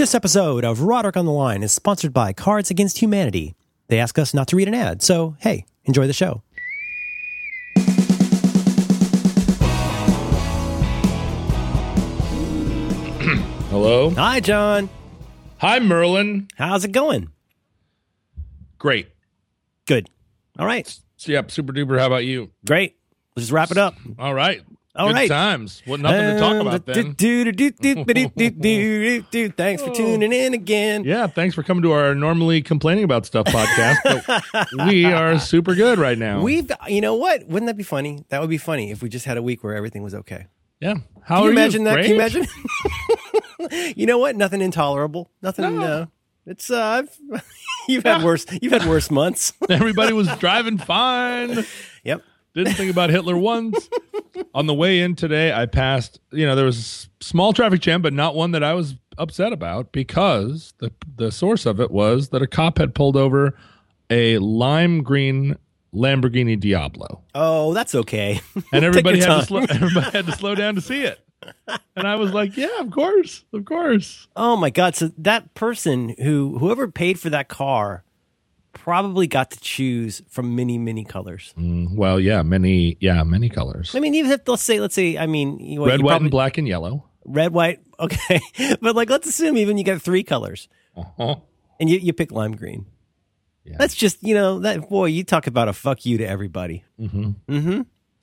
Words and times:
This 0.00 0.14
episode 0.14 0.64
of 0.64 0.80
Roderick 0.80 1.18
on 1.18 1.26
the 1.26 1.30
Line 1.30 1.62
is 1.62 1.72
sponsored 1.72 2.14
by 2.14 2.32
Cards 2.32 2.70
Against 2.70 3.02
Humanity. 3.02 3.54
They 3.88 3.98
ask 3.98 4.18
us 4.18 4.32
not 4.32 4.48
to 4.48 4.56
read 4.56 4.66
an 4.66 4.72
ad, 4.72 5.02
so 5.02 5.36
hey, 5.40 5.66
enjoy 5.84 6.06
the 6.06 6.14
show. 6.14 6.42
Hello. 13.68 14.08
Hi, 14.08 14.40
John. 14.40 14.88
Hi, 15.58 15.78
Merlin. 15.80 16.48
How's 16.56 16.86
it 16.86 16.92
going? 16.92 17.28
Great. 18.78 19.10
Good. 19.84 20.08
All 20.58 20.64
right. 20.64 20.98
Yep, 21.26 21.50
super 21.50 21.74
duper. 21.74 21.98
How 21.98 22.06
about 22.06 22.24
you? 22.24 22.52
Great. 22.66 22.96
Let's 23.36 23.48
just 23.48 23.52
wrap 23.52 23.70
it 23.70 23.76
up. 23.76 23.96
All 24.18 24.32
right. 24.32 24.62
All 24.96 25.06
Good 25.08 25.14
right. 25.14 25.28
times. 25.28 25.82
What 25.86 26.00
nothing 26.00 26.34
to 26.34 26.38
talk 26.38 26.60
about 26.60 26.84
then. 26.86 27.14
Thanks 29.56 29.82
for 29.82 29.94
tuning 29.94 30.32
in 30.32 30.54
again. 30.54 31.04
Yeah, 31.04 31.28
thanks 31.28 31.54
for 31.54 31.62
coming 31.62 31.82
to 31.82 31.92
our 31.92 32.14
normally 32.14 32.60
complaining 32.60 33.04
about 33.04 33.24
stuff 33.24 33.46
podcast. 33.46 33.98
But 34.52 34.68
we 34.88 35.04
are 35.04 35.38
super 35.38 35.74
good 35.76 35.98
right 35.98 36.18
now. 36.18 36.42
We've, 36.42 36.70
you 36.88 37.00
know 37.00 37.14
what? 37.14 37.46
Wouldn't 37.46 37.68
that 37.68 37.76
be 37.76 37.84
funny? 37.84 38.24
That 38.30 38.40
would 38.40 38.50
be 38.50 38.58
funny 38.58 38.90
if 38.90 39.00
we 39.02 39.08
just 39.08 39.26
had 39.26 39.36
a 39.36 39.42
week 39.42 39.62
where 39.62 39.74
everything 39.76 40.02
was 40.02 40.14
okay. 40.14 40.46
yeah. 40.80 40.94
How 41.22 41.36
Can 41.36 41.44
are 41.44 41.46
you 41.46 41.50
imagine 41.52 41.84
that? 41.84 41.92
Great? 41.92 42.06
Can 42.06 42.14
you 42.14 42.20
imagine? 42.20 43.94
you 43.96 44.06
know 44.06 44.18
what? 44.18 44.34
Nothing 44.34 44.60
intolerable. 44.62 45.30
Nothing. 45.42 45.78
No. 45.78 45.84
Uh, 45.84 46.06
it's 46.46 46.70
uh, 46.70 46.82
I've, 46.82 47.16
you've 47.88 48.02
had 48.02 48.24
worse. 48.24 48.46
You've 48.60 48.72
had 48.72 48.86
worse 48.86 49.10
months. 49.10 49.52
Everybody 49.68 50.12
was 50.14 50.26
driving 50.38 50.78
fine. 50.78 51.64
Didn't 52.54 52.74
think 52.74 52.90
about 52.90 53.10
Hitler 53.10 53.36
once. 53.36 53.88
On 54.54 54.66
the 54.66 54.74
way 54.74 55.00
in 55.00 55.14
today, 55.14 55.52
I 55.52 55.66
passed, 55.66 56.20
you 56.32 56.46
know, 56.46 56.56
there 56.56 56.64
was 56.64 57.08
a 57.20 57.24
small 57.24 57.52
traffic 57.52 57.80
jam, 57.80 58.02
but 58.02 58.12
not 58.12 58.34
one 58.34 58.50
that 58.52 58.64
I 58.64 58.74
was 58.74 58.96
upset 59.18 59.52
about 59.52 59.92
because 59.92 60.72
the 60.78 60.90
the 61.16 61.30
source 61.30 61.66
of 61.66 61.78
it 61.80 61.90
was 61.90 62.30
that 62.30 62.42
a 62.42 62.46
cop 62.46 62.78
had 62.78 62.94
pulled 62.94 63.16
over 63.16 63.56
a 64.08 64.38
lime 64.38 65.02
green 65.02 65.56
Lamborghini 65.94 66.58
Diablo. 66.58 67.22
Oh, 67.34 67.74
that's 67.74 67.94
okay. 67.94 68.40
And 68.72 68.84
everybody 68.84 69.20
had 69.20 69.40
to 69.40 69.44
slow 69.44 69.60
everybody 69.60 70.10
had 70.10 70.26
to 70.26 70.32
slow 70.32 70.54
down 70.54 70.74
to 70.74 70.80
see 70.80 71.02
it. 71.02 71.20
And 71.96 72.06
I 72.06 72.16
was 72.16 72.32
like, 72.32 72.56
yeah, 72.56 72.80
of 72.80 72.90
course. 72.90 73.44
Of 73.52 73.64
course. 73.64 74.28
oh 74.36 74.56
my 74.56 74.70
god! 74.70 74.94
So 74.94 75.10
that 75.18 75.54
person 75.54 76.14
who 76.22 76.58
whoever 76.58 76.88
paid 76.88 77.18
for 77.18 77.30
that 77.30 77.48
car 77.48 78.04
probably 78.72 79.26
got 79.26 79.50
to 79.52 79.60
choose 79.60 80.22
from 80.28 80.54
many 80.56 80.78
many 80.78 81.04
colors. 81.04 81.52
Mm, 81.58 81.94
well, 81.96 82.18
yeah, 82.20 82.42
many 82.42 82.96
yeah, 83.00 83.22
many 83.24 83.48
colors. 83.48 83.94
I 83.94 84.00
mean, 84.00 84.14
even 84.14 84.30
if 84.30 84.46
let's 84.46 84.62
say 84.62 84.80
let's 84.80 84.94
say 84.94 85.18
I 85.18 85.26
mean 85.26 85.58
you, 85.58 85.84
Red, 85.86 86.00
white, 86.02 86.10
probably- 86.10 86.24
and 86.26 86.30
black 86.30 86.58
and 86.58 86.66
yellow. 86.68 87.04
red 87.24 87.52
white 87.52 87.80
okay, 88.00 88.40
but 88.80 88.94
like 88.96 89.10
let's 89.10 89.28
assume 89.28 89.56
even 89.56 89.76
you 89.78 89.84
got 89.84 90.00
three 90.02 90.22
colors 90.22 90.68
Uh-huh. 90.96 91.36
and 91.78 91.90
you 91.90 91.98
you 91.98 92.12
pick 92.12 92.32
lime 92.32 92.56
green. 92.56 92.86
Yeah. 93.64 93.76
That's 93.78 93.94
just 93.94 94.22
you 94.22 94.34
know 94.34 94.58
that 94.60 94.88
boy 94.88 95.06
you 95.06 95.22
talk 95.24 95.46
about 95.46 95.68
a 95.68 95.72
fuck 95.72 96.06
you 96.06 96.16
to 96.18 96.24
everybody. 96.26 96.84
Mm-hmm. 96.98 97.30
Mm-hmm. 97.52 97.80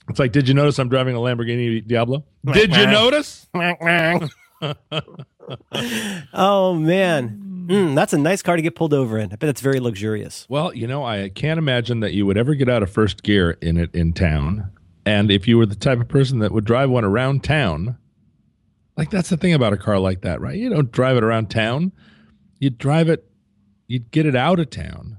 It's 0.10 0.20
like, 0.20 0.32
did 0.32 0.48
you 0.48 0.54
notice 0.54 0.80
I'm 0.80 0.88
driving 0.90 1.16
a 1.16 1.20
Lamborghini 1.20 1.86
Diablo? 1.86 2.24
Did 2.54 2.74
you 2.76 2.88
notice? 3.02 3.46
oh 6.34 6.74
man, 6.74 7.42
Mm, 7.68 7.96
that's 7.96 8.14
a 8.14 8.18
nice 8.18 8.42
car 8.42 8.56
to 8.56 8.62
get 8.62 8.76
pulled 8.76 8.94
over 8.94 9.18
in. 9.18 9.34
I 9.34 9.36
bet 9.36 9.50
it's 9.50 9.62
very 9.62 9.80
luxurious. 9.80 10.46
Well, 10.50 10.74
you 10.74 10.88
know, 10.88 11.04
I 11.04 11.30
can't 11.30 11.58
imagine 11.58 12.00
that 12.00 12.14
you 12.14 12.26
would 12.26 12.38
ever 12.38 12.56
get 12.56 12.70
out 12.70 12.82
of 12.82 12.90
first 12.90 13.24
gear 13.24 13.58
in 13.62 13.78
it 13.78 13.94
in 13.94 14.14
town. 14.14 14.72
And 15.06 15.30
if 15.30 15.48
you 15.48 15.58
were 15.58 15.66
the 15.66 15.76
type 15.76 16.00
of 16.00 16.08
person 16.08 16.40
that 16.40 16.52
would 16.52 16.66
drive 16.66 16.90
one 16.90 17.04
around 17.04 17.44
town, 17.44 17.98
like 18.96 19.10
that's 19.10 19.30
the 19.30 19.38
thing 19.38 19.54
about 19.54 19.74
a 19.74 19.78
car 19.78 20.00
like 20.00 20.22
that, 20.22 20.40
right? 20.42 20.58
You 20.58 20.70
don't 20.70 20.92
drive 20.92 21.18
it 21.18 21.24
around 21.24 21.50
town. 21.50 21.92
You 22.60 22.70
drive 22.70 23.10
it, 23.10 23.30
you'd 23.88 24.12
get 24.12 24.26
it 24.26 24.36
out 24.36 24.60
of 24.60 24.70
town. 24.70 25.17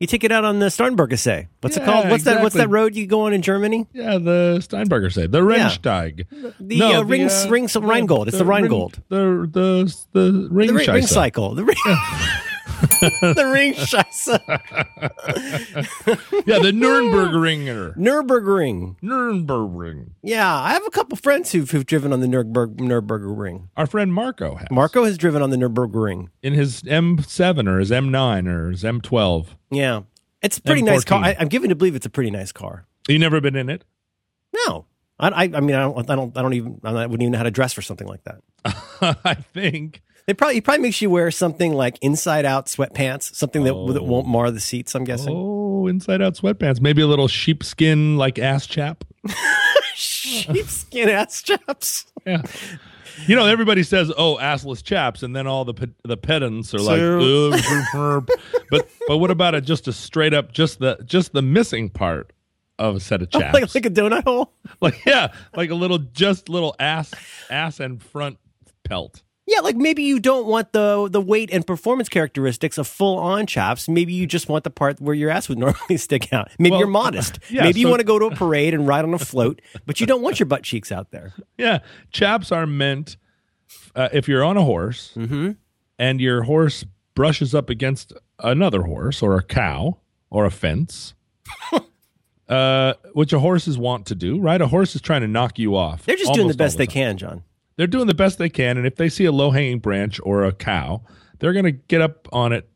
You 0.00 0.06
take 0.08 0.24
it 0.24 0.32
out 0.32 0.44
on 0.44 0.58
the 0.58 0.66
Starnberger 0.66 1.18
say. 1.18 1.48
What's 1.60 1.76
it 1.76 1.84
called? 1.84 2.08
What's 2.10 2.24
that? 2.24 2.42
What's 2.42 2.56
that 2.56 2.68
road 2.68 2.96
you 2.96 3.06
go 3.06 3.22
on 3.22 3.32
in 3.32 3.42
Germany? 3.42 3.86
Yeah, 3.92 4.18
the 4.18 4.60
Steinberger 4.60 5.10
say 5.10 5.26
the 5.28 5.40
Rennsteig. 5.40 6.26
The 6.58 6.82
uh, 6.82 7.02
ring, 7.04 7.28
uh, 7.30 7.46
ring, 7.48 7.68
Rheingold. 7.80 8.28
It's 8.28 8.36
the, 8.36 8.44
Ring- 8.44 8.62
Rheingold. 8.64 9.00
The 9.08 9.48
the 9.50 9.96
the 10.12 10.48
ring, 10.50 10.68
The 10.68 10.74
ring, 10.74 10.90
ring 10.90 11.06
cycle. 11.06 11.54
The 11.54 11.64
ring. 11.64 11.76
the 13.00 13.50
ring 13.52 13.74
scheisse. 13.74 14.28
Yeah, 16.46 16.58
the 16.58 16.72
Nürnbergringer. 16.72 17.96
Nürburgring. 18.06 18.96
Nürnbergring. 19.02 20.10
Yeah, 20.22 20.60
I 20.60 20.72
have 20.74 20.86
a 20.86 20.90
couple 20.90 21.16
friends 21.16 21.52
who've, 21.52 21.70
who've 21.70 21.86
driven 21.86 22.12
on 22.12 22.20
the 22.20 22.26
Nürburg, 22.26 22.76
Nürburgring. 22.76 23.68
Our 23.76 23.86
friend 23.86 24.12
Marco 24.12 24.56
has. 24.56 24.68
Marco 24.70 25.04
has 25.04 25.16
driven 25.16 25.40
on 25.42 25.50
the 25.50 25.56
Nürburgring. 25.56 26.28
in 26.42 26.52
his 26.52 26.82
M7 26.82 27.68
or 27.68 27.78
his 27.78 27.90
M9 27.90 28.46
or 28.48 28.70
his 28.70 28.82
M12. 28.82 29.46
Yeah, 29.70 30.02
it's 30.42 30.58
a 30.58 30.62
pretty 30.62 30.82
nice 30.82 31.04
car. 31.04 31.22
M14. 31.22 31.24
I, 31.24 31.36
I'm 31.40 31.48
given 31.48 31.70
to 31.70 31.74
believe 31.74 31.96
it's 31.96 32.06
a 32.06 32.10
pretty 32.10 32.30
nice 32.30 32.52
car. 32.52 32.86
You 33.08 33.18
never 33.18 33.40
been 33.40 33.56
in 33.56 33.70
it? 33.70 33.84
No, 34.66 34.86
I, 35.18 35.28
I, 35.28 35.42
I 35.44 35.60
mean, 35.60 35.74
I 35.74 35.80
don't, 35.80 36.10
I 36.10 36.14
don't, 36.14 36.36
I 36.36 36.42
don't 36.42 36.54
even, 36.54 36.80
I 36.84 36.92
wouldn't 37.06 37.22
even 37.22 37.32
know 37.32 37.38
how 37.38 37.44
to 37.44 37.50
dress 37.50 37.72
for 37.72 37.82
something 37.82 38.06
like 38.06 38.22
that. 38.24 39.16
I 39.24 39.34
think. 39.34 40.02
They 40.26 40.32
probably, 40.34 40.54
he 40.54 40.60
probably 40.62 40.82
makes 40.82 41.02
you 41.02 41.10
wear 41.10 41.30
something 41.30 41.72
like 41.74 41.98
inside 42.00 42.44
out 42.46 42.66
sweatpants, 42.66 43.34
something 43.34 43.62
that, 43.64 43.72
that 43.92 44.00
Oh. 44.00 44.04
won't 44.04 44.26
mar 44.26 44.50
the 44.50 44.60
seats. 44.60 44.94
I'm 44.94 45.04
guessing. 45.04 45.34
Oh, 45.36 45.86
inside 45.86 46.22
out 46.22 46.34
sweatpants. 46.34 46.80
Maybe 46.80 47.02
a 47.02 47.06
little 47.06 47.28
sheepskin 47.28 48.16
like 48.16 48.38
ass 48.38 48.66
chap. 48.66 49.04
Sheepskin 49.94 51.08
ass 51.08 51.42
chaps. 51.42 52.06
Yeah. 52.26 52.42
You 53.28 53.36
know, 53.36 53.46
everybody 53.46 53.84
says, 53.84 54.10
"Oh, 54.16 54.36
assless 54.40 54.82
chaps," 54.82 55.22
and 55.22 55.36
then 55.36 55.46
all 55.46 55.64
the 55.64 55.74
pe- 55.74 55.86
the 56.02 56.16
pedants 56.16 56.74
are 56.74 56.78
like, 56.80 56.98
So- 56.98 57.50
"Ugh, 57.52 57.60
herp, 57.60 57.84
herp." 57.92 58.28
"But 58.70 58.88
but 59.06 59.18
what 59.18 59.30
about 59.30 59.54
a 59.54 59.60
just 59.60 59.86
a 59.86 59.92
straight 59.92 60.34
up 60.34 60.50
just 60.52 60.80
the 60.80 60.98
just 61.04 61.32
the 61.32 61.42
missing 61.42 61.90
part 61.90 62.32
of 62.78 62.96
a 62.96 63.00
set 63.00 63.22
of 63.22 63.30
chaps? 63.30 63.54
like, 63.54 63.72
like 63.74 63.86
a 63.86 63.90
donut 63.90 64.24
hole. 64.24 64.52
like 64.80 65.04
yeah, 65.06 65.32
like 65.54 65.70
a 65.70 65.74
little 65.76 65.98
just 65.98 66.48
little 66.48 66.74
ass 66.80 67.12
ass 67.50 67.78
and 67.78 68.02
front 68.02 68.38
pelt." 68.84 69.22
Yeah, 69.46 69.60
like 69.60 69.76
maybe 69.76 70.02
you 70.02 70.20
don't 70.20 70.46
want 70.46 70.72
the 70.72 71.06
the 71.10 71.20
weight 71.20 71.50
and 71.52 71.66
performance 71.66 72.08
characteristics 72.08 72.78
of 72.78 72.86
full 72.88 73.18
on 73.18 73.46
chaps. 73.46 73.88
Maybe 73.88 74.14
you 74.14 74.26
just 74.26 74.48
want 74.48 74.64
the 74.64 74.70
part 74.70 75.00
where 75.02 75.14
your 75.14 75.28
ass 75.30 75.48
would 75.50 75.58
normally 75.66 75.98
stick 75.98 76.32
out. 76.32 76.48
Maybe 76.58 76.70
Well, 76.70 76.80
you're 76.80 76.88
modest. 76.88 77.38
yeah, 77.50 77.64
maybe 77.64 77.80
you 77.80 77.88
want 77.88 78.00
to 78.00 78.06
go 78.06 78.18
to 78.18 78.26
a 78.26 78.34
parade 78.34 78.72
and 78.72 78.88
ride 78.88 79.04
on 79.04 79.12
a 79.12 79.18
float, 79.18 79.60
but 79.84 80.00
you 80.00 80.06
don't 80.06 80.22
want 80.22 80.40
your 80.40 80.46
butt 80.46 80.62
cheeks 80.62 80.90
out 80.90 81.10
there. 81.10 81.32
Yeah, 81.58 81.80
chaps 82.10 82.50
are 82.52 82.66
meant 82.66 83.16
uh, 83.94 84.08
if 84.12 84.28
you're 84.28 84.42
on 84.44 84.56
a 84.56 84.62
horse 84.64 85.12
Mm-hmm. 85.14 85.52
and 85.98 86.20
your 86.20 86.42
horse 86.44 86.84
brushes 87.14 87.54
up 87.54 87.68
against 87.70 88.12
another 88.40 88.82
horse 88.82 89.22
or 89.22 89.36
a 89.36 89.42
cow 89.42 89.98
or 90.30 90.44
a 90.46 90.50
fence, 90.50 91.14
uh, 92.48 92.94
which 93.12 93.32
a 93.32 93.38
horses 93.38 93.78
want 93.78 94.06
to 94.06 94.14
do, 94.14 94.38
right? 94.40 94.60
A 94.60 94.66
horse 94.68 94.94
is 94.94 95.00
trying 95.00 95.20
to 95.22 95.28
knock 95.28 95.58
you 95.58 95.76
off. 95.76 96.04
They're 96.04 96.16
just 96.16 96.34
doing 96.34 96.48
the 96.48 96.54
best 96.54 96.76
they 96.78 96.86
time. 96.86 96.92
can, 96.92 97.16
John. 97.18 97.42
They're 97.76 97.86
doing 97.86 98.06
the 98.06 98.14
best 98.14 98.38
they 98.38 98.48
can, 98.48 98.76
and 98.76 98.86
if 98.86 98.96
they 98.96 99.08
see 99.08 99.24
a 99.24 99.32
low 99.32 99.50
hanging 99.50 99.80
branch 99.80 100.20
or 100.22 100.44
a 100.44 100.52
cow, 100.52 101.02
they're 101.40 101.52
going 101.52 101.64
to 101.64 101.72
get 101.72 102.00
up 102.00 102.28
on 102.32 102.52
it 102.52 102.68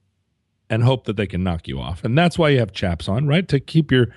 and 0.71 0.83
hope 0.83 1.05
that 1.05 1.17
they 1.17 1.27
can 1.27 1.43
knock 1.45 1.69
you 1.69 1.81
off. 1.81 2.05
And 2.05 2.19
that's 2.19 2.37
why 2.39 2.51
you 2.51 2.59
have 2.59 2.73
chaps 2.73 3.09
on, 3.09 3.27
right? 3.27 3.47
To 3.49 3.61
keep 3.61 3.91
your 3.93 4.09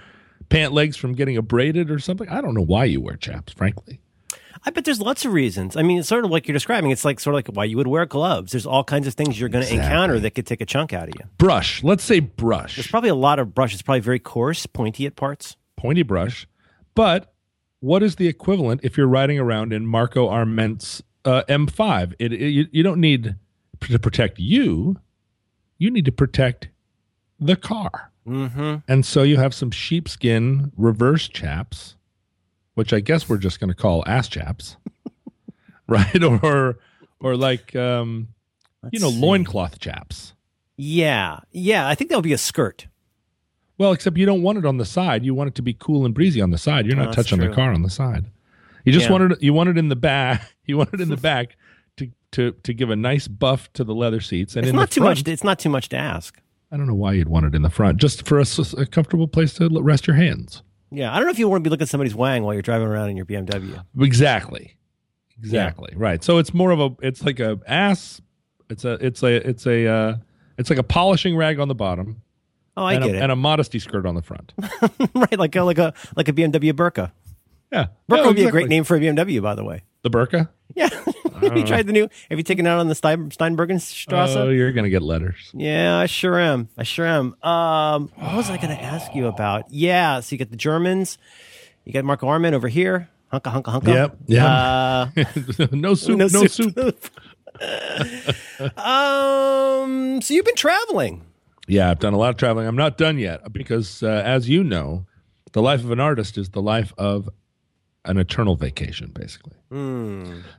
pant 0.49 0.73
legs 0.73 0.97
from 0.97 1.13
getting 1.13 1.37
abraded 1.37 1.89
or 1.91 1.99
something. 1.99 2.27
I 2.29 2.41
don't 2.41 2.53
know 2.55 2.63
why 2.65 2.85
you 2.85 2.99
wear 2.99 3.15
chaps, 3.15 3.53
frankly. 3.53 4.01
I 4.63 4.69
bet 4.69 4.85
there's 4.85 4.99
lots 4.99 5.23
of 5.25 5.33
reasons. 5.33 5.75
I 5.77 5.81
mean, 5.81 5.99
it's 5.99 6.07
sort 6.09 6.23
of 6.25 6.29
like 6.29 6.47
you're 6.47 6.53
describing. 6.53 6.91
It's 6.91 7.05
like 7.05 7.19
sort 7.19 7.33
of 7.33 7.37
like 7.37 7.47
why 7.55 7.63
you 7.65 7.77
would 7.77 7.87
wear 7.87 8.05
gloves. 8.05 8.51
There's 8.51 8.65
all 8.67 8.83
kinds 8.83 9.07
of 9.07 9.13
things 9.15 9.39
you're 9.39 9.49
going 9.49 9.65
to 9.65 9.71
Exactly. 9.71 9.85
encounter 9.91 10.19
that 10.19 10.31
could 10.31 10.45
take 10.45 10.61
a 10.61 10.65
chunk 10.65 10.93
out 10.93 11.07
of 11.09 11.13
you. 11.17 11.25
Brush. 11.37 11.83
Let's 11.83 12.03
say 12.03 12.19
brush. 12.19 12.75
There's 12.75 12.87
probably 12.87 13.09
a 13.09 13.15
lot 13.15 13.39
of 13.39 13.55
brushes, 13.55 13.81
probably 13.81 14.01
very 14.01 14.19
coarse, 14.19 14.65
pointy 14.67 15.05
at 15.07 15.15
parts. 15.15 15.55
pointy 15.77 16.03
brush. 16.03 16.47
But 16.93 17.30
what 17.81 18.01
is 18.01 18.15
the 18.15 18.27
equivalent 18.27 18.79
if 18.83 18.95
you're 18.97 19.07
riding 19.07 19.37
around 19.37 19.73
in 19.73 19.85
Marco 19.85 20.27
Arment's 20.29 21.03
uh, 21.25 21.43
M5? 21.49 22.13
It, 22.19 22.31
it- 22.33 22.49
you, 22.51 22.67
you 22.71 22.81
don't 22.83 23.01
need 23.01 23.35
to 23.81 23.99
protect 23.99 24.39
you. 24.39 24.97
You 25.77 25.91
need 25.91 26.05
to 26.05 26.11
protect 26.11 26.69
the 27.39 27.55
car. 27.55 28.11
Mm-hmm. 28.27 28.75
And 28.87 29.05
so 29.05 29.23
you 29.23 29.37
have 29.37 29.53
some 29.53 29.71
sheepskin 29.71 30.71
reverse 30.77 31.27
chaps, 31.27 31.95
which 32.75 32.93
I 32.93 32.99
guess 32.99 33.27
we're 33.27 33.39
just 33.39 33.59
going 33.59 33.69
to 33.69 33.75
call 33.75 34.03
ass 34.05 34.27
chaps, 34.27 34.77
right? 35.87 36.23
Or 36.23 36.77
or 37.19 37.35
like 37.35 37.75
um, 37.75 38.27
you 38.91 38.99
know 38.99 39.09
loincloth 39.09 39.79
chaps. 39.79 40.33
Yeah, 40.77 41.39
yeah. 41.51 41.87
I 41.87 41.95
think 41.95 42.11
that 42.11 42.15
would 42.17 42.23
be 42.23 42.33
a 42.33 42.37
skirt. 42.37 42.85
Well, 43.81 43.93
except 43.93 44.15
you 44.15 44.27
don't 44.27 44.43
want 44.43 44.59
it 44.59 44.65
on 44.65 44.77
the 44.77 44.85
side. 44.85 45.25
You 45.25 45.33
want 45.33 45.47
it 45.47 45.55
to 45.55 45.63
be 45.63 45.73
cool 45.73 46.05
and 46.05 46.13
breezy 46.13 46.39
on 46.39 46.51
the 46.51 46.57
side. 46.59 46.85
You're 46.85 46.95
Oh, 46.97 47.05
not 47.05 47.15
that's 47.15 47.27
touching 47.29 47.39
the 47.43 47.51
car 47.53 47.73
on 47.73 47.81
the 47.81 47.89
side. 47.89 48.25
You 48.85 48.93
just 48.93 49.07
Yeah. 49.07 49.11
wanted 49.13 49.37
you 49.41 49.53
wanted 49.53 49.77
in 49.79 49.89
the 49.89 49.95
back. 49.95 50.53
You 50.67 50.77
wanted 50.77 51.01
in 51.01 51.09
the 51.09 51.17
back 51.31 51.57
to 51.97 52.09
to 52.33 52.51
to 52.63 52.73
give 52.75 52.91
a 52.91 52.95
nice 52.95 53.27
buff 53.27 53.73
to 53.73 53.83
the 53.83 53.95
leather 53.95 54.21
seats 54.21 54.55
and 54.55 54.65
It's 54.67 54.73
not 54.75 54.91
too 54.91 55.01
front. 55.01 55.17
much. 55.25 55.27
It's 55.27 55.43
not 55.43 55.57
too 55.57 55.69
much 55.69 55.89
to 55.89 55.97
ask. 55.97 56.39
I 56.71 56.77
don't 56.77 56.85
know 56.85 56.93
why 56.93 57.13
you'd 57.13 57.27
want 57.27 57.47
it 57.47 57.55
in 57.55 57.63
the 57.63 57.71
front, 57.71 57.97
just 57.97 58.25
for 58.27 58.39
a 58.39 58.85
comfortable 58.85 59.27
place 59.27 59.53
to 59.55 59.67
rest 59.81 60.05
your 60.05 60.15
hands. 60.15 60.61
Yeah, 60.91 61.11
I 61.11 61.15
don't 61.17 61.25
know 61.25 61.31
if 61.31 61.39
you 61.39 61.49
want 61.49 61.63
to 61.63 61.67
be 61.67 61.71
looking 61.71 61.83
at 61.83 61.89
somebody's 61.89 62.13
wang 62.15 62.43
while 62.43 62.53
you're 62.53 62.61
driving 62.61 62.87
around 62.87 63.09
in 63.09 63.17
your 63.17 63.25
BMW. 63.25 63.83
Exactly, 63.99 64.77
exactly 65.39 65.93
right. 65.95 66.23
So 66.23 66.37
it's 66.37 66.53
more 66.53 66.69
of 66.71 66.79
a 66.79 66.89
it's 67.01 67.23
like 67.23 67.39
a 67.39 67.59
ass 67.67 68.21
It's 68.69 68.85
a 68.85 68.93
it's 69.05 69.23
a 69.23 69.49
it's 69.49 69.65
a 69.65 69.87
uh, 69.87 70.15
it's 70.57 70.69
like 70.69 70.79
a 70.79 70.83
polishing 70.83 71.35
rag 71.35 71.59
on 71.59 71.67
the 71.67 71.75
bottom 71.75 72.21
Oh, 72.77 72.83
I 72.83 72.93
and, 72.93 73.03
get 73.03 73.15
a, 73.15 73.17
it. 73.17 73.21
and 73.23 73.31
a 73.31 73.35
modesty 73.35 73.79
skirt 73.79 74.05
on 74.05 74.15
the 74.15 74.21
front. 74.21 74.53
right, 75.15 75.37
like 75.37 75.55
a 75.55 75.63
like 75.63 75.77
a 75.77 75.93
like 76.15 76.27
a 76.27 76.33
BMW 76.33 76.71
Burqa. 76.73 77.11
Yeah, 77.71 77.87
Burqa 78.09 78.17
Yeah, 78.17 78.25
would 78.27 78.35
be 78.35 78.45
a 78.45 78.51
great 78.51 78.69
name 78.69 78.83
for 78.83 78.95
a 78.95 78.99
BMW, 78.99 79.41
by 79.41 79.55
the 79.55 79.63
way. 79.63 79.83
The 80.03 80.09
burqa. 80.09 80.49
Yeah. 80.75 80.89
have 81.41 81.57
you 81.57 81.65
tried 81.65 81.87
the 81.87 81.93
new? 81.93 82.07
Have 82.29 82.37
you 82.37 82.43
taken 82.43 82.65
it 82.65 82.69
out 82.69 82.79
on 82.79 82.87
the 82.87 82.95
Stein, 82.95 83.29
Steinbergenstrasse? 83.29 84.35
Oh, 84.35 84.49
you're 84.49 84.71
gonna 84.71 84.89
get 84.89 85.01
letters. 85.01 85.49
Yeah, 85.53 85.97
I 85.97 86.05
sure 86.05 86.39
am. 86.39 86.69
I 86.77 86.83
sure 86.83 87.05
am. 87.05 87.35
Um, 87.41 88.11
what 88.15 88.35
was 88.35 88.49
I 88.49 88.57
going 88.57 88.75
to 88.75 88.81
ask 88.81 89.13
you 89.15 89.27
about? 89.27 89.65
Yeah, 89.69 90.19
so 90.19 90.33
you 90.33 90.37
got 90.37 90.51
the 90.51 90.57
Germans. 90.57 91.17
You 91.83 91.93
got 91.93 92.05
Mark 92.05 92.21
Arman 92.21 92.53
over 92.53 92.67
here. 92.67 93.09
Hunka, 93.33 93.51
hunka, 93.51 93.81
hunka. 93.81 93.87
Yep, 93.87 94.17
yeah. 94.27 94.45
Uh, 94.45 95.67
no 95.71 95.95
soup. 95.95 96.17
No, 96.17 96.27
soup. 96.27 96.77
um, 98.77 100.21
so 100.21 100.33
you've 100.33 100.45
been 100.45 100.55
traveling. 100.55 101.23
Yeah, 101.71 101.89
I've 101.89 101.99
done 101.99 102.11
a 102.11 102.17
lot 102.17 102.31
of 102.31 102.35
traveling. 102.35 102.67
I'm 102.67 102.75
not 102.75 102.97
done 102.97 103.17
yet 103.17 103.53
because, 103.53 104.03
uh, 104.03 104.21
as 104.25 104.49
you 104.49 104.61
know, 104.61 105.05
the 105.53 105.61
life 105.61 105.81
of 105.85 105.91
an 105.91 106.01
artist 106.01 106.37
is 106.37 106.49
the 106.49 106.61
life 106.61 106.93
of 106.97 107.29
an 108.03 108.17
eternal 108.17 108.57
vacation, 108.57 109.09
basically. 109.13 109.55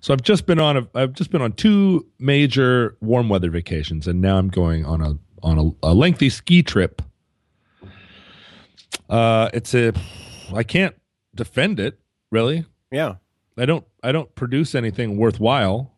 So 0.00 0.14
I've 0.14 0.23
just 0.23 0.47
been 0.47 0.59
on 0.59 0.79
a, 0.79 0.88
I've 0.94 1.12
just 1.12 1.31
been 1.31 1.43
on 1.43 1.53
two 1.53 2.06
major 2.19 2.97
warm 3.03 3.29
weather 3.29 3.50
vacations, 3.50 4.09
and 4.09 4.23
now 4.23 4.38
I'm 4.38 4.49
going 4.49 4.87
on 4.87 5.03
a 5.03 5.19
on 5.43 5.59
a, 5.59 5.88
a 5.88 5.93
lengthy 5.93 6.31
ski 6.31 6.62
trip. 6.62 7.03
Uh, 9.11 9.50
it's 9.53 9.75
a, 9.75 9.93
I 10.55 10.62
can't 10.62 10.97
defend 11.35 11.79
it 11.79 11.99
really. 12.31 12.65
Yeah. 12.91 13.17
I 13.58 13.67
don't 13.67 13.85
I 14.03 14.12
don't 14.12 14.35
produce 14.35 14.75
anything 14.75 15.19
worthwhile 15.19 15.92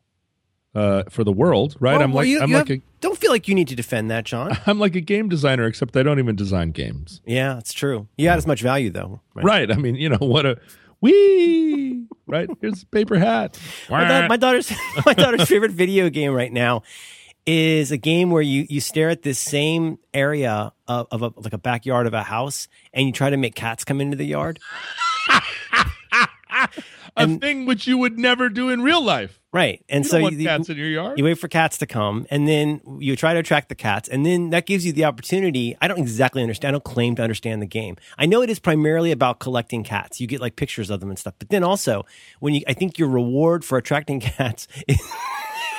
uh, 0.75 1.05
for 1.11 1.25
the 1.25 1.32
world, 1.32 1.76
right? 1.81 1.93
Well, 1.94 2.03
I'm 2.03 2.12
like 2.12 2.26
you- 2.26 2.41
I'm 2.41 2.50
you 2.50 2.56
like 2.56 2.69
have- 2.69 2.81
don't 3.00 3.19
feel 3.19 3.31
like 3.31 3.47
you 3.49 3.55
need 3.55 3.69
to 3.69 3.76
defend 3.76 4.11
that, 4.11 4.25
John. 4.25 4.56
I'm 4.67 4.79
like 4.79 4.94
a 4.97 5.00
game 5.00 5.29
designer, 5.29 5.65
except 5.67 5.97
I 5.97 6.03
don't 6.03 6.19
even 6.19 6.37
design 6.37 6.71
games. 6.71 7.21
yeah, 7.26 7.59
it's 7.59 7.73
true. 7.73 8.09
You 8.17 8.29
had 8.29 8.38
as 8.38 8.47
much 8.47 8.61
value 8.62 8.91
though. 8.91 9.21
Right. 9.35 9.44
Right. 9.44 9.71
I 9.73 9.76
mean, 9.76 9.94
you 9.97 10.09
know, 10.09 10.19
what 10.21 10.47
a 10.47 10.59
wee 11.00 12.06
right? 12.26 12.49
Here's 12.61 12.82
a 12.82 12.87
paper 12.87 13.19
hat. 13.19 13.59
My, 13.91 14.09
da- 14.09 14.29
my 14.29 14.37
daughter's 14.37 14.73
my 15.06 15.12
daughter's 15.15 15.47
favorite 15.49 15.73
video 15.73 16.09
game 16.09 16.32
right 16.32 16.53
now 16.53 16.82
is 17.47 17.93
a 17.93 17.99
game 17.99 18.31
where 18.31 18.41
you 18.43 18.67
you 18.70 18.81
stare 18.81 19.11
at 19.11 19.23
this 19.23 19.38
same 19.38 19.99
area 20.15 20.73
of, 20.88 21.06
of 21.11 21.23
a, 21.23 21.31
like 21.37 21.53
a 21.53 21.59
backyard 21.59 22.06
of 22.06 22.15
a 22.15 22.23
house 22.23 22.69
and 22.94 23.06
you 23.06 23.12
try 23.12 23.29
to 23.29 23.37
make 23.37 23.55
cats 23.55 23.85
come 23.85 24.00
into 24.00 24.17
the 24.17 24.25
yard. 24.25 24.59
a 27.17 27.38
thing 27.38 27.67
which 27.67 27.87
you 27.87 27.99
would 27.99 28.19
never 28.19 28.49
do 28.49 28.70
in 28.70 28.82
real 28.82 29.03
life. 29.03 29.41
Right. 29.55 29.85
And 29.89 30.05
You 30.05 30.11
so 30.11 30.17
you, 30.19 30.45
cats 30.45 30.69
in 30.69 30.77
your 30.77 30.89
yard. 30.89 31.17
you 31.17 31.23
wait 31.25 31.39
for 31.39 31.47
cats 31.47 31.79
to 31.79 31.87
come 31.87 32.27
and 32.29 32.49
then 32.49 32.81
you 32.99 33.15
try 33.15 33.33
to 33.35 33.39
attract 33.39 33.69
the 33.69 33.77
cats 33.77 34.09
and 34.09 34.27
then 34.27 34.51
that 34.51 34.67
gives 34.67 34.85
you 34.85 34.93
the 34.93 35.05
opportunity 35.05 35.77
i 35.81 35.87
don't 35.87 36.01
exactly 36.01 36.43
understand 36.43 36.71
i 36.71 36.73
don't 36.73 36.83
claim 36.83 37.15
to 37.15 37.23
understand 37.23 37.62
the 37.62 37.67
game 37.67 37.97
i 38.19 38.27
know 38.27 38.43
it 38.43 38.51
is 38.51 38.59
primarily 38.59 39.12
about 39.12 39.39
collecting 39.39 39.85
cats 39.85 40.21
you 40.21 40.27
get 40.27 40.41
like 40.41 40.56
pictures 40.56 40.91
of 40.91 40.99
them 40.99 41.09
and 41.09 41.21
stuff 41.21 41.35
but 41.39 41.51
then 41.51 41.62
also 41.62 42.05
when 42.41 42.53
you 42.53 42.62
i 42.67 42.73
think 42.73 42.99
your 42.99 43.09
reward 43.09 43.65
for 43.65 43.79
attracting 43.79 44.19
cats 44.37 44.67
is, 44.89 44.99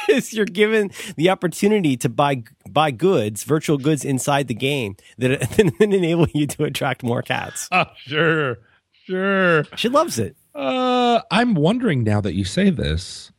is 0.08 0.34
you're 0.34 0.46
given 0.46 0.90
the 1.18 1.30
opportunity 1.30 1.98
to 1.98 2.08
buy 2.08 2.42
buy 2.70 2.92
goods 2.92 3.44
virtual 3.44 3.78
goods 3.78 4.06
inside 4.06 4.48
the 4.48 4.54
game 4.56 4.96
that 5.18 5.42
then 5.58 5.74
enable 5.92 6.28
you 6.34 6.48
to 6.48 6.64
attract 6.64 7.04
more 7.04 7.22
cats 7.22 7.68
Oh, 7.74 7.84
sure, 7.98 8.58
sure. 9.06 9.66
she 9.76 9.90
loves 9.90 10.18
it 10.18 10.38
Uh, 10.56 11.20
I'm 11.30 11.56
wondering 11.56 12.06
now 12.06 12.22
that 12.22 12.34
you 12.36 12.46
say 12.46 12.70
this. 12.70 13.32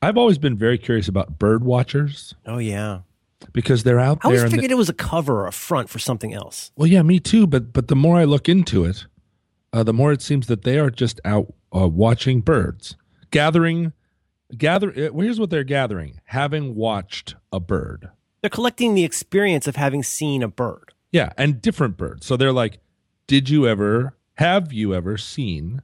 I've 0.00 0.16
always 0.16 0.38
been 0.38 0.56
very 0.56 0.78
curious 0.78 1.08
about 1.08 1.38
bird 1.38 1.64
watchers 1.64 2.34
oh 2.46 2.58
yeah 2.58 3.00
because 3.52 3.82
they're 3.84 4.00
out 4.00 4.20
there 4.22 4.32
i 4.32 4.36
always 4.36 4.50
figured 4.52 4.70
it 4.70 4.76
was 4.76 4.88
a 4.88 4.94
cover 4.94 5.40
or 5.42 5.46
a 5.46 5.52
front 5.52 5.88
for 5.88 5.98
something 5.98 6.34
else 6.34 6.70
Well, 6.76 6.86
yeah, 6.88 7.02
me 7.02 7.20
too. 7.20 7.46
But 7.46 7.72
but 7.72 7.88
the 7.88 7.96
more 7.96 8.16
I 8.16 8.24
look 8.24 8.48
into 8.48 8.84
it, 8.84 9.06
uh, 9.72 9.82
the 9.82 9.92
more 9.92 10.12
it 10.12 10.22
seems 10.22 10.46
that 10.48 10.62
they 10.62 10.78
are 10.78 10.90
just 10.90 11.20
out 11.24 11.52
uh, 11.74 11.86
watching 11.88 12.40
birds, 12.40 12.96
gathering, 13.30 13.92
gather. 14.56 14.90
uh, 14.90 15.12
Here's 15.12 15.38
what 15.40 15.50
they're 15.50 15.64
gathering: 15.64 16.20
having 16.26 16.74
watched 16.74 17.34
a 17.52 17.60
bird. 17.60 18.08
they're 18.40 18.50
collecting 18.50 18.94
the 18.94 19.04
experience 19.04 19.66
of 19.66 19.76
having 19.76 20.02
seen 20.02 20.42
a 20.42 20.48
bird 20.48 20.92
Yeah, 21.12 21.30
and 21.36 21.60
different 21.62 21.96
birds. 21.96 22.26
So 22.26 22.36
they're 22.36 22.52
like, 22.52 22.78
did 23.26 23.50
you 23.50 23.66
ever? 23.68 24.16
Have 24.34 24.72
you 24.72 24.94
ever 24.94 25.16
seen? 25.18 25.82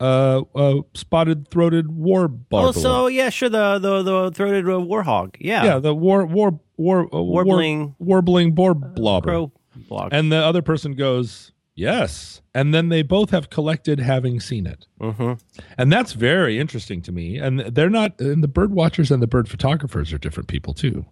Uh, 0.00 0.42
uh 0.54 0.74
spotted 0.94 1.48
throated 1.50 1.90
warbler. 1.90 2.68
Oh, 2.68 2.72
so 2.72 3.06
yeah, 3.08 3.30
sure. 3.30 3.48
The 3.48 3.78
the 3.78 4.02
the 4.02 4.30
throated 4.32 4.64
uh, 4.66 4.78
warhog. 4.78 5.34
Yeah, 5.40 5.64
yeah, 5.64 5.78
the 5.78 5.94
war 5.94 6.24
war 6.24 6.60
war 6.76 7.08
uh, 7.12 7.20
Warbling- 7.20 7.94
war, 7.98 8.18
warbling 8.22 8.52
boar 8.54 8.74
blobber. 8.74 9.22
crow 9.26 9.52
blog. 9.88 10.10
And 10.12 10.30
the 10.30 10.36
other 10.36 10.62
person 10.62 10.94
goes, 10.94 11.52
yes. 11.74 12.42
And 12.54 12.74
then 12.74 12.88
they 12.88 13.02
both 13.02 13.30
have 13.30 13.50
collected 13.50 14.00
having 14.00 14.40
seen 14.40 14.66
it. 14.66 14.86
hmm 15.00 15.34
And 15.76 15.92
that's 15.92 16.12
very 16.12 16.58
interesting 16.58 17.02
to 17.02 17.12
me. 17.12 17.36
And 17.38 17.60
they're 17.60 17.90
not, 17.90 18.20
and 18.20 18.42
the 18.42 18.48
bird 18.48 18.72
watchers 18.72 19.10
and 19.10 19.22
the 19.22 19.26
bird 19.28 19.48
photographers 19.48 20.12
are 20.12 20.18
different 20.18 20.48
people 20.48 20.74
too. 20.74 21.06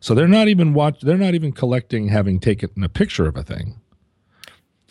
So 0.00 0.14
they're 0.14 0.28
not 0.28 0.48
even 0.48 0.74
watch, 0.74 1.00
they're 1.00 1.16
not 1.18 1.34
even 1.34 1.52
collecting 1.52 2.08
having 2.08 2.38
taken 2.38 2.70
a 2.82 2.88
picture 2.88 3.26
of 3.26 3.36
a 3.36 3.42
thing. 3.42 3.80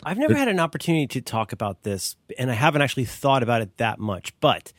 I've 0.04 0.18
never 0.18 0.34
had 0.34 0.48
an 0.48 0.60
opportunity 0.60 1.06
to 1.08 1.20
talk 1.20 1.52
about 1.52 1.82
this, 1.82 2.16
and 2.38 2.50
I 2.50 2.54
haven't 2.54 2.82
actually 2.82 3.04
thought 3.06 3.42
about 3.42 3.62
it 3.62 3.76
that 3.78 3.98
much. 3.98 4.32
But 4.40 4.72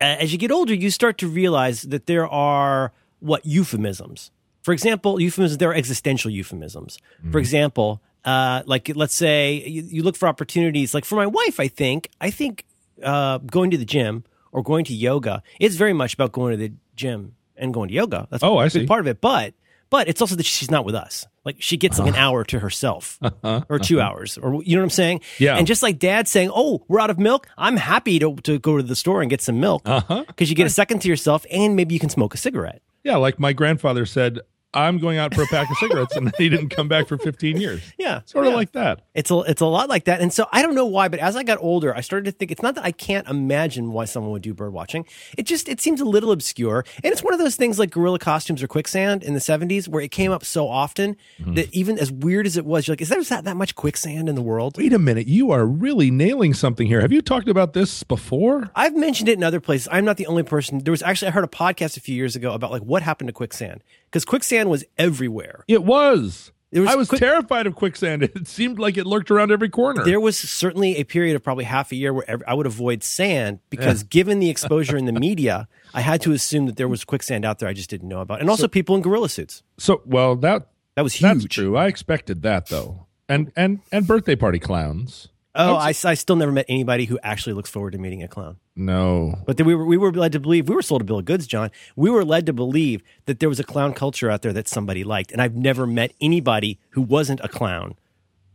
as 0.00 0.32
you 0.32 0.38
get 0.38 0.50
older, 0.50 0.74
you 0.74 0.90
start 0.90 1.18
to 1.18 1.28
realize 1.28 1.82
that 1.82 2.06
there 2.06 2.26
are 2.28 2.92
what 3.20 3.44
euphemisms. 3.46 4.30
For 4.62 4.72
example, 4.72 5.20
euphemisms. 5.20 5.58
There 5.58 5.70
are 5.70 5.74
existential 5.74 6.30
euphemisms. 6.30 6.98
For 7.30 7.38
example, 7.38 8.00
uh, 8.24 8.62
like 8.66 8.90
let's 8.94 9.14
say 9.14 9.62
you, 9.66 9.82
you 9.82 10.02
look 10.02 10.16
for 10.16 10.28
opportunities. 10.28 10.94
Like 10.94 11.04
for 11.04 11.16
my 11.16 11.26
wife, 11.26 11.60
I 11.60 11.68
think 11.68 12.10
I 12.20 12.30
think 12.30 12.64
uh, 13.02 13.38
going 13.38 13.70
to 13.70 13.76
the 13.76 13.84
gym 13.84 14.24
or 14.52 14.62
going 14.62 14.84
to 14.86 14.94
yoga. 14.94 15.42
It's 15.60 15.76
very 15.76 15.92
much 15.92 16.14
about 16.14 16.32
going 16.32 16.52
to 16.52 16.56
the 16.56 16.72
gym 16.96 17.34
and 17.56 17.74
going 17.74 17.88
to 17.88 17.94
yoga. 17.94 18.26
That's 18.30 18.42
Oh, 18.42 18.56
I 18.58 18.68
see. 18.68 18.86
part 18.86 19.00
of 19.00 19.06
it. 19.06 19.20
But 19.20 19.52
but 19.94 20.08
it's 20.08 20.20
also 20.20 20.34
that 20.34 20.44
she's 20.44 20.72
not 20.72 20.84
with 20.84 20.96
us. 20.96 21.24
Like 21.44 21.56
she 21.60 21.76
gets 21.76 22.00
like 22.00 22.08
an 22.08 22.16
hour 22.16 22.42
to 22.50 22.58
herself 22.58 23.16
or 23.44 23.78
2 23.78 24.00
hours 24.00 24.36
or 24.38 24.60
you 24.64 24.74
know 24.74 24.80
what 24.82 24.86
I'm 24.86 24.90
saying? 24.90 25.18
Uh-huh. 25.18 25.44
Yeah. 25.44 25.56
And 25.56 25.68
just 25.68 25.82
like 25.84 26.00
dad 26.00 26.26
saying, 26.26 26.50
"Oh, 26.52 26.82
we're 26.88 26.98
out 27.04 27.10
of 27.10 27.18
milk." 27.18 27.46
I'm 27.56 27.76
happy 27.76 28.18
to 28.18 28.34
to 28.48 28.58
go 28.58 28.76
to 28.76 28.82
the 28.82 28.96
store 28.96 29.20
and 29.22 29.30
get 29.30 29.40
some 29.40 29.60
milk 29.60 29.82
Uh-huh. 29.86 30.24
because 30.26 30.50
you 30.50 30.56
get 30.56 30.66
a 30.66 30.70
second 30.82 30.98
to 31.02 31.08
yourself 31.08 31.46
and 31.48 31.76
maybe 31.76 31.94
you 31.94 32.00
can 32.00 32.10
smoke 32.10 32.34
a 32.34 32.38
cigarette. 32.38 32.82
Yeah. 33.04 33.18
Like 33.18 33.38
my 33.38 33.52
grandfather 33.52 34.04
said, 34.06 34.40
I'm 34.74 34.98
going 34.98 35.18
out 35.18 35.34
for 35.34 35.42
a 35.42 35.46
pack 35.46 35.70
of 35.70 35.76
cigarettes 35.78 36.16
and 36.16 36.34
he 36.38 36.48
didn't 36.48 36.70
come 36.70 36.88
back 36.88 37.08
for 37.08 37.16
15 37.16 37.60
years. 37.60 37.80
Yeah. 37.98 38.20
Sort 38.24 38.46
of 38.46 38.52
yeah. 38.52 38.56
like 38.56 38.72
that. 38.72 39.02
It's 39.14 39.30
a 39.30 39.38
it's 39.40 39.60
a 39.60 39.66
lot 39.66 39.88
like 39.88 40.04
that. 40.04 40.20
And 40.20 40.32
so 40.32 40.46
I 40.52 40.62
don't 40.62 40.74
know 40.74 40.86
why, 40.86 41.08
but 41.08 41.20
as 41.20 41.36
I 41.36 41.42
got 41.42 41.58
older, 41.60 41.94
I 41.96 42.00
started 42.00 42.26
to 42.26 42.32
think 42.32 42.50
it's 42.50 42.62
not 42.62 42.74
that 42.74 42.84
I 42.84 42.92
can't 42.92 43.28
imagine 43.28 43.92
why 43.92 44.04
someone 44.04 44.32
would 44.32 44.42
do 44.42 44.54
bird 44.54 44.72
watching. 44.72 45.06
It 45.38 45.44
just 45.44 45.68
it 45.68 45.80
seems 45.80 46.00
a 46.00 46.04
little 46.04 46.32
obscure. 46.32 46.84
And 47.02 47.12
it's 47.12 47.22
one 47.22 47.32
of 47.32 47.40
those 47.40 47.56
things 47.56 47.78
like 47.78 47.90
gorilla 47.90 48.18
costumes 48.18 48.62
or 48.62 48.66
quicksand 48.68 49.22
in 49.22 49.34
the 49.34 49.40
70s 49.40 49.88
where 49.88 50.02
it 50.02 50.10
came 50.10 50.32
up 50.32 50.44
so 50.44 50.68
often 50.68 51.16
Mm-hmm. 51.40 51.54
that 51.54 51.74
even 51.74 51.98
as 51.98 52.12
weird 52.12 52.46
as 52.46 52.56
it 52.56 52.64
was, 52.64 52.86
you're 52.86 52.92
like, 52.92 53.00
is 53.00 53.08
there 53.08 53.22
that, 53.22 53.44
that 53.44 53.56
much 53.56 53.74
quicksand 53.74 54.28
in 54.28 54.34
the 54.34 54.42
world? 54.42 54.76
Wait 54.78 54.92
a 54.92 54.98
minute. 54.98 55.26
You 55.26 55.50
are 55.50 55.66
really 55.66 56.10
nailing 56.10 56.54
something 56.54 56.86
here. 56.86 57.00
Have 57.00 57.12
you 57.12 57.20
talked 57.20 57.48
about 57.48 57.72
this 57.72 58.02
before? 58.02 58.70
I've 58.74 58.94
mentioned 58.94 59.28
it 59.28 59.36
in 59.36 59.42
other 59.42 59.60
places. 59.60 59.88
I'm 59.90 60.04
not 60.04 60.16
the 60.16 60.26
only 60.26 60.42
person. 60.42 60.78
There 60.78 60.92
was 60.92 61.02
actually 61.02 61.28
I 61.28 61.30
heard 61.32 61.44
a 61.44 61.48
podcast 61.48 61.96
a 61.96 62.00
few 62.00 62.14
years 62.14 62.36
ago 62.36 62.52
about 62.52 62.70
like 62.70 62.82
what 62.82 63.02
happened 63.02 63.28
to 63.28 63.32
quicksand 63.32 63.82
because 64.14 64.24
quicksand 64.24 64.70
was 64.70 64.84
everywhere. 64.96 65.64
It 65.66 65.82
was. 65.82 66.52
Was 66.72 66.88
I 66.88 66.94
was 66.94 67.08
quick- 67.08 67.20
terrified 67.20 67.66
of 67.66 67.74
quicksand. 67.74 68.22
It 68.34 68.46
seemed 68.46 68.78
like 68.78 68.96
it 68.96 69.06
lurked 69.06 69.30
around 69.32 69.50
every 69.50 69.68
corner. 69.68 70.04
There 70.04 70.20
was 70.20 70.36
certainly 70.36 70.96
a 70.98 71.04
period 71.04 71.34
of 71.36 71.42
probably 71.42 71.64
half 71.64 71.90
a 71.92 71.96
year 71.96 72.12
where 72.12 72.40
I 72.46 72.54
would 72.54 72.66
avoid 72.66 73.02
sand 73.02 73.58
because 73.70 74.04
given 74.04 74.38
the 74.38 74.50
exposure 74.50 74.96
in 74.96 75.04
the 75.06 75.12
media, 75.28 75.66
I 75.92 76.00
had 76.00 76.20
to 76.22 76.32
assume 76.32 76.66
that 76.66 76.76
there 76.76 76.88
was 76.88 77.04
quicksand 77.04 77.44
out 77.44 77.58
there 77.58 77.68
I 77.68 77.72
just 77.72 77.90
didn't 77.90 78.08
know 78.08 78.20
about. 78.20 78.40
And 78.40 78.48
also 78.50 78.66
people 78.68 78.94
in 78.96 79.02
gorilla 79.02 79.28
suits. 79.28 79.62
so 79.78 80.02
well 80.06 80.36
that 80.36 80.68
That 80.96 81.02
was 81.02 81.14
huge. 81.14 81.22
that's 81.22 81.44
true. 81.46 81.76
I 81.76 81.86
expected 81.86 82.42
that 82.42 82.66
though. 82.68 83.06
And 83.28 83.50
and 83.56 83.80
and 83.92 84.06
birthday 84.06 84.36
party 84.36 84.58
clowns. 84.60 85.28
Oh, 85.56 85.76
I, 85.76 85.88
I 85.88 86.14
still 86.14 86.36
never 86.36 86.50
met 86.50 86.66
anybody 86.68 87.04
who 87.04 87.18
actually 87.22 87.52
looks 87.52 87.70
forward 87.70 87.92
to 87.92 87.98
meeting 87.98 88.22
a 88.22 88.28
clown. 88.28 88.56
No. 88.74 89.38
But 89.46 89.56
then 89.56 89.66
we 89.66 89.74
were 89.74 89.84
we 89.84 89.96
were 89.96 90.12
led 90.12 90.32
to 90.32 90.40
believe 90.40 90.68
we 90.68 90.74
were 90.74 90.82
sold 90.82 91.00
a 91.02 91.04
bill 91.04 91.18
of 91.18 91.24
goods, 91.24 91.46
John. 91.46 91.70
We 91.94 92.10
were 92.10 92.24
led 92.24 92.46
to 92.46 92.52
believe 92.52 93.02
that 93.26 93.38
there 93.38 93.48
was 93.48 93.60
a 93.60 93.64
clown 93.64 93.92
culture 93.92 94.30
out 94.30 94.42
there 94.42 94.52
that 94.52 94.66
somebody 94.66 95.04
liked, 95.04 95.30
and 95.30 95.40
I've 95.40 95.54
never 95.54 95.86
met 95.86 96.12
anybody 96.20 96.80
who 96.90 97.02
wasn't 97.02 97.40
a 97.44 97.48
clown 97.48 97.94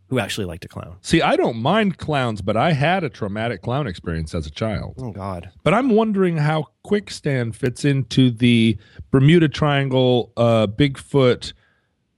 who 0.09 0.19
actually 0.19 0.45
liked 0.45 0.65
a 0.65 0.67
clown. 0.67 0.97
See, 1.01 1.21
I 1.21 1.35
don't 1.35 1.57
mind 1.57 1.99
clowns, 1.99 2.41
but 2.41 2.57
I 2.57 2.73
had 2.73 3.03
a 3.03 3.09
traumatic 3.09 3.61
clown 3.61 3.85
experience 3.87 4.33
as 4.33 4.47
a 4.47 4.51
child. 4.51 4.95
Oh 4.97 5.11
God. 5.11 5.51
But 5.63 5.73
I'm 5.75 5.91
wondering 5.91 6.37
how 6.37 6.65
Quickstand 6.85 7.55
fits 7.55 7.85
into 7.85 8.31
the 8.31 8.77
Bermuda 9.11 9.47
Triangle, 9.47 10.33
uh, 10.35 10.67
Bigfoot, 10.67 11.53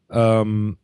um, 0.09 0.77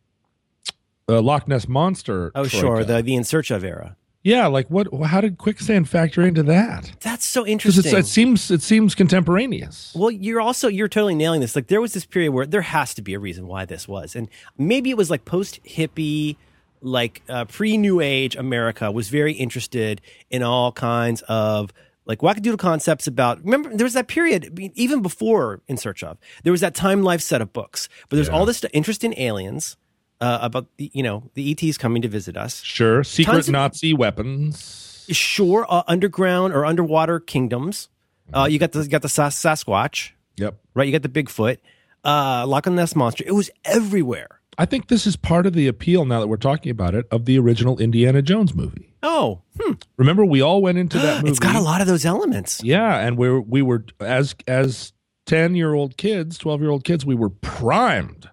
uh, 1.09 1.21
Loch 1.21 1.47
Ness 1.47 1.67
monster. 1.67 2.31
Oh 2.35 2.45
troika. 2.45 2.57
sure, 2.57 2.83
the 2.83 3.01
the 3.01 3.15
in 3.15 3.23
search 3.23 3.51
of 3.51 3.63
era. 3.63 3.95
Yeah, 4.23 4.47
like 4.47 4.67
what? 4.67 4.87
How 5.05 5.21
did 5.21 5.37
quicksand 5.37 5.87
factor 5.87 6.21
into 6.21 6.43
that? 6.43 6.91
That's 6.99 7.25
so 7.25 7.47
interesting. 7.47 7.95
it 7.95 8.05
seems 8.05 8.51
it 8.51 8.61
seems 8.61 8.93
contemporaneous. 8.93 9.93
Well, 9.95 10.11
you're 10.11 10.41
also 10.41 10.67
you're 10.67 10.89
totally 10.89 11.15
nailing 11.15 11.39
this. 11.39 11.55
Like 11.55 11.67
there 11.67 11.79
was 11.79 11.93
this 11.93 12.05
period 12.05 12.33
where 12.33 12.45
there 12.45 12.61
has 12.61 12.93
to 12.95 13.01
be 13.01 13.13
a 13.13 13.19
reason 13.19 13.47
why 13.47 13.63
this 13.63 13.87
was, 13.87 14.15
and 14.15 14.27
maybe 14.57 14.89
it 14.89 14.97
was 14.97 15.09
like 15.09 15.23
post 15.23 15.63
hippie, 15.63 16.35
like 16.81 17.21
uh, 17.29 17.45
pre 17.45 17.77
New 17.77 18.01
Age 18.01 18.35
America 18.35 18.91
was 18.91 19.07
very 19.07 19.31
interested 19.31 20.01
in 20.29 20.43
all 20.43 20.73
kinds 20.73 21.21
of 21.29 21.71
like 22.05 22.19
wackadoodle 22.19 22.59
concepts 22.59 23.07
about. 23.07 23.41
Remember, 23.45 23.73
there 23.73 23.85
was 23.85 23.93
that 23.93 24.09
period 24.09 24.59
even 24.75 25.01
before 25.01 25.61
In 25.69 25.77
Search 25.77 26.03
of. 26.03 26.17
There 26.43 26.51
was 26.51 26.61
that 26.61 26.75
Time 26.75 27.01
Life 27.01 27.21
set 27.21 27.41
of 27.41 27.53
books, 27.53 27.87
but 28.09 28.17
there's 28.17 28.29
all 28.29 28.45
this 28.45 28.65
interest 28.73 29.05
in 29.05 29.17
aliens. 29.17 29.77
Uh, 30.19 30.39
about 30.41 30.65
the 30.77 30.89
you 30.93 31.03
know 31.03 31.29
the 31.35 31.51
ETs 31.51 31.77
coming 31.77 32.01
to 32.01 32.07
visit 32.07 32.35
us. 32.35 32.63
Sure, 32.63 33.03
secret 33.03 33.47
of- 33.47 33.49
Nazi 33.49 33.93
weapons. 33.93 35.05
Sure, 35.11 35.65
uh, 35.69 35.83
underground 35.87 36.53
or 36.53 36.65
underwater 36.65 37.19
kingdoms. 37.19 37.87
Uh, 38.33 38.47
you 38.49 38.57
got 38.59 38.71
the 38.71 38.81
you 38.81 38.89
got 38.89 39.03
the 39.03 39.09
Sas- 39.09 39.35
Sasquatch. 39.35 40.11
Yep. 40.37 40.59
right? 40.75 40.85
You 40.85 40.91
got 40.91 41.01
the 41.01 41.09
Bigfoot, 41.23 41.57
uh, 42.03 42.45
Loch 42.47 42.67
Ness 42.67 42.95
monster. 42.95 43.23
It 43.25 43.31
was 43.31 43.49
everywhere. 43.65 44.41
I 44.57 44.65
think 44.65 44.87
this 44.87 45.05
is 45.05 45.15
part 45.15 45.45
of 45.45 45.53
the 45.53 45.67
appeal 45.67 46.05
now 46.05 46.19
that 46.19 46.27
we're 46.27 46.37
talking 46.37 46.71
about 46.71 46.95
it 46.95 47.05
of 47.11 47.25
the 47.25 47.37
original 47.37 47.77
Indiana 47.79 48.21
Jones 48.23 48.55
movie. 48.55 48.93
Oh, 49.03 49.41
hmm. 49.59 49.73
Remember, 49.97 50.25
we 50.25 50.41
all 50.41 50.61
went 50.63 50.77
into 50.79 50.97
that 50.97 51.17
movie. 51.17 51.29
it's 51.31 51.39
got 51.39 51.55
a 51.55 51.61
lot 51.61 51.79
of 51.81 51.87
those 51.87 52.05
elements. 52.05 52.63
Yeah, 52.63 52.97
and 52.99 53.17
we 53.17 53.39
we 53.39 53.61
were 53.61 53.85
as 53.99 54.35
as 54.47 54.93
ten 55.27 55.55
year 55.55 55.73
old 55.73 55.95
kids, 55.97 56.37
twelve 56.37 56.61
year 56.61 56.71
old 56.71 56.83
kids, 56.83 57.05
we 57.05 57.15
were 57.15 57.29
primed 57.29 58.29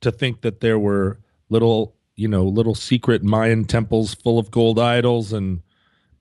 to 0.00 0.10
think 0.10 0.42
that 0.42 0.60
there 0.60 0.78
were 0.78 1.18
little 1.48 1.94
you 2.16 2.28
know 2.28 2.44
little 2.44 2.74
secret 2.74 3.22
Mayan 3.22 3.64
temples 3.64 4.14
full 4.14 4.38
of 4.38 4.50
gold 4.50 4.78
idols 4.78 5.32
and 5.32 5.62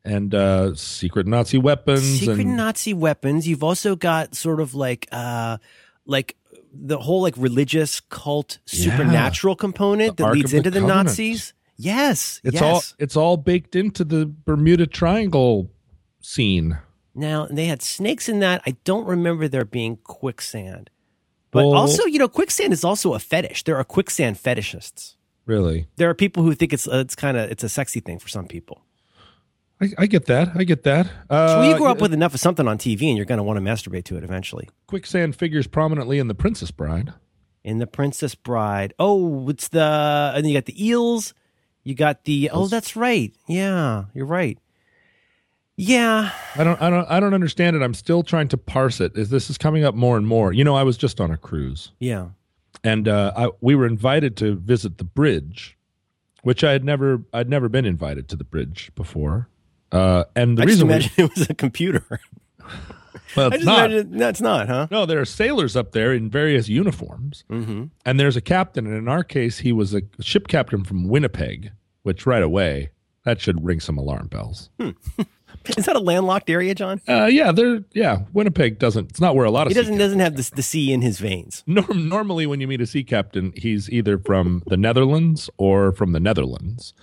and 0.03 0.33
uh, 0.33 0.75
secret 0.75 1.27
Nazi 1.27 1.57
weapons 1.57 2.19
Secret 2.19 2.39
and 2.39 2.57
Nazi 2.57 2.93
weapons. 2.93 3.47
You've 3.47 3.63
also 3.63 3.95
got 3.95 4.35
sort 4.35 4.59
of 4.59 4.73
like, 4.73 5.07
uh, 5.11 5.57
like 6.05 6.35
the 6.73 6.97
whole 6.97 7.21
like 7.21 7.35
religious 7.37 7.99
cult 7.99 8.59
supernatural 8.65 9.55
component 9.55 10.17
that 10.17 10.23
Ark 10.23 10.35
leads 10.35 10.45
of 10.45 10.51
the 10.51 10.57
into 10.57 10.71
the 10.71 10.81
Nazis. 10.81 11.53
Yes, 11.77 12.41
it's 12.43 12.55
yes. 12.55 12.63
all 12.63 12.81
it's 12.97 13.15
all 13.15 13.37
baked 13.37 13.75
into 13.75 14.03
the 14.03 14.25
Bermuda 14.25 14.85
Triangle 14.85 15.71
scene. 16.21 16.77
now 17.15 17.47
they 17.49 17.65
had 17.65 17.81
snakes 17.81 18.27
in 18.27 18.39
that. 18.39 18.61
I 18.65 18.75
don't 18.83 19.05
remember 19.05 19.47
there 19.47 19.65
being 19.65 19.97
quicksand, 19.97 20.89
but 21.51 21.65
Well- 21.65 21.75
also 21.75 22.05
you 22.05 22.19
know 22.19 22.27
quicksand 22.27 22.73
is 22.73 22.83
also 22.83 23.13
a 23.13 23.19
fetish. 23.19 23.63
There 23.63 23.77
are 23.77 23.83
quicksand 23.83 24.37
fetishists. 24.37 25.15
Really, 25.45 25.87
There 25.95 26.09
are 26.09 26.13
people 26.13 26.43
who 26.43 26.53
think 26.53 26.73
it's 26.73 26.87
uh, 26.87 26.97
it's 26.97 27.15
kind 27.15 27.35
of 27.35 27.49
it's 27.49 27.63
a 27.63 27.69
sexy 27.69 27.99
thing 28.01 28.19
for 28.19 28.27
some 28.29 28.45
people. 28.47 28.81
I, 29.81 29.89
I 29.97 30.05
get 30.07 30.25
that. 30.25 30.49
I 30.55 30.63
get 30.63 30.83
that. 30.83 31.07
Uh, 31.29 31.47
So 31.63 31.69
you 31.69 31.77
grow 31.77 31.89
up 31.89 32.01
with 32.01 32.13
enough 32.13 32.33
of 32.33 32.39
something 32.39 32.67
on 32.67 32.77
TV, 32.77 33.07
and 33.07 33.15
you're 33.17 33.25
going 33.25 33.37
to 33.39 33.43
want 33.43 33.57
to 33.57 33.61
masturbate 33.63 34.03
to 34.05 34.17
it 34.17 34.23
eventually. 34.23 34.69
quicksand 34.87 35.35
figures 35.37 35.67
prominently 35.67 36.19
in 36.19 36.27
the 36.27 36.35
Princess 36.35 36.69
Bride. 36.71 37.13
In 37.63 37.79
the 37.79 37.87
Princess 37.87 38.35
Bride, 38.35 38.93
oh, 38.99 39.49
it's 39.49 39.69
the 39.69 40.31
and 40.35 40.47
you 40.47 40.53
got 40.53 40.65
the 40.65 40.85
eels. 40.85 41.33
You 41.83 41.95
got 41.95 42.25
the 42.25 42.49
oh, 42.53 42.67
that's 42.67 42.95
right. 42.95 43.33
Yeah, 43.47 44.05
you're 44.13 44.25
right. 44.27 44.59
Yeah, 45.81 46.31
I 46.57 46.63
don't, 46.65 46.81
I 46.81 46.89
don't, 46.89 47.05
I 47.09 47.19
don't 47.21 47.33
understand 47.33 47.75
it. 47.77 47.81
I'm 47.81 47.93
still 47.93 48.21
trying 48.21 48.49
to 48.49 48.57
parse 48.57 48.99
it. 48.99 49.13
Is 49.17 49.29
this 49.29 49.49
is 49.49 49.57
coming 49.57 49.85
up 49.85 49.95
more 49.95 50.17
and 50.17 50.27
more? 50.27 50.51
You 50.51 50.65
know, 50.65 50.75
I 50.75 50.83
was 50.83 50.97
just 50.97 51.21
on 51.21 51.31
a 51.31 51.37
cruise, 51.37 51.91
yeah. 51.99 52.27
and 52.83 53.07
uh, 53.07 53.31
I, 53.35 53.49
we 53.61 53.75
were 53.75 53.85
invited 53.87 54.35
to 54.37 54.55
visit 54.55 54.97
the 54.97 55.05
bridge, 55.05 55.77
which 56.43 56.65
I 56.65 56.73
had 56.73 56.83
never, 56.83 57.23
I'd 57.33 57.49
never 57.49 57.69
been 57.69 57.85
invited 57.85 58.27
to 58.29 58.35
the 58.35 58.43
bridge 58.43 58.91
before. 58.95 59.47
Uh, 59.91 60.25
and 60.35 60.57
the 60.57 60.63
I 60.63 60.65
just 60.65 60.83
reason, 60.83 61.11
we, 61.17 61.23
it 61.23 61.35
was 61.35 61.49
a 61.49 61.53
computer. 61.53 62.03
well, 63.37 63.47
it's 63.53 63.63
just 63.63 63.65
not. 63.65 64.11
that's 64.11 64.41
not, 64.41 64.67
huh? 64.67 64.87
No, 64.91 65.05
there 65.05 65.21
are 65.21 65.25
sailors 65.25 65.77
up 65.77 65.93
there 65.93 66.13
in 66.13 66.29
various 66.29 66.67
uniforms, 66.67 67.45
Mm-hmm. 67.49 67.85
and 68.05 68.19
there's 68.19 68.35
a 68.35 68.41
captain. 68.41 68.85
And 68.85 68.97
in 68.97 69.07
our 69.07 69.23
case, 69.23 69.59
he 69.59 69.71
was 69.71 69.93
a 69.95 70.01
ship 70.19 70.49
captain 70.49 70.83
from 70.83 71.07
Winnipeg, 71.07 71.71
which 72.03 72.25
right 72.25 72.43
away 72.43 72.89
that 73.23 73.39
should 73.39 73.63
ring 73.63 73.79
some 73.79 73.97
alarm 73.97 74.27
bells. 74.27 74.69
Is 75.77 75.85
that 75.85 75.95
a 75.95 75.99
landlocked 75.99 76.49
area, 76.49 76.73
John? 76.73 77.01
Uh, 77.07 77.25
yeah, 77.25 77.51
there. 77.51 77.83
Yeah, 77.93 78.19
Winnipeg 78.33 78.79
doesn't. 78.79 79.09
It's 79.11 79.21
not 79.21 79.35
where 79.35 79.45
a 79.45 79.51
lot 79.51 79.67
of 79.67 79.71
He 79.71 79.73
doesn't 79.75 79.97
doesn't 79.97 80.19
have 80.19 80.35
the, 80.35 80.49
the 80.55 80.63
sea 80.63 80.91
in 80.93 81.01
his 81.01 81.19
veins. 81.19 81.63
Norm, 81.67 82.07
normally, 82.09 82.45
when 82.47 82.61
you 82.61 82.67
meet 82.67 82.81
a 82.81 82.87
sea 82.87 83.03
captain, 83.03 83.53
he's 83.55 83.89
either 83.89 84.17
from 84.17 84.63
the 84.67 84.77
Netherlands 84.77 85.49
or 85.57 85.91
from 85.91 86.13
the 86.13 86.19
Netherlands, 86.19 86.93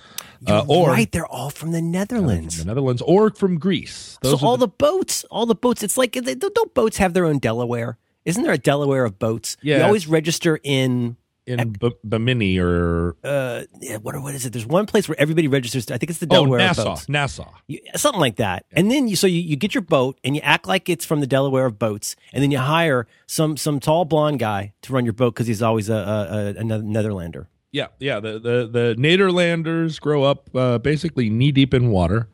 uh, 0.48 0.64
or 0.68 0.88
right, 0.88 1.10
they're 1.12 1.26
all 1.26 1.50
from 1.50 1.72
the 1.72 1.82
Netherlands. 1.82 2.58
the 2.58 2.64
Netherlands 2.64 3.02
or 3.02 3.30
from 3.30 3.58
Greece. 3.58 4.18
Those 4.22 4.40
so 4.40 4.46
all 4.46 4.56
the, 4.56 4.66
the 4.66 4.72
boats, 4.72 5.24
all 5.30 5.46
the 5.46 5.54
boats. 5.54 5.82
It's 5.82 5.96
like 5.98 6.12
they- 6.12 6.34
don't 6.34 6.54
don't 6.54 6.74
boats 6.74 6.96
have 6.96 7.12
their 7.14 7.24
own 7.26 7.38
Delaware? 7.38 7.98
Isn't 8.24 8.42
there 8.42 8.52
a 8.52 8.58
Delaware 8.58 9.04
of 9.04 9.18
boats? 9.18 9.56
Yeah. 9.62 9.78
you 9.78 9.84
always 9.84 10.06
register 10.08 10.58
in. 10.62 11.16
In 11.46 11.72
B- 11.72 11.96
Bimini 12.06 12.58
or 12.58 13.16
Uh, 13.22 13.62
yeah, 13.80 13.96
what 13.98 14.20
what 14.20 14.34
is 14.34 14.44
it? 14.44 14.52
There's 14.52 14.66
one 14.66 14.86
place 14.86 15.08
where 15.08 15.18
everybody 15.18 15.48
registers. 15.48 15.90
I 15.90 15.98
think 15.98 16.10
it's 16.10 16.18
the 16.18 16.26
oh 16.26 16.34
Delaware 16.34 16.60
of 16.60 16.66
Nassau, 16.66 16.84
boats. 16.84 17.08
Nassau. 17.08 17.52
You, 17.68 17.80
something 17.94 18.20
like 18.20 18.36
that. 18.36 18.66
And 18.72 18.90
then 18.90 19.08
you 19.08 19.16
so 19.16 19.26
you, 19.26 19.40
you 19.40 19.56
get 19.56 19.74
your 19.74 19.82
boat 19.82 20.18
and 20.24 20.34
you 20.34 20.42
act 20.42 20.66
like 20.66 20.88
it's 20.88 21.04
from 21.04 21.20
the 21.20 21.26
Delaware 21.26 21.66
of 21.66 21.78
boats, 21.78 22.16
and 22.32 22.42
then 22.42 22.50
you 22.50 22.58
hire 22.58 23.06
some 23.26 23.56
some 23.56 23.80
tall 23.80 24.04
blonde 24.04 24.38
guy 24.38 24.72
to 24.82 24.92
run 24.92 25.04
your 25.04 25.12
boat 25.14 25.34
because 25.34 25.46
he's 25.46 25.62
always 25.62 25.88
a, 25.88 25.94
a, 25.94 25.98
a, 25.98 26.48
a 26.60 26.64
Netherlander. 26.82 27.46
Yeah, 27.72 27.88
yeah. 27.98 28.20
The 28.20 28.38
the 28.38 28.68
the 28.70 28.94
Nederlanders 28.98 30.00
grow 30.00 30.22
up 30.22 30.48
uh, 30.54 30.78
basically 30.78 31.28
knee 31.30 31.52
deep 31.52 31.74
in 31.74 31.90
water, 31.90 32.28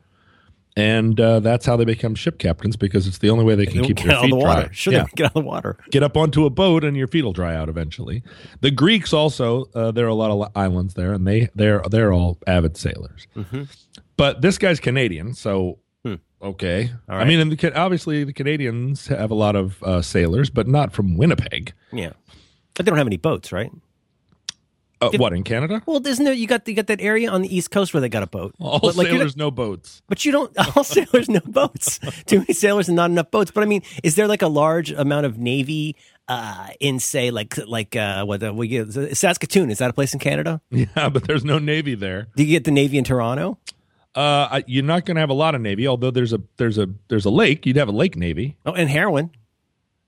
and 0.75 1.19
uh, 1.19 1.39
that's 1.39 1.65
how 1.65 1.77
they 1.77 1.85
become 1.85 2.15
ship 2.15 2.39
captains 2.39 2.75
because 2.75 3.07
it's 3.07 3.19
the 3.19 3.29
only 3.29 3.45
way 3.45 3.55
they 3.55 3.65
can 3.65 3.83
keep 3.83 3.97
get 3.97 4.05
their 4.07 4.11
out 4.15 4.17
of 4.17 4.23
feet 4.23 4.29
the 4.31 4.35
water. 4.37 4.61
dry. 4.63 4.69
Sure, 4.73 4.93
yeah. 4.93 5.05
get 5.15 5.25
out 5.25 5.31
of 5.35 5.43
the 5.43 5.47
water. 5.47 5.77
get 5.91 6.03
up 6.03 6.17
onto 6.17 6.45
a 6.45 6.49
boat 6.49 6.83
and 6.83 6.97
your 6.97 7.07
feet 7.07 7.23
will 7.23 7.33
dry 7.33 7.55
out 7.55 7.69
eventually. 7.69 8.23
The 8.61 8.71
Greeks 8.71 9.13
also, 9.13 9.65
uh, 9.75 9.91
there 9.91 10.05
are 10.05 10.09
a 10.09 10.15
lot 10.15 10.31
of 10.31 10.51
islands 10.55 10.93
there, 10.95 11.13
and 11.13 11.27
they 11.27 11.49
they're 11.55 11.81
they're 11.89 12.11
all 12.13 12.37
avid 12.47 12.77
sailors. 12.77 13.27
Mm-hmm. 13.35 13.63
But 14.17 14.41
this 14.41 14.57
guy's 14.57 14.79
Canadian, 14.79 15.33
so 15.33 15.79
Hmm. 16.05 16.15
okay. 16.41 16.91
I 17.07 17.23
mean, 17.23 17.39
and 17.39 17.51
the, 17.51 17.75
obviously 17.79 18.23
the 18.25 18.33
Canadians 18.33 19.07
have 19.07 19.31
a 19.31 19.35
lot 19.35 19.55
of 19.55 19.81
uh, 19.83 20.01
sailors, 20.01 20.49
but 20.49 20.67
not 20.67 20.91
from 20.91 21.15
Winnipeg. 21.17 21.73
Yeah, 21.93 22.11
but 22.75 22.85
they 22.85 22.89
don't 22.89 22.97
have 22.97 23.07
any 23.07 23.17
boats, 23.17 23.51
right? 23.53 23.71
Uh, 25.07 25.17
what 25.17 25.33
in 25.33 25.43
Canada? 25.43 25.81
Well, 25.85 26.05
isn't 26.05 26.23
there? 26.23 26.33
You 26.33 26.47
got 26.47 26.67
you 26.67 26.73
got 26.73 26.87
that 26.87 27.01
area 27.01 27.29
on 27.29 27.41
the 27.41 27.55
East 27.55 27.71
Coast 27.71 27.93
where 27.93 28.01
they 28.01 28.09
got 28.09 28.23
a 28.23 28.27
boat. 28.27 28.53
All 28.59 28.79
but, 28.79 28.95
like, 28.95 29.07
sailors, 29.07 29.35
no 29.35 29.51
boats. 29.51 30.01
But 30.07 30.25
you 30.25 30.31
don't. 30.31 30.51
All 30.75 30.83
sailors, 30.83 31.29
no 31.29 31.41
boats. 31.45 31.99
Too 32.25 32.39
many 32.39 32.53
sailors 32.53 32.87
and 32.89 32.95
not 32.95 33.09
enough 33.09 33.31
boats. 33.31 33.51
But 33.51 33.63
I 33.63 33.67
mean, 33.67 33.81
is 34.03 34.15
there 34.15 34.27
like 34.27 34.41
a 34.41 34.47
large 34.47 34.91
amount 34.91 35.25
of 35.25 35.37
navy 35.37 35.95
uh, 36.27 36.69
in, 36.79 36.99
say, 36.99 37.31
like 37.31 37.57
like 37.67 37.95
uh, 37.95 38.25
what 38.25 38.43
uh, 38.43 38.53
we 38.53 38.67
get 38.67 39.17
Saskatoon? 39.17 39.71
Is 39.71 39.79
that 39.79 39.89
a 39.89 39.93
place 39.93 40.13
in 40.13 40.19
Canada? 40.19 40.61
Yeah, 40.69 41.09
but 41.09 41.25
there's 41.25 41.43
no 41.43 41.59
navy 41.59 41.95
there. 41.95 42.27
Do 42.35 42.43
you 42.43 42.49
get 42.49 42.63
the 42.63 42.71
navy 42.71 42.97
in 42.97 43.03
Toronto? 43.03 43.57
Uh, 44.15 44.61
you're 44.67 44.83
not 44.83 45.05
going 45.05 45.15
to 45.15 45.21
have 45.21 45.31
a 45.31 45.35
lot 45.35 45.55
of 45.55 45.61
navy, 45.61 45.87
although 45.87 46.11
there's 46.11 46.33
a 46.33 46.41
there's 46.57 46.77
a 46.77 46.87
there's 47.07 47.25
a 47.25 47.31
lake. 47.31 47.65
You'd 47.65 47.77
have 47.77 47.87
a 47.87 47.93
lake 47.93 48.15
navy. 48.15 48.57
Oh, 48.65 48.73
and 48.73 48.89
heroin. 48.89 49.31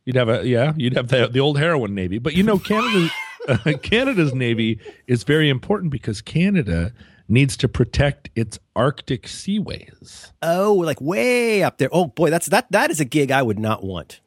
You'd 0.05 0.15
have 0.15 0.29
a 0.29 0.47
yeah. 0.47 0.73
You'd 0.77 0.93
have 0.93 1.07
the 1.07 1.27
the 1.27 1.39
old 1.39 1.57
heroin 1.57 1.95
navy. 1.95 2.19
But 2.19 2.35
you 2.35 2.43
know, 2.43 2.59
Canada 2.59 3.09
Canada's 3.81 4.33
navy 4.33 4.79
is 5.07 5.23
very 5.23 5.49
important 5.49 5.91
because 5.91 6.21
Canada 6.21 6.93
needs 7.27 7.57
to 7.57 7.67
protect 7.67 8.29
its 8.35 8.59
Arctic 8.75 9.23
seaways. 9.23 10.31
Oh, 10.41 10.73
like 10.75 11.01
way 11.01 11.63
up 11.63 11.77
there. 11.77 11.89
Oh 11.91 12.05
boy, 12.05 12.29
that's 12.29 12.47
that. 12.47 12.71
That 12.71 12.91
is 12.91 12.99
a 12.99 13.05
gig 13.05 13.31
I 13.31 13.41
would 13.41 13.59
not 13.59 13.83
want. 13.83 14.19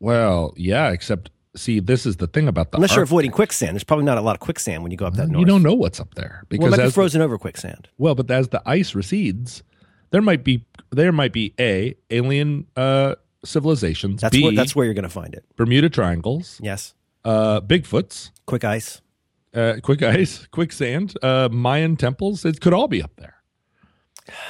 Well, 0.00 0.54
yeah. 0.56 0.90
Except, 0.90 1.30
see, 1.56 1.80
this 1.80 2.04
is 2.06 2.16
the 2.16 2.26
thing 2.26 2.46
about 2.48 2.70
the 2.70 2.76
Unless 2.76 2.90
you're 2.92 3.00
Arctic. 3.00 3.08
avoiding 3.10 3.30
quicksand. 3.30 3.74
There's 3.74 3.84
probably 3.84 4.04
not 4.04 4.18
a 4.18 4.20
lot 4.20 4.36
of 4.36 4.40
quicksand 4.40 4.82
when 4.82 4.92
you 4.92 4.98
go 4.98 5.06
up 5.06 5.14
that 5.14 5.28
north. 5.28 5.40
You 5.40 5.46
don't 5.46 5.62
know 5.62 5.74
what's 5.74 5.98
up 6.00 6.14
there 6.14 6.40
Well, 6.42 6.46
because 6.50 6.66
it 6.66 6.70
might 6.70 6.76
be 6.76 6.82
as 6.84 6.90
the- 6.90 6.94
frozen 6.94 7.22
over 7.22 7.38
quicksand. 7.38 7.88
well, 7.98 8.14
but 8.14 8.30
as 8.30 8.48
the 8.48 8.62
ice 8.66 8.94
recedes, 8.94 9.62
there 10.10 10.22
might 10.22 10.44
be 10.44 10.64
there 10.90 11.10
might 11.12 11.32
be 11.32 11.54
a 11.58 11.96
alien 12.10 12.66
uh, 12.76 13.14
civilizations. 13.44 14.20
That's 14.20 14.36
B, 14.36 14.44
where 14.44 14.52
that's 14.52 14.76
where 14.76 14.84
you're 14.84 14.94
going 14.94 15.02
to 15.04 15.08
find 15.08 15.34
it. 15.34 15.44
Bermuda 15.56 15.88
triangles, 15.88 16.60
Yes, 16.62 16.94
uh, 17.24 17.60
Bigfoots, 17.60 18.30
quick 18.46 18.64
ice. 18.64 19.00
uh, 19.54 19.74
quick 19.82 20.02
ice, 20.02 20.46
quicksand, 20.50 21.14
uh, 21.22 21.48
Mayan 21.50 21.96
temples. 21.96 22.44
It 22.44 22.60
could 22.60 22.72
all 22.74 22.88
be 22.88 23.02
up 23.02 23.12
there. 23.16 23.34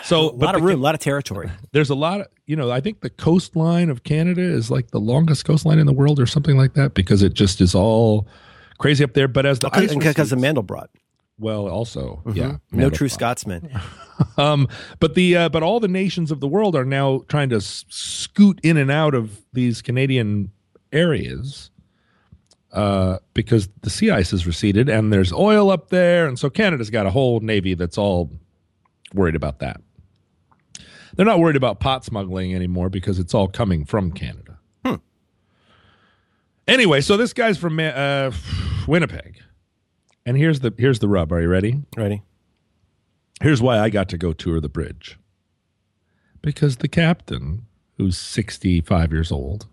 So, 0.05 0.31
A 0.31 0.37
lot 0.37 0.55
of 0.55 0.63
room, 0.63 0.79
a 0.79 0.83
lot 0.83 0.95
of 0.95 1.01
territory. 1.01 1.51
There's 1.73 1.91
a 1.91 1.97
lot 1.97 2.21
of, 2.21 2.27
you 2.47 2.55
know, 2.55 2.71
I 2.71 2.81
think 2.81 3.01
the 3.01 3.11
coastline 3.11 3.91
of 3.91 4.05
Canada 4.05 4.43
is 4.43 4.71
like 4.71 4.93
the 4.93 5.01
longest 5.01 5.45
coastline 5.45 5.81
in 5.81 5.87
the 5.87 5.93
world 5.93 6.21
or 6.21 6.27
something 6.27 6.57
like 6.57 6.75
that 6.75 6.95
because 6.95 7.23
it 7.25 7.35
just 7.35 7.61
is 7.61 7.75
all 7.75 8.29
crazy 8.79 9.03
up 9.03 9.15
there. 9.15 9.27
But 9.27 9.47
as 9.47 9.59
the 9.59 9.71
Because 9.71 10.31
of 10.31 10.39
Mandelbrot. 10.39 10.87
well, 11.41 11.67
also, 11.69 12.23
yeah, 12.35 12.45
Mm-hmm. 12.45 12.79
No 12.81 12.89
Mandelbrot. 12.91 12.95
true 12.95 13.09
Scotsman. 13.09 13.81
Um, 14.37 14.69
but 15.01 15.17
the 15.17 15.37
uh, 15.37 15.49
but 15.49 15.65
all 15.65 15.81
the 15.81 15.89
nations 15.89 16.31
of 16.31 16.39
the 16.39 16.47
world 16.47 16.77
are 16.77 16.85
now 16.85 17.23
trying 17.29 17.49
to 17.49 17.57
s- 17.57 17.85
scoot 17.89 18.61
in 18.63 18.77
and 18.77 18.89
out 18.89 19.13
of 19.13 19.43
these 19.53 19.83
Canadian 19.83 20.53
areas 20.93 21.69
uh, 22.75 23.19
because 23.33 23.69
the 23.81 23.91
sea 23.91 24.11
ice 24.11 24.33
has 24.33 24.47
receded 24.47 24.89
and 24.89 25.13
there's 25.13 25.33
oil 25.33 25.71
up 25.71 25.89
there, 25.89 26.27
and 26.27 26.39
so 26.39 26.51
Canada's 26.51 26.91
got 26.91 27.07
a 27.07 27.11
whole 27.11 27.41
navy 27.41 27.75
that's 27.75 27.97
all 27.97 28.31
worried 29.15 29.37
about 29.37 29.61
that. 29.61 29.81
They're 31.17 31.25
not 31.25 31.39
worried 31.39 31.57
about 31.57 31.81
pot 31.81 32.05
smuggling 32.05 32.55
anymore 32.55 32.91
because 32.91 33.19
it's 33.19 33.33
all 33.33 33.49
coming 33.49 33.85
from 33.85 34.13
Canada. 34.13 34.59
Anyway, 36.67 37.01
so 37.01 37.17
this 37.17 37.33
guy's 37.33 37.59
from 37.59 37.79
uh, 37.79 38.31
Winnipeg, 38.89 39.43
and 40.25 40.37
here's 40.37 40.61
the 40.61 40.73
here's 40.79 40.99
the 40.99 41.09
rub. 41.09 41.31
Are 41.31 41.41
you 41.41 41.49
ready? 41.49 41.83
Ready? 41.95 42.23
Here's 43.43 43.61
why 43.61 43.79
I 43.79 43.91
got 43.91 44.09
to 44.11 44.19
go 44.19 44.33
tour 44.33 44.61
the 44.61 44.69
bridge. 44.69 45.19
Because 46.41 46.77
the 46.77 46.89
captain, 46.89 47.67
who's 47.99 48.17
65 48.17 49.13
years 49.13 49.31
old, 49.31 49.67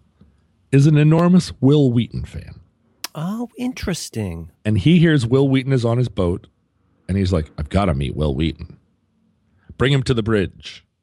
is 0.71 0.87
an 0.87 0.97
enormous 0.97 1.53
Wil 1.61 1.91
Wheaton 1.91 2.25
fan. 2.25 2.60
Oh, 3.15 3.49
interesting. 3.57 4.51
And 4.63 4.77
he 4.77 4.99
hears 4.99 5.25
Wil 5.25 5.49
Wheaton 5.49 5.73
is 5.73 5.85
on 5.85 5.97
his 5.97 6.09
boat, 6.09 6.47
and 7.07 7.17
he's 7.17 7.33
like, 7.33 7.51
I've 7.57 7.69
got 7.69 7.85
to 7.85 7.93
meet 7.93 8.15
Wil 8.15 8.35
Wheaton. 8.35 8.77
Bring 9.77 9.91
him 9.93 10.03
to 10.03 10.13
the 10.13 10.23
bridge. 10.23 10.85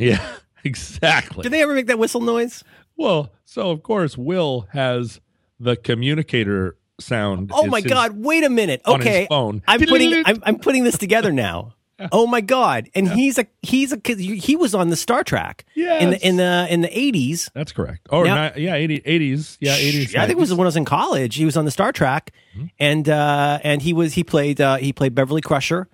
Yeah, 0.00 0.24
exactly. 0.64 1.42
Did 1.42 1.50
they 1.50 1.60
ever 1.60 1.74
make 1.74 1.88
that 1.88 1.98
whistle 1.98 2.20
noise? 2.20 2.62
well, 2.96 3.32
so 3.44 3.70
of 3.70 3.82
course, 3.82 4.16
Will 4.16 4.68
has 4.72 5.20
the 5.58 5.74
communicator 5.74 6.76
sound. 7.00 7.50
Oh 7.52 7.66
my 7.66 7.80
his- 7.80 7.90
God! 7.90 8.12
Wait 8.16 8.44
a 8.44 8.48
minute. 8.48 8.80
Okay, 8.86 9.26
phone. 9.28 9.60
I'm 9.66 9.80
putting 9.80 10.14
I'm, 10.24 10.40
I'm 10.44 10.58
putting 10.60 10.84
this 10.84 10.98
together 10.98 11.32
now. 11.32 11.74
Oh 12.12 12.26
my 12.26 12.40
God! 12.40 12.88
And 12.94 13.08
he's 13.08 13.38
a 13.38 13.46
he's 13.62 13.92
a 13.92 14.00
he 14.06 14.54
was 14.56 14.74
on 14.74 14.88
the 14.88 14.96
Star 14.96 15.24
Trek. 15.24 15.64
Yeah, 15.74 15.98
In 15.98 16.10
the 16.10 16.26
in 16.26 16.36
the 16.36 16.66
in 16.70 16.80
the 16.82 16.98
eighties. 16.98 17.50
That's 17.54 17.72
correct. 17.72 18.06
Or 18.10 18.24
Now- 18.24 18.50
ni- 18.54 18.62
yeah, 18.64 18.74
80, 18.74 19.00
80s. 19.00 19.56
Yeah, 19.60 19.76
80s. 19.76 20.14
I 20.16 20.26
think 20.26 20.38
it 20.38 20.40
was 20.40 20.50
when 20.54 20.60
I 20.60 20.68
was 20.68 20.76
in 20.76 20.84
college. 20.84 21.34
He 21.34 21.44
was 21.44 21.56
on 21.56 21.64
the 21.64 21.70
Star 21.72 21.90
Trek, 21.92 22.32
Mm-hmm. 22.56 22.66
and 22.78 23.08
uh, 23.08 23.58
and 23.64 23.82
he 23.82 23.92
was 23.92 24.14
he 24.14 24.22
played 24.24 24.60
uh, 24.60 24.76
he 24.76 24.92
played 24.92 25.14
Beverly 25.14 25.40
Crusher, 25.40 25.88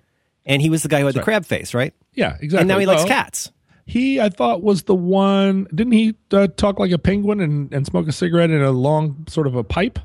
and 0.45 0.61
he 0.61 0.69
was 0.69 0.83
the 0.83 0.89
guy 0.89 0.99
who 0.99 1.05
had 1.07 1.15
the 1.15 1.23
crab 1.23 1.45
face, 1.45 1.73
right? 1.73 1.93
Yeah, 2.13 2.37
exactly. 2.39 2.59
And 2.59 2.67
now 2.67 2.77
he 2.79 2.85
likes 2.85 3.03
cats. 3.05 3.51
He, 3.87 4.19
I 4.19 4.29
thought, 4.29 4.63
was 4.63 4.83
the 4.83 4.95
one. 4.95 5.67
Didn't 5.73 5.93
he 5.93 6.15
uh, 6.31 6.47
talk 6.47 6.79
like 6.79 6.91
a 6.91 6.97
penguin 6.97 7.39
and, 7.39 7.71
and 7.73 7.85
smoke 7.85 8.07
a 8.07 8.11
cigarette 8.11 8.49
in 8.49 8.61
a 8.63 8.71
long 8.71 9.25
sort 9.27 9.45
of 9.47 9.55
a 9.55 9.63
pipe? 9.63 9.99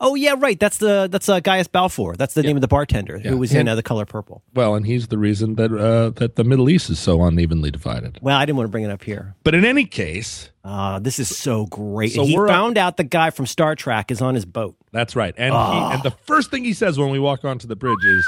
Oh 0.00 0.14
yeah, 0.14 0.34
right. 0.38 0.58
That's 0.60 0.76
the 0.78 1.08
that's 1.10 1.28
uh, 1.28 1.40
Gaius 1.40 1.66
Balfour. 1.66 2.14
That's 2.16 2.34
the 2.34 2.42
name 2.42 2.56
of 2.56 2.60
the 2.60 2.68
bartender 2.68 3.18
who 3.18 3.36
was 3.38 3.52
in 3.54 3.66
uh, 3.66 3.74
the 3.74 3.82
Color 3.82 4.04
Purple. 4.04 4.42
Well, 4.54 4.74
and 4.74 4.86
he's 4.86 5.08
the 5.08 5.18
reason 5.18 5.54
that 5.56 5.72
uh, 5.72 6.10
that 6.20 6.36
the 6.36 6.44
Middle 6.44 6.68
East 6.70 6.90
is 6.90 6.98
so 6.98 7.22
unevenly 7.24 7.70
divided. 7.70 8.18
Well, 8.22 8.36
I 8.36 8.44
didn't 8.44 8.56
want 8.58 8.68
to 8.68 8.70
bring 8.70 8.84
it 8.84 8.90
up 8.90 9.02
here. 9.02 9.34
But 9.42 9.54
in 9.54 9.64
any 9.64 9.84
case, 9.86 10.50
Uh, 10.64 10.98
this 10.98 11.18
is 11.18 11.34
so 11.36 11.66
great. 11.66 12.12
So 12.12 12.24
he 12.24 12.36
found 12.36 12.76
out 12.78 12.96
the 12.98 13.04
guy 13.04 13.30
from 13.30 13.46
Star 13.46 13.74
Trek 13.74 14.10
is 14.10 14.20
on 14.20 14.34
his 14.34 14.44
boat. 14.44 14.76
that's 14.92 15.16
right. 15.16 15.34
And 15.38 15.54
Ah. 15.54 15.88
he, 15.88 15.94
and 15.94 16.02
the 16.02 16.10
first 16.26 16.50
thing 16.50 16.64
he 16.64 16.72
says 16.74 16.98
when 16.98 17.10
we 17.10 17.18
walk 17.18 17.44
onto 17.44 17.66
the 17.66 17.76
bridge 17.76 18.04
is 18.04 18.26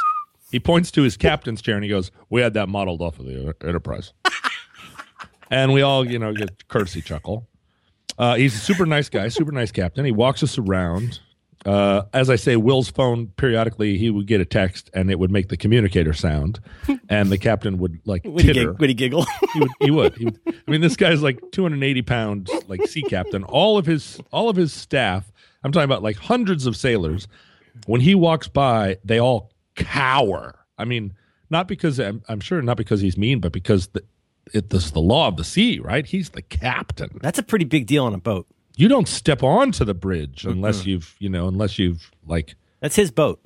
he 0.51 0.59
points 0.59 0.91
to 0.93 1.03
his 1.03 1.17
captain's 1.17 1.61
chair 1.63 1.75
and 1.77 1.85
he 1.85 1.91
goes, 1.91 2.11
"We 2.31 2.41
had 2.41 2.55
that 2.55 2.69
modeled 2.69 3.01
off 3.03 3.19
of 3.21 3.27
the 3.27 3.55
Enterprise." 3.63 4.13
and 5.51 5.73
we 5.73 5.83
all, 5.83 6.07
you 6.09 6.19
know, 6.19 6.33
get 6.33 6.67
courtesy 6.69 7.01
chuckle. 7.03 7.47
Uh, 8.19 8.35
he's 8.37 8.55
a 8.55 8.59
super 8.59 8.85
nice 8.87 9.09
guy, 9.09 9.29
super 9.29 9.53
nice 9.53 9.73
captain. 9.73 10.05
He 10.05 10.13
walks 10.13 10.43
us 10.43 10.59
around. 10.59 11.21
Uh, 11.65 12.03
as 12.13 12.29
I 12.29 12.37
say, 12.37 12.57
Will's 12.57 12.91
phone 12.91 13.29
periodically 13.37 13.97
he 13.97 14.11
would 14.11 14.27
get 14.27 14.41
a 14.41 14.45
text 14.45 14.91
and 14.95 15.11
it 15.11 15.19
would 15.19 15.31
make 15.31 15.49
the 15.49 15.57
communicator 15.57 16.13
sound, 16.13 16.59
and 17.09 17.31
the 17.31 17.39
captain 17.39 17.79
would 17.79 18.01
like 18.05 18.25
Would 18.25 18.45
he, 18.45 18.53
gig- 18.53 18.81
would 18.81 18.89
he 18.91 18.95
giggle? 18.95 19.25
he 19.53 19.61
would, 19.61 19.71
he 19.81 19.91
would. 19.91 20.17
He 20.17 20.25
would. 20.25 20.41
I 20.47 20.71
mean, 20.71 20.81
this 20.81 20.97
guy's 20.97 21.23
like 21.23 21.41
280 21.53 22.03
pounds, 22.03 22.51
like 22.67 22.87
sea 22.89 23.03
captain. 23.03 23.45
All 23.45 23.79
of 23.79 23.87
his, 23.87 24.21
all 24.33 24.49
of 24.49 24.57
his 24.57 24.73
staff. 24.73 25.31
I'm 25.63 25.71
talking 25.71 25.85
about 25.85 26.03
like 26.03 26.17
hundreds 26.17 26.67
of 26.67 26.77
sailors. 26.77 27.29
When 27.87 28.01
he 28.01 28.15
walks 28.15 28.49
by, 28.49 28.99
they 29.05 29.21
all 29.21 29.53
cower. 29.77 30.59
I 30.77 30.85
mean, 30.85 31.15
not 31.49 31.69
because 31.69 31.99
I'm, 32.01 32.23
I'm 32.29 32.41
sure 32.41 32.61
not 32.63 32.77
because 32.77 33.01
he's 33.01 33.17
mean, 33.17 33.39
but 33.39 33.53
because 33.53 33.87
the, 33.89 34.03
it, 34.53 34.71
this 34.71 34.85
is 34.87 34.93
the 34.93 35.01
law 35.01 35.29
of 35.29 35.37
the 35.37 35.45
sea, 35.45 35.79
right? 35.79 36.05
He's 36.05 36.31
the 36.31 36.43
captain. 36.43 37.19
That's 37.23 37.39
a 37.39 37.43
pretty 37.43 37.65
big 37.65 37.87
deal 37.87 38.05
on 38.05 38.15
a 38.15 38.19
boat. 38.19 38.47
You 38.77 38.89
don't 38.89 39.09
step 39.09 39.43
onto 39.43 39.85
the 39.85 39.95
bridge 39.95 40.45
unless 40.45 40.87
you've, 40.87 41.15
you 41.19 41.29
know, 41.29 41.47
unless 41.49 41.79
you've 41.79 42.11
like, 42.27 42.55
That's 42.81 42.97
his 42.97 43.11
boat. 43.11 43.41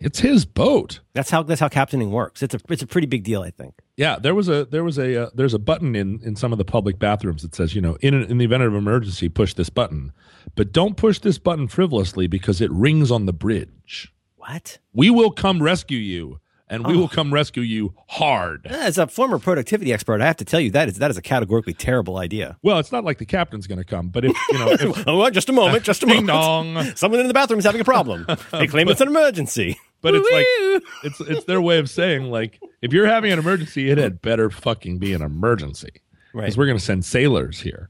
it's 0.00 0.18
his 0.18 0.44
boat. 0.44 1.00
That's 1.12 1.30
how 1.30 1.44
that's 1.44 1.60
how 1.60 1.68
captaining 1.68 2.10
works. 2.10 2.42
It's 2.42 2.54
a 2.54 2.60
it's 2.68 2.82
a 2.82 2.86
pretty 2.86 3.06
big 3.06 3.22
deal, 3.22 3.42
I 3.42 3.50
think. 3.50 3.74
Yeah, 3.96 4.18
there 4.18 4.34
was 4.34 4.48
a 4.48 4.64
there 4.64 4.82
was 4.82 4.98
a 4.98 5.24
uh, 5.24 5.30
there's 5.34 5.54
a 5.54 5.58
button 5.60 5.94
in 5.94 6.20
in 6.24 6.34
some 6.34 6.50
of 6.52 6.58
the 6.58 6.64
public 6.64 6.98
bathrooms 6.98 7.42
that 7.42 7.54
says 7.54 7.74
you 7.76 7.80
know 7.80 7.96
in 8.00 8.12
an, 8.14 8.24
in 8.24 8.38
the 8.38 8.44
event 8.44 8.64
of 8.64 8.74
emergency 8.74 9.28
push 9.28 9.54
this 9.54 9.70
button, 9.70 10.12
but 10.56 10.72
don't 10.72 10.96
push 10.96 11.20
this 11.20 11.38
button 11.38 11.68
frivolously 11.68 12.26
because 12.26 12.60
it 12.60 12.70
rings 12.72 13.10
on 13.12 13.26
the 13.26 13.32
bridge. 13.32 14.12
What? 14.36 14.78
We 14.92 15.08
will 15.10 15.30
come 15.30 15.62
rescue 15.62 15.98
you, 15.98 16.40
and 16.72 16.86
we 16.86 16.96
will 16.96 17.08
come 17.08 17.32
rescue 17.32 17.62
you 17.62 17.94
hard. 18.08 18.66
As 18.66 18.98
a 18.98 19.06
former 19.06 19.38
productivity 19.38 19.92
expert, 19.92 20.20
I 20.20 20.26
have 20.26 20.38
to 20.38 20.44
tell 20.44 20.58
you 20.60 20.70
that 20.72 20.88
is 20.88 20.98
that 20.98 21.10
is 21.10 21.16
a 21.16 21.22
categorically 21.22 21.74
terrible 21.74 22.16
idea. 22.16 22.56
Well, 22.62 22.78
it's 22.78 22.90
not 22.90 23.04
like 23.04 23.18
the 23.18 23.26
captain's 23.26 23.66
going 23.68 23.78
to 23.78 23.84
come, 23.84 24.08
but 24.08 24.24
if 24.24 24.36
you 24.50 24.58
know, 24.58 24.70
if, 24.72 25.04
Oh, 25.06 25.30
just 25.30 25.48
a 25.48 25.52
moment, 25.52 25.84
just 25.84 26.02
a 26.02 26.06
moment. 26.06 26.26
dong. 26.26 26.84
Someone 26.96 27.20
in 27.20 27.28
the 27.28 27.34
bathroom 27.34 27.58
is 27.60 27.64
having 27.64 27.80
a 27.80 27.84
problem. 27.84 28.26
They 28.50 28.66
claim 28.66 28.88
it's 28.88 29.00
an 29.00 29.08
emergency. 29.08 29.78
But 30.00 30.16
it's 30.16 30.28
like 30.32 30.82
it's 31.04 31.20
it's 31.20 31.44
their 31.44 31.60
way 31.60 31.78
of 31.78 31.88
saying 31.88 32.24
like 32.24 32.58
if 32.80 32.92
you're 32.92 33.06
having 33.06 33.30
an 33.30 33.38
emergency, 33.38 33.88
it 33.88 33.98
had 33.98 34.20
better 34.20 34.50
fucking 34.50 34.98
be 34.98 35.12
an 35.12 35.22
emergency 35.22 36.00
Right. 36.34 36.42
because 36.44 36.56
we're 36.58 36.66
going 36.66 36.78
to 36.78 36.84
send 36.84 37.04
sailors 37.04 37.60
here. 37.60 37.88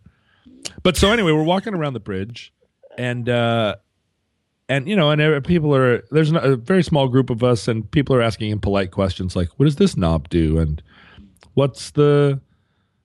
But 0.82 0.96
so 0.98 1.10
anyway, 1.10 1.32
we're 1.32 1.42
walking 1.42 1.74
around 1.74 1.94
the 1.94 2.00
bridge, 2.00 2.52
and 2.98 3.28
uh, 3.28 3.76
and 4.72 4.88
you 4.88 4.96
know, 4.96 5.10
and 5.10 5.44
people 5.44 5.74
are 5.74 6.02
there's 6.10 6.32
a 6.32 6.56
very 6.56 6.82
small 6.82 7.06
group 7.06 7.28
of 7.28 7.44
us, 7.44 7.68
and 7.68 7.88
people 7.90 8.16
are 8.16 8.22
asking 8.22 8.50
him 8.50 8.58
polite 8.58 8.90
questions 8.90 9.36
like, 9.36 9.48
"What 9.58 9.66
does 9.66 9.76
this 9.76 9.98
knob 9.98 10.30
do?" 10.30 10.58
and 10.58 10.82
"What's 11.52 11.90
the, 11.90 12.40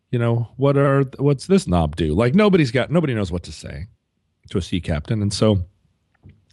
you 0.10 0.18
know, 0.18 0.48
what 0.56 0.78
are 0.78 1.04
what's 1.18 1.48
this 1.48 1.68
knob 1.68 1.98
do?" 1.98 2.14
Like 2.14 2.34
nobody's 2.34 2.72
got 2.72 2.90
nobody 2.90 3.14
knows 3.14 3.34
what 3.34 3.44
to 3.44 3.52
say 3.52 3.88
to 4.50 4.58
a 4.58 4.62
sea 4.62 4.80
captain, 4.80 5.22
and 5.22 5.34
so 5.34 5.66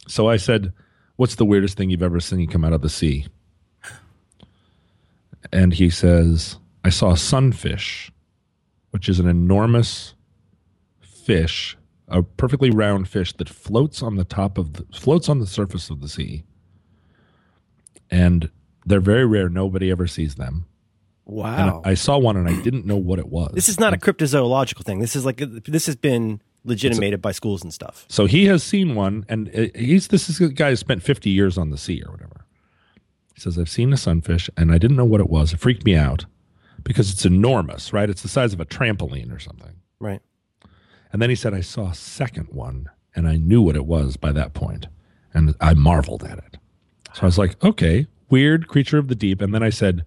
so 0.05 0.27
I 0.27 0.35
said, 0.35 0.73
"What's 1.15 1.35
the 1.35 1.45
weirdest 1.45 1.77
thing 1.77 1.89
you've 1.89 2.03
ever 2.03 2.19
seen 2.19 2.45
come 2.47 2.65
out 2.65 2.73
of 2.73 2.81
the 2.81 2.89
sea?" 2.89 3.25
And 5.53 5.71
he 5.73 5.89
says, 5.89 6.57
"I 6.83 6.89
saw 6.89 7.11
a 7.11 7.17
sunfish, 7.17 8.11
which 8.91 9.07
is 9.07 9.21
an 9.21 9.29
enormous 9.29 10.13
fish, 10.99 11.77
a 12.07 12.21
perfectly 12.23 12.69
round 12.69 13.07
fish 13.07 13.33
that 13.33 13.49
floats 13.49 14.01
on 14.03 14.15
the 14.15 14.23
top 14.23 14.57
of 14.57 14.73
the 14.73 14.85
floats 14.97 15.27
on 15.29 15.39
the 15.39 15.47
surface 15.47 15.89
of 15.89 16.01
the 16.01 16.07
sea. 16.07 16.43
And 18.11 18.49
they're 18.85 18.99
very 18.99 19.25
rare. 19.25 19.49
Nobody 19.49 19.89
ever 19.91 20.07
sees 20.07 20.35
them. 20.35 20.65
And 21.27 21.35
Wow. 21.35 21.81
I 21.83 21.95
saw 21.95 22.19
one 22.19 22.37
and 22.37 22.47
I 22.47 22.61
didn't 22.61 22.85
know 22.85 22.97
what 22.97 23.17
it 23.17 23.27
was. 23.29 23.51
this 23.55 23.67
is 23.69 23.79
not 23.79 23.93
a 23.93 23.97
cryptozoological 23.97 24.83
thing. 24.83 24.99
This 24.99 25.15
is 25.15 25.25
like 25.25 25.37
this 25.37 25.87
has 25.87 25.95
been 25.95 26.39
legitimated 26.63 27.21
by 27.21 27.31
schools 27.31 27.63
and 27.63 27.73
stuff. 27.73 28.05
So 28.09 28.25
he 28.27 28.45
has 28.45 28.61
seen 28.63 28.93
one, 28.95 29.25
and 29.27 29.49
uh, 29.55 29.67
he's 29.75 30.09
this 30.09 30.29
is 30.29 30.39
a 30.39 30.49
guy 30.49 30.69
who 30.69 30.75
spent 30.75 31.01
50 31.01 31.31
years 31.31 31.57
on 31.57 31.71
the 31.71 31.77
sea 31.79 32.03
or 32.05 32.11
whatever. 32.11 32.45
He 33.33 33.41
says, 33.41 33.57
I've 33.59 33.69
seen 33.69 33.91
a 33.91 33.97
sunfish, 33.97 34.49
and 34.55 34.71
I 34.71 34.77
didn't 34.77 34.97
know 34.97 35.05
what 35.05 35.19
it 35.19 35.29
was. 35.29 35.51
It 35.51 35.59
freaked 35.59 35.83
me 35.83 35.95
out 35.95 36.25
because 36.83 37.11
it's 37.11 37.25
enormous, 37.25 37.91
right? 37.91 38.09
It's 38.09 38.21
the 38.21 38.27
size 38.29 38.53
of 38.53 38.59
a 38.59 38.65
trampoline 38.65 39.35
or 39.35 39.39
something. 39.39 39.73
Right. 39.99 40.21
And 41.15 41.21
then 41.21 41.29
he 41.29 41.35
said, 41.37 41.53
I 41.53 41.61
saw 41.61 41.91
a 41.91 41.95
second 41.95 42.49
one, 42.49 42.89
and 43.15 43.25
I 43.25 43.37
knew 43.37 43.61
what 43.61 43.77
it 43.77 43.85
was 43.85 44.17
by 44.17 44.33
that 44.33 44.53
point, 44.53 44.87
and 45.33 45.55
I 45.61 45.73
marveled 45.73 46.25
at 46.25 46.39
it. 46.39 46.57
So 47.13 47.21
I 47.21 47.25
was 47.25 47.37
like, 47.37 47.55
okay, 47.63 48.07
weird 48.29 48.67
creature 48.67 48.97
of 48.97 49.07
the 49.07 49.15
deep. 49.15 49.41
And 49.41 49.55
then 49.55 49.63
I 49.63 49.69
said, 49.69 50.03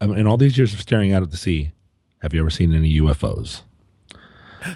um, 0.00 0.14
in 0.14 0.26
all 0.26 0.38
these 0.38 0.56
years 0.56 0.72
of 0.72 0.80
staring 0.80 1.12
out 1.12 1.22
at 1.22 1.30
the 1.30 1.36
sea, 1.36 1.72
have 2.22 2.32
you 2.32 2.40
ever 2.40 2.48
seen 2.48 2.74
any 2.74 3.00
UFOs? 3.00 3.60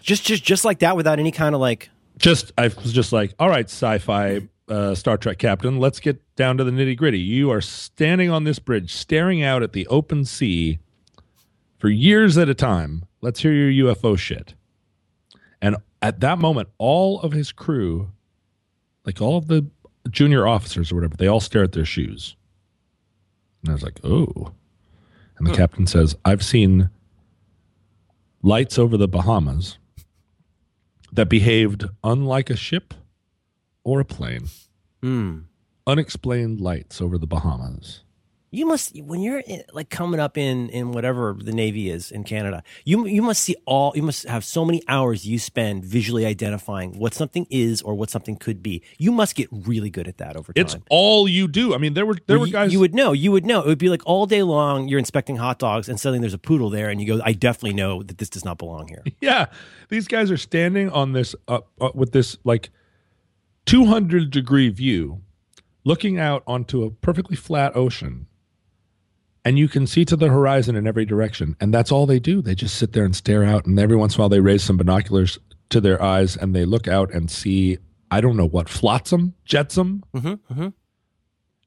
Just 0.02 0.26
just 0.26 0.44
just 0.44 0.66
like 0.66 0.80
that 0.80 0.98
without 0.98 1.18
any 1.18 1.32
kind 1.32 1.54
of 1.54 1.62
like 1.62 1.88
just 2.18 2.52
I 2.58 2.64
was 2.64 2.92
just 2.92 3.10
like, 3.10 3.32
all 3.38 3.48
right, 3.48 3.64
sci-fi 3.64 4.46
uh, 4.68 4.94
Star 4.94 5.16
Trek 5.16 5.38
captain, 5.38 5.78
let's 5.78 5.98
get 5.98 6.20
down 6.36 6.58
to 6.58 6.64
the 6.64 6.70
nitty 6.70 6.98
gritty. 6.98 7.20
You 7.20 7.50
are 7.50 7.62
standing 7.62 8.28
on 8.28 8.44
this 8.44 8.58
bridge, 8.58 8.92
staring 8.92 9.42
out 9.42 9.62
at 9.62 9.72
the 9.72 9.86
open 9.86 10.26
sea 10.26 10.78
for 11.78 11.88
years 11.88 12.36
at 12.36 12.50
a 12.50 12.54
time. 12.54 13.06
Let's 13.22 13.40
hear 13.40 13.54
your 13.54 13.94
UFO 13.94 14.18
shit. 14.18 14.52
At 16.04 16.20
that 16.20 16.38
moment, 16.38 16.68
all 16.76 17.18
of 17.22 17.32
his 17.32 17.50
crew, 17.50 18.12
like 19.06 19.22
all 19.22 19.38
of 19.38 19.46
the 19.48 19.66
junior 20.10 20.46
officers 20.46 20.92
or 20.92 20.96
whatever, 20.96 21.16
they 21.16 21.26
all 21.26 21.40
stare 21.40 21.62
at 21.62 21.72
their 21.72 21.86
shoes. 21.86 22.36
And 23.62 23.70
I 23.70 23.72
was 23.72 23.82
like, 23.82 24.00
oh. 24.04 24.52
And 25.38 25.46
the 25.46 25.54
captain 25.56 25.86
says, 25.86 26.14
I've 26.22 26.44
seen 26.44 26.90
lights 28.42 28.78
over 28.78 28.98
the 28.98 29.08
Bahamas 29.08 29.78
that 31.10 31.30
behaved 31.30 31.86
unlike 32.04 32.50
a 32.50 32.56
ship 32.56 32.92
or 33.82 33.98
a 33.98 34.04
plane. 34.04 34.48
hmm. 35.02 35.38
Unexplained 35.86 36.60
lights 36.60 37.00
over 37.00 37.16
the 37.16 37.26
Bahamas. 37.26 38.03
You 38.54 38.66
must 38.66 38.96
when 39.00 39.20
you're 39.20 39.40
in, 39.40 39.64
like 39.72 39.90
coming 39.90 40.20
up 40.20 40.38
in 40.38 40.68
in 40.68 40.92
whatever 40.92 41.36
the 41.38 41.52
Navy 41.52 41.90
is 41.90 42.10
in 42.10 42.24
Canada. 42.24 42.62
You 42.84 43.06
you 43.06 43.20
must 43.20 43.42
see 43.42 43.56
all. 43.66 43.92
You 43.96 44.02
must 44.02 44.26
have 44.28 44.44
so 44.44 44.64
many 44.64 44.82
hours 44.86 45.26
you 45.26 45.38
spend 45.38 45.84
visually 45.84 46.24
identifying 46.24 46.98
what 46.98 47.14
something 47.14 47.46
is 47.50 47.82
or 47.82 47.94
what 47.94 48.10
something 48.10 48.36
could 48.36 48.62
be. 48.62 48.82
You 48.96 49.10
must 49.10 49.34
get 49.34 49.48
really 49.50 49.90
good 49.90 50.06
at 50.06 50.18
that 50.18 50.36
over 50.36 50.52
time. 50.52 50.64
It's 50.64 50.76
all 50.88 51.28
you 51.28 51.48
do. 51.48 51.74
I 51.74 51.78
mean, 51.78 51.94
there 51.94 52.06
were 52.06 52.16
there 52.26 52.38
were 52.38 52.46
you, 52.46 52.52
guys. 52.52 52.72
you 52.72 52.80
would 52.80 52.94
know. 52.94 53.12
You 53.12 53.32
would 53.32 53.44
know. 53.44 53.60
It 53.60 53.66
would 53.66 53.78
be 53.78 53.88
like 53.88 54.02
all 54.06 54.26
day 54.26 54.42
long. 54.42 54.88
You're 54.88 55.00
inspecting 55.00 55.36
hot 55.36 55.58
dogs, 55.58 55.88
and 55.88 55.98
suddenly 55.98 56.20
there's 56.20 56.34
a 56.34 56.38
poodle 56.38 56.70
there, 56.70 56.90
and 56.90 57.00
you 57.00 57.06
go, 57.06 57.20
"I 57.24 57.32
definitely 57.32 57.74
know 57.74 58.02
that 58.04 58.18
this 58.18 58.28
does 58.28 58.44
not 58.44 58.58
belong 58.58 58.86
here." 58.88 59.02
yeah, 59.20 59.46
these 59.88 60.06
guys 60.06 60.30
are 60.30 60.36
standing 60.36 60.90
on 60.90 61.12
this 61.12 61.34
uh, 61.48 61.60
uh, 61.80 61.90
with 61.94 62.12
this 62.12 62.38
like 62.44 62.70
200 63.66 64.30
degree 64.30 64.68
view, 64.68 65.22
looking 65.84 66.18
out 66.18 66.42
onto 66.46 66.84
a 66.84 66.90
perfectly 66.90 67.36
flat 67.36 67.74
ocean, 67.74 68.26
and 69.44 69.59
you 69.59 69.68
can 69.68 69.87
see 69.87 70.04
to 70.07 70.16
the 70.16 70.28
horizon 70.28 70.76
in 70.76 70.87
every 70.87 71.04
direction. 71.04 71.57
And 71.61 71.72
that's 71.72 71.92
all 71.92 72.07
they 72.07 72.18
do. 72.18 72.40
They 72.40 72.54
just 72.54 72.76
sit 72.76 72.92
there 72.92 73.04
and 73.04 73.14
stare 73.14 73.44
out, 73.44 73.66
and 73.66 73.78
every 73.78 73.96
once 73.96 74.14
in 74.14 74.20
a 74.20 74.22
while 74.22 74.28
they 74.28 74.40
raise 74.40 74.62
some 74.62 74.76
binoculars 74.76 75.38
to 75.70 75.80
their 75.80 76.00
eyes 76.02 76.37
and 76.37 76.54
they 76.54 76.64
look 76.64 76.88
out 76.88 77.12
and 77.12 77.30
see 77.30 77.78
I 78.11 78.20
don't 78.20 78.37
know 78.37 78.46
what 78.46 78.68
flotsam, 78.68 79.35
jetsam. 79.44 80.04
Mm-hmm, 80.14 80.28
mm-hmm. 80.28 80.68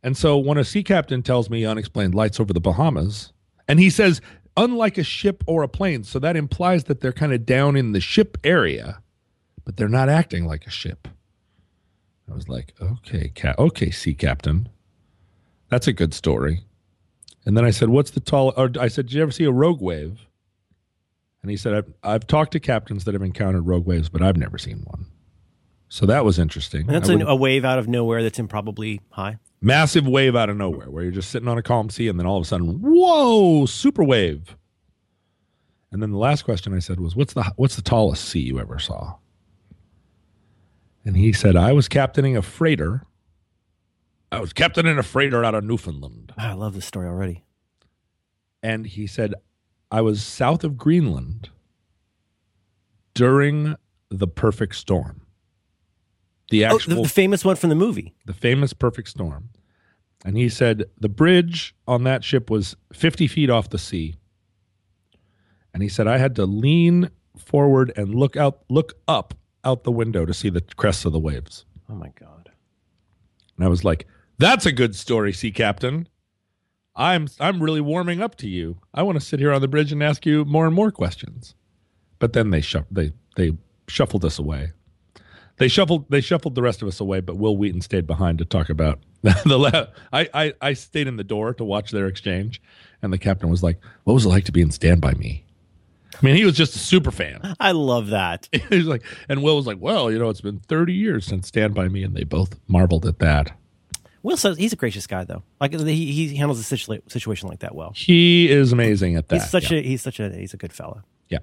And 0.02 0.16
so 0.16 0.38
when 0.38 0.58
a 0.58 0.64
sea 0.64 0.84
captain 0.84 1.22
tells 1.22 1.50
me 1.50 1.66
unexplained 1.66 2.16
lights 2.16 2.40
over 2.40 2.54
the 2.54 2.62
Bahamas, 2.62 3.34
and 3.68 3.80
he 3.80 3.90
says, 3.90 4.22
unlike 4.56 4.98
a 4.98 5.04
ship 5.04 5.44
or 5.46 5.64
a 5.64 5.68
plane, 5.68 6.06
so 6.06 6.20
that 6.20 6.38
implies 6.38 6.86
that 6.86 7.02
they're 7.02 7.12
kind 7.12 7.34
of 7.34 7.46
down 7.46 7.76
in 7.76 7.92
the 7.92 8.00
ship 8.00 8.38
area, 8.46 9.02
but 9.66 9.76
they're 9.76 9.90
not 9.90 10.08
acting 10.08 10.46
like 10.46 10.66
a 10.66 10.72
ship. 10.72 11.10
I 12.32 12.34
was 12.34 12.48
like, 12.48 12.74
okay, 12.82 13.32
ca- 13.36 13.56
okay, 13.60 13.92
sea 13.92 14.14
captain, 14.14 14.70
that's 15.70 15.88
a 15.88 15.94
good 15.94 16.14
story. 16.14 16.64
And 17.48 17.56
then 17.56 17.64
I 17.64 17.72
said, 17.72 17.88
what's 17.88 18.12
the 18.12 18.20
tall? 18.20 18.54
Or 18.58 18.70
I 18.78 18.90
said, 18.90 19.06
did 19.06 19.14
you 19.14 19.22
ever 19.22 19.32
see 19.32 19.46
a 19.46 19.52
rogue 19.52 19.82
wave? 19.82 20.28
And 21.42 21.50
he 21.50 21.56
said, 21.56 21.74
I've, 21.74 21.94
I've 22.04 22.28
talked 22.28 22.52
to 22.52 22.60
captains 22.60 23.06
that 23.06 23.14
have 23.14 23.24
encountered 23.24 23.66
rogue 23.66 23.86
waves, 23.86 24.10
but 24.10 24.22
I've 24.22 24.36
never 24.36 24.58
seen 24.58 24.80
one. 24.80 25.06
So 25.88 26.06
that 26.08 26.26
was 26.26 26.38
interesting. 26.38 26.82
And 26.82 26.90
that's 26.90 27.08
a 27.08 27.36
wave 27.38 27.64
out 27.64 27.80
of 27.80 27.88
nowhere 27.88 28.22
that's 28.22 28.38
improbably 28.38 29.00
high. 29.12 29.38
massive 29.62 30.06
wave 30.06 30.36
out 30.36 30.50
of 30.50 30.58
nowhere 30.58 30.92
where 30.92 31.04
you're 31.04 31.12
just 31.14 31.30
sitting 31.30 31.48
on 31.48 31.58
a 31.58 31.64
calm 31.64 31.90
sea 31.90 32.10
and 32.10 32.20
then 32.20 32.26
all 32.26 32.36
of 32.36 32.44
a 32.44 32.46
sudden 32.46 32.82
whoa 32.82 33.66
super 33.66 34.04
wave 34.04 34.58
and 35.92 36.02
then 36.04 36.12
the 36.12 36.18
last 36.18 36.44
question 36.44 36.76
i 36.76 36.80
said 36.80 37.00
was 37.00 37.16
what's 37.16 37.34
the 37.34 37.44
what's 37.56 37.76
the 37.76 37.82
tallest 37.82 38.26
sea 38.26 38.42
you 38.42 38.60
ever 38.60 38.78
saw 38.78 39.16
and 41.06 41.18
he 41.18 41.34
said 41.34 41.56
i 41.56 41.72
was 41.74 41.88
captaining 41.88 42.38
a 42.38 42.42
freighter 42.42 43.04
i 44.32 44.40
was 44.40 44.54
captain 44.54 44.86
in 44.86 44.98
a 44.98 45.04
freighter 45.04 45.44
out 45.44 45.56
of 45.56 45.64
newfoundland 45.64 46.34
Ah, 46.38 46.52
I 46.52 46.54
love 46.54 46.74
this 46.74 46.86
story 46.86 47.08
already. 47.08 47.44
and 48.64 48.86
he 48.88 49.08
said 49.08 49.34
i 49.92 50.02
was 50.02 50.24
south 50.24 50.64
of 50.64 50.78
greenland 50.78 51.50
during 53.14 53.76
the 54.10 54.28
perfect 54.28 54.76
storm 54.76 55.22
the 56.50 56.66
Oh, 56.66 56.76
actual 56.76 56.96
the, 56.96 57.02
the 57.04 57.10
famous 57.10 57.44
one 57.44 57.56
from 57.58 57.70
the 57.70 57.76
movie. 57.76 58.14
the 58.26 58.34
famous 58.34 58.72
perfect 58.72 59.10
storm. 59.10 59.50
And 60.24 60.38
he 60.38 60.48
said 60.48 60.86
the 60.98 61.10
bridge 61.10 61.76
on 61.86 62.04
that 62.06 62.24
ship 62.24 62.50
was 62.50 62.78
50 62.94 63.28
feet 63.28 63.50
off 63.50 63.70
the 63.70 63.78
sea. 63.78 64.16
And 65.74 65.84
he 65.84 65.90
said 65.90 66.08
I 66.08 66.18
had 66.20 66.36
to 66.38 66.46
lean 66.46 67.10
forward 67.38 67.92
and 67.98 68.16
look 68.16 68.38
out 68.38 68.62
look 68.70 68.94
up 69.10 69.34
out 69.66 69.84
the 69.84 69.92
window 69.92 70.26
to 70.26 70.34
see 70.34 70.50
the 70.50 70.62
crests 70.62 71.04
of 71.04 71.12
the 71.12 71.20
waves. 71.20 71.66
Oh 71.90 71.96
my 71.96 72.14
god. 72.18 72.50
And 73.58 73.66
I 73.66 73.68
was 73.68 73.84
like, 73.84 74.08
that's 74.38 74.66
a 74.66 74.72
good 74.72 74.96
story, 74.96 75.34
sea 75.34 75.52
captain. 75.52 76.08
I'm 76.96 77.28
I'm 77.40 77.62
really 77.62 77.82
warming 77.82 78.22
up 78.22 78.36
to 78.38 78.48
you. 78.48 78.78
I 78.94 79.04
want 79.04 79.20
to 79.20 79.26
sit 79.26 79.40
here 79.40 79.52
on 79.52 79.62
the 79.62 79.68
bridge 79.68 79.92
and 79.92 80.02
ask 80.02 80.26
you 80.26 80.46
more 80.46 80.66
and 80.66 80.74
more 80.74 80.92
questions. 80.92 81.54
But 82.20 82.34
then 82.34 82.50
they 82.50 82.62
shuff 82.62 82.86
they 82.90 83.14
they 83.36 83.56
shuffled 83.88 84.26
us 84.26 84.40
away. 84.40 84.72
They 85.58 85.68
shuffled 85.68 86.10
they 86.10 86.22
shuffled 86.22 86.56
the 86.56 86.62
rest 86.62 86.82
of 86.82 86.88
us 86.88 87.00
away, 87.00 87.20
but 87.20 87.38
Wil 87.38 87.58
Wheaton 87.58 87.82
stayed 87.82 88.08
behind 88.08 88.40
to 88.40 88.46
talk 88.46 88.70
about 88.70 89.00
the 89.22 89.58
la- 89.58 89.88
I, 90.12 90.30
I 90.34 90.54
I 90.62 90.74
stayed 90.74 91.08
in 91.08 91.18
the 91.18 91.24
door 91.24 91.54
to 91.54 91.64
watch 91.64 91.92
their 91.92 92.08
exchange, 92.08 92.62
and 93.02 93.14
the 93.14 93.18
captain 93.18 93.50
was 93.50 93.64
like, 93.64 93.80
"What 94.04 94.14
was 94.14 94.26
it 94.26 94.30
like 94.30 94.46
to 94.46 94.52
be 94.52 94.62
in 94.62 94.72
Stand 94.72 95.02
by 95.02 95.14
Me?" 95.14 95.44
I 96.16 96.26
mean, 96.26 96.36
he 96.36 96.46
was 96.46 96.56
just 96.56 96.76
a 96.76 96.80
super 96.80 97.12
fan. 97.12 97.56
I 97.60 97.74
love 97.74 98.08
that. 98.08 98.50
he 98.70 98.78
was 98.78 98.88
like, 98.88 99.04
and 99.30 99.44
Will 99.44 99.56
was 99.56 99.68
like, 99.68 99.78
"Well, 99.80 100.12
you 100.12 100.18
know, 100.18 100.30
it's 100.30 100.42
been 100.42 100.60
30 100.60 100.94
years 100.94 101.26
since 101.26 101.48
Stand 101.48 101.76
by 101.76 101.88
Me," 101.90 102.04
and 102.04 102.16
they 102.16 102.24
both 102.24 102.60
marveled 102.68 103.06
at 103.06 103.20
that. 103.20 103.56
Will 104.24 104.38
says 104.38 104.58
he's 104.58 104.74
a 104.74 104.76
gracious 104.76 105.08
guy 105.08 105.24
though. 105.24 105.44
Like 105.60 105.74
he, 105.74 106.12
he 106.12 106.36
handles 106.36 106.60
a 106.60 106.76
situa- 106.76 107.10
situation 107.12 107.50
like 107.50 107.60
that 107.60 107.76
well. 107.76 107.94
He 107.96 108.50
is 108.50 108.72
amazing 108.72 109.16
at 109.16 109.28
that. 109.30 109.42
He's 109.42 109.50
such 109.50 109.72
yeah. 109.72 109.80
a 109.80 109.82
he's 109.82 110.02
such 110.02 110.20
a 110.20 110.36
he's 110.36 110.54
a 110.54 110.58
good 110.58 110.74
fella. 110.74 111.04
Yeah. 111.30 111.40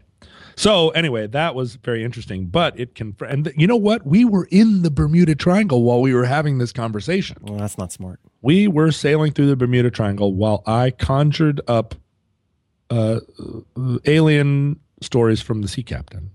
So 0.56 0.90
anyway, 0.90 1.26
that 1.28 1.54
was 1.54 1.76
very 1.76 2.04
interesting. 2.04 2.46
But 2.46 2.78
it 2.78 2.94
can, 2.94 3.16
and 3.28 3.52
you 3.56 3.66
know 3.66 3.76
what? 3.76 4.06
We 4.06 4.24
were 4.24 4.46
in 4.50 4.82
the 4.82 4.90
Bermuda 4.90 5.34
Triangle 5.34 5.82
while 5.82 6.00
we 6.00 6.14
were 6.14 6.24
having 6.24 6.58
this 6.58 6.72
conversation. 6.72 7.36
Well, 7.40 7.58
that's 7.58 7.78
not 7.78 7.92
smart. 7.92 8.20
We 8.42 8.68
were 8.68 8.92
sailing 8.92 9.32
through 9.32 9.46
the 9.46 9.56
Bermuda 9.56 9.90
Triangle 9.90 10.34
while 10.34 10.62
I 10.66 10.90
conjured 10.90 11.60
up 11.66 11.94
uh, 12.90 13.20
alien 14.04 14.78
stories 15.00 15.40
from 15.40 15.62
the 15.62 15.68
sea 15.68 15.82
captain. 15.82 16.30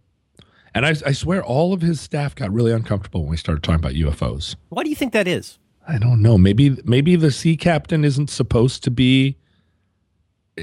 And 0.73 0.85
I, 0.85 0.89
I 1.05 1.11
swear, 1.13 1.43
all 1.43 1.73
of 1.73 1.81
his 1.81 1.99
staff 1.99 2.35
got 2.35 2.51
really 2.51 2.71
uncomfortable 2.71 3.21
when 3.21 3.31
we 3.31 3.37
started 3.37 3.63
talking 3.63 3.79
about 3.79 3.93
UFOs. 3.93 4.55
Why 4.69 4.83
do 4.83 4.89
you 4.89 4.95
think 4.95 5.13
that 5.13 5.27
is? 5.27 5.57
I 5.89 5.97
don't 5.97 6.21
know. 6.21 6.37
Maybe 6.37 6.77
maybe 6.83 7.15
the 7.15 7.31
sea 7.31 7.57
captain 7.57 8.05
isn't 8.05 8.29
supposed 8.29 8.83
to 8.83 8.91
be. 8.91 9.37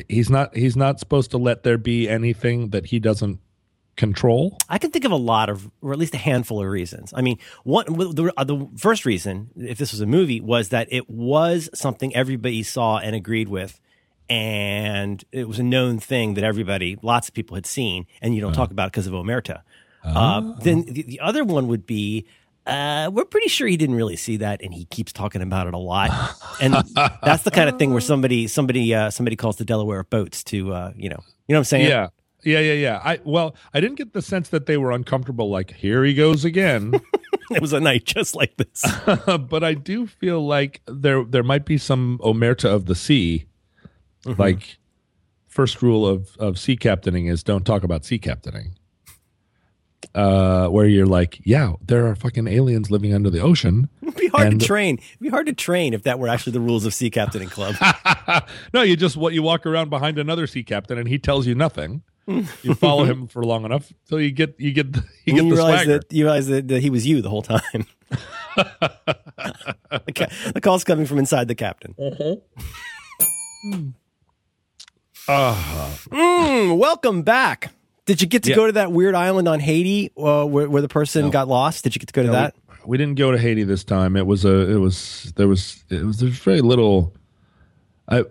He's 0.08 0.30
not. 0.30 0.56
He's 0.56 0.76
not 0.76 1.00
supposed 1.00 1.32
to 1.32 1.38
let 1.38 1.64
there 1.64 1.78
be 1.78 2.08
anything 2.08 2.70
that 2.70 2.86
he 2.86 3.00
doesn't 3.00 3.40
control. 3.96 4.56
I 4.68 4.78
can 4.78 4.92
think 4.92 5.04
of 5.04 5.10
a 5.10 5.16
lot 5.16 5.48
of, 5.48 5.68
or 5.82 5.92
at 5.92 5.98
least 5.98 6.14
a 6.14 6.18
handful 6.18 6.62
of 6.62 6.68
reasons. 6.68 7.12
I 7.16 7.22
mean, 7.22 7.38
one 7.64 7.86
the, 7.86 8.32
uh, 8.36 8.44
the 8.44 8.68
first 8.76 9.04
reason, 9.04 9.50
if 9.56 9.78
this 9.78 9.90
was 9.90 10.00
a 10.00 10.06
movie, 10.06 10.40
was 10.40 10.68
that 10.68 10.86
it 10.92 11.10
was 11.10 11.70
something 11.74 12.14
everybody 12.14 12.62
saw 12.62 12.98
and 12.98 13.16
agreed 13.16 13.48
with, 13.48 13.80
and 14.30 15.24
it 15.32 15.48
was 15.48 15.58
a 15.58 15.64
known 15.64 15.98
thing 15.98 16.34
that 16.34 16.44
everybody, 16.44 16.98
lots 17.02 17.26
of 17.28 17.34
people 17.34 17.56
had 17.56 17.66
seen, 17.66 18.06
and 18.22 18.34
you 18.34 18.40
don't 18.40 18.52
talk 18.52 18.70
about 18.70 18.88
it 18.88 18.92
because 18.92 19.08
of 19.08 19.12
Omerta. 19.12 19.62
Uh, 20.04 20.54
then 20.60 20.82
the, 20.82 21.02
the 21.02 21.18
other 21.18 21.42
one 21.42 21.66
would 21.66 21.84
be. 21.84 22.26
Uh, 22.66 23.10
we're 23.12 23.24
pretty 23.24 23.48
sure 23.48 23.66
he 23.68 23.76
didn't 23.76 23.94
really 23.94 24.16
see 24.16 24.38
that, 24.38 24.60
and 24.62 24.74
he 24.74 24.86
keeps 24.86 25.12
talking 25.12 25.42
about 25.42 25.66
it 25.66 25.74
a 25.74 25.78
lot. 25.78 26.10
And 26.60 26.74
that's 27.22 27.44
the 27.44 27.50
kind 27.50 27.68
of 27.68 27.78
thing 27.78 27.92
where 27.92 28.00
somebody, 28.00 28.46
somebody, 28.48 28.94
uh, 28.94 29.10
somebody 29.10 29.36
calls 29.36 29.56
the 29.56 29.64
Delaware 29.64 30.02
boats 30.04 30.42
to, 30.44 30.72
uh, 30.72 30.92
you 30.96 31.08
know, 31.08 31.22
you 31.46 31.52
know 31.52 31.58
what 31.58 31.60
I'm 31.60 31.64
saying? 31.64 31.88
Yeah. 31.88 32.08
Yeah, 32.44 32.60
yeah, 32.60 32.74
yeah. 32.74 33.00
I 33.02 33.18
well, 33.24 33.56
I 33.74 33.80
didn't 33.80 33.96
get 33.96 34.12
the 34.12 34.22
sense 34.22 34.50
that 34.50 34.66
they 34.66 34.76
were 34.76 34.92
uncomfortable. 34.92 35.50
Like 35.50 35.72
here 35.72 36.04
he 36.04 36.14
goes 36.14 36.44
again, 36.44 36.92
It 37.50 37.62
was 37.62 37.72
a 37.72 37.80
night 37.80 38.04
just 38.04 38.34
like 38.34 38.56
this. 38.56 38.84
but 39.26 39.62
I 39.62 39.74
do 39.74 40.06
feel 40.06 40.44
like 40.44 40.82
there 40.86 41.24
there 41.24 41.42
might 41.42 41.64
be 41.64 41.78
some 41.78 42.18
omerta 42.22 42.66
of 42.66 42.86
the 42.86 42.94
sea. 42.94 43.46
Like 44.24 44.78
first 45.46 45.82
rule 45.82 46.06
of 46.06 46.36
of 46.38 46.58
sea 46.58 46.76
captaining 46.76 47.26
is 47.26 47.42
don't 47.42 47.64
talk 47.64 47.84
about 47.84 48.04
sea 48.04 48.18
captaining. 48.18 48.76
Uh, 50.16 50.68
where 50.68 50.86
you're 50.86 51.04
like, 51.04 51.38
yeah, 51.44 51.74
there 51.86 52.06
are 52.06 52.16
fucking 52.16 52.48
aliens 52.48 52.90
living 52.90 53.12
under 53.12 53.28
the 53.28 53.38
ocean. 53.40 53.86
It'd 54.02 54.16
be 54.16 54.28
hard 54.28 54.46
And- 54.48 54.60
to 54.60 54.66
train. 54.66 54.94
It'd 54.96 55.20
be 55.20 55.28
hard 55.28 55.44
to 55.46 55.52
train 55.52 55.92
if 55.92 56.04
that 56.04 56.18
were 56.18 56.26
actually 56.28 56.54
the 56.54 56.60
rules 56.60 56.86
of 56.86 56.94
Sea 56.94 57.10
Captaining 57.10 57.50
Club. 57.50 57.74
no, 58.74 58.80
you 58.80 58.96
just 58.96 59.18
what 59.18 59.34
you 59.34 59.42
walk 59.42 59.66
around 59.66 59.90
behind 59.90 60.18
another 60.18 60.46
sea 60.46 60.62
captain 60.64 60.96
and 60.96 61.06
he 61.06 61.18
tells 61.18 61.46
you 61.46 61.54
nothing. 61.54 62.02
You 62.26 62.74
follow 62.74 63.04
him 63.04 63.28
for 63.28 63.44
long 63.44 63.64
enough 63.66 63.92
till 64.08 64.18
you 64.20 64.30
get 64.32 64.56
you 64.58 64.72
get 64.72 64.92
the, 64.92 65.04
you 65.26 65.34
get 65.34 65.44
you 65.44 65.50
the 65.50 65.54
realize 65.56 65.84
swagger. 65.84 65.98
that 65.98 66.12
you 66.12 66.24
realize 66.24 66.46
that, 66.48 66.66
that 66.68 66.80
he 66.80 66.88
was 66.90 67.06
you 67.06 67.20
the 67.22 67.28
whole 67.30 67.42
time. 67.42 67.86
the, 68.56 70.12
ca- 70.14 70.50
the 70.54 70.60
call's 70.62 70.82
coming 70.82 71.04
from 71.06 71.18
inside 71.18 71.46
the 71.46 71.54
captain. 71.54 71.94
Ah. 75.28 75.90
Mm, 76.10 76.78
welcome 76.78 77.22
back. 77.22 77.72
Did 78.06 78.22
you 78.22 78.28
get 78.28 78.44
to 78.44 78.50
Yeah. 78.50 78.56
go 78.56 78.66
to 78.66 78.72
that 78.72 78.92
weird 78.92 79.14
island 79.14 79.48
on 79.48 79.60
Haiti 79.60 80.10
uh, 80.16 80.44
where, 80.44 80.68
where 80.68 80.80
the 80.82 80.88
person 80.88 81.30
got 81.30 81.48
lost? 81.48 81.84
Did 81.84 81.94
you 81.94 81.98
get 81.98 82.06
to 82.06 82.12
go 82.12 82.22
to 82.22 82.30
that? 82.32 82.54
we 82.86 82.96
didn't 82.96 83.16
go 83.18 83.32
to 83.32 83.38
Haiti 83.38 83.64
this 83.64 83.82
time. 83.82 84.16
It 84.16 84.26
was 84.26 84.44
a 84.44 84.70
it 84.70 84.76
was 84.76 85.32
there 85.36 85.48
was 85.48 85.82
it 85.90 86.04
was 86.04 86.18
there's 86.20 86.38
very 86.38 86.60
little. 86.60 87.12
I 88.08 88.24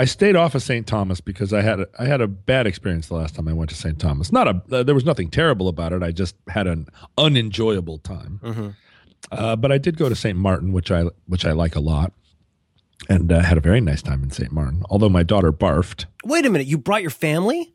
I 0.00 0.04
stayed 0.04 0.36
off 0.36 0.54
of 0.54 0.62
St. 0.62 0.86
Thomas 0.86 1.20
because 1.20 1.52
I 1.52 1.60
had 1.62 1.80
a, 1.80 1.88
I 1.98 2.04
had 2.04 2.20
a 2.20 2.28
bad 2.28 2.68
experience 2.68 3.08
the 3.08 3.16
last 3.16 3.34
time 3.34 3.48
I 3.48 3.52
went 3.52 3.70
to 3.70 3.76
St. 3.76 3.98
Thomas. 3.98 4.30
Not 4.30 4.46
a 4.46 4.62
uh, 4.70 4.82
there 4.84 4.94
was 4.94 5.04
nothing 5.04 5.28
terrible 5.28 5.66
about 5.66 5.92
it. 5.92 6.04
I 6.04 6.12
just 6.12 6.36
had 6.48 6.68
an 6.68 6.86
unenjoyable 7.18 7.98
time. 7.98 8.76
Uh, 9.32 9.56
but 9.56 9.72
I 9.72 9.78
did 9.78 9.98
go 9.98 10.08
to 10.08 10.14
St. 10.14 10.38
Martin, 10.38 10.72
which 10.72 10.92
I 10.92 11.06
which 11.26 11.44
I 11.44 11.50
like 11.50 11.74
a 11.74 11.80
lot, 11.80 12.12
and 13.08 13.32
uh, 13.32 13.40
had 13.40 13.58
a 13.58 13.60
very 13.60 13.80
nice 13.80 14.02
time 14.02 14.22
in 14.22 14.30
St. 14.30 14.52
Martin. 14.52 14.84
Although 14.88 15.08
my 15.08 15.24
daughter 15.24 15.52
barfed. 15.52 16.04
Wait 16.24 16.46
a 16.46 16.50
minute. 16.50 16.68
You 16.68 16.78
brought 16.78 17.02
your 17.02 17.10
family? 17.10 17.74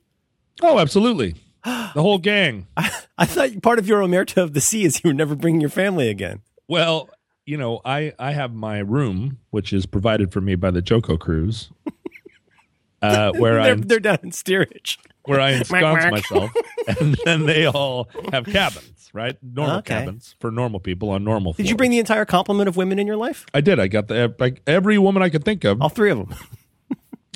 Oh, 0.62 0.80
absolutely, 0.80 1.36
the 1.64 1.92
whole 2.02 2.18
gang. 2.20 2.68
I 3.18 3.26
thought 3.26 3.62
part 3.62 3.80
of 3.80 3.88
your 3.88 4.02
omerta 4.02 4.42
of 4.42 4.54
the 4.54 4.62
sea 4.62 4.84
is 4.86 5.04
you 5.04 5.10
were 5.10 5.14
never 5.14 5.36
bringing 5.36 5.62
your 5.62 5.70
family 5.70 6.10
again. 6.10 6.42
Well, 6.68 7.10
you 7.46 7.58
know, 7.58 7.82
I 7.84 8.14
I 8.20 8.32
have 8.32 8.54
my 8.54 8.80
room, 8.80 9.40
which 9.50 9.74
is 9.74 9.86
provided 9.86 10.32
for 10.32 10.42
me 10.42 10.56
by 10.56 10.72
the 10.72 10.82
JoCo 10.82 11.20
Cruise, 11.20 11.70
uh, 13.02 13.32
where 13.34 13.60
I 13.60 13.66
they're, 13.68 13.76
they're 13.76 14.00
down 14.00 14.20
in 14.24 14.32
steerage. 14.32 15.00
where 15.26 15.40
I 15.42 15.52
ensconce 15.58 16.10
myself, 16.12 16.52
and 17.00 17.18
then 17.26 17.46
they 17.46 17.66
all 17.66 18.10
have 18.32 18.46
cabins, 18.46 19.10
right? 19.14 19.38
Normal 19.44 19.78
Okay. 19.80 19.96
cabins 20.00 20.36
for 20.40 20.52
normal 20.52 20.80
people 20.80 21.10
on 21.10 21.24
normal. 21.24 21.54
Things. 21.54 21.66
Did 21.68 21.72
you 21.72 21.78
bring 21.78 21.92
the 21.92 22.00
entire 22.00 22.26
complement 22.26 22.68
of 22.70 22.78
women 22.78 23.00
in 23.00 23.08
your 23.08 23.18
life? 23.18 23.46
I 23.54 23.62
did. 23.62 23.80
I 23.80 23.88
got 23.88 24.08
the 24.08 24.34
like 24.40 24.62
every 24.68 24.98
woman 24.98 25.22
I 25.24 25.30
could 25.30 25.44
think 25.44 25.64
of. 25.66 25.82
All 25.82 25.90
three 25.90 26.12
of 26.12 26.18
them. 26.20 26.36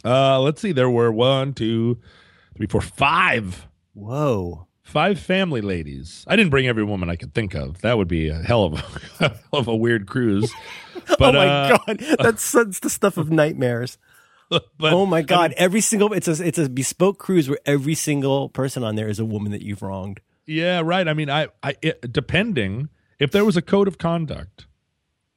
Uh, 0.06 0.40
let's 0.40 0.62
see. 0.62 0.72
There 0.72 0.90
were 0.90 1.12
one, 1.12 1.54
two, 1.54 1.98
three, 2.58 2.68
four, 2.68 2.82
five, 2.82 3.68
Whoa. 3.94 4.68
five 4.84 5.20
family 5.20 5.62
ladies. 5.62 6.26
I 6.28 6.36
didn't 6.36 6.50
bring 6.50 6.68
every 6.68 6.84
woman 6.84 7.10
I 7.10 7.16
could 7.16 7.34
think 7.34 7.54
of. 7.54 7.82
That 7.82 7.98
would 7.98 8.08
be 8.08 8.30
a 8.30 8.36
hell 8.36 8.66
of 8.66 8.74
a, 8.74 8.78
hell 9.30 9.38
of 9.54 9.68
a 9.68 9.76
weird 9.76 10.08
cruise. 10.08 10.52
But, 11.20 11.36
oh 11.36 11.40
my 11.40 11.48
uh, 11.48 11.78
god, 11.78 12.00
that's, 12.20 12.52
that's 12.52 12.80
the 12.80 12.90
stuff 12.90 13.16
of 13.16 13.32
nightmares. 13.32 13.98
But 14.50 14.94
oh 14.94 15.06
my 15.06 15.22
god, 15.22 15.54
every 15.58 15.82
single 15.82 16.14
it's 16.14 16.28
a 16.28 16.46
it's 16.46 16.58
a 16.58 16.70
bespoke 16.70 17.18
cruise 17.18 17.50
where 17.50 17.60
every 17.66 17.96
single 17.96 18.48
person 18.50 18.82
on 18.82 18.96
there 18.96 19.10
is 19.10 19.20
a 19.20 19.26
woman 19.26 19.52
that 19.52 19.62
you've 19.62 19.82
wronged. 19.82 20.22
Yeah, 20.46 20.82
right. 20.84 21.06
I 21.06 21.14
mean, 21.14 21.30
I, 21.30 21.48
I 21.62 21.76
it, 21.82 22.14
depending 22.14 22.88
if 23.20 23.32
there 23.32 23.44
was 23.44 23.58
a 23.58 23.62
code 23.62 23.88
of 23.90 23.98
conduct 23.98 24.68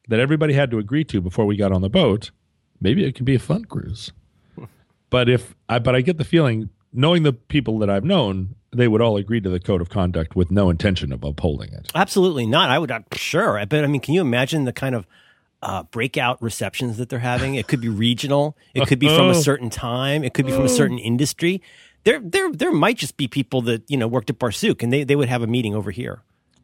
that 0.09 0.21
everybody 0.21 0.55
had 0.55 0.71
to 0.71 0.79
agree 0.79 1.05
to 1.05 1.21
before 1.21 1.45
we 1.47 1.57
got 1.57 1.73
on 1.73 1.83
the 1.83 1.89
boat, 1.89 2.31
maybe 2.81 3.05
it 3.05 3.17
could 3.17 3.25
be 3.25 3.35
a 3.35 3.41
fun 3.41 3.65
cruise. 3.65 4.13
but 5.11 5.29
if 5.29 5.55
I, 5.69 5.81
but 5.81 5.95
I 5.97 6.01
get 6.01 6.19
the 6.19 6.25
feeling, 6.25 6.71
knowing 6.93 7.23
the 7.23 7.33
people 7.33 7.79
that 7.81 7.91
I've 7.91 8.05
known, 8.05 8.55
they 8.73 8.89
would 8.89 9.01
all 9.01 9.17
agree 9.17 9.41
to 9.41 9.49
the 9.49 9.61
code 9.61 9.81
of 9.81 9.89
conduct 9.89 10.37
with 10.37 10.51
no 10.51 10.71
intention 10.71 11.13
of 11.13 11.25
upholding 11.25 11.73
it. 11.73 11.91
Absolutely 11.95 12.47
not. 12.47 12.71
I 12.71 12.79
would 12.79 12.91
uh, 12.91 13.01
sure, 13.15 13.65
but 13.67 13.85
I 13.85 13.87
mean, 13.87 14.01
can 14.01 14.15
you 14.15 14.21
imagine 14.21 14.65
the 14.65 14.73
kind 14.73 14.95
of 14.95 15.07
uh, 15.63 15.83
breakout 15.85 16.41
receptions 16.43 16.97
that 16.99 17.09
they're 17.09 17.19
having? 17.19 17.55
It 17.55 17.67
could 17.69 17.81
be 17.81 17.89
regional. 17.89 18.57
It 18.75 18.87
could 18.87 18.99
be 18.99 19.09
from 19.09 19.29
a 19.29 19.35
certain 19.35 19.71
time. 19.71 20.25
It 20.25 20.35
could 20.35 20.47
be 20.47 20.53
from 20.53 20.65
a 20.65 20.69
certain 20.69 20.99
industry. 20.99 21.63
There, 22.05 22.21
there, 22.21 22.51
there 22.51 22.73
might 22.73 22.97
just 22.97 23.17
be 23.17 23.29
people 23.29 23.61
that 23.63 23.83
you 23.91 23.97
know 23.97 24.09
worked 24.09 24.31
at 24.31 24.39
Barsuk, 24.39 24.83
and 24.83 24.93
they, 24.93 25.05
they 25.05 25.17
would 25.17 25.29
have 25.29 25.43
a 25.43 25.47
meeting 25.47 25.75
over 25.75 25.91
here. 25.91 26.23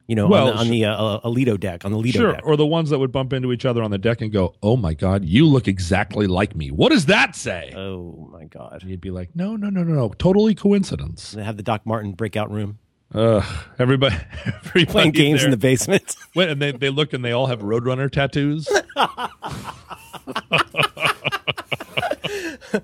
You 0.08 0.14
know, 0.14 0.28
Well, 0.28 0.48
on 0.50 0.54
the, 0.54 0.60
on 0.60 0.68
the 0.70 0.84
uh, 0.84 1.20
Alito 1.28 1.58
deck, 1.58 1.84
on 1.84 1.90
the 1.90 1.98
Lido 1.98 2.18
Sure, 2.20 2.32
deck. 2.34 2.42
or 2.44 2.56
the 2.56 2.66
ones 2.66 2.90
that 2.90 2.98
would 3.00 3.10
bump 3.10 3.32
into 3.32 3.52
each 3.52 3.64
other 3.64 3.82
on 3.82 3.90
the 3.90 3.98
deck 3.98 4.20
and 4.20 4.32
go, 4.32 4.54
"Oh 4.62 4.76
my 4.76 4.94
God, 4.94 5.24
you 5.24 5.46
look 5.46 5.66
exactly 5.66 6.26
like 6.28 6.54
me." 6.54 6.70
What 6.70 6.92
does 6.92 7.06
that 7.06 7.34
say? 7.34 7.72
Oh 7.76 8.28
my 8.32 8.44
god! 8.44 8.84
You'd 8.86 9.00
be 9.00 9.10
like, 9.10 9.30
"No, 9.34 9.56
no, 9.56 9.68
no, 9.68 9.82
no, 9.82 9.94
no, 9.94 10.08
totally 10.10 10.54
coincidence." 10.54 11.32
They 11.32 11.42
have 11.42 11.56
the 11.56 11.64
Doc 11.64 11.82
Martin 11.84 12.12
breakout 12.12 12.50
room 12.52 12.78
Ugh, 13.14 13.44
everybody, 13.78 14.16
everybody 14.46 14.84
playing 14.86 15.12
games 15.12 15.44
in 15.44 15.50
the 15.50 15.56
basement. 15.56 16.16
Wait, 16.34 16.48
and 16.50 16.60
they, 16.60 16.72
they 16.72 16.90
look 16.90 17.12
and 17.12 17.24
they 17.24 17.32
all 17.32 17.46
have 17.46 17.60
Roadrunner 17.60 18.10
tattoos. 18.10 18.68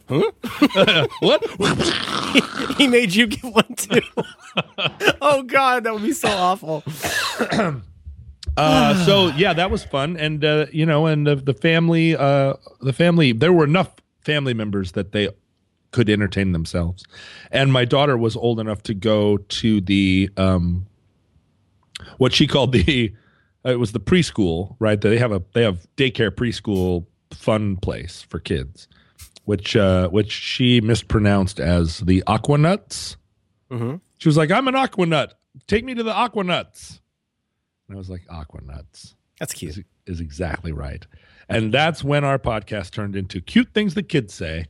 what? 1.20 1.44
he 2.78 2.86
made 2.86 3.14
you 3.14 3.26
get 3.26 3.44
one 3.44 3.74
too. 3.76 4.00
oh 5.20 5.42
god, 5.42 5.84
that 5.84 5.92
would 5.92 6.02
be 6.02 6.12
so 6.12 6.28
awful. 6.28 6.82
Uh, 8.54 8.94
so 9.06 9.28
yeah, 9.28 9.54
that 9.54 9.70
was 9.70 9.82
fun, 9.82 10.14
and 10.18 10.44
uh, 10.44 10.66
you 10.70 10.84
know, 10.84 11.06
and 11.06 11.26
the, 11.26 11.36
the 11.36 11.54
family, 11.54 12.14
uh, 12.14 12.52
the 12.82 12.92
family, 12.92 13.32
there 13.32 13.50
were 13.50 13.64
enough 13.64 13.94
family 14.20 14.52
members 14.52 14.92
that 14.92 15.12
they 15.12 15.30
could 15.90 16.10
entertain 16.10 16.52
themselves, 16.52 17.02
and 17.50 17.72
my 17.72 17.86
daughter 17.86 18.14
was 18.14 18.36
old 18.36 18.60
enough 18.60 18.82
to 18.82 18.92
go 18.92 19.38
to 19.38 19.80
the 19.80 20.28
um, 20.36 20.84
what 22.18 22.34
she 22.34 22.46
called 22.46 22.72
the 22.72 23.14
it 23.64 23.78
was 23.78 23.92
the 23.92 24.00
preschool, 24.00 24.76
right? 24.78 25.00
They 25.00 25.18
have 25.18 25.32
a 25.32 25.42
they 25.54 25.62
have 25.62 25.86
daycare 25.96 26.30
preschool 26.30 27.06
fun 27.30 27.76
place 27.76 28.22
for 28.22 28.38
kids, 28.38 28.88
which 29.44 29.76
uh, 29.76 30.08
which 30.08 30.30
she 30.32 30.80
mispronounced 30.80 31.58
as 31.60 31.98
the 32.00 32.22
Aquanuts. 32.26 33.16
Mhm. 33.70 34.00
She 34.18 34.28
was 34.28 34.36
like, 34.36 34.50
"I'm 34.50 34.68
an 34.68 34.74
Aquanut. 34.74 35.32
Take 35.66 35.84
me 35.84 35.94
to 35.94 36.02
the 36.02 36.12
Aquanuts." 36.12 37.00
And 37.88 37.96
I 37.96 37.98
was 37.98 38.08
like, 38.08 38.22
Aquanuts 38.30 39.14
That's 39.38 39.52
cute. 39.52 39.76
is, 39.76 39.84
is 40.06 40.20
exactly 40.20 40.72
right. 40.72 41.06
And 41.48 41.74
that's 41.74 42.02
when 42.02 42.24
our 42.24 42.38
podcast 42.38 42.92
turned 42.92 43.14
into 43.16 43.40
cute 43.42 43.74
things 43.74 43.92
the 43.94 44.02
kids 44.02 44.32
say. 44.32 44.66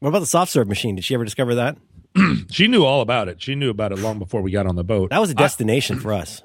What 0.00 0.10
about 0.10 0.18
the 0.18 0.26
soft 0.26 0.52
serve 0.52 0.68
machine? 0.68 0.94
Did 0.96 1.04
she 1.04 1.14
ever 1.14 1.24
discover 1.24 1.54
that? 1.54 1.78
She 2.50 2.66
knew 2.68 2.84
all 2.84 3.00
about 3.00 3.28
it. 3.28 3.40
She 3.42 3.54
knew 3.54 3.70
about 3.70 3.92
it 3.92 3.98
long 3.98 4.18
before 4.18 4.40
we 4.42 4.50
got 4.50 4.66
on 4.66 4.76
the 4.76 4.84
boat. 4.84 5.10
That 5.10 5.20
was 5.20 5.30
a 5.30 5.34
destination 5.34 5.98
for 6.00 6.12
us. 6.12 6.42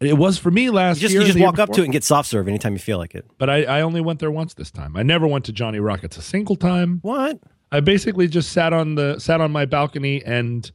It 0.00 0.18
was 0.18 0.38
for 0.38 0.50
me 0.50 0.70
last 0.70 0.96
You 0.98 1.02
just 1.02 1.12
year. 1.12 1.22
you 1.22 1.28
just 1.28 1.38
walk 1.40 1.58
up 1.58 1.70
to 1.72 1.80
it 1.80 1.84
and 1.84 1.92
get 1.92 2.04
soft 2.04 2.28
serve 2.28 2.48
anytime 2.48 2.72
you 2.72 2.78
feel 2.78 2.98
like 2.98 3.14
it. 3.14 3.24
But 3.38 3.48
I, 3.48 3.62
I 3.64 3.80
only 3.80 4.00
went 4.00 4.18
there 4.20 4.30
once 4.30 4.54
this 4.54 4.70
time. 4.70 4.96
I 4.96 5.02
never 5.02 5.26
went 5.26 5.44
to 5.46 5.52
Johnny 5.52 5.78
Rockets 5.78 6.16
a 6.16 6.22
single 6.22 6.56
time. 6.56 6.98
What? 7.02 7.38
I 7.72 7.80
basically 7.80 8.28
just 8.28 8.52
sat 8.52 8.72
on 8.72 8.96
the 8.96 9.18
sat 9.18 9.40
on 9.40 9.50
my 9.52 9.64
balcony 9.66 10.22
and 10.24 10.70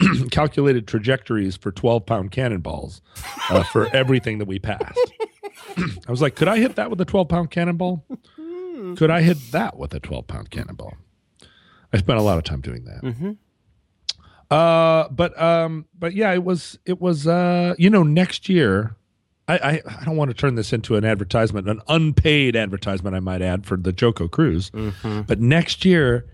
calculated 0.30 0.86
trajectories 0.86 1.56
for 1.56 1.70
12 1.72 2.04
pound 2.04 2.30
cannonballs 2.32 3.00
uh, 3.48 3.62
for 3.64 3.86
everything 3.94 4.38
that 4.38 4.46
we 4.48 4.58
passed. 4.58 5.12
I 5.76 6.10
was 6.10 6.20
like, 6.20 6.34
could 6.34 6.48
I 6.48 6.58
hit 6.58 6.74
that 6.76 6.90
with 6.90 7.00
a 7.00 7.04
12 7.04 7.28
pound 7.28 7.50
cannonball? 7.50 8.04
Could 8.96 9.10
I 9.10 9.22
hit 9.22 9.38
that 9.52 9.78
with 9.78 9.94
a 9.94 10.00
12 10.00 10.26
pound 10.26 10.50
cannonball? 10.50 10.94
I 11.92 11.98
spent 11.98 12.18
a 12.18 12.22
lot 12.22 12.38
of 12.38 12.44
time 12.44 12.60
doing 12.60 12.84
that. 12.84 13.36
Uh, 14.50 15.08
but 15.08 15.40
um, 15.40 15.86
but 15.98 16.14
yeah, 16.14 16.32
it 16.32 16.44
was 16.44 16.78
it 16.86 17.00
was 17.00 17.26
uh, 17.26 17.74
you 17.78 17.90
know, 17.90 18.02
next 18.02 18.48
year. 18.48 18.96
I, 19.46 19.58
I, 19.58 19.82
I 20.00 20.04
don't 20.06 20.16
want 20.16 20.30
to 20.30 20.34
turn 20.34 20.54
this 20.54 20.72
into 20.72 20.96
an 20.96 21.04
advertisement, 21.04 21.68
an 21.68 21.82
unpaid 21.88 22.56
advertisement, 22.56 23.14
I 23.14 23.20
might 23.20 23.42
add, 23.42 23.66
for 23.66 23.76
the 23.76 23.92
JoCo 23.92 24.30
Cruise. 24.30 24.70
But 25.02 25.38
next 25.40 25.84
year, 25.84 26.24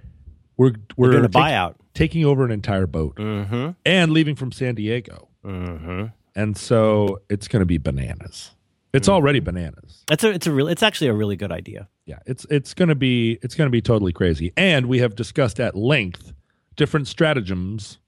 we're 0.57 0.75
we're 0.96 1.11
doing 1.11 1.25
a 1.25 1.29
taking- 1.29 1.40
buyout. 1.42 1.75
taking 1.94 2.25
over 2.25 2.44
an 2.44 2.53
entire 2.53 2.87
boat 2.87 3.16
Mm-hmm. 3.16 3.70
and 3.85 4.12
leaving 4.12 4.37
from 4.37 4.53
San 4.53 4.77
Diego. 4.77 5.29
Mm-hmm. 5.44 6.05
And 6.37 6.57
so 6.57 7.20
it's 7.29 7.49
going 7.49 7.61
to 7.61 7.66
be 7.66 7.79
bananas. 7.79 8.53
It's 8.92 9.09
Mm-hmm. 9.09 9.14
already 9.14 9.40
bananas. 9.40 10.05
That's 10.07 10.23
a 10.23 10.31
it's 10.31 10.46
a 10.46 10.53
real 10.53 10.68
it's 10.68 10.83
actually 10.85 11.09
a 11.09 11.14
really 11.14 11.35
good 11.37 11.51
idea. 11.53 11.88
Yeah, 12.07 12.18
it's 12.27 12.44
it's 12.49 12.75
going 12.75 12.90
to 12.90 12.94
be 12.94 13.38
it's 13.42 13.57
going 13.57 13.66
to 13.66 13.73
be 13.73 13.83
totally 13.83 14.12
crazy. 14.12 14.53
And 14.57 14.87
we 14.87 14.99
have 15.01 15.16
discussed 15.16 15.59
at 15.59 15.75
length 15.77 16.33
different 16.81 17.07
stratagems 17.07 17.99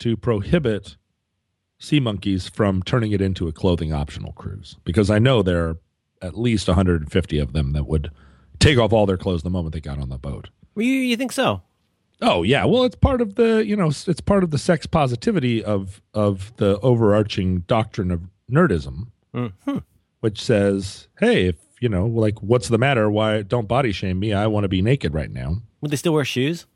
to 0.00 0.16
prohibit 0.16 0.96
sea 1.78 2.00
monkeys 2.00 2.48
from 2.48 2.82
turning 2.82 3.12
it 3.12 3.20
into 3.20 3.46
a 3.46 3.52
clothing 3.52 3.92
optional 3.92 4.32
cruise 4.32 4.76
because 4.82 5.08
I 5.08 5.20
know 5.20 5.40
there 5.40 5.68
are 5.68 5.76
at 6.20 6.36
least 6.36 6.66
150 6.66 7.38
of 7.38 7.52
them 7.52 7.70
that 7.74 7.86
would 7.86 8.10
take 8.58 8.76
off 8.76 8.92
all 8.92 9.06
their 9.06 9.16
clothes 9.16 9.44
the 9.44 9.50
moment 9.50 9.72
they 9.72 9.80
got 9.80 10.00
on 10.00 10.08
the 10.08 10.18
boat. 10.18 10.50
You 10.74 10.82
you 10.82 11.16
think 11.16 11.30
so? 11.30 11.62
Oh 12.20 12.42
yeah, 12.42 12.64
well 12.64 12.82
it's 12.82 12.96
part 12.96 13.20
of 13.20 13.36
the 13.36 13.64
you 13.64 13.76
know 13.76 13.86
it's 13.86 14.20
part 14.20 14.42
of 14.42 14.50
the 14.50 14.58
sex 14.58 14.86
positivity 14.86 15.62
of 15.62 16.02
of 16.12 16.52
the 16.56 16.76
overarching 16.80 17.60
doctrine 17.68 18.10
of 18.10 18.22
nerdism, 18.50 19.12
mm-hmm. 19.32 19.78
which 20.18 20.42
says, 20.42 21.06
hey, 21.20 21.46
if 21.46 21.56
you 21.80 21.88
know 21.88 22.06
like 22.06 22.42
what's 22.42 22.66
the 22.66 22.78
matter? 22.78 23.08
Why 23.08 23.42
don't 23.42 23.68
body 23.68 23.92
shame 23.92 24.18
me? 24.18 24.32
I 24.32 24.48
want 24.48 24.64
to 24.64 24.68
be 24.68 24.82
naked 24.82 25.14
right 25.14 25.30
now. 25.30 25.58
Would 25.82 25.92
they 25.92 25.96
still 25.96 26.14
wear 26.14 26.24
shoes? 26.24 26.66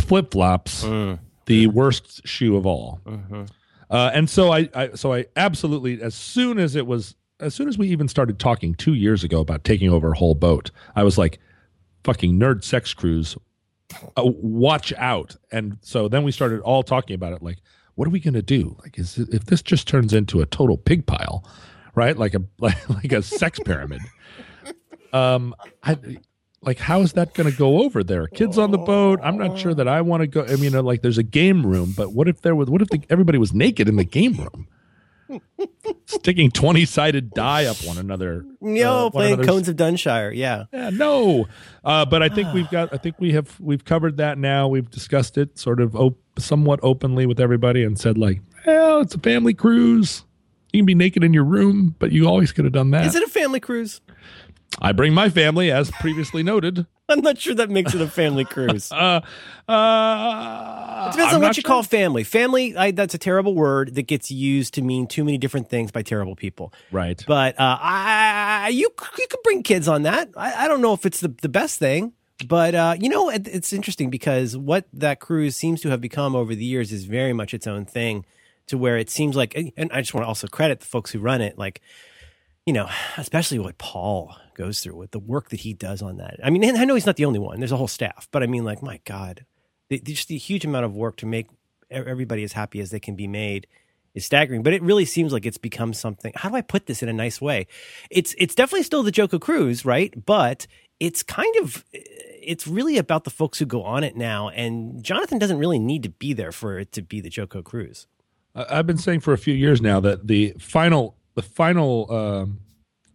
Flip 0.00 0.30
flops, 0.30 0.82
the 1.46 1.66
worst 1.68 2.26
shoe 2.26 2.56
of 2.56 2.66
all. 2.66 3.00
Uh, 3.88 4.10
and 4.12 4.28
so 4.28 4.52
I, 4.52 4.68
I 4.74 4.90
so 4.94 5.12
I 5.12 5.26
absolutely 5.36 6.02
as 6.02 6.14
soon 6.14 6.58
as 6.58 6.74
it 6.74 6.86
was 6.86 7.14
as 7.40 7.54
soon 7.54 7.68
as 7.68 7.78
we 7.78 7.88
even 7.88 8.08
started 8.08 8.38
talking 8.38 8.74
two 8.74 8.94
years 8.94 9.22
ago 9.22 9.40
about 9.40 9.62
taking 9.64 9.90
over 9.90 10.12
a 10.12 10.16
whole 10.16 10.34
boat, 10.34 10.70
I 10.94 11.04
was 11.04 11.18
like, 11.18 11.38
fucking 12.04 12.38
nerd 12.38 12.64
sex 12.64 12.94
cruise, 12.94 13.36
uh, 14.16 14.22
watch 14.24 14.92
out. 14.94 15.36
And 15.52 15.78
so 15.82 16.08
then 16.08 16.22
we 16.24 16.32
started 16.32 16.60
all 16.60 16.82
talking 16.82 17.14
about 17.14 17.32
it. 17.32 17.42
Like, 17.42 17.58
what 17.94 18.08
are 18.08 18.10
we 18.10 18.20
gonna 18.20 18.42
do? 18.42 18.76
Like, 18.82 18.98
is 18.98 19.18
if 19.18 19.44
this 19.44 19.62
just 19.62 19.86
turns 19.86 20.12
into 20.12 20.40
a 20.40 20.46
total 20.46 20.76
pig 20.76 21.06
pile, 21.06 21.48
right? 21.94 22.16
Like 22.16 22.34
a 22.34 22.42
like, 22.58 22.88
like 22.90 23.12
a 23.12 23.22
sex 23.22 23.58
pyramid. 23.64 24.00
Um, 25.12 25.54
I 25.82 25.96
like 26.66 26.78
how 26.78 27.00
is 27.00 27.12
that 27.12 27.32
going 27.34 27.50
to 27.50 27.56
go 27.56 27.82
over 27.84 28.02
there? 28.02 28.26
Kids 28.26 28.58
on 28.58 28.72
the 28.72 28.78
boat. 28.78 29.20
I'm 29.22 29.38
not 29.38 29.58
sure 29.58 29.72
that 29.72 29.86
I 29.86 30.00
want 30.00 30.22
to 30.22 30.26
go. 30.26 30.44
I 30.44 30.56
mean, 30.56 30.74
uh, 30.74 30.82
like 30.82 31.00
there's 31.02 31.16
a 31.18 31.22
game 31.22 31.64
room, 31.64 31.94
but 31.96 32.12
what 32.12 32.28
if 32.28 32.42
there 32.42 32.56
was? 32.56 32.68
What 32.68 32.82
if 32.82 32.88
the, 32.88 33.00
everybody 33.08 33.38
was 33.38 33.54
naked 33.54 33.88
in 33.88 33.96
the 33.96 34.04
game 34.04 34.34
room, 34.34 34.68
sticking 36.06 36.50
twenty 36.50 36.84
sided 36.84 37.30
die 37.30 37.64
up 37.66 37.76
one 37.84 37.98
another? 37.98 38.44
no 38.60 39.06
uh, 39.06 39.10
playing 39.10 39.44
Cones 39.44 39.68
of 39.68 39.76
Dunshire. 39.76 40.34
Yeah. 40.34 40.64
Yeah, 40.72 40.90
no. 40.90 41.46
Uh, 41.84 42.04
but 42.04 42.22
I 42.22 42.28
think 42.28 42.52
we've 42.52 42.70
got. 42.70 42.92
I 42.92 42.96
think 42.96 43.16
we 43.20 43.32
have. 43.32 43.58
We've 43.60 43.84
covered 43.84 44.16
that 44.16 44.36
now. 44.36 44.66
We've 44.66 44.90
discussed 44.90 45.38
it 45.38 45.58
sort 45.58 45.80
of 45.80 45.94
op- 45.94 46.18
somewhat 46.38 46.80
openly 46.82 47.26
with 47.26 47.38
everybody, 47.38 47.84
and 47.84 47.98
said 47.98 48.18
like, 48.18 48.42
well, 48.66 49.00
it's 49.00 49.14
a 49.14 49.20
family 49.20 49.54
cruise. 49.54 50.24
You 50.72 50.80
can 50.80 50.86
be 50.86 50.94
naked 50.96 51.24
in 51.24 51.32
your 51.32 51.44
room, 51.44 51.94
but 51.98 52.12
you 52.12 52.26
always 52.26 52.52
could 52.52 52.64
have 52.64 52.74
done 52.74 52.90
that. 52.90 53.06
Is 53.06 53.14
it 53.14 53.22
a 53.22 53.30
family 53.30 53.60
cruise? 53.60 54.00
I 54.80 54.92
bring 54.92 55.14
my 55.14 55.30
family, 55.30 55.70
as 55.70 55.90
previously 55.90 56.42
noted. 56.42 56.86
I'm 57.08 57.20
not 57.20 57.38
sure 57.38 57.54
that 57.54 57.70
makes 57.70 57.94
it 57.94 58.00
a 58.00 58.08
family 58.08 58.44
cruise. 58.44 58.90
Uh, 59.68 59.72
uh, 59.72 61.06
It 61.08 61.12
depends 61.12 61.32
I'm 61.32 61.36
on 61.36 61.42
what 61.42 61.56
you 61.56 61.60
sure. 61.62 61.68
call 61.68 61.82
family. 61.82 62.24
Family, 62.24 62.76
I, 62.76 62.90
that's 62.92 63.14
a 63.14 63.18
terrible 63.18 63.54
word 63.54 63.94
that 63.96 64.02
gets 64.06 64.30
used 64.30 64.74
to 64.74 64.82
mean 64.82 65.06
too 65.06 65.24
many 65.24 65.38
different 65.38 65.68
things 65.68 65.90
by 65.90 66.02
terrible 66.02 66.36
people. 66.36 66.72
Right. 66.92 67.22
But 67.26 67.58
uh, 67.58 67.78
I, 67.80 68.68
you 68.72 68.90
you 69.18 69.26
could 69.28 69.42
bring 69.42 69.62
kids 69.62 69.88
on 69.88 70.02
that. 70.02 70.30
I, 70.36 70.64
I 70.64 70.68
don't 70.68 70.80
know 70.80 70.92
if 70.92 71.04
it's 71.06 71.20
the, 71.20 71.28
the 71.42 71.48
best 71.48 71.78
thing, 71.78 72.12
but 72.46 72.74
uh, 72.74 72.96
you 73.00 73.08
know 73.08 73.28
it, 73.30 73.48
it's 73.48 73.72
interesting 73.72 74.08
because 74.10 74.56
what 74.56 74.86
that 74.92 75.18
cruise 75.20 75.56
seems 75.56 75.80
to 75.82 75.90
have 75.90 76.00
become 76.00 76.36
over 76.36 76.54
the 76.54 76.64
years 76.64 76.92
is 76.92 77.04
very 77.04 77.32
much 77.32 77.52
its 77.54 77.66
own 77.66 77.84
thing. 77.86 78.24
To 78.68 78.78
where 78.78 78.96
it 78.96 79.10
seems 79.10 79.36
like, 79.36 79.54
and 79.76 79.90
I 79.92 80.00
just 80.00 80.12
want 80.12 80.24
to 80.24 80.28
also 80.28 80.48
credit 80.48 80.80
the 80.80 80.86
folks 80.86 81.12
who 81.12 81.20
run 81.20 81.40
it, 81.40 81.56
like 81.56 81.80
you 82.66 82.72
know, 82.72 82.88
especially 83.16 83.58
what 83.60 83.78
Paul 83.78 84.36
goes 84.56 84.80
through 84.80 84.96
with 84.96 85.10
the 85.10 85.18
work 85.18 85.50
that 85.50 85.60
he 85.60 85.74
does 85.74 86.02
on 86.02 86.16
that. 86.16 86.40
I 86.42 86.50
mean, 86.50 86.64
I 86.76 86.84
know 86.84 86.94
he's 86.94 87.06
not 87.06 87.16
the 87.16 87.26
only 87.26 87.38
one. 87.38 87.60
There's 87.60 87.72
a 87.72 87.76
whole 87.76 87.88
staff, 87.88 88.26
but 88.32 88.42
I 88.42 88.46
mean, 88.46 88.64
like, 88.64 88.82
my 88.82 89.00
God, 89.04 89.44
the, 89.88 90.00
just 90.00 90.28
the 90.28 90.38
huge 90.38 90.64
amount 90.64 90.84
of 90.84 90.94
work 90.94 91.16
to 91.18 91.26
make 91.26 91.46
everybody 91.90 92.42
as 92.42 92.52
happy 92.52 92.80
as 92.80 92.90
they 92.90 92.98
can 92.98 93.14
be 93.14 93.28
made 93.28 93.66
is 94.14 94.24
staggering. 94.24 94.62
But 94.62 94.72
it 94.72 94.82
really 94.82 95.04
seems 95.04 95.32
like 95.32 95.46
it's 95.46 95.58
become 95.58 95.92
something. 95.92 96.32
How 96.34 96.48
do 96.48 96.56
I 96.56 96.62
put 96.62 96.86
this 96.86 97.02
in 97.02 97.08
a 97.08 97.12
nice 97.12 97.40
way? 97.40 97.66
It's 98.10 98.34
it's 98.38 98.54
definitely 98.54 98.82
still 98.82 99.02
the 99.02 99.12
JoCo 99.12 99.40
Cruise, 99.40 99.84
right? 99.84 100.12
But 100.24 100.66
it's 100.98 101.22
kind 101.22 101.54
of 101.60 101.84
it's 101.92 102.66
really 102.66 102.96
about 102.96 103.24
the 103.24 103.30
folks 103.30 103.58
who 103.58 103.66
go 103.66 103.82
on 103.82 104.02
it 104.04 104.16
now. 104.16 104.48
And 104.48 105.02
Jonathan 105.04 105.38
doesn't 105.38 105.58
really 105.58 105.78
need 105.78 106.02
to 106.04 106.08
be 106.08 106.32
there 106.32 106.52
for 106.52 106.78
it 106.78 106.92
to 106.92 107.02
be 107.02 107.20
the 107.20 107.30
JoCo 107.30 107.62
Cruise. 107.62 108.06
I've 108.54 108.86
been 108.86 108.96
saying 108.96 109.20
for 109.20 109.34
a 109.34 109.38
few 109.38 109.52
years 109.52 109.82
now 109.82 110.00
that 110.00 110.28
the 110.28 110.54
final, 110.58 111.16
the 111.34 111.42
final 111.42 112.10
um, 112.10 112.60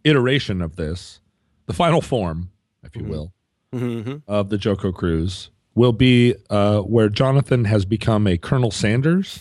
iteration 0.04 0.62
of 0.62 0.76
this, 0.76 1.20
the 1.66 1.72
final 1.72 2.00
form, 2.00 2.50
if 2.82 2.94
you 2.96 3.04
will, 3.04 3.32
Mm-hmm. 3.74 4.16
of 4.30 4.50
the 4.50 4.58
JoCo 4.58 4.92
Cruise 4.92 5.48
will 5.74 5.92
be 5.94 6.34
uh, 6.50 6.80
where 6.80 7.08
Jonathan 7.08 7.64
has 7.64 7.86
become 7.86 8.26
a 8.26 8.36
Colonel 8.36 8.70
Sanders, 8.70 9.40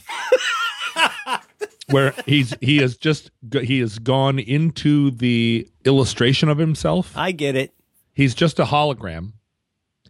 where 1.90 2.14
he's 2.26 2.54
he 2.62 2.78
has 2.78 2.96
just 2.96 3.32
he 3.62 3.80
has 3.80 4.00
gone 4.00 4.40
into 4.40 5.12
the 5.12 5.68
illustration 5.84 6.48
of 6.50 6.58
himself. 6.58 7.12
I 7.18 7.32
get 7.32 7.56
it. 7.56 7.74
He's 8.14 8.34
just 8.34 8.60
a 8.60 8.64
hologram. 8.66 9.34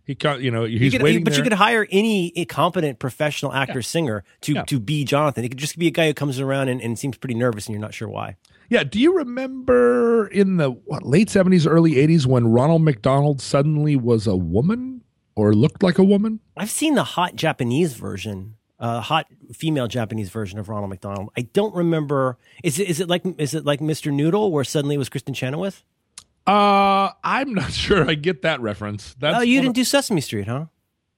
He 0.05 0.15
can 0.15 0.41
you 0.41 0.51
know 0.51 0.65
he's 0.65 0.79
You 0.81 0.91
could- 0.91 1.01
waiting 1.01 1.23
but 1.23 1.37
you 1.37 1.43
could 1.43 1.53
hire 1.53 1.87
any 1.89 2.31
competent 2.45 2.99
professional 2.99 3.53
actor 3.53 3.81
singer 3.81 4.23
to 4.41 4.53
Yeah. 4.53 4.63
to 4.65 4.79
be 4.79 5.03
Jonathan. 5.03 5.43
It 5.43 5.49
could 5.49 5.57
just 5.57 5.77
be 5.79 5.87
a 5.87 5.91
guy 5.91 6.07
who 6.07 6.13
comes 6.13 6.39
around 6.39 6.69
and, 6.69 6.81
and 6.81 6.97
seems 6.99 7.17
pretty 7.17 7.35
nervous, 7.35 7.65
and 7.67 7.73
you're 7.73 7.81
not 7.81 7.93
sure 7.93 8.09
why. 8.09 8.35
Yeah. 8.71 8.85
Do 8.85 9.01
you 9.01 9.17
remember 9.17 10.27
in 10.27 10.55
the 10.55 10.71
what, 10.71 11.05
late 11.05 11.27
70s, 11.27 11.69
early 11.69 11.95
80s 11.95 12.25
when 12.25 12.47
Ronald 12.47 12.83
McDonald 12.83 13.41
suddenly 13.41 13.97
was 13.97 14.27
a 14.27 14.35
woman 14.37 15.01
or 15.35 15.53
looked 15.53 15.83
like 15.83 15.97
a 15.97 16.05
woman? 16.05 16.39
I've 16.55 16.69
seen 16.69 16.95
the 16.95 17.03
hot 17.03 17.35
Japanese 17.35 17.95
version, 17.95 18.55
uh, 18.79 19.01
hot 19.01 19.27
female 19.53 19.89
Japanese 19.89 20.29
version 20.29 20.57
of 20.57 20.69
Ronald 20.69 20.89
McDonald. 20.89 21.31
I 21.37 21.41
don't 21.41 21.75
remember. 21.75 22.37
Is 22.63 22.79
it 22.79 22.89
is 22.89 23.01
it 23.01 23.09
like 23.09 23.23
is 23.37 23.53
it 23.53 23.65
like 23.65 23.81
Mr. 23.81 24.11
Noodle, 24.11 24.53
where 24.53 24.63
suddenly 24.63 24.95
it 24.95 24.99
was 24.99 25.09
Kristin 25.09 25.35
Chenoweth? 25.35 25.83
Uh, 26.47 27.09
I'm 27.25 27.53
not 27.53 27.73
sure 27.73 28.09
I 28.09 28.13
get 28.13 28.41
that 28.43 28.61
reference. 28.61 29.15
That's 29.19 29.37
oh, 29.37 29.41
you 29.41 29.57
didn't 29.59 29.71
of- 29.71 29.75
do 29.75 29.83
Sesame 29.83 30.21
Street, 30.21 30.47
huh? 30.47 30.67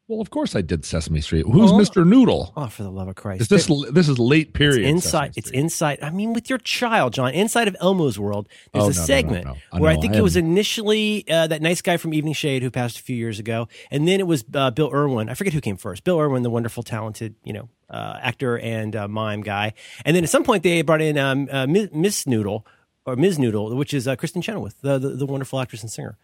Well, 0.09 0.19
of 0.19 0.29
course 0.29 0.53
I 0.53 0.61
did 0.61 0.83
Sesame 0.83 1.21
Street. 1.21 1.45
Who's 1.49 1.71
Oh. 1.71 1.75
Mr. 1.77 2.05
Noodle? 2.05 2.51
Oh, 2.57 2.67
for 2.67 2.83
the 2.83 2.91
love 2.91 3.07
of 3.07 3.15
Christ! 3.15 3.41
Is 3.43 3.47
this 3.47 3.67
this 3.91 4.09
is 4.09 4.19
late 4.19 4.49
It's 4.49 4.57
period? 4.57 4.85
inside. 4.85 5.31
It's 5.37 5.49
inside. 5.49 5.99
I 6.01 6.09
mean, 6.09 6.33
with 6.33 6.49
your 6.49 6.59
child, 6.59 7.13
John, 7.13 7.31
inside 7.33 7.69
of 7.69 7.77
Elmo's 7.79 8.19
world, 8.19 8.49
there's 8.73 8.83
Oh, 8.83 8.87
a 8.87 8.91
no, 8.91 8.95
no, 8.95 8.99
no, 8.99 9.05
segment 9.05 9.45
no. 9.45 9.55
I 9.71 9.79
where 9.79 9.89
I 9.91 9.95
know, 9.95 10.01
think 10.01 10.15
I 10.15 10.17
it 10.17 10.21
was 10.21 10.35
initially 10.35 11.23
uh, 11.29 11.47
that 11.47 11.61
nice 11.61 11.81
guy 11.81 11.95
from 11.95 12.13
Evening 12.13 12.33
Shade 12.33 12.63
who 12.63 12.69
passed 12.69 12.99
a 12.99 13.01
few 13.01 13.15
years 13.15 13.39
ago, 13.39 13.69
and 13.91 14.05
then 14.05 14.19
it 14.19 14.27
was 14.27 14.43
uh, 14.53 14.71
Bill 14.71 14.91
Irwin. 14.93 15.29
I 15.29 15.35
forget 15.35 15.53
who 15.53 15.61
came 15.61 15.77
first. 15.77 16.03
Bill 16.03 16.19
Irwin, 16.19 16.43
the 16.43 16.49
wonderful, 16.49 16.83
talented, 16.83 17.35
you 17.45 17.53
know, 17.53 17.69
uh, 17.89 18.17
actor 18.21 18.59
and 18.59 18.93
uh, 18.97 19.07
mime 19.07 19.41
guy, 19.41 19.73
and 20.03 20.15
then 20.17 20.23
at 20.25 20.29
some 20.29 20.43
point 20.43 20.63
they 20.63 20.81
brought 20.81 21.01
in 21.01 21.17
um, 21.17 21.47
uh, 21.49 21.65
Miss 21.65 22.27
Noodle 22.27 22.67
or 23.05 23.15
Ms. 23.15 23.39
Noodle, 23.39 23.73
which 23.75 23.93
is 23.93 24.07
uh, 24.07 24.15
Kristin 24.17 24.43
Chenoweth, 24.43 24.75
the, 24.81 24.99
the 24.99 25.09
the 25.09 25.25
wonderful 25.25 25.59
actress 25.61 25.81
and 25.81 25.89
singer. 25.91 26.17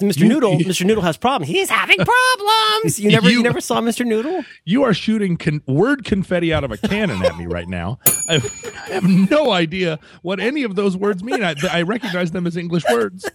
Mr. 0.00 0.18
You- 0.20 0.28
Noodle, 0.28 0.58
Mr. 0.58 0.84
Noodle 0.86 1.02
has 1.02 1.16
problems. 1.16 1.48
He's 1.50 1.68
having 1.70 1.98
problems. 1.98 2.98
You 2.98 3.10
never, 3.10 3.28
you, 3.28 3.38
You- 3.38 3.42
never 3.42 3.60
saw 3.60 3.80
Mr. 3.80 4.06
Noodle. 4.06 4.44
You 4.64 4.82
are 4.84 4.94
shooting 4.94 5.36
con- 5.36 5.62
word 5.66 6.04
confetti 6.04 6.52
out 6.52 6.64
of 6.64 6.70
a 6.72 6.76
cannon 6.78 7.22
at 7.24 7.36
me 7.36 7.46
right 7.46 7.68
now. 7.68 7.98
I 8.28 8.34
have, 8.34 8.74
I 8.86 8.90
have 8.94 9.04
no 9.04 9.50
idea 9.52 9.98
what 10.22 10.40
any 10.40 10.62
of 10.62 10.74
those 10.74 10.96
words 10.96 11.22
mean. 11.22 11.42
I, 11.44 11.54
I 11.70 11.82
recognize 11.82 12.30
them 12.30 12.46
as 12.46 12.56
English 12.56 12.84
words. 12.90 13.28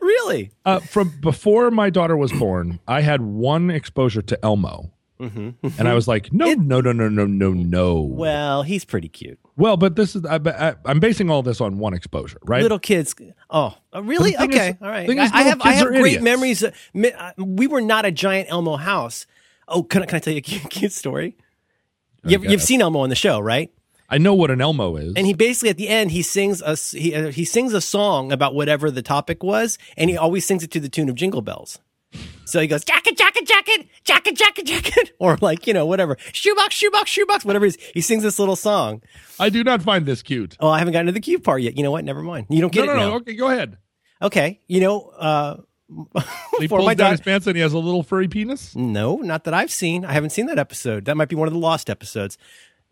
really? 0.00 0.50
Uh, 0.64 0.80
from 0.80 1.12
before 1.20 1.70
my 1.70 1.90
daughter 1.90 2.16
was 2.16 2.32
born, 2.32 2.78
I 2.86 3.00
had 3.02 3.20
one 3.22 3.70
exposure 3.70 4.22
to 4.22 4.38
Elmo, 4.44 4.92
Mm-hmm. 5.20 5.68
and 5.78 5.88
I 5.88 5.94
was 5.94 6.08
like, 6.08 6.32
no, 6.32 6.52
no, 6.54 6.80
no, 6.80 6.90
no, 6.92 7.08
no, 7.08 7.24
no, 7.26 7.52
no. 7.52 8.00
Well, 8.02 8.64
he's 8.64 8.84
pretty 8.84 9.08
cute. 9.08 9.38
Well, 9.56 9.76
but 9.76 9.96
this 9.96 10.16
is 10.16 10.24
I, 10.24 10.36
I, 10.36 10.74
I'm 10.86 10.98
basing 10.98 11.30
all 11.30 11.42
this 11.42 11.60
on 11.60 11.78
one 11.78 11.92
exposure, 11.94 12.38
right? 12.44 12.62
Little 12.62 12.78
kids. 12.78 13.14
Oh, 13.50 13.76
uh, 13.94 14.02
really? 14.02 14.32
But 14.32 14.40
the 14.40 14.46
thing 14.48 14.54
Okay, 14.54 14.68
is- 14.70 14.76
all 14.80 14.88
right. 14.88 15.10
I, 15.10 15.22
I 15.22 15.42
have 15.42 15.60
I 15.62 15.72
have 15.72 15.88
great 15.88 16.00
idiots. 16.06 16.22
memories. 16.24 16.64
Mi- 16.94 17.12
uh, 17.12 17.32
we 17.38 17.66
were 17.66 17.82
not 17.82 18.04
a 18.06 18.10
giant 18.10 18.50
Elmo 18.50 18.76
house. 18.76 19.26
Oh, 19.68 19.82
can 19.82 20.02
I, 20.02 20.06
can 20.06 20.16
I 20.16 20.18
tell 20.20 20.32
you 20.32 20.38
a 20.38 20.42
cute, 20.42 20.68
cute 20.70 20.92
story? 20.92 21.36
You, 22.24 22.38
you've 22.40 22.62
seen 22.62 22.80
Elmo 22.80 23.00
on 23.00 23.08
the 23.10 23.14
show, 23.16 23.40
right? 23.40 23.70
I 24.08 24.18
know 24.18 24.34
what 24.34 24.50
an 24.50 24.60
Elmo 24.60 24.96
is. 24.96 25.14
And 25.16 25.26
he 25.26 25.32
basically 25.34 25.70
at 25.70 25.76
the 25.78 25.88
end 25.88 26.10
he 26.12 26.22
sings 26.22 26.60
a 26.62 26.76
he 26.76 27.14
uh, 27.14 27.30
he 27.30 27.44
sings 27.44 27.72
a 27.74 27.80
song 27.80 28.30
about 28.32 28.54
whatever 28.54 28.90
the 28.90 29.02
topic 29.02 29.42
was, 29.42 29.76
and 29.96 30.08
he 30.10 30.16
always 30.16 30.44
sings 30.46 30.62
it 30.62 30.70
to 30.72 30.80
the 30.80 30.88
tune 30.88 31.08
of 31.08 31.14
Jingle 31.14 31.42
Bells. 31.42 31.78
So 32.44 32.60
he 32.60 32.66
goes 32.66 32.84
jacket, 32.84 33.16
jacket, 33.16 33.46
jacket, 33.46 33.88
jacket, 34.04 34.36
jacket, 34.36 34.66
jacket, 34.66 35.12
or 35.18 35.38
like 35.40 35.66
you 35.66 35.74
know 35.74 35.86
whatever 35.86 36.16
shoebox, 36.32 36.74
shoebox, 36.74 37.10
shoebox, 37.10 37.44
whatever. 37.44 37.64
It 37.64 37.76
is. 37.76 37.78
He 37.94 38.00
sings 38.00 38.22
this 38.22 38.38
little 38.38 38.56
song. 38.56 39.02
I 39.40 39.48
do 39.48 39.64
not 39.64 39.82
find 39.82 40.04
this 40.06 40.22
cute. 40.22 40.56
Oh, 40.60 40.68
I 40.68 40.78
haven't 40.78 40.92
gotten 40.92 41.06
to 41.06 41.12
the 41.12 41.20
cute 41.20 41.42
part 41.42 41.62
yet. 41.62 41.76
You 41.76 41.82
know 41.82 41.90
what? 41.90 42.04
Never 42.04 42.22
mind. 42.22 42.46
You 42.50 42.60
don't 42.60 42.72
get 42.72 42.86
no, 42.86 42.92
it 42.92 42.96
no, 42.96 43.08
no. 43.10 43.14
Okay, 43.16 43.34
go 43.34 43.48
ahead. 43.48 43.78
Okay, 44.20 44.60
you 44.66 44.80
know. 44.80 45.00
uh 45.00 45.56
He 46.58 46.68
pulls 46.68 46.86
my 46.86 46.94
down 46.94 47.10
his 47.10 47.20
pants 47.20 47.46
and 47.46 47.56
he 47.56 47.62
has 47.62 47.72
a 47.72 47.78
little 47.78 48.02
furry 48.02 48.28
penis. 48.28 48.74
No, 48.74 49.16
not 49.16 49.44
that 49.44 49.54
I've 49.54 49.70
seen. 49.70 50.04
I 50.04 50.12
haven't 50.12 50.30
seen 50.30 50.46
that 50.46 50.58
episode. 50.58 51.04
That 51.04 51.16
might 51.16 51.28
be 51.28 51.36
one 51.36 51.48
of 51.48 51.54
the 51.54 51.60
lost 51.60 51.90
episodes. 51.90 52.38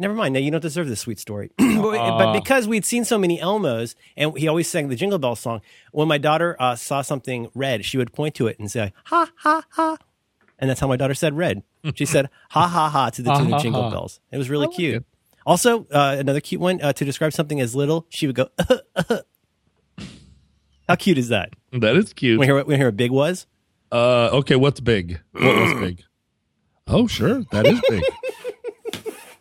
Never 0.01 0.15
mind. 0.15 0.33
Now 0.33 0.41
you 0.41 0.51
don't 0.51 0.63
deserve 0.63 0.89
this 0.89 1.01
sweet 1.01 1.19
story. 1.19 1.51
but, 1.59 1.79
but 1.79 2.33
because 2.33 2.67
we'd 2.67 2.87
seen 2.87 3.05
so 3.05 3.19
many 3.19 3.39
Elmos, 3.39 3.95
and 4.17 4.37
he 4.37 4.49
always 4.49 4.67
sang 4.67 4.89
the 4.89 4.97
Jingle 4.97 5.19
Bell 5.19 5.37
song. 5.37 5.61
When 5.93 6.09
my 6.09 6.17
daughter 6.17 6.57
uh, 6.59 6.75
saw 6.75 7.03
something 7.03 7.51
red, 7.55 7.85
she 7.85 7.99
would 7.99 8.13
point 8.13 8.35
to 8.37 8.47
it 8.47 8.59
and 8.59 8.71
say 8.71 8.95
"ha 9.05 9.31
ha 9.37 9.65
ha," 9.69 9.99
and 10.59 10.71
that's 10.71 10.81
how 10.81 10.87
my 10.87 10.97
daughter 10.97 11.13
said 11.13 11.37
"red." 11.37 11.63
She 11.95 12.07
said 12.07 12.31
"ha 12.51 12.67
ha 12.67 12.89
ha" 12.89 13.11
to 13.11 13.23
the 13.23 13.35
tune 13.35 13.53
of 13.53 13.61
Jingle. 13.63 13.91
Bells. 13.91 14.21
It 14.33 14.39
was 14.39 14.49
really 14.49 14.67
like 14.67 14.77
cute. 14.77 14.97
it. 14.97 15.05
Also, 15.45 15.87
uh, 15.91 16.17
another 16.19 16.41
cute 16.41 16.61
one 16.63 16.81
uh, 16.81 16.95
to 16.95 17.05
describe 17.05 17.35
something 17.35 17.61
as 17.61 17.75
little, 17.75 18.07
she 18.09 18.27
would 18.27 18.37
go. 18.37 18.49
How 20.89 20.97
cute 20.97 21.19
is 21.19 21.29
that? 21.29 21.51
That 21.73 21.95
is 21.97 22.13
cute. 22.13 22.39
When 22.39 22.49
her, 22.49 22.65
when 22.65 22.81
her 22.81 22.91
big 22.91 23.11
was. 23.11 23.47
Uh, 23.93 24.31
okay, 24.33 24.57
what's 24.57 24.81
big? 24.81 25.21
What 25.33 25.43
was 25.57 25.75
big? 25.75 26.03
Oh, 26.93 27.07
sure, 27.07 27.45
that 27.53 27.69
is 27.69 27.81
big. 27.89 28.03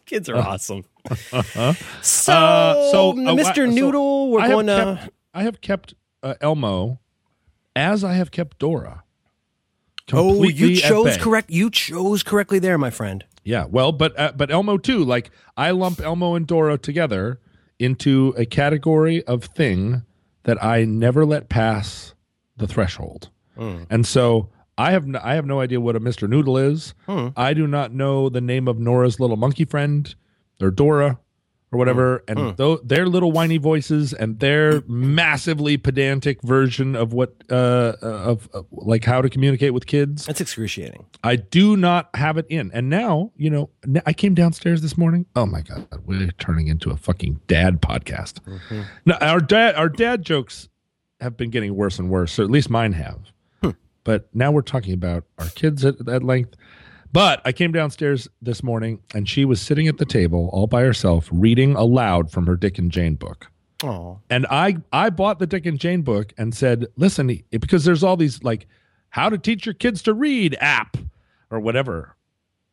Kids 0.10 0.28
are 0.28 0.38
awesome. 0.38 0.84
so, 1.32 1.38
Uh, 1.38 1.74
so, 2.02 3.12
uh, 3.12 3.13
Mr. 3.36 3.56
so 3.56 3.65
Noodle, 3.67 4.32
we're 4.32 4.41
I 4.41 4.48
going 4.48 4.65
to. 4.65 4.98
kept, 5.02 5.13
I 5.36 5.43
have 5.43 5.62
kept 5.62 5.93
uh, 6.24 6.34
Elmo 6.41 7.00
as 7.76 8.04
I 8.04 8.13
have 8.13 8.32
kept 8.32 8.58
Dora. 8.58 9.04
Oh, 10.12 10.43
you 10.43 10.76
chose 10.76 11.17
correct. 11.17 11.52
You 11.52 11.69
chose 11.69 12.24
correctly 12.24 12.58
there, 12.58 12.80
my 12.80 12.89
friend. 12.89 13.24
Yeah, 13.43 13.65
well, 13.69 13.91
but 13.91 14.19
uh, 14.19 14.32
but 14.36 14.50
Elmo 14.50 14.78
too. 14.78 15.04
Like 15.06 15.30
I 15.56 15.69
lump 15.72 16.00
Elmo 16.00 16.34
and 16.34 16.48
Dora 16.48 16.80
together 16.80 17.39
into 17.78 18.34
a 18.36 18.45
category 18.45 19.24
of 19.26 19.43
thing 19.45 20.02
that 20.43 20.62
I 20.63 20.84
never 20.86 21.26
let 21.26 21.48
pass 21.50 22.15
the 22.58 22.65
threshold. 22.67 23.30
And 23.56 24.08
so 24.08 24.50
I 24.80 24.92
have 24.92 25.06
no, 25.06 25.20
I 25.22 25.36
have 25.36 25.46
no 25.46 25.60
idea 25.60 25.82
what 25.82 25.98
a 25.98 26.00
Mister 26.00 26.26
Noodle 26.26 26.58
is. 26.58 26.94
Hmm. 27.06 27.28
I 27.36 27.54
do 27.54 27.68
not 27.68 27.94
know 27.94 28.30
the 28.30 28.39
name 28.39 28.70
of 28.70 28.80
Nora's 28.80 29.20
little 29.20 29.36
monkey 29.36 29.65
friend 29.65 30.15
or 30.62 30.72
Dora 30.72 31.20
or 31.74 31.78
whatever. 31.78 32.24
Hmm. 32.28 32.32
And 32.32 32.39
hmm. 32.39 32.56
tho- 32.56 32.78
their 32.78 33.06
little 33.06 33.34
whiny 33.34 33.58
voices 33.58 34.13
and 34.13 34.39
their 34.39 34.82
massively 34.88 35.76
pedantic 35.76 36.42
version 36.44 36.96
of 36.96 37.12
what 37.12 37.36
uh, 37.52 37.94
uh 38.02 38.08
of, 38.08 38.50
of 38.54 38.68
like 38.72 39.04
how 39.04 39.22
to 39.22 39.30
communicate 39.30 39.74
with 39.74 39.86
kids. 39.86 40.26
That's 40.26 40.39
excruciating. 40.39 41.06
I 41.26 41.36
do 41.36 41.76
not 41.76 42.10
have 42.15 42.38
it 42.38 42.46
in. 42.48 42.72
And 42.74 42.89
now, 42.89 43.34
you 43.36 43.50
know, 43.50 43.70
I 44.06 44.13
came 44.13 44.34
downstairs 44.34 44.82
this 44.82 44.98
morning. 44.98 45.26
Oh 45.36 45.46
my 45.46 45.60
god, 45.60 45.89
we're 46.06 46.32
turning 46.39 46.68
into 46.70 46.89
a 46.89 46.96
fucking 46.96 47.42
dad 47.48 47.82
podcast. 47.82 48.39
Mm-hmm. 48.46 48.82
Now 49.06 49.18
our 49.20 49.42
dad, 49.42 49.76
our 49.76 49.89
dad 49.89 50.24
jokes 50.24 50.70
have 51.20 51.36
been 51.36 51.50
getting 51.50 51.76
worse 51.76 52.00
and 52.00 52.10
worse, 52.10 52.39
or 52.39 52.44
at 52.44 52.50
least 52.50 52.70
mine 52.70 52.94
have. 52.94 53.20
But 54.04 54.28
now 54.34 54.52
we're 54.52 54.62
talking 54.62 54.94
about 54.94 55.26
our 55.38 55.50
kids 55.50 55.86
at, 55.86 56.08
at 56.08 56.24
length. 56.24 56.56
But 57.12 57.42
I 57.44 57.52
came 57.52 57.72
downstairs 57.72 58.28
this 58.42 58.62
morning, 58.62 59.00
and 59.15 59.28
she 59.28 59.44
was 59.44 59.62
sitting 59.62 59.88
at 59.88 59.98
the 59.98 60.06
table 60.06 60.50
all 60.54 60.67
by 60.67 60.84
herself, 60.84 61.28
reading 61.32 61.76
aloud 61.76 62.32
from 62.32 62.46
her 62.46 62.56
Dick 62.56 62.78
and 62.78 62.92
Jane 62.92 63.15
book. 63.15 63.48
Oh, 63.84 64.19
and 64.30 64.46
I 64.50 64.78
I 64.92 65.10
bought 65.10 65.40
the 65.40 65.48
Dick 65.48 65.65
and 65.65 65.80
Jane 65.80 66.02
book 66.02 66.34
and 66.38 66.54
said, 66.54 66.88
listen, 66.98 67.42
because 67.50 67.86
there's 67.86 68.04
all 68.04 68.17
these 68.17 68.44
like 68.44 68.67
how 69.10 69.30
to 69.30 69.38
teach 69.38 69.65
your 69.65 69.73
kids 69.73 70.04
to 70.04 70.13
read 70.13 70.56
app 70.60 70.98
or 71.50 71.60
whatever, 71.60 72.15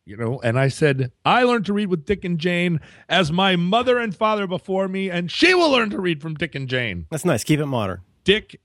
you 0.05 0.17
know. 0.17 0.39
And 0.43 0.59
I 0.59 0.67
said, 0.67 1.11
I 1.25 1.43
learned 1.43 1.65
to 1.67 1.73
read 1.73 1.87
with 1.87 2.05
Dick 2.05 2.25
and 2.25 2.37
Jane 2.37 2.79
as 3.09 3.31
my 3.31 3.55
mother 3.55 3.97
and 3.97 4.15
father 4.15 4.45
before 4.47 4.87
me, 4.87 5.09
and 5.09 5.31
she 5.31 5.53
will 5.53 5.71
learn 5.71 5.89
to 5.91 5.99
read 5.99 6.21
from 6.21 6.35
Dick 6.35 6.53
and 6.55 6.67
Jane. 6.67 7.07
that's 7.09 7.25
nice. 7.25 7.43
Keep 7.43 7.61
it 7.61 7.65
modern. 7.65 8.01
Dick 8.23 8.59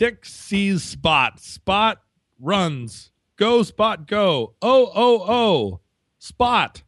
Dick 0.00 0.24
sees 0.24 0.82
Spot. 0.82 1.38
Spot 1.38 1.98
runs. 2.40 3.12
Go 3.36 3.62
Spot 3.62 4.06
go. 4.06 4.54
Oh 4.62 4.90
oh 4.94 5.24
oh. 5.28 5.80
Spot. 6.18 6.82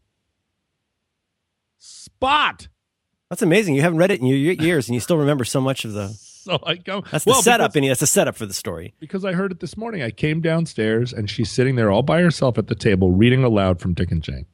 Spot. 1.76 2.68
That's 3.28 3.42
amazing. 3.42 3.74
You 3.74 3.82
haven't 3.82 3.98
read 3.98 4.12
it 4.12 4.20
in 4.20 4.26
your 4.26 4.54
years, 4.54 4.88
and 4.88 4.94
you 4.94 5.00
still 5.00 5.18
remember 5.18 5.44
so 5.44 5.60
much 5.60 5.84
of 5.84 5.92
the. 5.92 6.18
So 6.42 6.58
I 6.66 6.74
go. 6.74 7.02
That's 7.02 7.24
the 7.24 7.30
well, 7.30 7.40
setup, 7.40 7.76
and 7.76 7.88
that's 7.88 8.00
the 8.00 8.06
setup 8.08 8.34
for 8.34 8.46
the 8.46 8.52
story. 8.52 8.94
because 8.98 9.24
I 9.24 9.32
heard 9.32 9.52
it 9.52 9.60
this 9.60 9.76
morning. 9.76 10.02
I 10.02 10.10
came 10.10 10.40
downstairs 10.40 11.12
and 11.12 11.30
she's 11.30 11.52
sitting 11.52 11.76
there 11.76 11.88
all 11.88 12.02
by 12.02 12.20
herself 12.20 12.58
at 12.58 12.66
the 12.66 12.74
table 12.74 13.12
reading 13.12 13.44
aloud 13.44 13.80
from 13.80 13.94
Dick 13.94 14.10
and 14.10 14.20
Jane. 14.20 14.46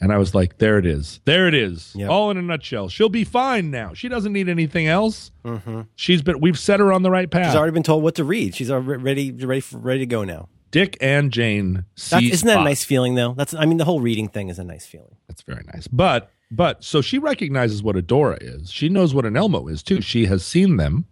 And 0.00 0.12
I 0.12 0.18
was 0.18 0.34
like, 0.34 0.56
there 0.58 0.78
it 0.78 0.86
is. 0.86 1.20
There 1.26 1.46
it 1.46 1.54
is. 1.54 1.92
Yep. 1.94 2.08
All 2.08 2.30
in 2.30 2.38
a 2.38 2.42
nutshell. 2.42 2.88
She'll 2.88 3.10
be 3.10 3.24
fine 3.24 3.70
now. 3.70 3.92
She 3.92 4.08
doesn't 4.08 4.32
need 4.32 4.48
anything 4.48 4.86
else. 4.86 5.30
Mm-hmm. 5.44 5.82
She's 5.94 6.22
been 6.22 6.40
we've 6.40 6.58
set 6.58 6.80
her 6.80 6.92
on 6.92 7.02
the 7.02 7.10
right 7.10 7.30
path. 7.30 7.46
She's 7.46 7.56
already 7.56 7.72
been 7.72 7.82
told 7.82 8.02
what 8.02 8.14
to 8.14 8.24
read. 8.24 8.54
She's 8.54 8.70
already 8.70 9.02
ready, 9.02 9.30
ready, 9.32 9.62
ready 9.72 10.00
to 10.00 10.06
go 10.06 10.24
now. 10.24 10.48
Dick 10.70 10.96
and 11.00 11.32
Jane 11.32 11.84
That's, 12.10 12.24
isn't 12.24 12.46
that 12.46 12.60
a 12.60 12.64
nice 12.64 12.84
feeling, 12.84 13.14
though? 13.16 13.34
That's. 13.34 13.54
I 13.54 13.66
mean, 13.66 13.76
the 13.76 13.84
whole 13.84 14.00
reading 14.00 14.28
thing 14.28 14.48
is 14.48 14.58
a 14.58 14.64
nice 14.64 14.86
feeling. 14.86 15.16
That's 15.28 15.42
very 15.42 15.64
nice. 15.74 15.86
But 15.88 16.30
but 16.50 16.82
so 16.84 17.00
she 17.02 17.18
recognizes 17.18 17.82
what 17.82 17.96
a 17.96 18.02
Dora 18.02 18.38
is. 18.40 18.70
She 18.70 18.88
knows 18.88 19.12
what 19.12 19.26
an 19.26 19.36
Elmo 19.36 19.66
is 19.68 19.82
too. 19.82 20.00
She 20.00 20.26
has 20.26 20.44
seen 20.44 20.76
them. 20.76 21.06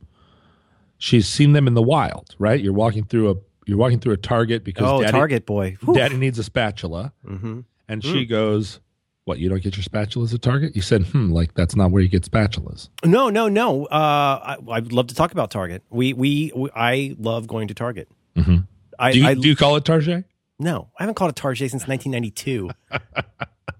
She's 0.96 1.28
seen 1.28 1.52
them 1.52 1.66
in 1.66 1.74
the 1.74 1.82
wild, 1.82 2.34
right? 2.38 2.60
You're 2.60 2.72
walking 2.72 3.04
through 3.04 3.30
a 3.30 3.34
you're 3.66 3.78
walking 3.78 4.00
through 4.00 4.14
a 4.14 4.16
Target 4.16 4.64
because 4.64 4.86
Oh, 4.88 5.00
daddy, 5.00 5.12
Target 5.12 5.44
boy. 5.46 5.76
Whew. 5.84 5.94
daddy 5.94 6.16
needs 6.16 6.38
a 6.38 6.42
spatula. 6.44 7.12
Mm-hmm. 7.26 7.60
And 7.88 8.02
she 8.04 8.26
goes, 8.26 8.80
What, 9.24 9.38
you 9.38 9.48
don't 9.48 9.62
get 9.62 9.76
your 9.76 9.84
spatulas 9.84 10.34
at 10.34 10.42
Target? 10.42 10.76
You 10.76 10.82
said, 10.82 11.04
Hmm, 11.06 11.30
like 11.32 11.54
that's 11.54 11.74
not 11.76 11.90
where 11.90 12.02
you 12.02 12.08
get 12.08 12.22
spatulas. 12.22 12.88
No, 13.04 13.30
no, 13.30 13.48
no. 13.48 13.86
Uh, 13.86 13.94
I, 13.96 14.56
I'd 14.72 14.92
love 14.92 15.06
to 15.08 15.14
talk 15.14 15.32
about 15.32 15.50
Target. 15.50 15.82
We, 15.90 16.12
we, 16.12 16.52
we 16.54 16.70
I 16.74 17.14
love 17.18 17.46
going 17.46 17.68
to 17.68 17.74
Target. 17.74 18.08
Mhm. 18.36 18.66
I, 18.98 19.12
Do 19.12 19.18
you, 19.20 19.26
I 19.26 19.34
do 19.34 19.48
you 19.48 19.56
call 19.56 19.76
it 19.76 19.84
Target? 19.84 20.24
no, 20.58 20.88
I 20.98 21.04
haven't 21.04 21.14
called 21.14 21.30
it 21.30 21.36
Target 21.36 21.70
since 21.70 21.86
1992. 21.86 22.70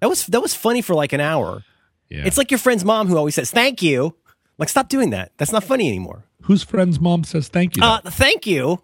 that 0.00 0.09
was 0.09 0.26
that 0.26 0.40
was 0.40 0.54
funny 0.54 0.80
for 0.82 0.94
like 0.94 1.12
an 1.12 1.20
hour. 1.20 1.64
Yeah. 2.09 2.24
It's 2.24 2.38
like 2.38 2.50
your 2.50 2.59
friend's 2.59 2.84
mom 2.84 3.09
who 3.09 3.16
always 3.16 3.34
says 3.34 3.50
"thank 3.50 3.82
you." 3.82 4.14
Like, 4.59 4.68
stop 4.68 4.88
doing 4.88 5.11
that. 5.11 5.32
That's 5.36 5.52
not 5.52 5.62
funny 5.64 5.86
anymore. 5.88 6.24
Whose 6.49 6.62
friend's 6.62 6.99
mom 6.99 7.24
says 7.24 7.49
thank 7.49 7.76
you? 7.76 7.82
Uh, 7.82 8.01
thank 8.01 8.46
you. 8.46 8.80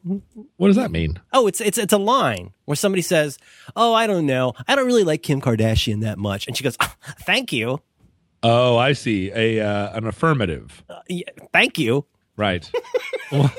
what 0.56 0.66
does 0.66 0.76
that 0.76 0.90
mean? 0.90 1.18
Oh, 1.32 1.46
it's 1.46 1.62
it's 1.62 1.78
it's 1.78 1.94
a 1.94 1.98
line 1.98 2.52
where 2.66 2.76
somebody 2.76 3.00
says, 3.00 3.38
"Oh, 3.74 3.94
I 3.94 4.06
don't 4.06 4.26
know. 4.26 4.52
I 4.68 4.76
don't 4.76 4.84
really 4.84 5.02
like 5.02 5.22
Kim 5.22 5.40
Kardashian 5.40 6.02
that 6.02 6.18
much," 6.18 6.46
and 6.46 6.54
she 6.54 6.62
goes, 6.62 6.76
"Ah, 6.78 6.94
"Thank 7.20 7.54
you, 7.54 7.80
Oh, 8.42 8.76
I 8.76 8.92
see. 8.92 9.32
A 9.34 9.60
uh, 9.60 9.96
an 9.96 10.06
affirmative. 10.06 10.84
Uh, 10.90 11.00
yeah, 11.08 11.24
thank 11.54 11.78
you." 11.78 12.04
Right. 12.36 12.70
well, 13.32 13.50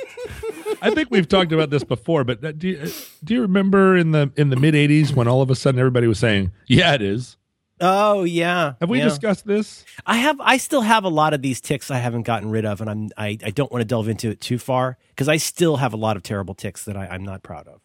I 0.83 0.91
think 0.93 1.09
we've 1.09 1.27
talked 1.27 1.51
about 1.51 1.71
this 1.71 1.83
before, 1.83 2.23
but 2.23 2.45
uh, 2.45 2.51
do 2.51 2.67
you, 2.67 2.91
do 3.23 3.33
you 3.33 3.41
remember 3.41 3.97
in 3.97 4.11
the 4.11 4.31
in 4.35 4.51
the 4.51 4.55
mid 4.55 4.75
'80s 4.75 5.15
when 5.15 5.27
all 5.27 5.41
of 5.41 5.49
a 5.49 5.55
sudden 5.55 5.79
everybody 5.79 6.05
was 6.05 6.19
saying, 6.19 6.51
"Yeah, 6.67 6.93
it 6.93 7.01
is." 7.01 7.37
Oh 7.81 8.23
yeah. 8.23 8.73
Have 8.79 8.89
we 8.89 8.99
yeah. 8.99 9.05
discussed 9.05 9.45
this? 9.45 9.83
I 10.05 10.17
have. 10.17 10.39
I 10.39 10.57
still 10.57 10.81
have 10.81 11.03
a 11.03 11.09
lot 11.09 11.33
of 11.33 11.41
these 11.41 11.59
ticks 11.59 11.91
I 11.91 11.97
haven't 11.97 12.23
gotten 12.23 12.49
rid 12.49 12.65
of, 12.65 12.81
and 12.81 12.89
I'm. 12.89 13.09
I, 13.17 13.37
I 13.43 13.51
don't 13.51 13.71
want 13.71 13.81
to 13.81 13.85
delve 13.85 14.07
into 14.07 14.29
it 14.29 14.39
too 14.39 14.57
far 14.57 14.97
because 15.09 15.27
I 15.27 15.37
still 15.37 15.77
have 15.77 15.93
a 15.93 15.97
lot 15.97 16.15
of 16.15 16.23
terrible 16.23 16.53
ticks 16.53 16.85
that 16.85 16.95
I, 16.95 17.07
I'm 17.07 17.23
not 17.23 17.43
proud 17.43 17.67
of. 17.67 17.81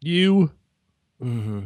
You 0.00 0.52
Mm-hmm. 1.22 1.62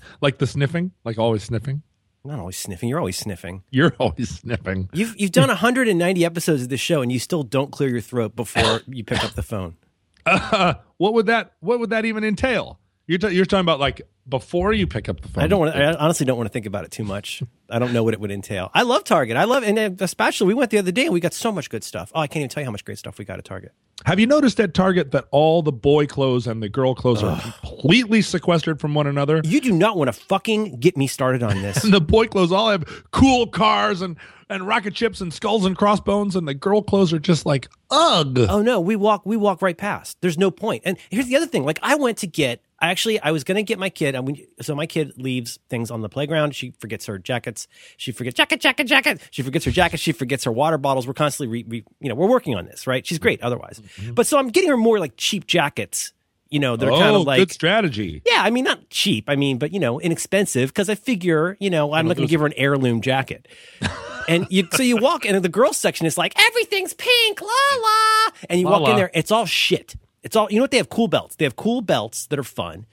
like 0.20 0.38
the 0.38 0.46
sniffing, 0.46 0.92
like 1.04 1.18
always 1.18 1.44
sniffing. 1.44 1.82
Not 2.24 2.38
always 2.38 2.56
sniffing. 2.56 2.88
You're 2.88 3.00
always 3.00 3.16
sniffing. 3.16 3.64
You're 3.70 3.94
always 3.98 4.28
sniffing. 4.28 4.88
You've 4.92 5.18
you've 5.18 5.32
done 5.32 5.48
190 5.48 6.24
episodes 6.24 6.62
of 6.62 6.68
this 6.68 6.80
show, 6.80 7.02
and 7.02 7.10
you 7.10 7.18
still 7.18 7.42
don't 7.42 7.72
clear 7.72 7.88
your 7.88 8.00
throat 8.00 8.36
before 8.36 8.80
you 8.86 9.02
pick 9.04 9.24
up 9.24 9.32
the 9.32 9.42
phone. 9.42 9.76
Uh, 10.24 10.74
what 10.98 11.14
would 11.14 11.26
that 11.26 11.54
What 11.58 11.80
would 11.80 11.90
that 11.90 12.04
even 12.04 12.22
entail? 12.22 12.78
You're 13.12 13.18
ta- 13.18 13.28
you're 13.28 13.44
talking 13.44 13.60
about 13.60 13.78
like 13.78 14.00
before 14.26 14.72
you 14.72 14.86
pick 14.86 15.06
up 15.06 15.20
the 15.20 15.28
phone. 15.28 15.44
I 15.44 15.46
don't 15.46 15.60
want. 15.60 15.76
I 15.76 15.92
honestly 15.92 16.24
don't 16.24 16.38
want 16.38 16.46
to 16.46 16.52
think 16.52 16.64
about 16.64 16.86
it 16.86 16.90
too 16.90 17.04
much. 17.04 17.42
I 17.68 17.78
don't 17.78 17.92
know 17.92 18.02
what 18.02 18.14
it 18.14 18.20
would 18.20 18.30
entail. 18.30 18.70
I 18.72 18.84
love 18.84 19.04
Target. 19.04 19.36
I 19.36 19.44
love, 19.44 19.64
and 19.64 20.00
especially 20.00 20.46
we 20.46 20.54
went 20.54 20.70
the 20.70 20.78
other 20.78 20.92
day 20.92 21.04
and 21.04 21.12
we 21.12 21.20
got 21.20 21.34
so 21.34 21.52
much 21.52 21.68
good 21.68 21.84
stuff. 21.84 22.10
Oh, 22.14 22.20
I 22.20 22.26
can't 22.26 22.38
even 22.38 22.48
tell 22.48 22.62
you 22.62 22.64
how 22.64 22.70
much 22.70 22.86
great 22.86 22.96
stuff 22.96 23.18
we 23.18 23.26
got 23.26 23.38
at 23.38 23.44
Target. 23.44 23.72
Have 24.06 24.18
you 24.18 24.26
noticed 24.26 24.58
at 24.60 24.72
Target 24.72 25.10
that 25.10 25.26
all 25.30 25.60
the 25.60 25.72
boy 25.72 26.06
clothes 26.06 26.46
and 26.46 26.62
the 26.62 26.70
girl 26.70 26.94
clothes 26.94 27.22
are 27.22 27.38
completely 27.38 28.22
sequestered 28.22 28.80
from 28.80 28.94
one 28.94 29.06
another? 29.06 29.42
You 29.44 29.60
do 29.60 29.72
not 29.72 29.98
want 29.98 30.08
to 30.08 30.14
fucking 30.14 30.78
get 30.80 30.96
me 30.96 31.06
started 31.06 31.42
on 31.42 31.60
this. 31.60 31.84
And 31.92 31.92
the 31.92 32.00
boy 32.00 32.28
clothes 32.28 32.50
all 32.50 32.70
have 32.70 32.84
cool 33.10 33.46
cars 33.46 34.00
and 34.00 34.16
and 34.52 34.66
rocket 34.66 34.96
ships 34.96 35.20
and 35.20 35.32
skulls 35.32 35.64
and 35.64 35.76
crossbones, 35.76 36.36
and 36.36 36.46
the 36.46 36.54
girl 36.54 36.82
clothes 36.82 37.12
are 37.12 37.18
just 37.18 37.46
like 37.46 37.68
ugh. 37.90 38.38
Oh 38.38 38.62
no, 38.62 38.80
we 38.80 38.96
walk 38.96 39.26
we 39.26 39.36
walk 39.36 39.62
right 39.62 39.76
past. 39.76 40.18
There's 40.20 40.38
no 40.38 40.50
point. 40.50 40.82
And 40.84 40.96
here's 41.10 41.26
the 41.26 41.36
other 41.36 41.46
thing. 41.46 41.64
Like 41.64 41.78
I 41.82 41.94
went 41.96 42.18
to 42.18 42.26
get 42.26 42.62
I 42.78 42.90
actually 42.90 43.20
I 43.20 43.30
was 43.30 43.44
gonna 43.44 43.62
get 43.62 43.78
my 43.78 43.90
kid. 43.90 44.16
I 44.16 44.20
mean, 44.20 44.44
so 44.60 44.74
my 44.74 44.86
kid 44.86 45.12
leaves 45.16 45.58
things 45.68 45.90
on 45.90 46.00
the 46.00 46.08
playground. 46.08 46.54
She 46.54 46.74
forgets 46.80 47.06
her 47.06 47.18
jackets. 47.18 47.68
She 47.96 48.10
forgets 48.12 48.36
jacket, 48.36 48.60
jacket, 48.60 48.84
jacket. 48.88 49.20
She 49.30 49.42
forgets 49.42 49.64
her 49.64 49.70
jacket. 49.70 50.00
She 50.00 50.12
forgets 50.12 50.44
her 50.44 50.52
water 50.52 50.78
bottles. 50.78 51.06
We're 51.06 51.14
constantly 51.14 51.62
re, 51.62 51.64
re, 51.68 51.84
you 52.00 52.08
know 52.08 52.14
we're 52.14 52.28
working 52.28 52.56
on 52.56 52.66
this, 52.66 52.86
right? 52.86 53.06
She's 53.06 53.18
great 53.18 53.40
otherwise. 53.40 53.80
Mm-hmm. 53.80 54.14
But 54.14 54.26
so 54.26 54.38
I'm 54.38 54.48
getting 54.48 54.70
her 54.70 54.76
more 54.76 54.98
like 54.98 55.14
cheap 55.16 55.46
jackets. 55.46 56.12
You 56.52 56.58
know, 56.58 56.76
they're 56.76 56.92
oh, 56.92 56.98
kind 56.98 57.16
of 57.16 57.22
like 57.22 57.38
good 57.38 57.50
strategy. 57.50 58.20
yeah, 58.26 58.42
I 58.42 58.50
mean, 58.50 58.64
not 58.64 58.90
cheap. 58.90 59.24
I 59.26 59.36
mean, 59.36 59.56
but 59.56 59.72
you 59.72 59.80
know, 59.80 59.98
inexpensive 59.98 60.68
because 60.68 60.90
I 60.90 60.94
figure, 60.94 61.56
you 61.60 61.70
know, 61.70 61.94
I'm 61.94 62.06
not 62.06 62.18
going 62.18 62.28
to 62.28 62.30
give 62.30 62.40
her 62.40 62.46
an 62.46 62.52
heirloom 62.58 63.00
jacket. 63.00 63.48
and 64.28 64.46
you, 64.50 64.68
so 64.70 64.82
you 64.82 64.98
walk, 64.98 65.24
and 65.24 65.42
the 65.42 65.48
girls 65.48 65.78
section 65.78 66.04
is 66.04 66.18
like 66.18 66.38
everything's 66.38 66.92
pink, 66.92 67.40
la 67.40 67.48
la, 67.48 68.32
and 68.50 68.60
you 68.60 68.66
La 68.66 68.78
walk 68.78 68.90
in 68.90 68.96
there, 68.96 69.10
it's 69.14 69.30
all 69.30 69.46
shit. 69.46 69.96
It's 70.22 70.36
all 70.36 70.46
you 70.50 70.56
know 70.56 70.64
what 70.64 70.72
they 70.72 70.76
have 70.76 70.90
cool 70.90 71.08
belts. 71.08 71.36
They 71.36 71.46
have 71.46 71.56
cool 71.56 71.80
belts 71.80 72.26
that 72.26 72.38
are 72.38 72.44
fun. 72.44 72.84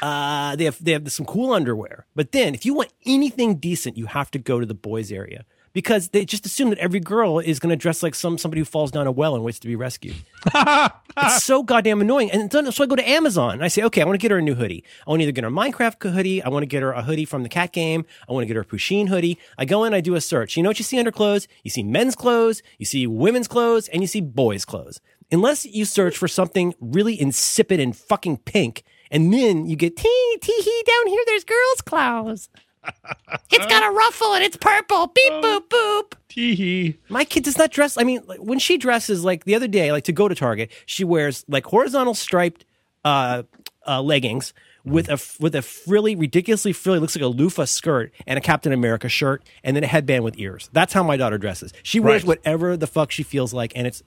Uh, 0.00 0.54
they 0.54 0.64
have 0.64 0.82
they 0.82 0.92
have 0.92 1.10
some 1.10 1.26
cool 1.26 1.52
underwear. 1.52 2.06
But 2.14 2.30
then, 2.30 2.54
if 2.54 2.64
you 2.64 2.72
want 2.72 2.92
anything 3.04 3.56
decent, 3.56 3.98
you 3.98 4.06
have 4.06 4.30
to 4.30 4.38
go 4.38 4.60
to 4.60 4.66
the 4.66 4.74
boys 4.74 5.10
area 5.10 5.44
because 5.72 6.08
they 6.08 6.24
just 6.24 6.46
assume 6.46 6.70
that 6.70 6.78
every 6.78 7.00
girl 7.00 7.38
is 7.38 7.58
going 7.58 7.70
to 7.70 7.76
dress 7.76 8.02
like 8.02 8.14
some 8.14 8.38
somebody 8.38 8.60
who 8.60 8.64
falls 8.64 8.90
down 8.90 9.06
a 9.06 9.12
well 9.12 9.34
and 9.34 9.44
waits 9.44 9.58
to 9.60 9.66
be 9.66 9.76
rescued. 9.76 10.16
it's 10.54 11.44
so 11.44 11.62
goddamn 11.62 12.00
annoying. 12.00 12.30
And 12.30 12.52
so 12.52 12.84
I 12.84 12.86
go 12.86 12.96
to 12.96 13.08
Amazon 13.08 13.54
and 13.54 13.64
I 13.64 13.68
say, 13.68 13.82
okay, 13.84 14.02
I 14.02 14.04
want 14.04 14.14
to 14.14 14.22
get 14.22 14.30
her 14.30 14.38
a 14.38 14.42
new 14.42 14.54
hoodie. 14.54 14.84
I 15.06 15.10
want 15.10 15.20
to 15.20 15.24
either 15.24 15.32
get 15.32 15.44
her 15.44 15.50
a 15.50 15.52
Minecraft 15.52 16.12
hoodie. 16.12 16.42
I 16.42 16.48
want 16.48 16.62
to 16.62 16.66
get 16.66 16.82
her 16.82 16.92
a 16.92 17.02
hoodie 17.02 17.24
from 17.24 17.42
the 17.42 17.48
cat 17.48 17.72
game. 17.72 18.04
I 18.28 18.32
want 18.32 18.42
to 18.42 18.46
get 18.46 18.56
her 18.56 18.62
a 18.62 18.64
Pusheen 18.64 19.08
hoodie. 19.08 19.38
I 19.56 19.64
go 19.64 19.84
in, 19.84 19.94
I 19.94 20.00
do 20.00 20.14
a 20.14 20.20
search. 20.20 20.56
You 20.56 20.62
know 20.62 20.70
what 20.70 20.78
you 20.78 20.84
see 20.84 20.98
under 20.98 21.12
clothes? 21.12 21.48
You 21.62 21.70
see 21.70 21.82
men's 21.82 22.16
clothes, 22.16 22.62
you 22.78 22.86
see 22.86 23.06
women's 23.06 23.48
clothes, 23.48 23.88
and 23.88 24.02
you 24.02 24.06
see 24.06 24.20
boys' 24.20 24.64
clothes. 24.64 25.00
Unless 25.30 25.66
you 25.66 25.84
search 25.84 26.16
for 26.16 26.26
something 26.26 26.74
really 26.80 27.20
insipid 27.20 27.80
and 27.80 27.94
fucking 27.94 28.38
pink, 28.38 28.82
and 29.10 29.32
then 29.32 29.66
you 29.66 29.76
get 29.76 29.96
tee 29.96 30.38
tee 30.40 30.60
hee 30.62 30.84
down 30.86 31.06
here. 31.08 31.22
There's 31.26 31.44
girls' 31.44 31.82
clothes. 31.82 32.48
it's 33.50 33.66
got 33.66 33.82
a 33.82 33.90
ruffle 33.94 34.34
and 34.34 34.44
it's 34.44 34.56
purple. 34.56 35.08
Beep 35.08 35.32
boop 35.34 35.68
boop. 35.68 36.12
Tee 36.28 36.54
hee. 36.54 36.98
My 37.08 37.24
kid 37.24 37.44
does 37.44 37.58
not 37.58 37.70
dress. 37.70 37.96
I 37.98 38.04
mean, 38.04 38.22
like, 38.26 38.38
when 38.40 38.58
she 38.58 38.76
dresses, 38.78 39.24
like 39.24 39.44
the 39.44 39.54
other 39.54 39.68
day, 39.68 39.92
like 39.92 40.04
to 40.04 40.12
go 40.12 40.28
to 40.28 40.34
Target, 40.34 40.70
she 40.86 41.04
wears 41.04 41.44
like 41.48 41.64
horizontal 41.66 42.14
striped 42.14 42.64
uh, 43.04 43.42
uh, 43.86 44.02
leggings 44.02 44.52
with 44.84 45.08
a 45.08 45.20
with 45.40 45.54
a 45.54 45.62
frilly, 45.62 46.14
ridiculously 46.14 46.72
frilly, 46.72 46.98
looks 46.98 47.16
like 47.16 47.22
a 47.22 47.26
loofah 47.26 47.64
skirt 47.66 48.12
and 48.26 48.38
a 48.38 48.40
Captain 48.40 48.72
America 48.72 49.08
shirt, 49.08 49.42
and 49.64 49.76
then 49.76 49.84
a 49.84 49.86
headband 49.86 50.24
with 50.24 50.38
ears. 50.38 50.70
That's 50.72 50.92
how 50.92 51.02
my 51.02 51.16
daughter 51.16 51.38
dresses. 51.38 51.72
She 51.82 52.00
wears 52.00 52.22
Right. 52.22 52.28
whatever 52.28 52.76
the 52.76 52.86
fuck 52.86 53.10
she 53.10 53.22
feels 53.22 53.52
like, 53.52 53.72
and 53.74 53.86
it's 53.86 54.02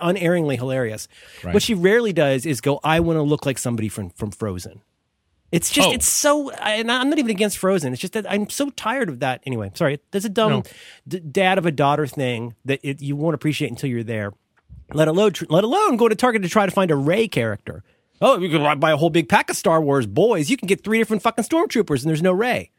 unerringly 0.00 0.56
hilarious. 0.56 1.08
Right. 1.44 1.54
What 1.54 1.62
she 1.62 1.74
rarely 1.74 2.12
does 2.12 2.44
is 2.46 2.60
go, 2.60 2.80
"I 2.84 3.00
want 3.00 3.16
to 3.18 3.22
look 3.22 3.46
like 3.46 3.58
somebody 3.58 3.88
from 3.88 4.10
from 4.10 4.30
Frozen." 4.30 4.82
It's 5.52 5.70
just, 5.70 5.88
Oh. 5.88 5.92
it's 5.92 6.08
so, 6.08 6.50
and 6.50 6.90
I'm 6.92 7.10
not 7.10 7.18
even 7.18 7.30
against 7.30 7.58
Frozen. 7.58 7.92
It's 7.92 8.00
just 8.00 8.12
that 8.12 8.24
I'm 8.30 8.48
so 8.48 8.70
tired 8.70 9.08
of 9.08 9.18
that. 9.20 9.42
Anyway, 9.44 9.70
sorry. 9.74 9.98
There's 10.12 10.24
a 10.24 10.28
dumb 10.28 10.50
No. 10.52 10.62
d- 11.08 11.18
dad 11.20 11.58
of 11.58 11.66
a 11.66 11.72
daughter 11.72 12.06
thing 12.06 12.54
that 12.64 12.78
it, 12.84 13.02
you 13.02 13.16
won't 13.16 13.34
appreciate 13.34 13.68
until 13.70 13.90
you're 13.90 14.04
there. 14.04 14.32
Let 14.92 15.08
alone, 15.08 15.32
tr- 15.32 15.46
let 15.48 15.64
alone 15.64 15.96
go 15.96 16.08
to 16.08 16.14
Target 16.14 16.42
to 16.42 16.48
try 16.48 16.66
to 16.66 16.72
find 16.72 16.90
a 16.90 16.96
Rey 16.96 17.26
character. 17.28 17.82
Oh, 18.20 18.38
you 18.38 18.48
can 18.48 18.78
buy 18.80 18.92
a 18.92 18.96
whole 18.96 19.10
big 19.10 19.28
pack 19.28 19.50
of 19.50 19.56
Star 19.56 19.80
Wars 19.80 20.06
boys. 20.06 20.50
You 20.50 20.56
can 20.56 20.66
get 20.68 20.84
three 20.84 20.98
different 20.98 21.22
fucking 21.22 21.44
stormtroopers, 21.44 22.02
and 22.02 22.08
there's 22.10 22.22
no 22.22 22.32
Rey. 22.32 22.70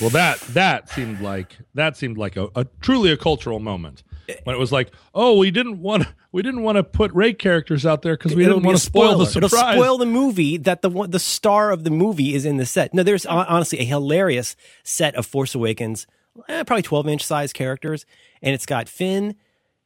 Well, 0.00 0.10
that 0.10 0.38
that 0.52 0.88
seemed 0.90 1.20
like 1.20 1.56
that 1.74 1.96
seemed 1.96 2.16
like 2.18 2.36
a, 2.36 2.48
a 2.54 2.66
truly 2.80 3.10
a 3.10 3.16
cultural 3.16 3.58
moment 3.58 4.02
when 4.44 4.54
it 4.54 4.58
was 4.58 4.72
like, 4.72 4.92
oh, 5.14 5.36
we 5.38 5.50
didn't 5.50 5.80
want 5.80 6.06
we 6.32 6.42
didn't 6.42 6.62
want 6.62 6.76
to 6.76 6.82
put 6.82 7.12
Rey 7.12 7.32
characters 7.32 7.86
out 7.86 8.02
there 8.02 8.16
because 8.16 8.34
we 8.34 8.44
It'll 8.44 8.56
didn't 8.56 8.66
want 8.66 8.78
to 8.78 8.82
spoil 8.84 9.18
the 9.18 9.26
surprise. 9.26 9.52
It'll 9.52 9.82
spoil 9.82 9.98
the 9.98 10.06
movie 10.06 10.56
that 10.58 10.82
the 10.82 10.90
the 11.08 11.18
star 11.18 11.70
of 11.70 11.84
the 11.84 11.90
movie 11.90 12.34
is 12.34 12.44
in 12.44 12.56
the 12.56 12.66
set. 12.66 12.94
No, 12.94 13.02
there's 13.02 13.26
honestly 13.26 13.78
a 13.80 13.84
hilarious 13.84 14.56
set 14.82 15.14
of 15.14 15.26
Force 15.26 15.54
Awakens 15.54 16.06
eh, 16.48 16.62
probably 16.64 16.82
12 16.82 17.08
inch 17.08 17.24
size 17.24 17.52
characters. 17.52 18.06
And 18.42 18.54
it's 18.54 18.66
got 18.66 18.88
Finn, 18.88 19.36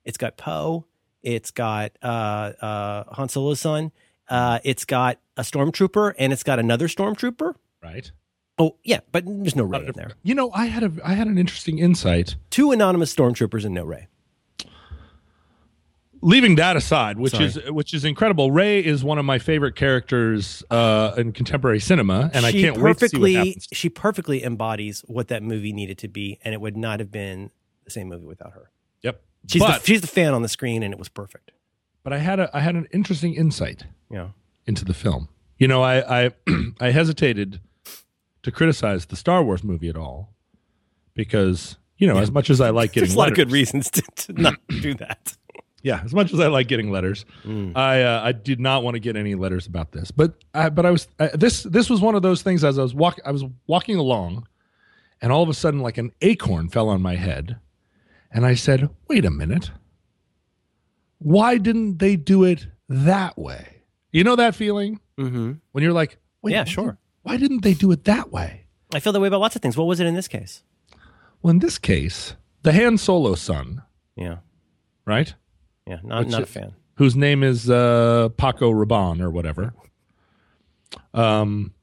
it's 0.04 0.18
got 0.18 0.36
Poe, 0.36 0.86
it's 1.22 1.50
got 1.50 1.92
uh, 2.02 2.52
uh, 2.60 3.04
Han 3.14 3.28
Solo's 3.28 3.60
son, 3.60 3.92
uh, 4.28 4.60
it's 4.64 4.84
got 4.84 5.18
a 5.36 5.42
stormtrooper, 5.42 6.14
and 6.18 6.32
it's 6.32 6.42
got 6.42 6.58
another 6.58 6.88
stormtrooper. 6.88 7.54
Right. 7.82 8.10
Oh 8.58 8.76
yeah, 8.84 9.00
but 9.10 9.24
there's 9.26 9.56
no 9.56 9.64
Rey 9.64 9.86
in 9.86 9.92
there. 9.94 10.12
You 10.22 10.34
know, 10.34 10.50
I 10.52 10.66
had 10.66 10.82
a 10.82 10.92
I 11.02 11.14
had 11.14 11.28
an 11.28 11.38
interesting 11.38 11.78
insight. 11.78 12.36
Two 12.50 12.72
anonymous 12.72 13.14
stormtroopers 13.14 13.64
and 13.64 13.74
no 13.74 13.84
Rey. 13.84 14.08
Leaving 16.22 16.56
that 16.56 16.76
aside, 16.76 17.18
which 17.18 17.32
Sorry. 17.32 17.46
is 17.46 17.58
which 17.70 17.94
is 17.94 18.04
incredible. 18.04 18.50
Rey 18.50 18.84
is 18.84 19.02
one 19.02 19.18
of 19.18 19.24
my 19.24 19.38
favorite 19.38 19.74
characters 19.74 20.62
uh, 20.70 21.14
in 21.16 21.32
contemporary 21.32 21.80
cinema, 21.80 22.30
and 22.34 22.44
I 22.44 22.52
can't 22.52 22.76
wait 22.78 22.98
to 22.98 23.08
see 23.08 23.16
what 23.18 23.30
happens. 23.32 23.68
she 23.72 23.88
perfectly 23.88 24.44
embodies 24.44 25.02
what 25.06 25.28
that 25.28 25.42
movie 25.42 25.72
needed 25.72 25.96
to 25.98 26.08
be, 26.08 26.38
and 26.42 26.52
it 26.52 26.60
would 26.60 26.76
not 26.76 27.00
have 27.00 27.10
been 27.10 27.50
the 27.84 27.90
same 27.90 28.08
movie 28.08 28.26
without 28.26 28.52
her. 28.52 28.70
Yep. 29.02 29.22
She's 29.48 29.62
but 29.62 29.80
the, 29.80 29.86
she's 29.86 30.00
the 30.02 30.06
fan 30.06 30.34
on 30.34 30.42
the 30.42 30.48
screen, 30.48 30.82
and 30.82 30.92
it 30.92 30.98
was 30.98 31.08
perfect. 31.08 31.52
but 32.02 32.12
I 32.12 32.18
had 32.18 32.38
a 32.38 32.50
I 32.54 32.60
had 32.60 32.74
an 32.74 32.86
interesting 32.92 33.34
insight 33.34 33.84
Yeah. 34.10 34.28
into 34.66 34.84
the 34.84 34.94
film. 34.94 35.28
You 35.58 35.68
know, 35.68 35.82
I 35.82 36.24
I, 36.26 36.30
I 36.80 36.90
hesitated 36.90 37.60
to 38.42 38.50
criticize 38.52 39.06
the 39.06 39.16
Star 39.16 39.42
Wars 39.42 39.64
movie 39.64 39.88
at 39.88 39.96
all 39.96 40.34
because 41.14 41.76
you 41.96 42.06
know, 42.06 42.16
as 42.18 42.30
much 42.30 42.48
as 42.50 42.60
I 42.60 42.70
like 42.70 42.92
getting 42.92 43.08
There's 43.08 43.14
a 43.14 43.18
lot 43.18 43.24
letters, 43.24 43.38
of 43.38 43.48
good 43.48 43.52
reasons 43.52 43.90
to, 43.90 44.02
to 44.02 44.32
not 44.34 44.54
do 44.80 44.94
that. 44.94 45.36
Yeah, 45.82 46.00
as 46.04 46.12
much 46.14 46.32
as 46.32 46.40
I 46.40 46.48
like 46.48 46.68
getting 46.68 46.90
letters, 46.90 47.24
Mm. 47.44 47.76
I 47.76 48.02
uh, 48.02 48.20
I 48.22 48.32
did 48.32 48.60
not 48.60 48.82
want 48.82 48.94
to 48.96 49.00
get 49.00 49.16
any 49.16 49.34
letters 49.34 49.66
about 49.66 49.92
this. 49.92 50.10
But 50.10 50.34
I, 50.54 50.68
but 50.68 50.84
I 50.86 50.90
was 50.90 51.08
uh, 51.18 51.28
this 51.34 51.62
this 51.62 51.88
was 51.90 52.00
one 52.00 52.14
of 52.14 52.22
those 52.22 52.42
things 52.42 52.64
as 52.64 52.78
I 52.78 52.82
was 52.82 52.94
walk 52.94 53.18
I 53.24 53.30
was 53.32 53.44
walking 53.66 53.96
along, 53.96 54.46
and 55.22 55.32
all 55.32 55.42
of 55.42 55.48
a 55.48 55.54
sudden 55.54 55.80
like 55.80 55.98
an 55.98 56.12
acorn 56.20 56.68
fell 56.68 56.88
on 56.88 57.00
my 57.02 57.16
head, 57.16 57.58
and 58.30 58.44
I 58.44 58.54
said, 58.54 58.88
"Wait 59.08 59.24
a 59.24 59.30
minute, 59.30 59.70
why 61.18 61.58
didn't 61.58 61.98
they 61.98 62.16
do 62.16 62.44
it 62.44 62.66
that 62.88 63.38
way?" 63.38 63.82
You 64.12 64.24
know 64.24 64.36
that 64.36 64.54
feeling 64.54 65.00
Mm-hmm. 65.18 65.52
when 65.72 65.84
you're 65.84 65.92
like, 65.92 66.16
Wait, 66.42 66.52
Yeah, 66.52 66.64
sure. 66.64 66.96
Why 67.22 67.36
didn't 67.36 67.62
they 67.62 67.74
do 67.74 67.92
it 67.92 68.04
that 68.04 68.32
way? 68.32 68.64
I 68.94 69.00
feel 69.00 69.12
that 69.12 69.20
way 69.20 69.28
about 69.28 69.40
lots 69.40 69.54
of 69.54 69.60
things. 69.60 69.76
What 69.76 69.86
was 69.86 70.00
it 70.00 70.06
in 70.06 70.14
this 70.14 70.26
case? 70.28 70.62
Well, 71.42 71.50
in 71.50 71.58
this 71.58 71.78
case, 71.78 72.34
the 72.62 72.72
Han 72.72 72.96
Solo 72.96 73.34
son, 73.34 73.82
Yeah. 74.16 74.38
right? 75.04 75.34
Yeah. 75.90 75.98
Not, 76.02 76.28
not 76.28 76.42
a 76.42 76.46
fan. 76.46 76.72
whose 76.94 77.16
name 77.16 77.42
is 77.42 77.68
uh, 77.68 78.28
Paco 78.36 78.70
Rabanne 78.72 79.20
or 79.20 79.30
whatever. 79.30 79.74
Um, 81.12 81.74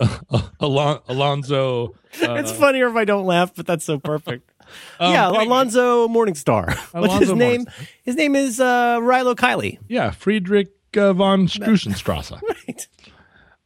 Alon- 0.60 1.00
Alonzo. 1.08 1.94
Uh, 2.22 2.34
it's 2.34 2.52
funnier 2.52 2.88
if 2.88 2.96
I 2.96 3.04
don't 3.04 3.26
laugh, 3.26 3.52
but 3.54 3.66
that's 3.66 3.84
so 3.84 3.98
perfect. 3.98 4.50
um, 5.00 5.12
yeah, 5.12 5.28
Alonzo 5.28 6.08
Morningstar. 6.08 6.76
What's 6.92 7.14
his 7.18 7.32
name? 7.32 7.66
Morningstar. 7.66 7.88
His 8.04 8.16
name 8.16 8.36
is 8.36 8.60
uh, 8.60 8.98
Rilo 9.00 9.34
Kiley. 9.34 9.78
Yeah, 9.88 10.10
Friedrich 10.12 10.68
uh, 10.96 11.12
von 11.12 11.46
Strusenstrasse. 11.48 12.40
Right. 12.40 12.86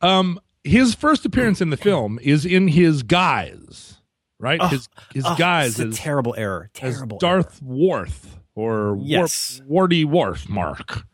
Um, 0.01 0.41
his 0.65 0.95
first 0.95 1.25
appearance 1.27 1.61
in 1.61 1.71
the 1.71 1.77
film 1.77 2.19
is 2.23 2.45
in 2.47 2.69
his 2.69 3.03
guise, 3.03 3.99
right? 4.39 4.63
his 4.71 4.89
his 5.13 5.25
Oh, 5.27 5.35
guise 5.37 5.79
is 5.79 5.97
terrible 5.97 6.35
error. 6.39 6.71
Terrible. 6.73 7.19
Darth 7.19 7.61
Worth 7.63 8.39
or 8.55 8.99
Yes. 9.01 9.61
Warp, 9.61 9.69
Warty 9.71 10.05
Worf 10.05 10.49
Mark 10.49 11.05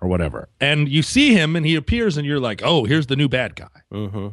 or 0.00 0.08
whatever. 0.08 0.48
And 0.60 0.88
you 0.88 1.02
see 1.02 1.32
him 1.34 1.56
and 1.56 1.64
he 1.64 1.74
appears 1.74 2.16
and 2.16 2.26
you're 2.26 2.40
like, 2.40 2.60
"Oh, 2.64 2.84
here's 2.84 3.06
the 3.06 3.16
new 3.16 3.28
bad 3.28 3.56
guy." 3.56 3.68
Mm-hmm. 3.92 4.28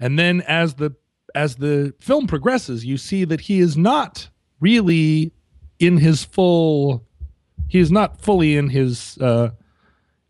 And 0.00 0.18
then 0.18 0.42
as 0.42 0.74
the 0.74 0.94
as 1.34 1.56
the 1.56 1.94
film 2.00 2.26
progresses, 2.26 2.84
you 2.84 2.96
see 2.96 3.24
that 3.24 3.40
he 3.42 3.60
is 3.60 3.76
not 3.76 4.28
really 4.60 5.32
in 5.78 5.96
his 5.96 6.24
full 6.24 7.04
he 7.68 7.78
is 7.78 7.90
not 7.90 8.20
fully 8.20 8.56
in 8.56 8.68
his 8.68 9.18
uh 9.18 9.50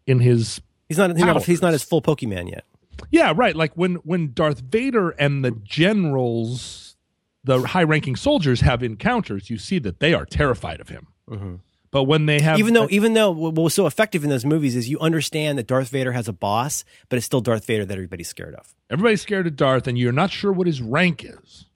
in 0.07 0.20
his 0.20 0.61
He's 0.88 0.98
not. 0.98 1.16
He's 1.16 1.24
not. 1.24 1.42
He's 1.44 1.62
not 1.62 1.72
his 1.72 1.82
full 1.82 2.03
Pokemon 2.03 2.50
yet. 2.50 2.64
yeah, 3.11 3.32
right. 3.34 3.57
Like 3.57 3.72
when 3.74 3.94
when 3.96 4.32
Darth 4.34 4.61
Vader 4.61 5.11
and 5.11 5.42
the 5.42 5.50
generals, 5.53 6.96
the 7.44 7.61
high-ranking 7.62 8.16
soldiers 8.16 8.61
have 8.61 8.82
encounters, 8.82 9.48
you 9.48 9.57
see 9.57 9.78
that 9.78 10.00
they 10.00 10.12
are 10.12 10.26
terrified 10.26 10.80
of 10.80 10.90
him. 10.90 11.07
Mm-hmm. 11.31 11.57
But 11.91 12.05
when 12.05 12.25
they 12.27 12.41
have, 12.41 12.59
even 12.59 12.73
though, 12.73 12.89
even 12.91 13.12
though 13.12 13.31
what 13.31 13.55
was 13.55 13.75
so 13.75 13.87
effective 13.87 14.25
in 14.25 14.31
those 14.31 14.47
movies 14.47 14.75
is 14.77 14.89
you 14.89 14.99
understand 15.01 15.59
that 15.59 15.66
Darth 15.66 15.89
Vader 15.91 16.12
has 16.12 16.27
a 16.27 16.33
boss, 16.33 16.85
but 17.11 17.18
it's 17.18 17.27
still 17.27 17.43
Darth 17.43 17.66
Vader 17.66 17.85
that 17.85 17.93
everybody's 17.93 18.29
scared 18.29 18.55
of. 18.55 18.75
everybody's 18.89 19.20
scared 19.20 19.47
of 19.47 19.57
Darth, 19.57 19.87
and 19.87 19.99
you're 19.99 20.11
not 20.12 20.31
sure 20.31 20.53
what 20.53 20.66
his 20.66 20.81
rank 20.81 21.23
is. 21.25 21.66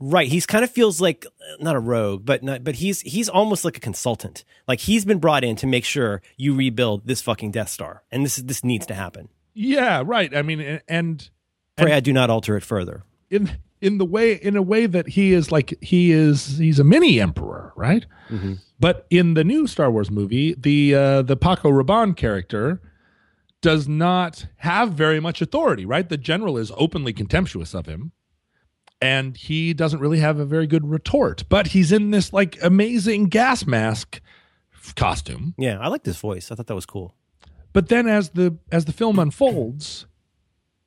Right. 0.00 0.26
He's 0.26 0.46
kind 0.46 0.64
of 0.64 0.70
feels 0.72 1.00
like 1.00 1.24
not 1.60 1.76
a 1.76 1.78
rogue, 1.78 2.24
but 2.24 2.42
not, 2.42 2.64
but 2.64 2.74
he's 2.74 3.02
he's 3.02 3.28
almost 3.28 3.64
like 3.64 3.76
a 3.76 3.80
consultant. 3.80 4.44
Like 4.66 4.80
he's 4.80 5.04
been 5.04 5.18
brought 5.20 5.44
in 5.44 5.54
to 5.56 5.66
make 5.68 5.84
sure 5.84 6.22
you 6.36 6.56
rebuild 6.56 7.06
this 7.06 7.22
fucking 7.22 7.52
Death 7.52 7.68
Star, 7.68 8.02
and 8.10 8.24
this 8.26 8.34
this 8.36 8.64
needs 8.64 8.84
to 8.86 8.94
happen. 8.94 9.28
Yeah, 9.54 10.02
right. 10.04 10.34
I 10.36 10.42
mean, 10.42 10.60
a- 10.60 10.80
and 10.88 11.30
Pray 11.76 11.92
I 11.92 12.00
do 12.00 12.12
not 12.12 12.30
alter 12.30 12.56
it 12.56 12.64
further. 12.64 13.04
in 13.30 13.58
in 13.82 13.98
the 13.98 14.04
way 14.06 14.34
in 14.34 14.56
a 14.56 14.62
way 14.62 14.86
that 14.86 15.08
he 15.08 15.32
is 15.32 15.52
like 15.52 15.74
he 15.82 16.12
is 16.12 16.56
he's 16.58 16.78
a 16.78 16.84
mini 16.84 17.20
emperor, 17.20 17.72
right? 17.76 18.06
But 18.80 19.06
in 19.10 19.34
the 19.34 19.44
new 19.44 19.66
Star 19.66 19.90
Wars 19.90 20.10
movie, 20.10 20.54
the 20.54 20.94
uh, 20.94 21.22
the 21.22 21.36
Paco 21.36 21.70
Rabanne 21.70 22.16
character 22.16 22.80
does 23.60 23.86
not 23.86 24.46
have 24.56 24.92
very 24.92 25.20
much 25.20 25.42
authority, 25.42 25.84
right? 25.84 26.08
The 26.08 26.16
general 26.16 26.56
is 26.56 26.72
openly 26.76 27.12
contemptuous 27.12 27.74
of 27.74 27.86
him, 27.86 28.12
and 29.00 29.36
he 29.36 29.74
doesn't 29.74 30.00
really 30.00 30.18
have 30.20 30.38
a 30.38 30.44
very 30.44 30.66
good 30.66 30.88
retort. 30.88 31.44
But 31.48 31.68
he's 31.68 31.92
in 31.92 32.10
this 32.10 32.32
like 32.32 32.58
amazing 32.62 33.26
gas 33.26 33.66
mask 33.66 34.20
costume. 34.96 35.54
Yeah, 35.58 35.78
I 35.78 35.88
liked 35.88 36.06
his 36.06 36.18
voice. 36.18 36.50
I 36.50 36.54
thought 36.54 36.66
that 36.68 36.74
was 36.74 36.86
cool. 36.86 37.14
But 37.72 37.88
then 37.88 38.06
as 38.06 38.30
the 38.30 38.58
as 38.70 38.84
the 38.84 38.92
film 38.92 39.18
unfolds, 39.18 40.06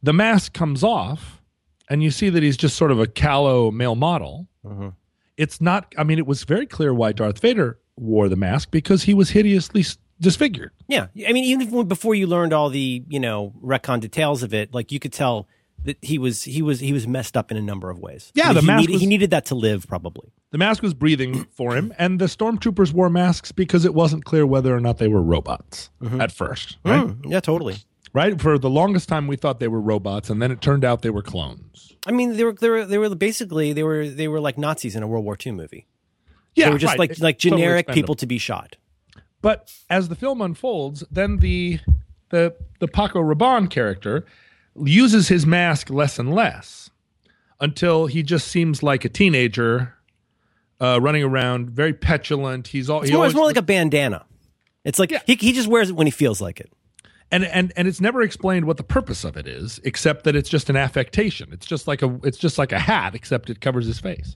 the 0.01 0.13
mask 0.13 0.53
comes 0.53 0.83
off 0.83 1.41
and 1.89 2.01
you 2.03 2.11
see 2.11 2.29
that 2.29 2.41
he's 2.43 2.57
just 2.57 2.75
sort 2.75 2.91
of 2.91 2.99
a 2.99 3.07
callow 3.07 3.71
male 3.71 3.95
model. 3.95 4.47
Mhm. 4.65 4.93
It's 5.37 5.59
not 5.61 5.93
I 5.97 6.03
mean 6.03 6.17
it 6.19 6.25
was 6.27 6.43
very 6.43 6.65
clear 6.65 6.93
why 6.93 7.11
Darth 7.11 7.39
Vader 7.39 7.79
wore 7.97 8.29
the 8.29 8.35
mask 8.35 8.71
because 8.71 9.03
he 9.03 9.13
was 9.13 9.29
hideously 9.31 9.83
disfigured. 10.19 10.71
Yeah, 10.87 11.07
I 11.27 11.33
mean, 11.33 11.43
even 11.45 11.87
before 11.87 12.15
you 12.15 12.27
learned 12.27 12.53
all 12.53 12.69
the 12.69 13.03
you 13.07 13.19
know 13.19 13.53
retcon 13.63 13.99
details 13.99 14.43
of 14.43 14.53
it, 14.53 14.73
like 14.73 14.91
you 14.91 14.99
could 14.99 15.13
tell 15.13 15.47
that 15.83 15.97
he 16.01 16.17
was 16.17 16.43
he 16.43 16.61
was 16.61 16.79
he 16.79 16.93
was 16.93 17.05
messed 17.07 17.35
up 17.37 17.51
in 17.51 17.57
a 17.57 17.61
number 17.61 17.89
of 17.89 17.99
ways. 17.99 18.31
Yeah, 18.33 18.45
I 18.45 18.47
mean, 18.47 18.55
the 18.55 18.61
he 18.61 18.67
mask 18.67 18.79
needed, 18.81 18.93
was- 18.93 19.01
he 19.01 19.07
needed 19.07 19.29
that 19.31 19.45
to 19.47 19.55
live 19.55 19.87
probably. 19.87 20.31
The 20.51 20.57
mask 20.57 20.81
was 20.81 20.93
breathing 20.93 21.45
for 21.51 21.75
him 21.75 21.93
and 21.97 22.19
the 22.19 22.25
stormtroopers 22.27 22.93
wore 22.93 23.09
masks 23.09 23.51
because 23.51 23.83
it 23.83 23.93
wasn't 23.93 24.23
clear 24.23 24.45
whether 24.47 24.73
or 24.75 24.79
not 24.79 24.97
they 24.99 25.09
were 25.09 25.21
robots 25.21 25.89
at 26.19 26.31
first, 26.31 26.77
right? 26.85 27.05
Mm, 27.07 27.29
yeah, 27.29 27.41
totally. 27.41 27.75
Right? 28.15 28.39
For 28.39 28.57
the 28.57 28.69
longest 28.69 29.09
time 29.09 29.27
we 29.27 29.35
thought 29.35 29.59
they 29.59 29.67
were 29.67 29.81
robots 29.81 30.29
and 30.29 30.41
then 30.41 30.49
it 30.49 30.61
turned 30.61 30.85
out 30.85 31.01
they 31.01 31.09
were 31.09 31.21
clones. 31.21 31.91
I 32.07 32.13
mean, 32.13 32.37
they 32.37 32.45
were 32.45 32.53
they 32.53 32.69
were 32.69 32.85
they 32.85 32.97
were 32.97 33.13
basically 33.13 33.73
they 33.73 33.83
were 33.83 34.07
they 34.07 34.29
were 34.29 34.39
like 34.39 34.57
Nazis 34.57 34.95
in 34.95 35.03
a 35.03 35.07
World 35.07 35.25
War 35.25 35.37
II 35.45 35.51
movie. 35.51 35.85
Yeah, 36.55 36.67
they 36.67 36.71
were 36.71 36.77
just 36.77 36.91
right. 36.91 36.99
like 36.99 37.11
It's 37.11 37.19
like 37.19 37.37
generic 37.37 37.81
expendable. 37.81 37.95
people 37.95 38.15
to 38.15 38.25
be 38.25 38.37
shot. 38.37 38.77
But 39.41 39.69
as 39.89 40.07
the 40.07 40.15
film 40.15 40.41
unfolds, 40.41 41.03
then 41.11 41.39
the 41.39 41.81
the 42.29 42.55
the 42.79 42.87
Paco 42.87 43.19
Rabanne 43.21 43.69
character 43.69 44.25
uses 44.81 45.27
his 45.27 45.45
mask 45.45 45.89
less 45.89 46.17
and 46.17 46.33
less 46.33 46.89
until 47.59 48.05
he 48.07 48.23
just 48.23 48.47
seems 48.47 48.81
like 48.81 49.03
a 49.03 49.09
teenager 49.09 49.93
uh, 50.79 50.99
running 51.01 51.23
around, 51.23 51.69
very 51.69 51.93
petulant. 51.93 52.67
He's 52.67 52.89
all 52.89 53.01
It's 53.01 53.09
he 53.09 53.13
more, 53.13 53.23
always, 53.23 53.31
it's 53.33 53.37
more 53.37 53.45
like 53.45 53.57
a 53.57 53.61
bandana. 53.61 54.25
It's 54.85 54.99
like 54.99 55.11
he 55.25 55.35
he 55.35 55.51
just 55.51 55.67
wears 55.67 55.89
it 55.89 55.97
when 55.97 56.07
he 56.07 56.11
feels 56.11 56.39
like 56.39 56.61
it. 56.61 56.71
And 57.31 57.43
and 57.45 57.73
and 57.75 57.87
it's 57.87 58.01
never 58.01 58.21
explained 58.21 58.65
what 58.65 58.77
the 58.77 58.83
purpose 58.83 59.23
of 59.23 59.37
it 59.37 59.47
is, 59.47 59.79
except 59.83 60.23
that 60.23 60.35
it's 60.35 60.49
just 60.49 60.69
an 60.69 60.75
affectation. 60.75 61.49
It's 61.51 61.65
just 61.65 61.87
like 61.87 62.01
a 62.01 62.19
it's 62.23 62.37
just 62.37 62.57
like 62.57 62.71
a 62.71 62.79
hat, 62.79 63.15
except 63.15 63.49
it 63.49 63.61
covers 63.61 63.85
his 63.85 63.99
face. 63.99 64.35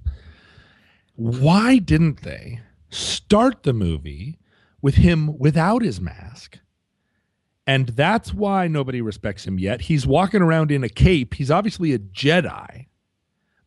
Why 1.16 1.78
didn't 1.78 2.24
they 2.24 2.62
start 2.90 3.64
the 3.64 3.74
movie 3.74 4.40
with 4.82 4.96
him 4.96 5.38
without 5.38 5.82
his 5.82 6.00
mask? 6.02 6.60
And 7.68 7.90
that's 7.90 8.34
why 8.34 8.68
nobody 8.68 9.00
respects 9.00 9.46
him 9.46 9.60
yet. 9.60 9.82
He's 9.82 10.08
walking 10.08 10.42
around 10.42 10.72
in 10.72 10.84
a 10.84 10.90
cape. 10.90 11.36
He's 11.36 11.52
obviously 11.52 11.94
a 11.94 12.00
Jedi, 12.00 12.88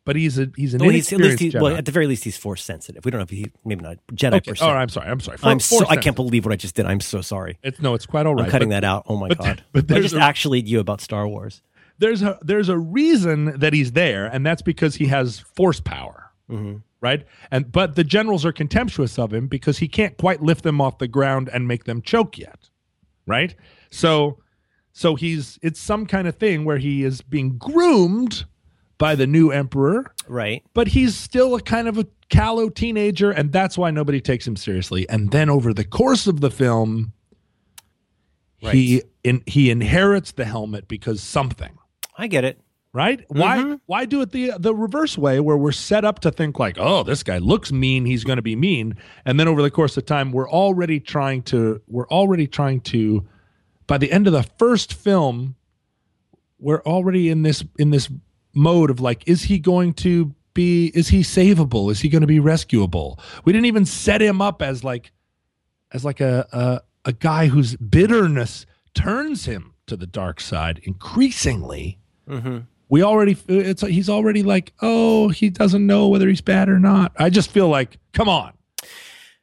but 0.05 0.15
he's 0.15 0.37
a 0.37 0.49
he's 0.55 0.73
an 0.73 0.81
Well, 0.81 0.89
he's, 0.89 1.11
at 1.13 1.19
least 1.19 1.39
he, 1.39 1.49
well, 1.49 1.75
at 1.75 1.85
the 1.85 1.91
very 1.91 2.07
least, 2.07 2.23
he's 2.23 2.37
force 2.37 2.63
sensitive. 2.63 3.05
We 3.05 3.11
don't 3.11 3.19
know 3.19 3.23
if 3.23 3.29
he 3.29 3.51
maybe 3.63 3.83
not 3.83 3.97
Jedi 4.13 4.35
okay. 4.35 4.53
Oh, 4.61 4.69
I'm 4.69 4.89
sorry. 4.89 5.09
I'm 5.09 5.19
sorry. 5.19 5.37
For- 5.37 5.47
I'm 5.47 5.59
so 5.59 5.85
I 5.87 5.95
can't 5.95 6.15
believe 6.15 6.45
what 6.45 6.51
I 6.51 6.57
just 6.57 6.75
did. 6.75 6.85
I'm 6.85 6.99
so 6.99 7.21
sorry. 7.21 7.57
It's 7.63 7.79
no. 7.79 7.93
It's 7.93 8.05
quite 8.05 8.25
all 8.25 8.35
right. 8.35 8.45
I'm 8.45 8.51
cutting 8.51 8.69
but- 8.69 8.81
that 8.81 8.83
out. 8.83 9.05
Oh 9.07 9.17
my 9.17 9.29
but- 9.29 9.37
god! 9.37 9.63
but 9.71 9.91
I 9.91 10.01
just 10.01 10.15
a- 10.15 10.19
actually 10.19 10.61
you 10.61 10.79
about 10.79 11.01
Star 11.01 11.27
Wars. 11.27 11.61
there's 11.99 12.21
a 12.21 12.37
there's 12.41 12.69
a 12.69 12.77
reason 12.77 13.59
that 13.59 13.73
he's 13.73 13.93
there, 13.93 14.25
and 14.25 14.45
that's 14.45 14.61
because 14.61 14.95
he 14.95 15.07
has 15.07 15.39
force 15.39 15.79
power, 15.79 16.31
mm-hmm. 16.49 16.77
right? 16.99 17.25
And 17.49 17.71
but 17.71 17.95
the 17.95 18.03
generals 18.03 18.45
are 18.45 18.51
contemptuous 18.51 19.17
of 19.17 19.33
him 19.33 19.47
because 19.47 19.77
he 19.77 19.87
can't 19.87 20.17
quite 20.17 20.41
lift 20.41 20.63
them 20.63 20.81
off 20.81 20.97
the 20.97 21.07
ground 21.07 21.49
and 21.53 21.67
make 21.67 21.85
them 21.85 22.01
choke 22.01 22.37
yet, 22.37 22.69
right? 23.25 23.55
So 23.89 24.39
so 24.91 25.15
he's 25.15 25.57
it's 25.61 25.79
some 25.79 26.05
kind 26.05 26.27
of 26.27 26.35
thing 26.35 26.65
where 26.65 26.77
he 26.77 27.03
is 27.03 27.21
being 27.21 27.57
groomed 27.57 28.45
by 29.03 29.15
the 29.15 29.27
new 29.27 29.51
emperor, 29.51 30.13
Right. 30.29 30.63
but 30.73 30.87
he's 30.87 31.13
still 31.13 31.55
a 31.55 31.61
kind 31.61 31.89
of 31.89 31.97
a 31.97 32.07
callow 32.29 32.69
teenager, 32.69 33.31
and 33.31 33.51
that's 33.51 33.77
why 33.77 33.91
nobody 33.91 34.21
takes 34.21 34.47
him 34.47 34.55
seriously. 34.55 35.09
And 35.09 35.31
then 35.31 35.49
over 35.49 35.73
the 35.73 35.83
course 35.83 36.25
of 36.25 36.39
the 36.39 36.49
film, 36.49 37.11
he 38.59 39.03
in, 39.25 39.43
he 39.45 39.69
inherits 39.69 40.31
the 40.31 40.45
helmet 40.45 40.87
because 40.87 41.21
something. 41.21 41.77
I 42.17 42.27
get 42.27 42.45
it. 42.45 42.61
Right? 42.93 43.25
Why 43.27 43.57
mm-hmm. 43.57 43.73
why 43.87 44.05
do 44.05 44.21
it 44.21 44.31
the 44.31 44.53
the 44.57 44.73
reverse 44.73 45.17
way 45.17 45.41
where 45.41 45.57
we're 45.57 45.73
set 45.73 46.05
up 46.05 46.19
to 46.19 46.31
think 46.31 46.57
like, 46.57 46.77
"Oh, 46.79 47.03
this 47.03 47.23
guy 47.23 47.39
looks 47.39 47.73
mean, 47.73 48.05
he's 48.05 48.23
going 48.23 48.37
to 48.37 48.41
be 48.41 48.55
mean." 48.55 48.95
And 49.25 49.37
then 49.37 49.49
over 49.49 49.61
the 49.61 49.71
course 49.71 49.97
of 49.97 50.05
time, 50.05 50.31
we're 50.31 50.49
already 50.49 51.01
trying 51.01 51.41
to 51.43 51.81
we're 51.87 52.07
already 52.07 52.47
trying 52.47 52.79
to 52.81 53.27
by 53.85 53.97
the 53.97 54.13
end 54.13 54.27
of 54.27 54.33
the 54.33 54.43
first 54.43 54.93
film, 54.93 55.55
we're 56.57 56.83
already 56.83 57.27
in 57.27 57.41
this 57.41 57.65
in 57.77 57.89
this 57.89 58.09
mode 58.53 58.89
of 58.89 58.99
like, 58.99 59.27
is 59.27 59.43
he 59.43 59.59
going 59.59 59.93
to 59.93 60.33
be 60.53 60.87
is 60.93 61.07
he 61.09 61.21
savable? 61.21 61.91
Is 61.91 62.01
he 62.01 62.09
going 62.09 62.21
to 62.21 62.27
be 62.27 62.39
rescuable? 62.39 63.19
We 63.43 63.53
didn't 63.53 63.65
even 63.65 63.85
set 63.85 64.21
him 64.21 64.41
up 64.41 64.61
as 64.61 64.83
like 64.83 65.11
as 65.91 66.05
like 66.05 66.21
a 66.21 66.47
a, 66.51 66.81
a 67.09 67.13
guy 67.13 67.47
whose 67.47 67.75
bitterness 67.75 68.65
turns 68.93 69.45
him 69.45 69.73
to 69.87 69.97
the 69.97 70.07
dark 70.07 70.39
side 70.39 70.79
increasingly 70.83 71.99
Mm-hmm. 72.25 72.59
we 72.87 73.03
already 73.03 73.37
it's 73.49 73.81
he's 73.81 74.09
already 74.09 74.43
like 74.43 74.71
oh 74.81 75.27
he 75.27 75.49
doesn't 75.49 75.85
know 75.85 76.07
whether 76.07 76.29
he's 76.29 76.39
bad 76.39 76.69
or 76.69 76.79
not 76.79 77.11
i 77.17 77.29
just 77.29 77.51
feel 77.51 77.67
like 77.67 77.97
come 78.13 78.29
on 78.29 78.53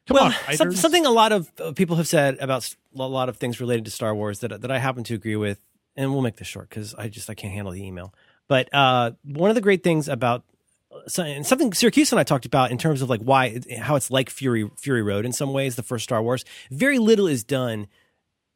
come 0.07 0.15
well, 0.15 0.35
on 0.47 0.55
some, 0.55 0.71
something 0.71 1.05
a 1.05 1.11
lot 1.11 1.31
of 1.31 1.51
uh, 1.61 1.71
people 1.73 1.95
have 1.97 2.07
said 2.07 2.37
about 2.39 2.75
a 2.95 3.07
lot 3.07 3.29
of 3.29 3.37
things 3.37 3.59
related 3.59 3.85
to 3.85 3.91
Star 3.91 4.13
Wars 4.15 4.39
that 4.39 4.61
that 4.61 4.71
I 4.71 4.79
happen 4.79 5.03
to 5.05 5.13
agree 5.13 5.35
with, 5.35 5.59
and 5.95 6.11
we'll 6.11 6.21
make 6.21 6.37
this 6.37 6.47
short 6.47 6.69
because 6.69 6.93
I 6.95 7.07
just 7.07 7.29
I 7.29 7.33
can't 7.33 7.53
handle 7.53 7.73
the 7.73 7.83
email. 7.83 8.13
But 8.51 8.67
uh, 8.73 9.11
one 9.23 9.49
of 9.49 9.55
the 9.55 9.61
great 9.61 9.81
things 9.81 10.09
about 10.09 10.43
uh, 10.91 11.21
and 11.21 11.45
something 11.45 11.71
Siracusa 11.71 12.11
and 12.11 12.19
I 12.19 12.25
talked 12.25 12.45
about 12.45 12.69
in 12.69 12.77
terms 12.77 13.01
of 13.01 13.09
like 13.09 13.21
why 13.21 13.61
how 13.79 13.95
it's 13.95 14.11
like 14.11 14.29
Fury 14.29 14.69
Fury 14.77 15.01
Road 15.01 15.25
in 15.25 15.31
some 15.31 15.53
ways, 15.53 15.77
the 15.77 15.83
first 15.83 16.03
Star 16.03 16.21
Wars. 16.21 16.43
Very 16.69 16.99
little 16.99 17.27
is 17.27 17.45
done 17.45 17.87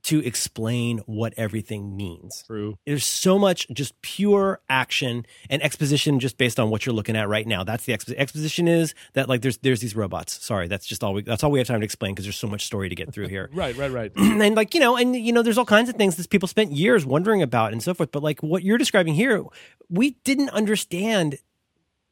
to 0.06 0.20
explain 0.26 1.00
what 1.08 1.34
everything 1.36 1.98
means. 1.98 2.44
True. 2.46 2.78
There's 2.86 3.06
so 3.06 3.40
much 3.40 3.68
just 3.74 4.00
pure 4.02 4.62
action 4.70 5.26
and 5.50 5.64
exposition 5.64 6.20
just 6.20 6.38
based 6.38 6.60
on 6.60 6.70
what 6.70 6.86
you're 6.86 6.94
looking 6.94 7.16
at 7.16 7.28
right 7.28 7.48
now. 7.48 7.64
That's 7.64 7.86
the 7.86 7.94
expo- 7.94 8.16
exposition 8.16 8.68
is 8.68 8.94
that 9.14 9.28
like 9.28 9.42
there's 9.42 9.58
there's 9.58 9.82
these 9.82 9.96
robots. 9.96 10.46
Sorry, 10.46 10.68
that's 10.68 10.86
just 10.86 11.04
all 11.04 11.14
we 11.14 11.24
that's 11.24 11.44
all 11.44 11.50
we 11.50 11.60
have 11.60 11.68
time 11.68 11.82
to 11.82 11.86
explain 11.86 12.14
because 12.14 12.26
there's 12.26 12.38
so 12.38 12.48
much 12.48 12.66
story 12.66 12.88
to 12.90 12.96
get 12.96 13.14
through 13.14 13.28
here. 13.30 13.50
right 13.54 13.76
right 13.78 13.92
right 13.92 14.12
and 14.18 14.56
like 14.56 14.74
you 14.74 14.80
know 14.80 14.96
and 14.96 15.16
you 15.16 15.34
know 15.34 15.42
there's 15.42 15.58
all 15.58 15.66
kinds 15.66 15.90
of 15.90 15.96
things 15.96 16.16
that 16.18 16.30
people 16.30 16.48
spent 16.48 16.72
years 16.72 17.06
wondering 17.06 17.42
about 17.42 17.72
and 17.72 17.82
so 17.82 17.94
forth 17.94 18.12
but 18.12 18.22
like 18.22 18.42
what 18.44 18.64
you're 18.64 18.78
describing 18.78 19.14
here 19.14 19.44
we 19.90 20.12
didn't 20.24 20.50
understand 20.50 21.38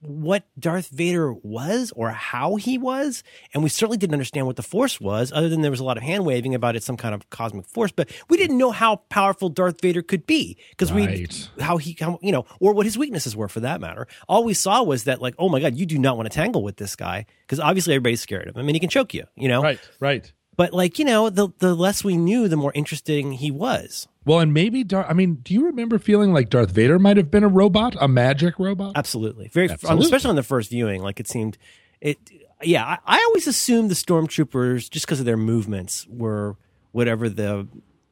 what 0.06 0.44
Darth 0.60 0.90
Vader 0.90 1.34
was 1.34 1.92
or 1.96 2.12
how 2.12 2.56
he 2.56 2.78
was 2.78 3.24
and 3.54 3.64
we 3.64 3.70
certainly 3.70 3.98
didn't 3.98 4.14
understand 4.14 4.46
what 4.46 4.56
the 4.56 4.64
force 4.64 5.00
was 5.00 5.32
other 5.32 5.50
than 5.50 5.62
there 5.62 5.72
was 5.72 5.80
a 5.80 5.84
lot 5.84 5.98
of 5.98 6.04
hand 6.04 6.26
waving 6.26 6.54
about 6.54 6.76
it 6.76 6.84
some 6.84 6.98
kind 6.98 7.16
of 7.16 7.30
cosmic 7.30 7.66
force 7.66 7.92
but 7.92 8.10
we 8.30 8.38
didn't 8.38 8.58
know 8.58 8.72
how 8.72 8.98
powerful 9.10 9.50
Darth 9.50 9.82
Vader 9.82 10.02
could 10.02 10.26
be 10.26 10.58
because 10.72 10.92
Right. 10.92 11.30
we 11.58 11.64
how 11.64 11.78
he 11.78 11.96
how, 12.00 12.20
you 12.22 12.32
know 12.32 12.46
or 12.60 12.74
what 12.74 12.86
his 12.86 12.98
weaknesses 12.98 13.36
were 13.36 13.48
for 13.48 13.62
that 13.62 13.80
matter 13.82 14.08
all 14.28 14.44
we 14.44 14.54
saw 14.54 14.84
was 14.84 15.06
that 15.06 15.22
like 15.22 15.36
oh 15.40 15.50
my 15.50 15.60
god 15.60 15.76
you 15.76 15.86
do 15.86 15.98
not 15.98 16.18
want 16.18 16.30
to 16.30 16.36
tangle 16.36 16.64
with 16.64 16.78
this 16.78 16.96
guy 16.96 17.26
because 17.46 17.60
obviously 17.60 17.94
everybody's 17.94 18.22
scared 18.22 18.48
of 18.48 18.56
him 18.56 18.62
I 18.62 18.64
mean 18.66 18.76
he 18.76 18.80
can 18.80 18.90
choke 18.90 19.14
you 19.14 19.26
you 19.36 19.48
know 19.48 19.62
right 19.62 19.80
right 20.00 20.32
but 20.56 20.72
like 20.74 21.00
you 21.00 21.06
know, 21.06 21.32
the 21.32 21.50
the 21.58 21.74
less 21.74 22.04
we 22.04 22.16
knew, 22.16 22.48
the 22.48 22.56
more 22.56 22.72
interesting 22.76 23.32
he 23.32 23.50
was. 23.50 24.08
Well 24.26 24.40
and 24.40 24.54
maybe 24.54 24.84
Dar- 24.84 25.10
i 25.10 25.14
mean 25.14 25.36
do 25.44 25.54
you 25.54 25.66
remember 25.66 25.98
feeling 26.00 26.34
like 26.34 26.50
darth 26.50 26.72
vader 26.72 26.98
might 27.00 27.18
have 27.18 27.30
been 27.32 27.44
a 27.44 27.48
robot 27.48 27.96
a 28.00 28.08
magic 28.08 28.58
robot 28.60 28.94
Absolutely, 28.96 29.48
very, 29.50 29.70
Absolutely. 29.70 30.06
especially 30.06 30.30
on 30.30 30.36
the 30.36 30.44
first 30.44 30.70
viewing. 30.70 31.02
Like 31.02 31.20
it 31.20 31.28
seemed, 31.28 31.58
it. 32.02 32.18
Yeah, 32.62 32.86
I, 32.86 32.98
I 33.06 33.24
always 33.28 33.46
assumed 33.48 33.92
the 33.92 33.96
stormtroopers, 33.96 34.90
just 34.90 35.06
because 35.06 35.20
of 35.20 35.26
their 35.26 35.36
movements, 35.36 36.08
were 36.10 36.56
whatever 36.94 37.28
the 37.28 37.68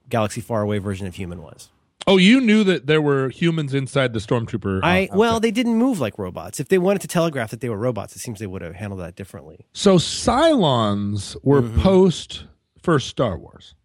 galaxy 0.09 0.41
far 0.41 0.61
away 0.61 0.77
version 0.79 1.07
of 1.07 1.15
human 1.15 1.41
was. 1.41 1.69
oh 2.07 2.17
you 2.17 2.41
knew 2.41 2.63
that 2.65 2.87
there 2.87 3.01
were 3.01 3.29
humans 3.29 3.73
inside 3.73 4.11
the 4.11 4.19
stormtrooper 4.19 4.81
I 4.83 5.03
outfit. 5.03 5.17
well, 5.17 5.39
they 5.39 5.51
didn't 5.51 5.75
move 5.75 5.99
like 6.01 6.17
robots. 6.17 6.59
If 6.59 6.67
they 6.67 6.77
wanted 6.79 7.01
to 7.03 7.07
telegraph 7.07 7.51
that 7.51 7.61
they 7.61 7.69
were 7.69 7.77
robots, 7.77 8.15
it 8.15 8.19
seems 8.19 8.39
they 8.39 8.47
would 8.47 8.61
have 8.61 8.75
handled 8.75 9.01
that 9.01 9.15
differently. 9.15 9.65
so 9.73 9.97
cylons 9.97 11.37
were 11.43 11.61
Mm-hmm. 11.61 11.81
post 11.81 12.45
first 12.81 13.07
star 13.07 13.37
wars 13.37 13.75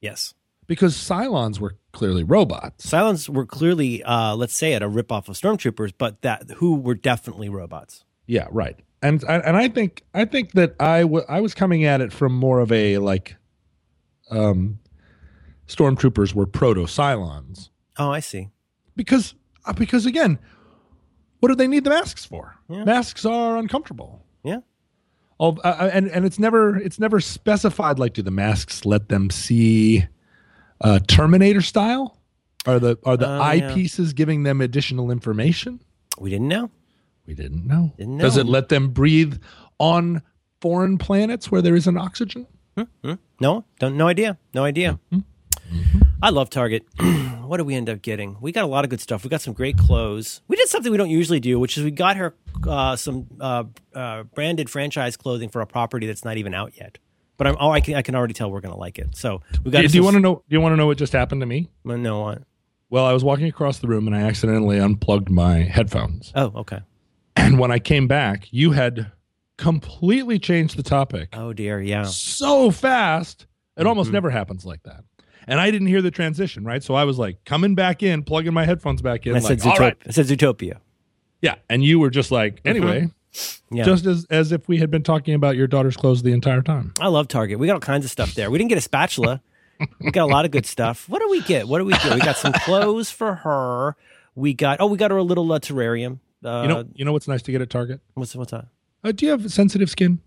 Yes, 0.00 0.34
because 0.68 0.94
cylons 0.94 1.58
were 1.58 1.76
clearly 1.92 2.22
robots 2.22 2.86
Cylons 2.86 3.28
were 3.28 3.44
clearly, 3.46 4.04
uh, 4.04 4.36
let's 4.36 4.54
say, 4.54 4.74
it 4.74 4.82
a 4.82 4.88
ripoff 4.88 5.28
of 5.28 5.34
stormtroopers, 5.36 5.92
but 5.98 6.22
that 6.22 6.48
who 6.58 6.76
were 6.76 6.94
definitely 6.94 7.48
robots. 7.48 8.04
Yeah, 8.26 8.46
right. 8.52 8.78
And 9.02 9.24
and 9.24 9.56
I 9.56 9.66
think 9.68 10.04
I 10.14 10.24
think 10.24 10.52
that 10.52 10.76
I 10.78 11.02
wa- 11.04 11.24
I 11.28 11.40
was 11.40 11.54
coming 11.54 11.84
at 11.84 12.00
it 12.00 12.12
from 12.12 12.32
more 12.34 12.60
of 12.60 12.70
a 12.70 12.98
like, 12.98 13.36
um, 14.30 14.78
stormtroopers 15.66 16.34
were 16.34 16.46
proto 16.46 16.82
Cylons 16.82 17.70
Oh, 17.98 18.10
I 18.10 18.20
see. 18.20 18.48
because 18.96 19.34
uh, 19.64 19.72
because 19.72 20.06
again, 20.06 20.38
what 21.40 21.48
do 21.48 21.54
they 21.54 21.66
need 21.68 21.84
the 21.84 21.90
masks 21.90 22.24
for? 22.24 22.56
Yeah. 22.68 22.84
Masks 22.84 23.24
are 23.24 23.56
uncomfortable. 23.56 24.24
Yeah. 24.44 24.60
All, 25.38 25.58
uh, 25.64 25.68
uh, 25.68 25.90
and 25.92 26.08
and 26.08 26.24
it's 26.24 26.38
never 26.38 26.76
it's 26.76 26.98
never 26.98 27.20
specified 27.20 27.98
like 27.98 28.14
do 28.14 28.22
the 28.22 28.30
masks 28.32 28.84
let 28.84 29.08
them 29.08 29.30
see 29.30 30.06
uh, 30.80 31.00
Terminator 31.06 31.60
style? 31.60 32.18
Are 32.66 32.78
the 32.78 32.98
are 33.04 33.16
the 33.16 33.26
yeah. 33.26 33.54
eyepieces 33.54 34.14
giving 34.14 34.42
them 34.42 34.60
additional 34.60 35.10
information? 35.10 35.80
We 36.18 36.30
didn't 36.30 36.48
know. 36.48 36.70
We 37.26 37.34
didn't 37.34 37.66
know. 37.66 37.92
Didn't 37.96 38.18
Does 38.18 38.36
it 38.36 38.46
let 38.46 38.68
them 38.68 38.88
breathe 38.88 39.40
on 39.78 40.22
foreign 40.60 40.98
planets 40.98 41.50
where 41.50 41.62
there 41.62 41.76
isn't 41.76 41.96
oxygen? 41.96 42.46
No, 43.40 43.64
don't. 43.78 43.96
No 43.96 44.08
idea. 44.08 44.38
No 44.54 44.64
idea. 44.64 44.98
I 46.22 46.30
love 46.30 46.50
Target. 46.50 46.84
what 47.44 47.58
do 47.58 47.64
we 47.64 47.74
end 47.74 47.88
up 47.88 48.02
getting? 48.02 48.36
We 48.40 48.52
got 48.52 48.64
a 48.64 48.68
lot 48.68 48.84
of 48.84 48.90
good 48.90 49.00
stuff. 49.00 49.24
We 49.24 49.30
got 49.30 49.40
some 49.40 49.54
great 49.54 49.78
clothes. 49.78 50.42
We 50.48 50.56
did 50.56 50.68
something 50.68 50.90
we 50.90 50.98
don't 50.98 51.10
usually 51.10 51.40
do, 51.40 51.58
which 51.60 51.78
is 51.78 51.84
we 51.84 51.90
got 51.90 52.16
her 52.16 52.34
uh, 52.66 52.96
some 52.96 53.26
uh, 53.40 53.64
uh, 53.94 54.24
branded 54.24 54.68
franchise 54.68 55.16
clothing 55.16 55.48
for 55.48 55.60
a 55.60 55.66
property 55.66 56.06
that's 56.06 56.24
not 56.24 56.36
even 56.36 56.54
out 56.54 56.76
yet. 56.76 56.98
But 57.38 57.46
I'm, 57.46 57.56
oh, 57.58 57.70
I 57.70 57.80
can 57.80 57.94
I 57.94 58.02
can 58.02 58.14
already 58.14 58.34
tell 58.34 58.50
we're 58.50 58.60
going 58.60 58.74
to 58.74 58.78
like 58.80 58.98
it. 58.98 59.16
So 59.16 59.40
we 59.64 59.70
got. 59.70 59.80
Do, 59.82 59.88
do 59.88 59.96
you 59.96 60.04
want 60.04 60.14
to 60.14 60.20
know? 60.20 60.34
Do 60.48 60.54
you 60.54 60.60
want 60.60 60.72
to 60.74 60.76
know 60.76 60.86
what 60.86 60.98
just 60.98 61.12
happened 61.14 61.40
to 61.40 61.46
me? 61.46 61.70
No, 61.84 62.20
what? 62.20 62.42
Well, 62.90 63.04
I 63.06 63.12
was 63.14 63.22
walking 63.24 63.46
across 63.46 63.78
the 63.78 63.86
room 63.88 64.06
and 64.06 64.14
I 64.16 64.20
accidentally 64.22 64.78
unplugged 64.78 65.30
my 65.30 65.58
headphones. 65.60 66.32
Oh, 66.34 66.52
okay. 66.56 66.80
And 67.36 67.58
when 67.58 67.70
I 67.70 67.78
came 67.78 68.06
back, 68.08 68.48
you 68.50 68.72
had 68.72 69.12
completely 69.58 70.38
changed 70.38 70.76
the 70.76 70.82
topic 70.82 71.28
Oh 71.32 71.52
dear, 71.52 71.80
yeah. 71.80 72.04
so 72.04 72.70
fast. 72.70 73.42
It 73.42 73.80
Mm-hmm. 73.82 73.88
almost 73.88 74.10
never 74.10 74.30
happens 74.30 74.64
like 74.64 74.82
that. 74.84 75.04
And 75.46 75.60
I 75.60 75.70
didn't 75.70 75.86
hear 75.88 76.02
the 76.02 76.10
transition, 76.10 76.64
right? 76.64 76.82
So 76.82 76.94
I 76.94 77.04
was 77.04 77.18
like 77.18 77.44
coming 77.44 77.74
back 77.76 78.02
in, 78.02 78.22
plugging 78.24 78.52
my 78.52 78.64
headphones 78.64 79.00
back 79.02 79.26
in. 79.26 79.36
I 79.36 79.38
like, 79.38 79.60
said 79.60 79.68
all 79.68 79.76
Zootopia. 79.76 79.80
right. 79.80 79.96
I 80.06 80.10
said 80.10 80.26
Zootopia. 80.26 80.78
Yeah. 81.42 81.54
And 81.70 81.84
you 81.84 81.98
were 82.00 82.10
just 82.10 82.30
like, 82.32 82.60
anyway, 82.64 83.08
Yeah. 83.70 83.84
just 83.84 84.06
as, 84.06 84.24
as 84.30 84.52
if 84.52 84.66
we 84.68 84.78
had 84.78 84.90
been 84.90 85.02
talking 85.02 85.34
about 85.34 85.56
your 85.56 85.66
daughter's 85.66 85.96
clothes 85.96 86.22
the 86.22 86.32
entire 86.32 86.62
time. 86.62 86.94
I 87.00 87.08
love 87.08 87.28
Target. 87.28 87.58
We 87.58 87.66
got 87.66 87.74
all 87.74 87.80
kinds 87.80 88.04
of 88.04 88.10
stuff 88.10 88.34
there. 88.34 88.50
We 88.50 88.58
didn't 88.58 88.70
get 88.70 88.78
a 88.78 88.82
spatula. 88.82 89.42
we 90.00 90.10
got 90.10 90.24
a 90.24 90.32
lot 90.32 90.44
of 90.44 90.50
good 90.50 90.66
stuff. 90.66 91.08
What 91.08 91.20
do 91.20 91.28
we 91.30 91.42
get? 91.42 91.68
What 91.68 91.78
do 91.78 91.84
we 91.84 91.92
get? 91.92 92.14
We 92.14 92.20
got 92.20 92.36
some 92.36 92.52
clothes 92.52 93.10
for 93.10 93.34
her. 93.36 93.96
We 94.34 94.54
got 94.54 94.78
oh, 94.80 94.86
we 94.86 94.96
got 94.96 95.10
her 95.10 95.16
a 95.16 95.22
little 95.22 95.50
uh, 95.52 95.58
terrarium. 95.60 96.20
Uh, 96.44 96.62
You 96.62 96.68
know, 96.68 96.84
you 96.94 97.04
know 97.04 97.12
what's 97.12 97.28
nice 97.28 97.42
to 97.42 97.52
get 97.52 97.60
at 97.60 97.70
Target? 97.70 98.00
what's 98.14 98.34
what's 98.34 98.52
that? 98.52 98.66
Uh, 99.04 99.12
do 99.12 99.26
you 99.26 99.32
have 99.32 99.50
sensitive 99.52 99.90
skin? 99.90 100.20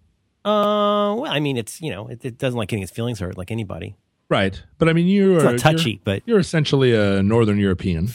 Uh, 0.45 1.15
well, 1.17 1.27
I 1.27 1.39
mean, 1.39 1.57
it's 1.57 1.81
you 1.81 1.91
know, 1.91 2.07
it, 2.07 2.23
it 2.23 2.37
doesn't 2.37 2.57
like 2.57 2.69
getting 2.69 2.83
its 2.83 2.91
feelings 2.91 3.19
hurt 3.19 3.37
like 3.37 3.51
anybody. 3.51 3.95
Right, 4.29 4.61
but 4.77 4.87
I 4.87 4.93
mean, 4.93 5.07
you 5.07 5.35
It's 5.35 5.43
are 5.45 5.57
touchy, 5.57 5.91
You're, 5.91 5.99
but 6.05 6.23
you're 6.25 6.39
essentially 6.39 6.93
a 6.93 7.21
Northern 7.21 7.57
European. 7.59 8.07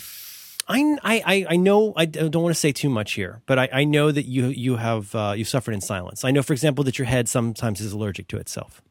I, 0.69 0.97
I, 1.03 1.23
I- 1.27 1.47
I 1.51 1.57
know 1.57 1.93
I 1.97 2.07
don't 2.07 2.35
want 2.43 2.55
to 2.55 2.59
say 2.61 2.73
too 2.73 2.89
much 2.91 3.13
here, 3.13 3.41
but 3.47 3.59
I, 3.59 3.69
I 3.73 3.85
know 3.85 4.11
that 4.11 4.27
you 4.27 4.47
you 4.49 4.77
have 4.77 5.15
uh, 5.15 5.35
you 5.37 5.45
suffered 5.45 5.73
in 5.75 5.81
silence. 5.81 6.25
I 6.25 6.31
know, 6.33 6.43
for 6.43 6.53
example, 6.53 6.83
that 6.85 6.99
your 6.99 7.07
head 7.07 7.29
sometimes 7.29 7.81
is 7.81 7.93
allergic 7.93 8.29
to 8.29 8.37
itself. 8.39 8.83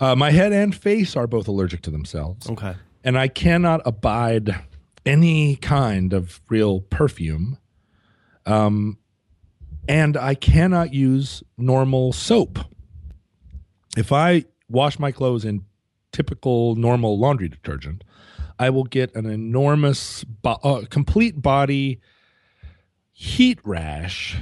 Uh, 0.00 0.14
my 0.16 0.30
head 0.30 0.52
and 0.52 0.74
face 0.74 1.16
are 1.16 1.26
both 1.26 1.46
allergic 1.48 1.82
to 1.82 1.90
themselves, 1.90 2.48
Okay. 2.50 2.74
and 3.04 3.16
I 3.18 3.28
cannot 3.28 3.80
abide 3.84 4.54
any 5.06 5.56
kind 5.56 6.12
of 6.12 6.40
real 6.48 6.80
perfume. 6.80 7.58
Um, 8.46 8.98
and 9.88 10.16
I 10.16 10.34
cannot 10.34 10.92
use 10.94 11.42
normal 11.58 12.12
soap. 12.12 12.58
If 13.96 14.12
I 14.12 14.44
wash 14.68 14.98
my 14.98 15.12
clothes 15.12 15.44
in 15.44 15.64
typical 16.12 16.74
normal 16.74 17.18
laundry 17.18 17.48
detergent, 17.48 18.02
I 18.58 18.70
will 18.70 18.84
get 18.84 19.14
an 19.14 19.26
enormous, 19.26 20.24
bo- 20.24 20.58
uh, 20.62 20.84
complete 20.90 21.40
body 21.42 22.00
heat 23.12 23.58
rash 23.64 24.36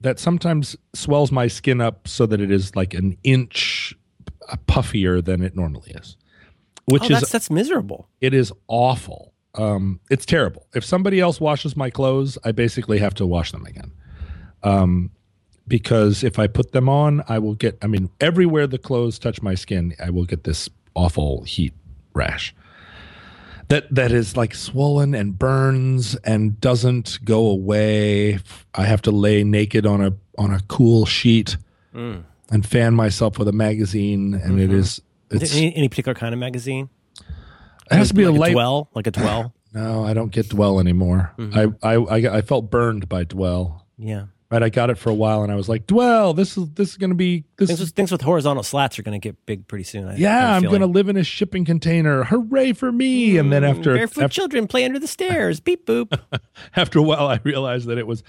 that 0.00 0.18
sometimes 0.18 0.76
swells 0.94 1.30
my 1.30 1.46
skin 1.46 1.80
up 1.80 2.08
so 2.08 2.26
that 2.26 2.40
it 2.40 2.50
is 2.50 2.74
like 2.74 2.94
an 2.94 3.16
inch 3.22 3.94
puffier 4.66 5.22
than 5.24 5.42
it 5.42 5.54
normally 5.54 5.90
is, 5.92 6.16
which 6.86 7.02
Oh, 7.02 7.06
is 7.14 7.20
that's 7.20 7.32
that's 7.32 7.50
miserable. 7.50 8.08
it 8.20 8.32
is 8.34 8.52
awful. 8.68 9.32
Um, 9.54 10.00
it's 10.10 10.24
terrible. 10.24 10.66
If 10.74 10.84
somebody 10.84 11.20
else 11.20 11.40
washes 11.40 11.76
my 11.76 11.90
clothes, 11.90 12.38
I 12.44 12.52
basically 12.52 12.98
have 12.98 13.14
to 13.14 13.26
wash 13.26 13.52
them 13.52 13.66
again. 13.66 13.92
Um, 14.62 15.10
because 15.66 16.24
if 16.24 16.38
I 16.38 16.46
put 16.46 16.72
them 16.72 16.88
on, 16.88 17.22
I 17.28 17.38
will 17.38 17.54
get. 17.54 17.76
I 17.82 17.86
mean, 17.86 18.10
everywhere 18.20 18.66
the 18.66 18.78
clothes 18.78 19.18
touch 19.18 19.42
my 19.42 19.54
skin, 19.54 19.94
I 20.02 20.10
will 20.10 20.24
get 20.24 20.44
this 20.44 20.68
awful 20.94 21.42
heat 21.44 21.74
rash. 22.14 22.54
That 23.70 23.94
that 23.94 24.12
is 24.12 24.36
like 24.36 24.54
swollen 24.54 25.14
and 25.14 25.38
burns 25.38 26.14
and 26.16 26.60
doesn't 26.60 27.18
go 27.24 27.46
away. 27.46 28.38
I 28.74 28.84
have 28.84 29.00
to 29.02 29.10
lay 29.12 29.42
naked 29.44 29.86
on 29.86 30.00
a 30.02 30.12
on 30.38 30.52
a 30.52 30.60
cool 30.68 31.06
sheet 31.06 31.56
Mm. 31.94 32.22
and 32.52 32.64
fan 32.64 32.94
myself 32.94 33.36
with 33.38 33.48
a 33.48 33.52
magazine, 33.52 34.34
and 34.34 34.60
it 34.60 34.72
is. 34.72 35.00
It's, 35.30 35.56
Any, 35.56 35.74
any 35.74 35.88
particular 35.88 36.14
kind 36.14 36.32
of 36.34 36.38
magazine? 36.38 36.88
it 37.90 37.96
has 37.96 38.08
to 38.08 38.14
be 38.14 38.26
like 38.26 38.36
a 38.36 38.40
light. 38.40 38.52
dwell, 38.52 38.90
like 38.94 39.06
a 39.06 39.10
dwell. 39.10 39.54
No, 39.72 40.04
I 40.04 40.14
don't 40.14 40.32
get 40.32 40.48
Dwell 40.48 40.80
anymore. 40.80 41.32
Mm-hmm. 41.38 41.76
I, 41.84 41.92
I 41.92 41.94
I 41.96 42.38
I 42.38 42.42
felt 42.42 42.70
burned 42.72 43.08
by 43.08 43.22
Dwell. 43.22 43.86
yeah. 43.96 44.24
Right, 44.50 44.64
I 44.64 44.68
got 44.68 44.90
it 44.90 44.98
for 44.98 45.10
a 45.10 45.14
while, 45.14 45.44
and 45.44 45.52
I 45.52 45.54
was 45.54 45.68
like, 45.68 45.86
Dwell, 45.86 46.34
this 46.34 46.58
is 46.58 46.68
this 46.70 46.90
is 46.90 46.96
going 46.96 47.10
to 47.10 47.16
be 47.16 47.44
this. 47.56 47.68
Things 47.68 47.80
Is, 47.80 47.86
with, 47.90 47.94
things 47.94 48.10
with 48.10 48.20
horizontal 48.20 48.64
slats 48.64 48.98
are 48.98 49.02
going 49.04 49.18
to 49.20 49.24
get 49.24 49.46
big 49.46 49.68
pretty 49.68 49.84
soon. 49.84 50.08
I, 50.08 50.16
yeah, 50.16 50.56
I'm 50.56 50.62
going 50.62 50.80
to 50.80 50.88
live 50.88 51.08
in 51.08 51.16
a 51.16 51.22
shipping 51.22 51.64
container. 51.64 52.24
Hooray 52.24 52.72
for 52.72 52.90
me! 52.90 53.38
And 53.38 53.52
then 53.52 53.62
after 53.62 53.94
barefoot 53.94 54.24
after, 54.24 54.34
children 54.34 54.66
play 54.66 54.84
under 54.84 54.98
the 54.98 55.06
stairs. 55.06 55.60
Beep 55.70 55.86
boop. 55.86 56.18
after 56.74 56.98
a 56.98 57.02
while, 57.02 57.28
I 57.28 57.38
realized 57.44 57.86
that 57.86 57.96
it 57.98 58.08
was 58.08 58.24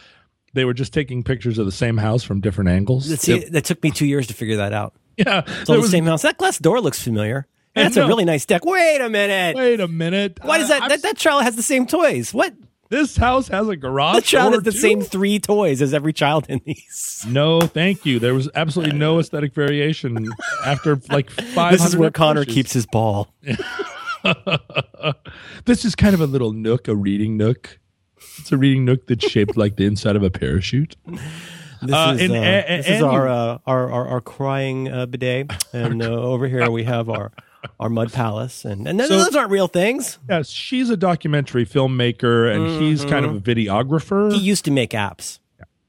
they 0.54 0.64
were 0.64 0.76
just 0.76 0.94
taking 0.94 1.24
pictures 1.24 1.58
of 1.58 1.66
the 1.66 1.72
same 1.72 1.98
house 1.98 2.24
from 2.24 2.40
different 2.40 2.70
angles. 2.70 3.20
See, 3.20 3.34
It- 3.34 3.52
that 3.54 3.66
took 3.66 3.82
me 3.82 3.90
two 3.90 4.06
years 4.06 4.28
to 4.28 4.36
figure 4.36 4.58
that 4.58 4.74
out. 4.74 4.94
yeah, 5.18 5.42
It's 5.48 5.70
all 5.70 5.76
the 5.78 5.82
was- 5.82 5.90
same 5.92 6.06
house. 6.06 6.22
That 6.22 6.38
glass 6.38 6.60
door 6.60 6.82
looks 6.82 7.02
familiar. 7.02 7.48
That's 7.74 7.98
a 7.98 8.06
really 8.06 8.26
nice 8.26 8.46
deck. 8.46 8.64
Wait 8.66 9.00
a 9.02 9.10
minute. 9.10 9.56
Wait 9.56 9.80
a 9.80 9.88
minute. 9.88 10.40
Why 10.44 10.58
does 10.60 10.70
I- 10.70 10.76
that, 10.76 10.82
I'm- 10.84 10.90
that? 10.90 11.02
That 11.02 11.18
child 11.18 11.44
has 11.44 11.56
the 11.56 11.64
same 11.64 11.88
toys. 11.88 12.32
What? 12.34 12.54
This 12.92 13.16
house 13.16 13.48
has 13.48 13.68
a 13.70 13.78
garage. 13.78 14.16
The 14.18 14.22
child 14.22 14.54
has 14.54 14.64
the 14.64 14.72
too? 14.74 14.78
same 14.78 15.02
three 15.02 15.40
toys 15.40 15.82
as 15.82 15.94
every 15.94 16.12
child 16.12 16.46
in 16.50 16.60
these. 16.66 17.26
No, 17.28 17.62
thank 17.62 18.06
you. 18.06 18.20
There 18.20 18.34
was 18.34 18.50
absolutely 18.54 18.98
no 18.98 19.18
aesthetic 19.20 19.54
variation 19.56 20.28
after 20.66 21.00
like 21.10 21.30
five. 21.32 21.72
This 21.72 21.86
is 21.86 21.96
where 21.96 22.12
Connor 22.12 22.44
keeps 22.44 22.74
his 22.74 22.86
ball. 22.86 23.34
this 25.66 25.86
is 25.86 25.96
kind 25.96 26.14
of 26.14 26.22
a 26.22 26.26
little 26.26 26.52
nook, 26.54 26.88
a 26.88 26.96
reading 26.96 27.38
nook. 27.38 27.80
It's 28.40 28.52
a 28.52 28.58
reading 28.58 28.86
nook 28.86 29.08
that's 29.08 29.30
shaped 29.30 29.56
like 29.58 29.76
the 29.78 29.86
inside 29.86 30.16
of 30.16 30.24
a 30.24 30.30
parachute. 30.30 30.96
This 31.84 31.96
Uh, 31.96 32.14
is, 32.16 32.22
and- 32.22 32.32
uh, 32.34 32.36
and- 32.36 32.80
this 32.84 32.86
is 32.92 32.96
and 32.98 33.06
our, 33.06 33.28
uh, 33.28 33.58
our 33.66 33.92
our 33.92 34.08
our 34.08 34.22
crying 34.22 34.88
uh, 34.88 35.08
bidet, 35.08 35.52
and 35.74 36.04
uh, 36.04 36.10
over 36.12 36.48
here 36.48 36.70
we 36.70 36.84
have 36.84 37.10
our 37.10 37.32
our 37.80 37.90
mud 37.90 38.12
palace, 38.12 38.66
and 38.66 38.88
and 38.88 39.00
So- 39.02 39.24
those 39.24 39.36
aren't 39.36 39.52
real 39.52 39.68
things. 39.68 40.20
Yes, 40.30 40.50
she's 40.50 40.90
a 40.90 40.98
documentary 40.98 41.66
filmmaker, 41.66 42.54
and 42.54 42.82
he's 42.82 43.02
mm-hmm. 43.02 43.10
kind 43.10 43.26
of 43.26 43.36
a 43.36 43.40
videographer. 43.40 44.34
He 44.34 44.40
used 44.40 44.66
to 44.66 44.72
make 44.72 44.92
apps. 44.92 45.40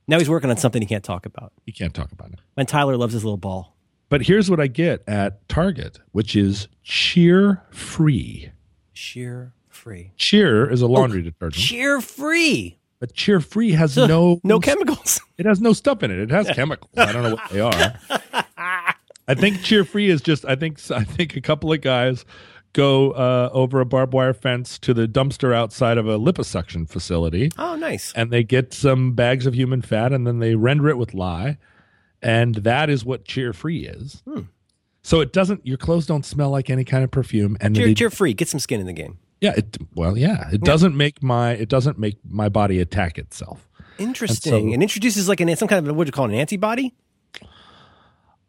Now 0.08 0.18
he's 0.18 0.28
working 0.28 0.50
on 0.50 0.56
something 0.56 0.82
he 0.82 0.86
can't 0.88 1.04
talk 1.04 1.26
about. 1.26 1.52
He 1.64 1.72
can't 1.72 1.94
talk 1.94 2.12
about 2.12 2.32
it. 2.32 2.40
And 2.56 2.68
Tyler 2.68 2.96
loves 2.96 3.12
his 3.14 3.24
little 3.24 3.38
ball. 3.38 3.76
But 4.08 4.22
here's 4.22 4.50
what 4.50 4.60
I 4.60 4.66
get 4.66 5.02
at 5.08 5.48
Target, 5.48 5.98
which 6.10 6.36
is 6.36 6.68
cheer 6.82 7.62
free. 7.70 8.52
Cheer 8.92 9.54
free. 9.70 10.12
Cheer 10.16 10.70
is 10.70 10.82
a 10.82 10.84
oh, 10.84 10.88
laundry 10.88 11.22
detergent, 11.22 11.64
Cheer 11.64 12.00
free. 12.00 12.78
but 12.98 13.14
cheer 13.14 13.40
free 13.40 13.72
has 13.72 13.96
no 13.96 14.38
No 14.44 14.60
chemicals. 14.60 15.20
It 15.38 15.46
has 15.46 15.60
no 15.60 15.72
stuff 15.72 16.02
in 16.02 16.10
it. 16.10 16.18
It 16.18 16.30
has 16.30 16.50
chemicals. 16.54 16.92
I 16.96 17.10
don't 17.10 17.22
know 17.22 17.36
what 17.36 17.50
they 17.50 17.60
are. 17.60 18.44
I 19.28 19.34
think 19.34 19.62
cheer 19.62 19.84
free 19.84 20.08
is 20.10 20.20
just. 20.20 20.44
I 20.44 20.56
think. 20.56 20.78
I 20.90 21.04
think 21.04 21.36
a 21.36 21.40
couple 21.40 21.72
of 21.72 21.80
guys 21.80 22.24
go 22.72 23.10
uh, 23.12 23.50
over 23.52 23.80
a 23.80 23.84
barbed 23.86 24.12
wire 24.14 24.32
fence 24.34 24.78
to 24.80 24.94
the 24.94 25.06
dumpster 25.06 25.54
outside 25.54 25.98
of 25.98 26.08
a 26.08 26.18
liposuction 26.18 26.88
facility, 26.88 27.50
Oh, 27.58 27.76
nice. 27.76 28.12
and 28.16 28.30
they 28.30 28.42
get 28.42 28.72
some 28.72 29.12
bags 29.12 29.44
of 29.46 29.54
human 29.54 29.82
fat, 29.82 30.12
and 30.12 30.26
then 30.26 30.38
they 30.38 30.54
render 30.54 30.88
it 30.88 30.96
with 30.96 31.12
lye, 31.14 31.58
and 32.22 32.54
that 32.56 32.88
is 32.90 33.04
what 33.04 33.24
cheer 33.26 33.52
free 33.52 33.86
is. 33.86 34.22
Hmm. 34.26 34.40
So 35.02 35.20
it 35.20 35.32
doesn't. 35.32 35.66
Your 35.66 35.76
clothes 35.78 36.06
don't 36.06 36.24
smell 36.24 36.50
like 36.50 36.70
any 36.70 36.84
kind 36.84 37.04
of 37.04 37.10
perfume, 37.10 37.56
and 37.60 37.74
Cheer, 37.76 37.86
they, 37.86 37.94
cheer 37.94 38.10
free. 38.10 38.32
Get 38.34 38.48
some 38.48 38.60
skin 38.60 38.80
in 38.80 38.86
the 38.86 38.92
game. 38.92 39.18
yeah. 39.40 39.52
It, 39.56 39.76
well, 39.94 40.16
yeah. 40.16 40.48
It 40.52 40.62
doesn't 40.62 40.96
make 40.96 41.22
my. 41.22 41.52
It 41.52 41.68
doesn't 41.68 41.98
make 41.98 42.16
my 42.28 42.48
body 42.48 42.80
attack 42.80 43.18
itself. 43.18 43.68
Interesting. 43.98 44.68
so- 44.68 44.72
and 44.72 44.82
introduces 44.82 45.28
like 45.28 45.40
an 45.40 45.54
some 45.56 45.68
kind 45.68 45.86
of 45.86 45.94
what 45.96 46.04
do 46.04 46.08
you 46.08 46.12
call 46.12 46.24
it, 46.26 46.32
an 46.32 46.38
antibody 46.38 46.94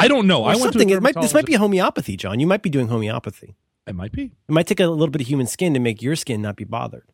I 0.03 0.07
don't 0.07 0.27
know. 0.27 0.43
or 0.43 0.49
I 0.51 0.53
something. 0.55 0.87
to 0.87 0.93
It 0.95 1.01
might, 1.01 1.15
this 1.15 1.33
might 1.33 1.45
be 1.45 1.53
homeopathy, 1.53 2.15
John. 2.17 2.39
You 2.39 2.47
might 2.47 2.61
be 2.61 2.69
doing 2.69 2.87
homeopathy. 2.87 3.55
It 3.87 3.95
might 3.95 4.11
be 4.11 4.25
It 4.47 4.51
might 4.51 4.67
take 4.67 4.79
a 4.79 4.87
little 4.87 5.11
bit 5.11 5.21
of 5.21 5.27
human 5.27 5.47
skin 5.47 5.73
to 5.73 5.79
make 5.79 6.01
your 6.01 6.15
skin 6.15 6.41
not 6.41 6.55
be 6.55 6.63
bothered. 6.63 7.09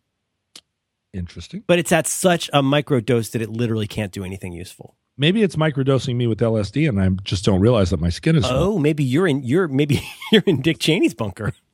interesting. 1.13 1.63
But 1.65 1.79
it's 1.79 1.91
at 1.91 2.05
such 2.07 2.49
a 2.53 2.61
micro 2.61 2.99
dose 2.99 3.29
that 3.29 3.41
it 3.41 3.49
literally 3.49 3.87
can't 3.87 4.11
do 4.11 4.23
anything 4.23 4.53
useful. 4.53 4.95
Maybe 5.17 5.43
it's 5.43 5.57
microdosing 5.57 6.15
me 6.15 6.27
with 6.27 6.39
LSD, 6.39 6.87
and 6.87 7.01
I 7.01 7.09
just 7.23 7.43
don't 7.43 7.59
realize 7.59 7.89
that 7.89 7.99
my 7.99 8.09
skin 8.09 8.37
is. 8.37 8.45
Oh, 8.47 8.79
maybe 8.79 9.03
you're 9.03 9.27
in 9.27 9.43
you're 9.43 9.67
maybe 9.67 10.01
you're 10.31 10.43
in 10.45 10.61
Dick 10.61 10.79
Cheney's 10.79 11.13
bunker. 11.13 11.53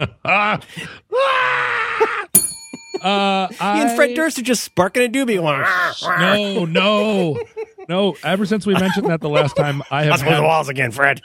Uh, 3.01 3.47
He 3.49 3.55
and 3.59 3.95
Fred 3.95 4.15
Durst 4.15 4.39
are 4.39 4.43
just 4.43 4.63
sparking 4.63 5.03
a 5.03 5.09
doobie. 5.09 5.41
No, 6.19 6.65
no, 6.65 7.39
no. 7.89 8.15
Ever 8.23 8.45
since 8.45 8.65
we 8.65 8.73
mentioned 8.73 9.07
that 9.07 9.21
the 9.21 9.29
last 9.29 9.55
time, 9.55 9.81
I 9.91 10.03
have 10.05 10.21
Let's 10.21 10.37
the 10.37 10.41
walls 10.43 10.69
again, 10.69 10.91
Fred. 10.91 11.21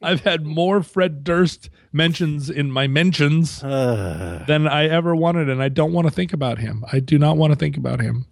I've 0.00 0.20
had 0.20 0.46
more 0.46 0.82
Fred 0.82 1.24
Durst 1.24 1.70
mentions 1.92 2.48
in 2.50 2.70
my 2.70 2.86
mentions 2.86 3.62
Uh, 3.64 4.44
than 4.46 4.68
I 4.68 4.86
ever 4.88 5.16
wanted, 5.16 5.48
and 5.48 5.60
I 5.62 5.68
don't 5.68 5.92
want 5.92 6.06
to 6.06 6.12
think 6.12 6.32
about 6.32 6.58
him. 6.58 6.84
I 6.92 7.00
do 7.00 7.18
not 7.18 7.36
want 7.36 7.52
to 7.52 7.58
think 7.58 7.76
about 7.76 8.00
him. 8.00 8.26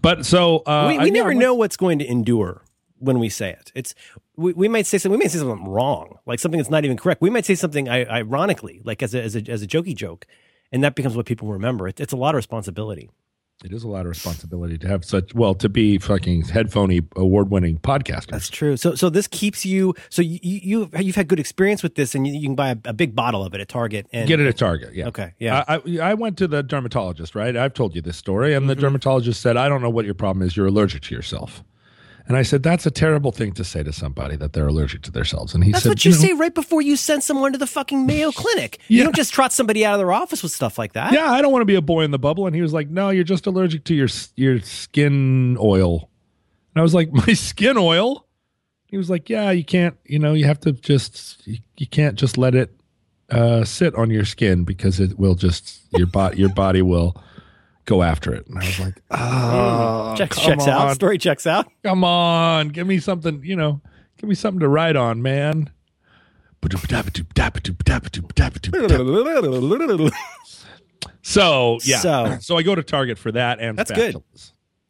But 0.00 0.24
so 0.24 0.58
uh, 0.58 0.86
we 0.88 0.98
we 0.98 1.06
yeah, 1.06 1.10
never 1.12 1.28
I 1.30 1.34
went- 1.34 1.40
know 1.40 1.54
what's 1.54 1.76
going 1.76 1.98
to 1.98 2.06
endure 2.08 2.62
when 2.98 3.18
we 3.18 3.28
say 3.28 3.50
it. 3.50 3.72
It's 3.74 3.94
we, 4.36 4.52
we 4.52 4.68
might 4.68 4.86
say 4.86 4.98
something. 4.98 5.18
We 5.18 5.24
might 5.24 5.32
say 5.32 5.38
something 5.38 5.66
wrong, 5.66 6.18
like 6.26 6.38
something 6.38 6.58
that's 6.58 6.70
not 6.70 6.84
even 6.84 6.96
correct. 6.96 7.20
We 7.20 7.30
might 7.30 7.46
say 7.46 7.56
something 7.56 7.88
I, 7.88 8.04
ironically, 8.04 8.80
like 8.84 9.02
as 9.02 9.12
a, 9.14 9.22
as 9.22 9.34
a 9.34 9.42
as 9.48 9.62
a 9.62 9.66
jokey 9.66 9.96
joke, 9.96 10.24
and 10.72 10.82
that 10.84 10.94
becomes 10.94 11.16
what 11.16 11.26
people 11.26 11.48
remember. 11.48 11.88
It, 11.88 12.00
it's 12.00 12.12
a 12.12 12.16
lot 12.16 12.34
of 12.34 12.36
responsibility. 12.36 13.10
It 13.64 13.72
is 13.72 13.84
a 13.84 13.88
lot 13.88 14.00
of 14.02 14.10
responsibility 14.10 14.76
to 14.76 14.86
have 14.86 15.02
such 15.02 15.34
well 15.34 15.54
to 15.54 15.70
be 15.70 15.96
fucking 15.96 16.42
headphony 16.42 17.00
award 17.16 17.50
winning 17.50 17.78
podcasters. 17.78 18.26
That's 18.32 18.50
true. 18.50 18.76
So 18.76 18.94
so 18.94 19.08
this 19.08 19.26
keeps 19.26 19.64
you. 19.64 19.94
So 20.10 20.20
you, 20.20 20.38
you 20.42 20.90
you've 20.98 21.16
had 21.16 21.26
good 21.26 21.40
experience 21.40 21.82
with 21.82 21.94
this, 21.94 22.14
and 22.14 22.26
you, 22.26 22.34
you 22.34 22.48
can 22.48 22.54
buy 22.54 22.68
a, 22.72 22.76
a 22.84 22.92
big 22.92 23.14
bottle 23.16 23.42
of 23.42 23.54
it 23.54 23.62
at 23.62 23.68
Target. 23.68 24.08
And 24.12 24.28
Get 24.28 24.40
it 24.40 24.46
at 24.46 24.58
Target. 24.58 24.94
Yeah. 24.94 25.08
Okay, 25.08 25.32
yeah. 25.38 25.64
I, 25.66 25.76
I, 25.76 26.10
I 26.10 26.14
went 26.14 26.36
to 26.36 26.46
the 26.46 26.62
dermatologist, 26.62 27.34
right? 27.34 27.56
I've 27.56 27.72
told 27.72 27.94
you 27.94 28.02
this 28.02 28.18
story. 28.18 28.52
And 28.52 28.68
the 28.68 28.74
Mm-hmm. 28.74 28.82
dermatologist 28.82 29.40
said, 29.40 29.56
I 29.56 29.70
don't 29.70 29.80
know 29.80 29.88
what 29.90 30.04
your 30.04 30.14
problem 30.14 30.46
is. 30.46 30.54
You're 30.54 30.66
allergic 30.66 31.00
to 31.04 31.14
yourself. 31.14 31.64
And 32.28 32.36
I 32.36 32.42
said, 32.42 32.62
that's 32.62 32.84
a 32.86 32.90
terrible 32.90 33.30
thing 33.30 33.52
to 33.52 33.62
say 33.62 33.84
to 33.84 33.92
somebody 33.92 34.34
that 34.36 34.52
they're 34.52 34.66
allergic 34.66 35.02
to 35.02 35.12
themselves. 35.12 35.54
And 35.54 35.62
he 35.62 35.70
said, 35.70 35.74
That's 35.74 35.82
said, 35.84 35.88
what 35.90 36.04
you 36.04 36.10
know, 36.10 36.16
say 36.16 36.32
right 36.32 36.54
before 36.54 36.82
you 36.82 36.96
send 36.96 37.22
someone 37.22 37.52
to 37.52 37.58
the 37.58 37.68
fucking 37.68 38.04
Mayo 38.04 38.32
Clinic. 38.32 38.80
You 38.88 39.04
don't 39.04 39.14
just 39.14 39.32
trot 39.32 39.52
somebody 39.52 39.84
out 39.84 39.94
of 39.94 39.98
their 40.00 40.12
office 40.12 40.42
with 40.42 40.50
stuff 40.50 40.76
like 40.76 40.94
that. 40.94 41.12
Yeah, 41.12 41.30
I 41.30 41.40
don't 41.40 41.52
want 41.52 41.62
to 41.62 41.66
be 41.66 41.76
a 41.76 41.82
boy 41.82 42.02
in 42.02 42.10
the 42.10 42.18
bubble. 42.18 42.46
And 42.46 42.56
he 42.56 42.62
was 42.62 42.72
like, 42.72 42.88
no, 42.88 43.10
you're 43.10 43.24
just 43.24 43.46
allergic 43.46 43.84
to 43.84 43.94
your 43.94 44.08
your 44.34 44.60
skin 44.60 45.56
oil. 45.60 46.10
And 46.74 46.80
I 46.80 46.82
was 46.82 46.94
like, 46.94 47.12
my 47.12 47.32
skin 47.32 47.76
oil? 47.78 48.26
He 48.86 48.96
was 48.96 49.10
like, 49.10 49.28
yeah, 49.28 49.50
you 49.50 49.64
can't, 49.64 49.96
you 50.04 50.18
know, 50.18 50.32
you 50.32 50.44
have 50.46 50.60
to 50.60 50.72
just, 50.72 51.44
you, 51.46 51.58
you 51.76 51.86
can't 51.86 52.16
just 52.16 52.38
let 52.38 52.54
it 52.54 52.70
uh, 53.30 53.64
sit 53.64 53.94
on 53.96 54.10
your 54.10 54.24
skin 54.24 54.62
because 54.62 55.00
it 55.00 55.18
will 55.18 55.34
just, 55.34 55.80
your, 55.92 56.06
body 56.06 56.38
your 56.38 56.50
body 56.50 56.82
will 56.82 57.20
go 57.86 58.02
after 58.02 58.32
it. 58.34 58.46
And 58.46 58.58
I 58.58 58.66
was 58.66 58.78
like, 58.78 58.94
ah, 59.10 60.12
oh, 60.12 60.16
checks 60.16 60.38
checks 60.38 60.66
out. 60.68 60.94
Story 60.94 61.18
checks 61.18 61.46
out. 61.46 61.66
Come 61.82 62.04
on, 62.04 62.68
give 62.68 62.86
me 62.86 62.98
something, 62.98 63.42
you 63.42 63.56
know, 63.56 63.80
give 64.18 64.28
me 64.28 64.34
something 64.34 64.60
to 64.60 64.68
write 64.68 64.96
on, 64.96 65.22
man. 65.22 65.70
So 71.22 71.78
yeah, 71.84 71.98
So- 71.98 72.38
so 72.40 72.56
I 72.56 72.62
go 72.62 72.74
to 72.74 72.82
Target 72.82 73.18
for 73.18 73.32
that 73.32 73.58
and 73.60 73.76
That's 73.76 73.90
good. 73.90 74.16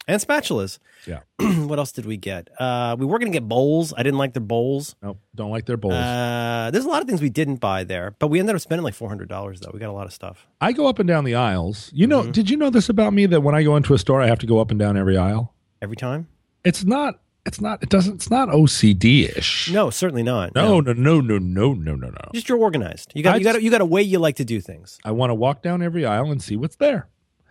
and 0.07 0.21
spatulas. 0.21 0.79
Yeah, 1.07 1.21
what 1.67 1.79
else 1.79 1.93
did 1.93 2.05
we 2.07 2.17
get? 2.17 2.49
Uh, 2.61 2.97
we 2.99 3.07
were 3.07 3.19
going 3.19 3.31
to 3.31 3.37
get 3.39 3.49
bowls. 3.49 3.93
I 3.97 4.03
didn't 4.03 4.19
like 4.19 4.33
their 4.35 4.43
bowls. 4.43 4.97
nope, 5.03 5.19
don't 5.35 5.51
like 5.51 5.67
their 5.67 5.77
bowls. 5.77 5.95
Uh, 5.95 6.71
there's 6.73 6.85
a 6.85 6.89
lot 6.89 7.03
of 7.03 7.09
things 7.09 7.23
we 7.23 7.31
didn't 7.31 7.57
buy 7.57 7.85
there, 7.85 8.15
but 8.19 8.29
we 8.29 8.41
ended 8.41 8.55
up 8.55 8.61
spending 8.61 8.85
like 8.85 8.95
four 8.95 9.09
hundred 9.09 9.29
dollars 9.29 9.61
though. 9.61 9.71
We 9.73 9.79
got 9.81 9.91
a 9.91 9.93
lot 9.93 10.07
of 10.07 10.13
stuff. 10.13 10.47
I 10.61 10.73
go 10.73 10.87
up 10.89 10.99
and 10.99 11.07
down 11.09 11.25
the 11.25 11.35
aisles. 11.35 11.91
You 11.95 12.07
Mm-hmm. 12.09 12.27
know, 12.27 12.33
did 12.33 12.51
you 12.51 12.57
know 12.57 12.71
this 12.71 12.89
about 12.89 13.13
me 13.13 13.27
that 13.27 13.41
when 13.43 13.55
I 13.55 13.63
go 13.63 13.77
into 13.77 13.95
a 13.95 13.99
store, 13.99 14.21
I 14.23 14.27
have 14.27 14.39
to 14.41 14.47
go 14.47 14.59
up 14.59 14.71
and 14.71 14.79
down 14.81 14.97
every 14.97 15.17
aisle? 15.17 15.55
Every 15.83 15.97
time? 15.97 16.29
It's 16.65 16.85
not. 16.85 17.21
It's 17.45 17.61
not. 17.61 17.81
It 17.83 17.91
doesn't. 17.91 18.15
It's 18.15 18.31
not 18.31 18.49
OCD 18.49 19.37
ish. 19.37 19.71
No, 19.71 19.89
certainly 19.91 20.25
not. 20.25 20.53
No, 20.57 20.81
no, 20.81 20.93
no, 20.93 21.21
no, 21.21 21.39
no, 21.39 21.73
no, 21.75 21.95
no, 21.95 22.09
no. 22.09 22.31
just 22.35 22.49
you're 22.49 22.59
organized. 22.59 23.13
You 23.15 23.23
got 23.23 23.35
I 23.35 23.39
you 23.39 23.45
got 23.45 23.63
you 23.63 23.71
got 23.71 23.81
a 23.81 23.85
way 23.87 24.03
you 24.03 24.19
like 24.19 24.35
to 24.37 24.45
do 24.45 24.61
things. 24.61 24.99
I 25.05 25.13
want 25.13 25.31
to 25.31 25.35
walk 25.35 25.63
down 25.63 25.81
every 25.81 26.05
aisle 26.05 26.33
and 26.33 26.43
see 26.43 26.57
what's 26.57 26.75
there. 26.77 27.07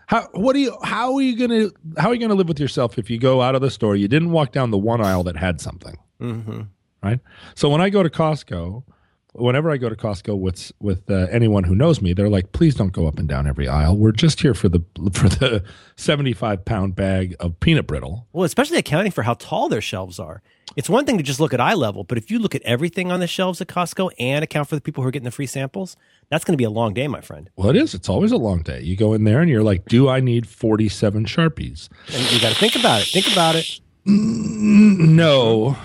How 0.08 0.28
what 0.34 0.53
do 0.53 0.60
you 0.60 0.78
how 0.84 1.16
are 1.16 1.22
you 1.22 1.36
gonna 1.38 1.70
how 1.97 2.10
are 2.10 2.14
you 2.14 2.20
gonna 2.20 2.36
live 2.36 2.47
with 2.47 2.60
yourself 2.60 2.97
if 2.99 3.10
you 3.10 3.18
go 3.18 3.41
out 3.41 3.56
of 3.56 3.62
the 3.62 3.72
store 3.72 3.95
you 3.95 4.08
didn't 4.08 4.32
walk 4.32 4.51
down 4.51 4.72
the 4.72 4.78
one 4.78 5.01
aisle 5.01 5.24
that 5.24 5.36
had 5.38 5.60
something 5.62 5.95
Mm-hmm. 6.22 6.62
right? 7.03 7.20
So 7.56 7.70
when 7.70 7.82
I 7.82 7.89
go 7.89 8.01
to 8.01 8.10
Costco, 8.10 8.84
whenever 9.34 9.70
I 9.70 9.76
go 9.78 9.89
to 9.89 9.95
Costco 9.95 10.38
with 10.39 10.72
with 10.80 11.10
uh, 11.10 11.28
anyone 11.30 11.64
who 11.66 11.76
knows 11.76 12.01
me, 12.01 12.14
they're 12.14 12.30
like, 12.30 12.51
"Please 12.53 12.74
don't 12.76 12.93
go 12.93 13.06
up 13.08 13.20
and 13.20 13.28
down 13.28 13.47
every 13.47 13.68
aisle. 13.68 13.97
We're 13.97 14.14
just 14.14 14.41
here 14.41 14.53
for 14.53 14.70
the 14.70 14.80
for 15.14 15.28
the 15.28 15.64
seventy 15.97 16.32
five 16.34 16.64
pound 16.64 16.95
bag 16.95 17.36
of 17.39 17.60
peanut 17.60 17.86
brittle." 17.88 18.28
Well, 18.32 18.45
especially 18.45 18.78
accounting 18.78 19.12
for 19.12 19.24
how 19.24 19.34
tall 19.34 19.68
their 19.70 19.82
shelves 19.82 20.20
are. 20.20 20.41
It's 20.78 20.89
one 20.89 21.06
thing 21.06 21.18
to 21.18 21.24
just 21.24 21.39
look 21.39 21.53
at 21.53 21.60
eye 21.62 21.74
level, 21.76 22.03
but 22.03 22.18
if 22.18 22.32
you 22.32 22.39
look 22.39 22.56
at 22.56 22.62
everything 22.64 23.12
on 23.12 23.20
the 23.20 23.28
shelves 23.28 23.60
at 23.62 23.68
Costco 23.68 24.12
and 24.20 24.43
account 24.43 24.68
for 24.70 24.76
the 24.76 24.82
people 24.82 25.03
who 25.03 25.08
are 25.10 25.12
getting 25.12 25.26
the 25.26 25.32
free 25.32 25.45
samples, 25.45 25.95
that's 26.30 26.44
going 26.44 26.54
to 26.54 26.58
be 26.58 26.64
a 26.64 26.70
long 26.70 26.94
day, 26.94 27.08
my 27.08 27.22
friend. 27.22 27.50
Well, 27.56 27.70
it 27.70 27.76
is. 27.76 27.94
It's 27.94 28.10
always 28.10 28.32
a 28.32 28.38
long 28.38 28.62
day. 28.62 28.82
You 28.82 28.96
go 28.96 29.14
in 29.14 29.24
there 29.24 29.42
and 29.42 29.50
you're 29.50 29.64
like, 29.64 29.86
"Do 29.86 30.10
I 30.10 30.20
need 30.20 30.48
forty 30.48 30.90
seven 30.90 31.26
sharpies?" 31.26 31.90
And 32.14 32.32
you 32.32 32.40
got 32.40 32.50
to 32.54 32.56
think 32.60 32.76
about 32.76 33.02
it. 33.02 33.08
Think 33.08 33.32
about 33.32 33.56
it. 33.56 33.80
No. 34.06 35.78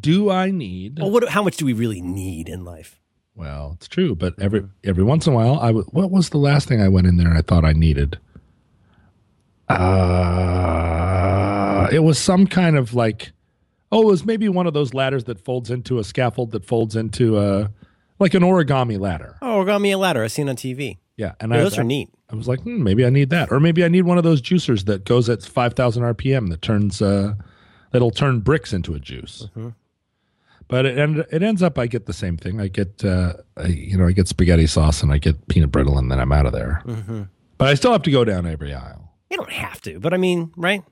Do 0.00 0.30
I 0.30 0.50
need? 0.50 0.98
Well, 1.00 1.10
what, 1.10 1.28
how 1.28 1.42
much 1.42 1.56
do 1.56 1.64
we 1.64 1.72
really 1.72 2.00
need 2.02 2.48
in 2.48 2.64
life? 2.64 3.00
Well, 3.34 3.72
it's 3.76 3.88
true, 3.88 4.14
but 4.14 4.34
every 4.40 4.64
every 4.84 5.02
once 5.02 5.26
in 5.26 5.32
a 5.32 5.36
while, 5.36 5.58
I 5.58 5.68
w- 5.68 5.86
what 5.90 6.10
was 6.10 6.28
the 6.30 6.38
last 6.38 6.68
thing 6.68 6.80
I 6.80 6.88
went 6.88 7.06
in 7.06 7.16
there 7.16 7.26
and 7.28 7.36
I 7.36 7.42
thought 7.42 7.64
I 7.64 7.72
needed? 7.72 8.18
Uh, 10.54 11.88
it 11.92 12.00
was 12.00 12.18
some 12.18 12.46
kind 12.46 12.76
of 12.76 12.94
like, 12.94 13.32
oh, 13.90 14.02
it 14.02 14.06
was 14.06 14.24
maybe 14.24 14.48
one 14.48 14.66
of 14.66 14.74
those 14.74 14.94
ladders 14.94 15.24
that 15.24 15.40
folds 15.44 15.70
into 15.70 15.98
a 15.98 16.04
scaffold 16.04 16.52
that 16.52 16.64
folds 16.64 16.94
into 16.96 17.38
a 17.38 17.70
like 18.18 18.34
an 18.34 18.42
origami 18.42 18.98
ladder. 18.98 19.36
Oh, 19.42 19.64
origami 19.64 19.98
ladder. 19.98 20.24
I've 20.24 20.32
seen 20.32 20.48
on 20.48 20.56
TV. 20.56 20.98
Yeah, 21.16 21.34
and 21.40 21.52
Yeah, 21.52 21.58
I, 21.58 21.62
those 21.62 21.78
are 21.78 21.84
neat. 21.84 22.10
I 22.30 22.34
was 22.34 22.48
like, 22.48 22.60
hmm, 22.60 22.82
maybe 22.82 23.04
I 23.04 23.10
need 23.10 23.30
that, 23.30 23.52
or 23.52 23.60
maybe 23.60 23.84
I 23.84 23.88
need 23.88 24.02
one 24.02 24.18
of 24.18 24.24
those 24.24 24.42
juicers 24.42 24.86
that 24.86 25.04
goes 25.04 25.28
at 25.28 25.42
five 25.42 25.74
thousand 25.74 26.02
RPM 26.02 26.50
that 26.50 26.62
turns 26.62 27.00
uh, 27.00 27.34
that'll 27.92 28.10
turn 28.10 28.40
bricks 28.40 28.72
into 28.72 28.94
a 28.94 28.98
juice. 28.98 29.48
Mm-hmm. 29.50 29.70
But 30.66 30.86
it 30.86 30.98
end, 30.98 31.24
it 31.30 31.42
ends 31.42 31.62
up 31.62 31.78
I 31.78 31.86
get 31.86 32.06
the 32.06 32.12
same 32.12 32.36
thing. 32.36 32.60
I 32.60 32.68
get 32.68 33.04
uh, 33.04 33.34
I, 33.56 33.66
you 33.66 33.96
know 33.96 34.06
I 34.06 34.12
get 34.12 34.28
spaghetti 34.28 34.66
sauce 34.66 35.02
and 35.02 35.12
I 35.12 35.18
get 35.18 35.46
peanut 35.48 35.70
brittle 35.70 35.98
and 35.98 36.10
then 36.10 36.18
I'm 36.18 36.32
out 36.32 36.46
of 36.46 36.52
there. 36.52 36.82
Mm-hmm. 36.86 37.22
But 37.58 37.68
I 37.68 37.74
still 37.74 37.92
have 37.92 38.02
to 38.02 38.10
go 38.10 38.24
down 38.24 38.46
every 38.46 38.74
aisle. 38.74 39.12
You 39.30 39.36
don't 39.36 39.52
have 39.52 39.80
to, 39.82 40.00
but 40.00 40.12
I 40.12 40.16
mean, 40.16 40.52
right? 40.56 40.82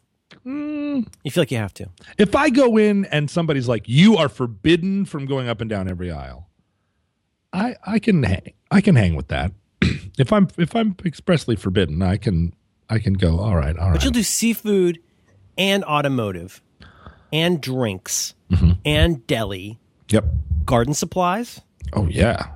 Mm. 0.47 1.07
You 1.25 1.31
feel 1.31 1.43
like 1.43 1.51
you 1.51 1.59
have 1.59 1.75
to. 1.75 1.89
If 2.19 2.35
I 2.35 2.51
go 2.51 2.77
in 2.77 3.05
and 3.07 3.31
somebody's 3.31 3.69
like, 3.69 3.89
"You 3.89 4.17
are 4.17 4.29
forbidden 4.29 5.05
from 5.05 5.27
going 5.27 5.49
up 5.49 5.61
and 5.61 5.69
down 5.69 5.89
every 5.89 6.11
aisle," 6.11 6.49
I 7.53 7.77
I 7.87 7.99
can 7.99 8.23
hang 8.23 8.53
I 8.71 8.81
can 8.81 8.97
hang 8.97 9.15
with 9.15 9.29
that. 9.29 9.53
if 10.19 10.33
I'm 10.33 10.49
if 10.59 10.75
I'm 10.75 10.97
expressly 11.05 11.57
forbidden, 11.57 12.03
I 12.03 12.17
can 12.17 12.55
I 12.89 12.99
can 12.99 13.15
go. 13.15 13.39
All 13.39 13.57
right, 13.57 13.77
all 13.77 13.87
right. 13.87 13.95
But 13.95 14.05
you'll 14.05 14.13
do 14.13 14.23
seafood 14.23 15.01
and 15.59 15.85
automotive 15.85 16.63
and 17.33 17.61
drinks 17.61 18.35
Mm-hmm. 18.51 18.73
and 18.85 19.27
deli, 19.27 19.79
Yep. 20.11 20.27
garden 20.67 20.93
supplies, 20.93 21.63
Oh 21.95 22.07
yeah, 22.07 22.49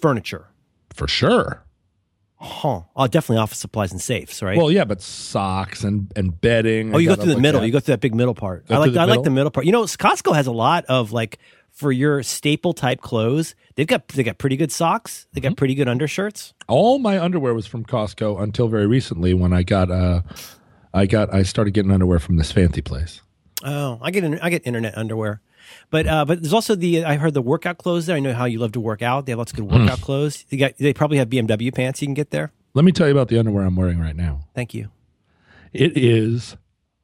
furniture. 0.00 0.46
for 0.94 1.08
sure. 1.08 1.64
Huh. 2.42 2.82
Oh, 2.96 3.06
definitely 3.08 3.38
office 3.42 3.58
supplies 3.58 3.90
and 3.92 4.00
safes, 4.00 4.40
right? 4.42 4.56
Well, 4.56 4.70
yeah, 4.70 4.84
but 4.84 5.02
socks 5.02 5.82
and 5.84 6.10
and 6.16 6.40
bedding. 6.40 6.94
oh, 6.94 6.98
you 6.98 7.08
go 7.08 7.16
through 7.16 7.34
the 7.34 7.40
middle. 7.40 7.64
You 7.66 7.72
go 7.72 7.80
through 7.80 7.94
that 7.94 8.00
big 8.00 8.14
middle 8.14 8.32
part. 8.34 8.66
Go 8.68 8.76
I 8.76 8.78
like 8.78 8.96
I 8.96 9.04
like 9.04 9.24
the 9.24 9.30
middle 9.30 9.50
part. 9.50 9.66
You 9.66 9.72
know, 9.72 9.82
Costco 9.82 10.34
has 10.36 10.46
a 10.46 10.52
lot 10.52 10.84
of 10.86 11.10
like 11.12 11.38
for 11.72 11.92
your 11.92 12.22
staple 12.22 12.72
type 12.74 13.00
clothes. 13.00 13.54
They've 13.76 13.86
got 13.86 14.08
they 14.08 14.22
got 14.22 14.38
pretty 14.38 14.56
good 14.56 14.72
socks. 14.72 15.26
They 15.32 15.40
Mm-hmm. 15.40 15.48
got 15.50 15.56
pretty 15.56 15.74
good 15.74 15.88
undershirts. 15.88 16.52
All 16.68 16.98
my 16.98 17.18
underwear 17.18 17.54
was 17.54 17.66
from 17.66 17.84
Costco 17.84 18.40
until 18.42 18.68
very 18.68 18.86
recently 18.86 19.32
when 19.34 19.52
I 19.52 19.62
got 19.62 19.90
uh, 19.90 20.22
I 20.92 21.06
got 21.06 21.32
I 21.32 21.42
started 21.42 21.72
getting 21.72 21.90
underwear 21.90 22.18
from 22.18 22.36
this 22.36 22.52
fancy 22.52 22.80
place. 22.82 23.22
Oh, 23.64 23.98
I 24.02 24.10
get 24.10 24.24
I 24.42 24.50
get 24.50 24.66
internet 24.66 24.96
underwear, 24.96 25.40
but 25.90 26.06
uh, 26.06 26.24
but 26.24 26.42
there's 26.42 26.52
also 26.54 26.74
the 26.74 27.04
I 27.04 27.16
heard 27.16 27.34
the 27.34 27.42
workout 27.42 27.78
clothes 27.78 28.06
there. 28.06 28.16
I 28.16 28.20
know 28.20 28.32
how 28.34 28.44
you 28.46 28.58
love 28.58 28.72
to 28.72 28.80
work 28.80 29.02
out. 29.02 29.26
They 29.26 29.32
have 29.32 29.38
lots 29.38 29.52
of 29.52 29.56
good 29.58 29.68
Hmm. 29.70 29.82
workout 29.82 30.00
clothes. 30.00 30.44
You 30.50 30.58
got 30.58 30.76
they 30.78 30.92
probably 30.94 31.18
have 31.18 31.28
BMW 31.28 31.74
pants 31.74 32.00
you 32.02 32.06
can 32.06 32.14
get 32.14 32.30
there. 32.30 32.52
Let 32.74 32.84
me 32.84 32.92
tell 32.92 33.06
you 33.06 33.12
about 33.12 33.28
the 33.28 33.38
underwear 33.38 33.64
I'm 33.64 33.76
wearing 33.76 33.98
right 33.98 34.16
now. 34.16 34.46
Thank 34.54 34.74
you. 34.74 34.90
It 35.72 35.96
is 35.96 36.56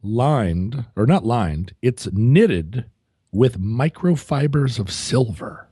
lined 0.03 0.85
or 0.97 1.07
not 1.07 1.25
lined. 1.25 1.75
It's 1.83 2.09
knitted 2.12 2.85
with 3.33 3.61
microfibers 3.61 4.79
of 4.79 4.91
silver. 4.91 5.68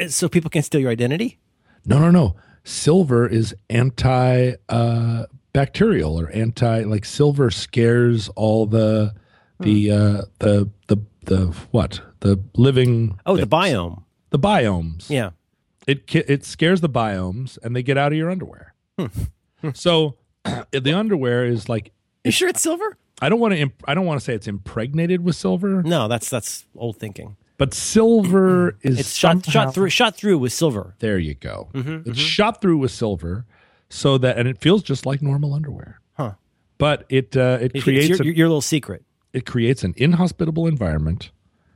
Uh, 0.00 0.08
So 0.08 0.28
people 0.28 0.50
can 0.50 0.62
steal 0.62 0.80
your 0.80 0.90
identity. 0.90 1.38
No, 1.84 1.98
no, 1.98 2.10
no. 2.10 2.36
Silver 2.64 3.26
is 3.26 3.54
anti 3.70 4.52
uh, 4.68 5.24
bacterial 5.52 6.20
or 6.20 6.30
anti 6.30 6.82
like 6.84 7.04
silver 7.04 7.50
scares 7.50 8.28
all 8.30 8.66
the 8.66 9.14
the 9.60 9.90
uh, 9.90 10.22
the 10.38 10.68
the 10.88 10.96
the 11.24 11.46
what 11.70 12.00
the 12.20 12.38
living 12.56 13.18
Oh, 13.26 13.36
the 13.36 13.46
biome. 13.46 14.04
the 14.30 14.38
biomes. 14.38 15.08
Yeah. 15.10 15.30
It 15.86 16.14
it 16.14 16.44
scares 16.44 16.80
the 16.82 16.88
biomes 16.88 17.58
and 17.62 17.74
they 17.74 17.82
get 17.82 17.96
out 17.98 18.12
of 18.12 18.18
your 18.18 18.30
underwear. 18.30 18.74
so 19.74 20.16
the 20.70 20.92
underwear 20.92 21.44
is 21.46 21.68
like 21.68 21.92
You 22.24 22.30
sure 22.30 22.48
it's 22.48 22.60
silver? 22.60 22.96
I 23.20 23.28
don't 23.28 23.40
want 23.40 23.52
to 23.54 23.58
imp- 23.60 23.82
I 23.86 23.94
don't 23.94 24.06
want 24.06 24.18
to 24.20 24.24
say 24.24 24.34
it's 24.34 24.48
impregnated 24.48 25.22
with 25.24 25.36
silver, 25.36 25.82
No, 25.82 26.08
that's 26.08 26.30
that's 26.30 26.64
old 26.76 26.96
thinking. 26.98 27.36
but 27.58 27.74
silver 27.74 28.76
is 28.82 29.00
It's 29.00 29.14
shot 29.14 29.44
somehow- 29.44 29.50
shot 29.66 29.74
through 29.74 29.90
shot 29.90 30.16
through 30.16 30.38
with 30.38 30.52
silver. 30.52 30.94
There 31.00 31.18
you 31.18 31.34
go. 31.34 31.68
Mm-hmm, 31.74 32.10
it's 32.10 32.18
shot 32.18 32.60
through 32.60 32.78
with 32.78 32.90
silver, 32.90 33.44
so 33.88 34.18
that 34.18 34.38
and 34.38 34.48
it 34.48 34.60
feels 34.60 34.82
just 34.82 35.04
like 35.06 35.20
normal 35.22 35.52
underwear. 35.54 36.00
Huh. 36.14 36.32
But 36.78 37.04
it 37.08 37.36
uh, 37.36 37.58
it 37.60 37.72
It's 37.74 37.84
creates 37.84 38.08
your, 38.08 38.22
a, 38.22 38.24
your, 38.34 38.48
little 38.48 38.62
secret. 38.62 39.04
it 39.32 39.44
creates 39.46 39.84
an 39.84 39.94
inhospitable 39.96 40.66
environment 40.66 41.30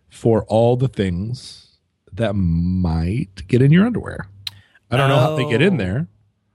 for 0.08 0.44
all 0.44 0.76
the 0.76 0.88
things 0.88 1.78
that 2.12 2.32
might 2.34 3.46
get 3.48 3.60
in 3.60 3.70
your 3.72 3.84
underwear. 3.84 4.28
I 4.90 4.96
don't 4.96 5.08
know 5.08 5.18
how 5.18 5.34
they 5.36 5.44
get 5.50 5.60
in 5.60 5.74
Oh. 5.74 5.76
there. 5.78 6.08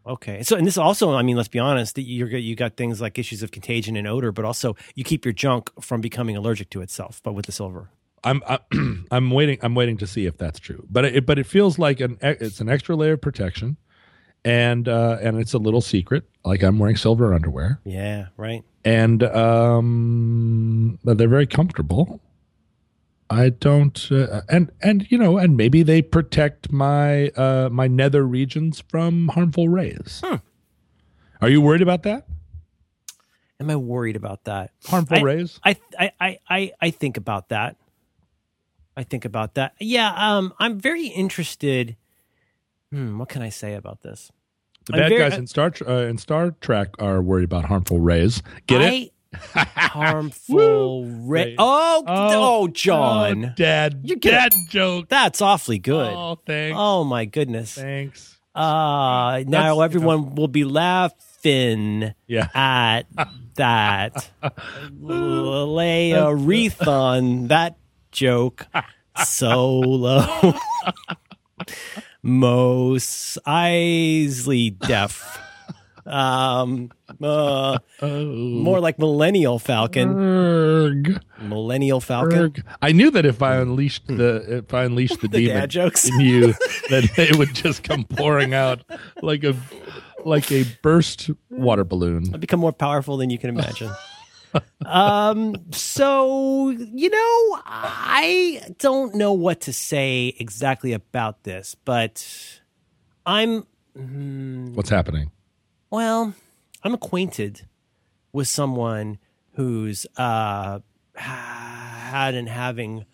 Okay. 0.05 0.43
So, 0.43 0.55
and 0.55 0.65
this 0.65 0.77
also, 0.77 1.13
I 1.13 1.21
mean, 1.21 1.35
let's 1.35 1.49
be 1.49 1.59
honest, 1.59 1.95
that 1.95 2.03
you're 2.03 2.29
you 2.29 2.55
got 2.55 2.77
things 2.77 3.01
like 3.01 3.19
issues 3.19 3.43
of 3.43 3.51
contagion 3.51 3.95
and 3.95 4.07
odor, 4.07 4.31
but 4.31 4.45
also 4.45 4.75
you 4.95 5.03
keep 5.03 5.25
your 5.25 5.33
junk 5.33 5.69
from 5.81 6.01
becoming 6.01 6.35
allergic 6.35 6.69
to 6.71 6.81
itself. 6.81 7.21
But 7.23 7.33
with 7.33 7.45
the 7.45 7.51
silver, 7.51 7.89
I'm 8.23 8.41
I, 8.47 8.59
I'm 9.11 9.31
waiting 9.31 9.59
I'm 9.61 9.75
waiting 9.75 9.97
to 9.97 10.07
see 10.07 10.25
if 10.25 10.37
that's 10.37 10.59
true. 10.59 10.85
But 10.89 11.05
it 11.05 11.25
but 11.25 11.37
it 11.39 11.45
feels 11.45 11.77
like 11.77 11.99
an 11.99 12.17
it's 12.21 12.59
an 12.59 12.69
extra 12.69 12.95
layer 12.95 13.13
of 13.13 13.21
protection, 13.21 13.77
and 14.43 14.87
uh, 14.87 15.17
and 15.21 15.37
it's 15.37 15.53
a 15.53 15.59
little 15.59 15.81
secret. 15.81 16.23
Like 16.43 16.63
I'm 16.63 16.79
wearing 16.79 16.95
silver 16.95 17.33
underwear, 17.33 17.79
yeah, 17.83 18.27
right. 18.37 18.63
and 18.85 19.23
um, 19.23 20.99
they're 21.03 21.27
very 21.27 21.47
comfortable. 21.47 22.21
I 23.29 23.49
don't, 23.49 24.11
uh, 24.11 24.41
and 24.49 24.71
and 24.81 25.09
you 25.11 25.17
know, 25.17 25.37
and 25.37 25.55
maybe 25.55 25.83
they 25.83 26.01
protect 26.01 26.71
my 26.71 27.29
uh, 27.29 27.69
my 27.71 27.87
nether 27.87 28.25
regions 28.25 28.83
from 28.89 29.27
harmful 29.29 29.69
rays. 29.69 30.21
Hmm. 30.25 30.37
Are 31.41 31.49
you 31.49 31.61
worried 31.61 31.81
about 31.83 32.03
that? 32.03 32.27
Am 33.59 33.69
I 33.69 33.75
worried 33.75 34.15
about 34.15 34.45
that? 34.45 34.71
Harmful 34.87 35.17
I- 35.17 35.21
rays? 35.21 35.59
I, 35.63 35.75
I, 35.97 36.11
I, 36.19 36.37
I, 36.49 36.71
I 36.81 36.89
think 36.91 37.17
about 37.17 37.49
that. 37.49 37.75
I 38.97 39.03
think 39.03 39.25
about 39.25 39.55
that. 39.55 39.73
Yeah, 39.79 40.11
um, 40.15 40.53
I'm 40.59 40.79
very 40.79 41.07
interested. 41.07 41.95
Hmm, 42.91 43.17
what 43.19 43.29
can 43.29 43.41
I 43.41 43.49
say 43.49 43.75
about 43.75 44.01
this? 44.01 44.31
The 44.85 44.93
I'm 44.93 44.99
bad 45.01 45.09
very- 45.09 45.29
guys 45.29 45.37
in 45.37 45.45
Star 45.47 45.71
uh, 45.87 45.93
in 46.07 46.17
Star 46.17 46.51
Trek 46.61 46.89
are 46.99 47.21
worried 47.21 47.43
about 47.43 47.65
harmful 47.65 47.99
rays. 47.99 48.41
Get 48.65 48.81
it? 48.81 49.13
Harmful 49.35 51.05
ra- 51.05 51.41
Right. 51.41 51.55
oh, 51.57 52.03
Oh, 52.07 52.63
oh, 52.63 52.67
John, 52.67 53.45
Oh, 53.45 53.49
dad, 53.55 54.01
You're 54.03 54.17
getting- 54.17 54.49
dad 54.59 54.69
joke. 54.69 55.09
that's 55.09 55.41
awfully 55.41 55.79
good. 55.79 56.11
Oh, 56.13 56.39
thanks. 56.45 56.75
Oh 56.79 57.03
my 57.03 57.25
goodness. 57.25 57.73
Thanks. 57.75 58.37
Uh, 58.55 59.43
now 59.47 59.75
That's- 59.75 59.81
everyone 59.83 60.35
will 60.35 60.47
be 60.47 60.63
laughing 60.65 62.13
Yeah. 62.27 62.47
at 62.53 63.03
that. 63.55 64.29
Lay 64.99 66.11
a 66.11 66.33
wreath 66.33 66.87
on 66.87 67.47
that 67.47 67.77
joke. 68.11 68.67
Solo. 69.23 70.25
Mos 72.23 73.37
Eisley 73.47 74.77
deaf. 74.77 75.39
Um, 76.05 76.91
uh, 77.21 77.79
more 78.01 78.79
like 78.79 78.99
Millennial 78.99 79.59
Falcon. 79.59 80.09
Erg, 80.17 81.21
Millennial 81.41 81.99
Falcon. 81.99 82.39
erg. 82.39 82.63
I 82.81 82.91
knew 82.91 83.11
that 83.11 83.25
if 83.25 83.41
I 83.41 83.55
unleashed 83.57 84.07
the 84.07 84.57
if 84.59 84.73
I 84.73 84.85
unleashed 84.85 85.21
the, 85.21 85.27
The 85.29 85.45
demon 85.47 85.69
jokes. 85.69 86.07
in 86.09 86.19
you, 86.19 86.47
that 86.89 87.09
it 87.17 87.37
would 87.37 87.53
just 87.53 87.83
come 87.83 88.03
pouring 88.05 88.53
out 88.53 88.83
like 89.21 89.43
a 89.43 89.55
like 90.25 90.51
a 90.51 90.65
burst 90.81 91.29
water 91.49 91.83
balloon. 91.83 92.25
I've 92.33 92.39
become 92.39 92.59
more 92.59 92.73
powerful 92.73 93.17
than 93.17 93.29
you 93.29 93.37
can 93.37 93.49
imagine. 93.49 93.91
um, 94.85 95.55
so 95.71 96.69
you 96.69 97.09
know, 97.09 97.61
I 97.65 98.61
don't 98.79 99.15
know 99.15 99.33
what 99.33 99.61
to 99.61 99.73
say 99.73 100.33
exactly 100.39 100.93
about 100.93 101.43
this, 101.43 101.75
but 101.85 102.25
I'm 103.25 103.65
What's 104.75 104.89
happening? 104.89 105.31
Well, 105.89 106.33
I'm 106.83 106.93
acquainted 106.93 107.65
with 108.31 108.47
someone 108.47 109.17
who's 109.53 110.05
uh 110.17 110.79
had 111.15 112.33
and 112.33 112.47
having 112.47 113.05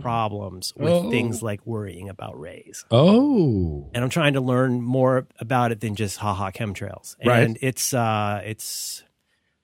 problems 0.00 0.72
with 0.76 0.92
Oh. 0.92 1.10
things 1.10 1.42
like 1.42 1.66
worrying 1.66 2.08
about 2.08 2.38
rays. 2.38 2.84
Oh, 2.90 3.90
And 3.92 4.04
I'm 4.04 4.10
trying 4.10 4.34
to 4.34 4.40
learn 4.40 4.80
more 4.80 5.26
about 5.40 5.72
it 5.72 5.80
than 5.80 5.96
just 5.96 6.18
haha 6.18 6.50
chemtrails. 6.50 7.16
And 7.20 7.28
Right. 7.28 7.56
it's 7.60 7.92
uh 7.92 8.42
it's 8.44 9.02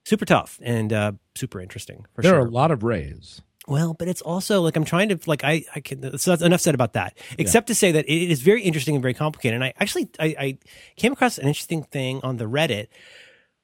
super 0.04 0.24
tough 0.24 0.58
and 0.62 0.92
uh 0.92 1.12
super 1.36 1.60
interesting 1.60 2.04
for 2.14 2.22
there 2.22 2.32
sure. 2.32 2.40
are 2.42 2.46
a 2.46 2.50
lot 2.50 2.70
of 2.72 2.82
rays. 2.82 3.42
Well, 3.66 3.94
but 3.94 4.08
it's 4.08 4.20
also 4.20 4.60
like 4.60 4.76
I'm 4.76 4.84
trying 4.84 5.08
to 5.08 5.18
like 5.26 5.42
I 5.42 5.64
I 5.74 5.80
can 5.80 6.18
so 6.18 6.30
that's 6.30 6.42
enough 6.42 6.60
said 6.60 6.74
about 6.74 6.92
that. 6.94 7.16
Except 7.38 7.66
to 7.68 7.74
say 7.74 7.92
that 7.92 8.04
it 8.04 8.30
is 8.30 8.42
very 8.42 8.62
interesting 8.62 8.94
and 8.94 9.02
very 9.02 9.14
complicated. 9.14 9.54
And 9.54 9.64
I 9.64 9.72
actually 9.80 10.08
I, 10.18 10.34
I 10.38 10.58
came 10.96 11.12
across 11.12 11.38
an 11.38 11.46
interesting 11.46 11.82
thing 11.82 12.20
on 12.22 12.36
the 12.36 12.44
Reddit 12.44 12.88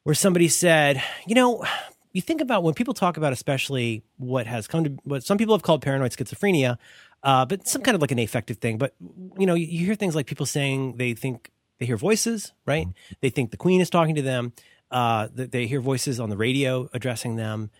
where 0.04 0.14
somebody 0.14 0.48
said, 0.48 1.02
you 1.26 1.34
know, 1.34 1.64
you 2.12 2.22
think 2.22 2.40
about 2.40 2.62
when 2.62 2.74
people 2.74 2.94
talk 2.94 3.18
about 3.18 3.32
especially 3.32 4.02
what 4.16 4.46
has 4.46 4.66
come 4.66 4.84
to 4.84 4.90
what 5.04 5.22
some 5.22 5.36
people 5.36 5.54
have 5.54 5.62
called 5.62 5.82
paranoid 5.82 6.12
schizophrenia, 6.12 6.78
uh, 7.22 7.44
but 7.44 7.68
some 7.68 7.82
kind 7.82 7.94
of 7.94 8.00
like 8.00 8.10
an 8.10 8.18
affective 8.18 8.56
thing. 8.56 8.78
But 8.78 8.94
you 9.38 9.46
know, 9.46 9.54
you, 9.54 9.66
you 9.66 9.84
hear 9.84 9.94
things 9.94 10.14
like 10.14 10.26
people 10.26 10.46
saying 10.46 10.96
they 10.96 11.12
think 11.12 11.50
they 11.78 11.84
hear 11.84 11.98
voices, 11.98 12.52
right? 12.66 12.88
They 13.20 13.30
think 13.30 13.50
the 13.50 13.56
queen 13.58 13.80
is 13.80 13.90
talking 13.90 14.14
to 14.14 14.22
them. 14.22 14.52
Uh, 14.90 15.28
that 15.36 15.52
they 15.52 15.68
hear 15.68 15.80
voices 15.80 16.18
on 16.18 16.30
the 16.30 16.36
radio 16.36 16.90
addressing 16.92 17.36
them. 17.36 17.70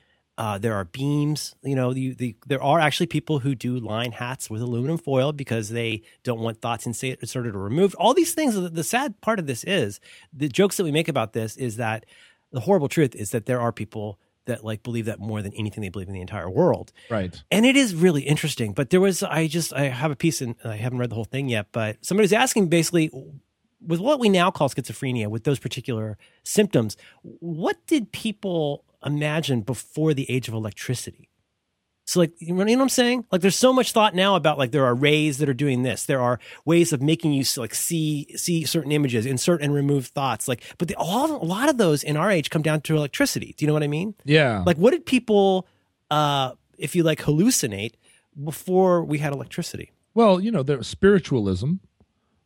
Uh, 0.41 0.57
there 0.57 0.72
are 0.72 0.86
beams. 0.86 1.55
You 1.62 1.76
know, 1.76 1.91
you, 1.91 2.14
the, 2.14 2.34
there 2.47 2.62
are 2.62 2.80
actually 2.80 3.09
people 3.09 3.41
who 3.41 3.55
do 3.55 3.78
line 3.78 4.12
hats 4.12 4.49
with 4.49 4.62
aluminum 4.62 4.97
foil 4.97 5.32
because 5.32 5.68
they 5.68 6.01
don't 6.22 6.41
want 6.41 6.62
thoughts 6.62 6.86
inserted 6.86 7.55
or 7.55 7.62
removed. 7.62 7.95
All 7.97 8.14
these 8.14 8.32
things. 8.32 8.55
The, 8.55 8.70
the 8.70 8.82
sad 8.82 9.20
part 9.20 9.38
of 9.38 9.47
this 9.47 9.64
is 9.64 10.01
the 10.32 10.49
jokes 10.49 10.78
that 10.78 10.84
we 10.84 10.93
make 10.93 11.09
about 11.09 11.34
this 11.34 11.59
is 11.59 11.76
that 11.76 12.07
the 12.53 12.61
horrible 12.61 12.88
truth 12.88 13.14
is 13.14 13.32
that 13.32 13.45
there 13.45 13.61
are 13.61 13.70
people 13.70 14.18
that 14.47 14.64
like 14.64 14.82
believe 14.82 15.05
that 15.05 15.20
more 15.20 15.43
than 15.43 15.53
anything 15.53 15.82
they 15.82 15.91
believe 15.91 16.09
in 16.09 16.14
the 16.14 16.22
entire 16.22 16.49
world. 16.49 16.91
Right. 17.11 17.38
And 17.51 17.66
it 17.66 17.76
is 17.76 17.95
really 17.95 18.22
interesting. 18.22 18.72
But 18.72 18.88
there 18.88 19.01
was, 19.03 19.22
I 19.22 19.47
just, 19.47 19.74
I 19.74 19.88
have 19.88 20.11
a 20.11 20.16
piece 20.16 20.41
and 20.41 20.55
I 20.64 20.76
haven't 20.76 21.01
read 21.01 21.11
the 21.11 21.16
whole 21.16 21.24
thing 21.24 21.51
yet, 21.51 21.66
but 21.70 21.99
somebody's 22.01 22.32
asking 22.32 22.68
basically 22.68 23.11
with 23.86 24.01
what 24.01 24.18
we 24.18 24.30
now 24.30 24.51
call 24.51 24.70
schizophrenia, 24.70 25.28
with 25.28 25.45
those 25.45 25.59
particular 25.59 26.16
symptoms, 26.45 26.97
what 27.22 27.76
did 27.86 28.11
people 28.11 28.84
imagine 29.05 29.63
before 29.63 30.15
the 30.15 30.31
age 30.31 30.49
of 30.49 30.55
electricity? 30.55 31.29
So, 32.05 32.19
like, 32.19 32.33
you 32.41 32.53
know 32.53 32.65
what 32.65 32.81
I'm 32.81 32.89
saying? 32.89 33.25
Like, 33.31 33.41
there's 33.41 33.55
so 33.55 33.73
much 33.73 33.93
thought 33.93 34.17
now 34.17 34.35
about 34.35 34.59
like 34.59 34.73
there 34.73 34.85
are 34.85 34.95
rays 34.97 35.39
that 35.39 35.49
are 35.49 35.55
doing 35.55 35.85
this. 35.85 36.05
There 36.07 36.21
are 36.21 36.41
ways 36.65 36.93
of 36.93 37.01
making 37.01 37.33
you 37.33 37.45
like 37.57 37.73
see 37.75 38.27
see 38.37 38.65
certain 38.65 38.91
images, 38.91 39.27
insert 39.27 39.63
and 39.63 39.73
remove 39.73 40.07
thoughts. 40.09 40.49
Like, 40.49 40.63
but 40.79 40.89
the, 40.89 40.97
all 40.97 41.41
a 41.41 41.45
lot 41.45 41.69
of 41.69 41.79
those 41.79 42.03
in 42.03 42.17
our 42.17 42.29
age 42.29 42.51
come 42.51 42.63
down 42.63 42.81
to 42.83 42.97
electricity. 42.97 43.55
Do 43.57 43.65
you 43.65 43.69
know 43.69 43.75
what 43.75 43.85
I 43.85 43.89
mean? 43.89 44.15
Yeah. 44.25 44.65
Like, 44.67 44.77
what 44.77 44.91
did 44.91 45.07
people, 45.07 45.69
uh, 46.11 46.53
if 46.79 46.97
you 46.97 47.05
like, 47.05 47.21
hallucinate 47.21 47.93
before 48.43 49.05
we 49.05 49.19
had 49.19 49.33
electricity? 49.33 49.93
well, 50.15 50.41
you 50.41 50.51
know, 50.51 50.63
there 50.63 50.83
spiritualism 50.83 51.75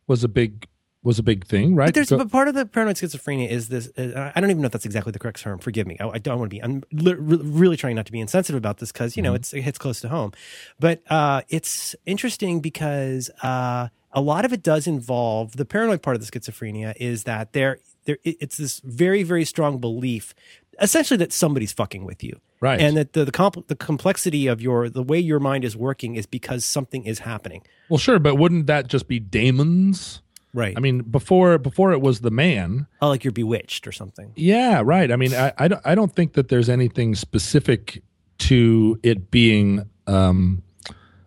was 0.07 0.23
a 0.23 0.27
big 0.27 0.67
was 1.05 1.19
a 1.19 1.23
big 1.23 1.45
thing, 1.45 1.75
right? 1.75 1.85
But 1.87 1.93
there's 1.95 2.09
So- 2.09 2.17
but 2.17 2.29
part 2.31 2.47
of 2.49 2.55
the 2.55 2.65
paranoid 2.65 2.95
schizophrenia 2.97 3.47
is 3.49 3.69
this. 3.69 3.87
Uh, 3.97 4.31
I 4.35 4.41
don't 4.41 4.49
even 4.49 4.61
know 4.61 4.65
if 4.65 4.71
that's 4.73 4.85
exactly 4.85 5.11
the 5.11 5.19
correct 5.19 5.39
term. 5.41 5.59
Forgive 5.59 5.87
me. 5.87 5.95
I, 5.99 6.07
I 6.09 6.17
don't 6.17 6.39
want 6.39 6.49
to 6.49 6.55
be. 6.55 6.61
I'm 6.61 6.83
li- 6.91 7.13
re- 7.13 7.37
really 7.41 7.77
trying 7.77 7.95
not 7.95 8.05
to 8.07 8.11
be 8.11 8.19
insensitive 8.19 8.57
about 8.57 8.79
this 8.79 8.91
because 8.91 9.15
you 9.15 9.23
know 9.23 9.33
it's 9.33 9.53
it 9.53 9.61
hits 9.61 9.77
close 9.77 10.01
to 10.01 10.09
home. 10.09 10.33
But 10.79 11.01
uh, 11.09 11.43
it's 11.47 11.95
interesting 12.05 12.59
because 12.59 13.29
uh, 13.43 13.87
a 14.11 14.21
lot 14.21 14.43
of 14.45 14.51
it 14.51 14.63
does 14.63 14.87
involve 14.87 15.55
the 15.55 15.65
paranoid 15.65 16.01
part 16.01 16.15
of 16.17 16.25
the 16.25 16.31
schizophrenia 16.31 16.93
is 16.97 17.23
that 17.23 17.53
there 17.53 17.77
there 18.05 18.17
it- 18.23 18.37
it's 18.41 18.57
this 18.57 18.79
very 18.83 19.23
very 19.23 19.45
strong 19.45 19.77
belief, 19.79 20.33
essentially 20.81 21.17
that 21.17 21.31
somebody's 21.31 21.71
fucking 21.71 22.03
with 22.03 22.23
you. 22.23 22.39
Right. 22.61 22.79
and 22.79 22.95
that 22.97 23.13
the 23.13 23.25
the, 23.25 23.31
compl- 23.33 23.67
the 23.67 23.75
complexity 23.75 24.47
of 24.47 24.59
your 24.59 24.89
the 24.89 25.03
way 25.03 25.19
your 25.19 25.39
mind 25.39 25.63
is 25.65 25.75
working 25.77 26.15
is 26.15 26.25
because 26.25 26.65
something 26.65 27.03
is 27.03 27.19
happening. 27.19 27.61
well, 27.89 27.99
sure, 27.99 28.17
but 28.17 28.35
wouldn't 28.35 28.65
that 28.67 28.87
just 28.87 29.07
be 29.07 29.19
demons? 29.19 30.21
Right. 30.55 30.73
I 30.77 30.79
mean, 30.79 31.01
before 31.01 31.57
before 31.57 31.91
it 31.91 31.99
was 32.01 32.21
the 32.21 32.31
man. 32.31 32.87
oh, 33.01 33.09
like 33.09 33.23
you're 33.25 33.33
bewitched 33.33 33.85
or 33.87 33.91
something. 33.91 34.31
Yeah, 34.35 34.81
right. 34.83 35.11
I 35.11 35.17
mean, 35.17 35.33
I 35.35 35.51
I 35.57 35.67
don't, 35.67 35.81
I 35.85 35.95
don't 35.95 36.15
think 36.15 36.33
that 36.33 36.47
there's 36.47 36.69
anything 36.69 37.13
specific 37.13 38.01
to 38.39 38.99
it 39.03 39.29
being 39.31 39.89
um 40.07 40.63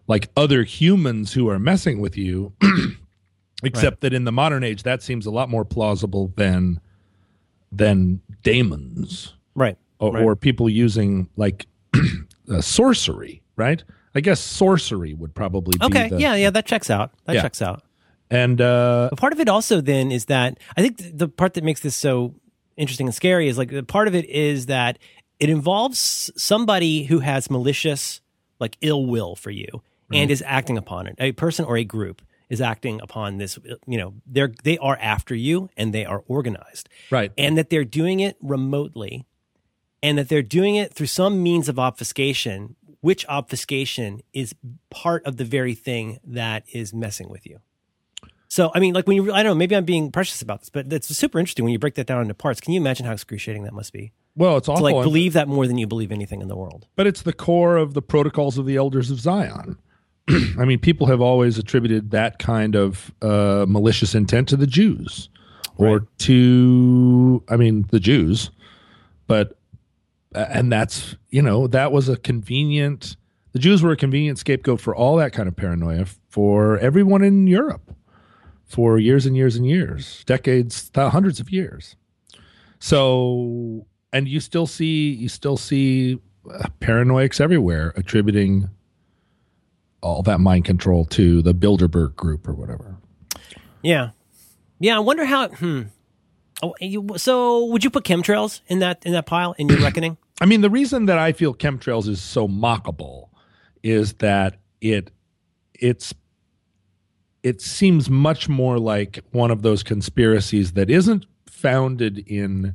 like 0.06 0.30
other 0.36 0.62
humans 0.62 1.34
who 1.34 1.48
are 1.50 1.58
messing 1.58 2.00
with 2.00 2.16
you 2.16 2.52
except 3.62 4.00
that 4.00 4.12
in 4.14 4.24
the 4.24 4.32
modern 4.32 4.62
age 4.64 4.82
that 4.84 5.02
seems 5.02 5.26
a 5.26 5.30
lot 5.30 5.48
more 5.50 5.64
plausible 5.64 6.32
than 6.36 6.80
than 7.72 8.20
demons 8.42 9.34
Right. 9.54 9.76
or, 9.98 10.12
Right. 10.12 10.24
or 10.24 10.36
people 10.36 10.68
using 10.70 11.28
like 11.36 11.66
uh, 12.50 12.60
sorcery, 12.60 13.42
right? 13.56 13.82
I 14.14 14.20
guess 14.20 14.40
sorcery 14.40 15.12
would 15.14 15.34
probably 15.34 15.76
be 15.78 15.84
Okay. 15.86 16.08
yeah. 16.16 16.34
Yeah. 16.34 16.50
That 16.50 16.64
checks 16.66 16.88
out. 16.90 17.12
That 17.26 17.34
Yeah. 17.36 17.42
checks 17.42 17.60
out. 17.60 17.82
And 18.30 18.60
uh 18.60 19.10
part 19.16 19.32
of 19.32 19.40
it 19.40 19.48
also 19.48 19.80
then 19.80 20.12
is 20.12 20.26
that 20.26 20.58
I 20.76 20.82
think 20.82 20.98
th- 20.98 21.12
the 21.14 21.28
part 21.28 21.54
that 21.54 21.64
makes 21.64 21.80
this 21.80 21.96
so 21.96 22.34
interesting 22.76 23.06
and 23.06 23.14
scary 23.14 23.48
is 23.48 23.58
like 23.58 23.70
the 23.70 23.82
part 23.82 24.08
of 24.08 24.14
it 24.14 24.26
is 24.26 24.66
that 24.66 24.98
it 25.40 25.50
involves 25.50 26.30
somebody 26.36 27.04
who 27.04 27.20
has 27.20 27.50
malicious 27.50 28.20
like 28.60 28.76
ill 28.80 29.06
will 29.06 29.36
for 29.36 29.50
you 29.50 29.82
and 30.12 30.30
is 30.30 30.42
acting 30.46 30.78
upon 30.78 31.06
it. 31.06 31.14
A 31.18 31.32
person 31.32 31.64
or 31.64 31.76
a 31.76 31.84
group 31.84 32.22
is 32.48 32.60
acting 32.60 33.00
upon 33.02 33.38
this. 33.38 33.58
You 33.86 33.98
know, 33.98 34.14
they're 34.26 34.52
they 34.64 34.78
are 34.78 34.98
after 35.00 35.34
you 35.34 35.68
and 35.76 35.92
they 35.92 36.04
are 36.04 36.24
organized, 36.26 36.88
right. 37.10 37.32
and 37.36 37.58
that 37.58 37.70
they're 37.70 37.84
doing 37.84 38.20
it 38.20 38.36
remotely, 38.40 39.26
and 40.02 40.18
that 40.18 40.28
they're 40.28 40.42
doing 40.42 40.76
it 40.76 40.92
through 40.94 41.06
some 41.06 41.42
means 41.42 41.68
of 41.68 41.78
obfuscation. 41.78 42.76
Which 43.00 43.24
obfuscation 43.28 44.22
is 44.32 44.56
part 44.90 45.24
of 45.24 45.36
the 45.36 45.44
very 45.44 45.74
thing 45.74 46.18
that 46.24 46.64
is 46.72 46.92
messing 46.92 47.28
with 47.28 47.46
you. 47.46 47.60
So, 48.48 48.70
I 48.74 48.80
mean, 48.80 48.94
like 48.94 49.06
when 49.06 49.16
you, 49.16 49.32
I 49.32 49.42
don't 49.42 49.50
know, 49.50 49.54
maybe 49.54 49.76
I'm 49.76 49.84
being 49.84 50.10
precious 50.10 50.40
about 50.40 50.60
this, 50.60 50.70
but 50.70 50.90
it's 50.90 51.08
super 51.08 51.38
interesting 51.38 51.64
when 51.64 51.72
you 51.72 51.78
break 51.78 51.94
that 51.96 52.06
down 52.06 52.22
into 52.22 52.34
parts. 52.34 52.60
Can 52.60 52.72
you 52.72 52.80
imagine 52.80 53.04
how 53.04 53.12
excruciating 53.12 53.64
that 53.64 53.74
must 53.74 53.92
be? 53.92 54.12
Well, 54.36 54.56
it's 54.56 54.68
awful. 54.68 54.88
To 54.88 54.94
like 54.94 55.04
believe 55.04 55.34
that 55.34 55.48
more 55.48 55.66
than 55.66 55.76
you 55.78 55.86
believe 55.86 56.10
anything 56.10 56.40
in 56.40 56.48
the 56.48 56.56
world. 56.56 56.86
but 56.96 57.06
it's 57.06 57.22
the 57.22 57.32
core 57.32 57.76
of 57.76 57.94
the 57.94 58.00
protocols 58.02 58.56
of 58.56 58.66
the 58.66 58.76
elders 58.76 59.10
of 59.10 59.20
Zion. 59.20 59.78
I 60.58 60.64
mean, 60.64 60.78
people 60.78 61.06
have 61.08 61.20
always 61.20 61.58
attributed 61.58 62.10
that 62.12 62.38
kind 62.38 62.74
of 62.74 63.12
uh, 63.20 63.66
malicious 63.68 64.14
intent 64.14 64.48
to 64.48 64.56
the 64.56 64.66
Jews 64.66 65.28
or 65.76 66.06
to, 66.18 67.42
I 67.48 67.56
mean, 67.56 67.86
the 67.90 68.00
Jews, 68.00 68.50
but, 69.26 69.58
and 70.34 70.72
that's, 70.72 71.16
you 71.30 71.40
know, 71.40 71.66
that 71.68 71.92
was 71.92 72.08
a 72.08 72.16
convenient, 72.16 73.16
the 73.52 73.58
Jews 73.58 73.82
were 73.82 73.92
a 73.92 73.96
convenient 73.96 74.38
scapegoat 74.38 74.80
for 74.80 74.94
all 74.94 75.16
that 75.16 75.32
kind 75.32 75.48
of 75.48 75.54
paranoia 75.56 76.06
for 76.28 76.78
everyone 76.78 77.22
in 77.22 77.46
Europe 77.46 77.94
for 78.68 78.98
years 78.98 79.26
and 79.26 79.36
years 79.36 79.56
and 79.56 79.66
years, 79.66 80.22
decades, 80.24 80.90
hundreds 80.94 81.40
of 81.40 81.50
years. 81.50 81.96
So, 82.78 83.86
and 84.12 84.28
you 84.28 84.40
still 84.40 84.66
see, 84.66 85.10
you 85.10 85.28
still 85.28 85.56
see 85.56 86.20
uh, 86.48 86.68
paranoics 86.78 87.40
everywhere 87.40 87.92
attributing 87.96 88.68
all 90.00 90.22
that 90.22 90.38
mind 90.38 90.64
control 90.64 91.04
to 91.06 91.42
the 91.42 91.54
Bilderberg 91.54 92.14
group 92.14 92.46
or 92.46 92.52
whatever. 92.52 92.96
Yeah. 93.82 94.10
Yeah. 94.78 94.96
I 94.96 95.00
wonder 95.00 95.24
how, 95.24 95.48
hmm. 95.48 95.82
Oh, 96.62 96.74
you, 96.80 97.06
so 97.16 97.66
would 97.66 97.84
you 97.84 97.90
put 97.90 98.04
chemtrails 98.04 98.60
in 98.66 98.80
that, 98.80 99.04
in 99.06 99.12
that 99.12 99.26
pile 99.26 99.54
in 99.58 99.68
your 99.68 99.78
reckoning? 99.82 100.18
I 100.40 100.46
mean, 100.46 100.60
the 100.60 100.70
reason 100.70 101.06
that 101.06 101.18
I 101.18 101.32
feel 101.32 101.54
chemtrails 101.54 102.06
is 102.06 102.20
so 102.20 102.46
mockable 102.46 103.28
is 103.82 104.14
that 104.14 104.56
it 104.80 105.10
it's 105.74 106.12
it 107.48 107.62
seems 107.62 108.10
much 108.10 108.46
more 108.46 108.78
like 108.78 109.20
one 109.32 109.50
of 109.50 109.62
those 109.62 109.82
conspiracies 109.82 110.72
that 110.72 110.90
isn't 110.90 111.24
founded 111.46 112.18
in 112.26 112.74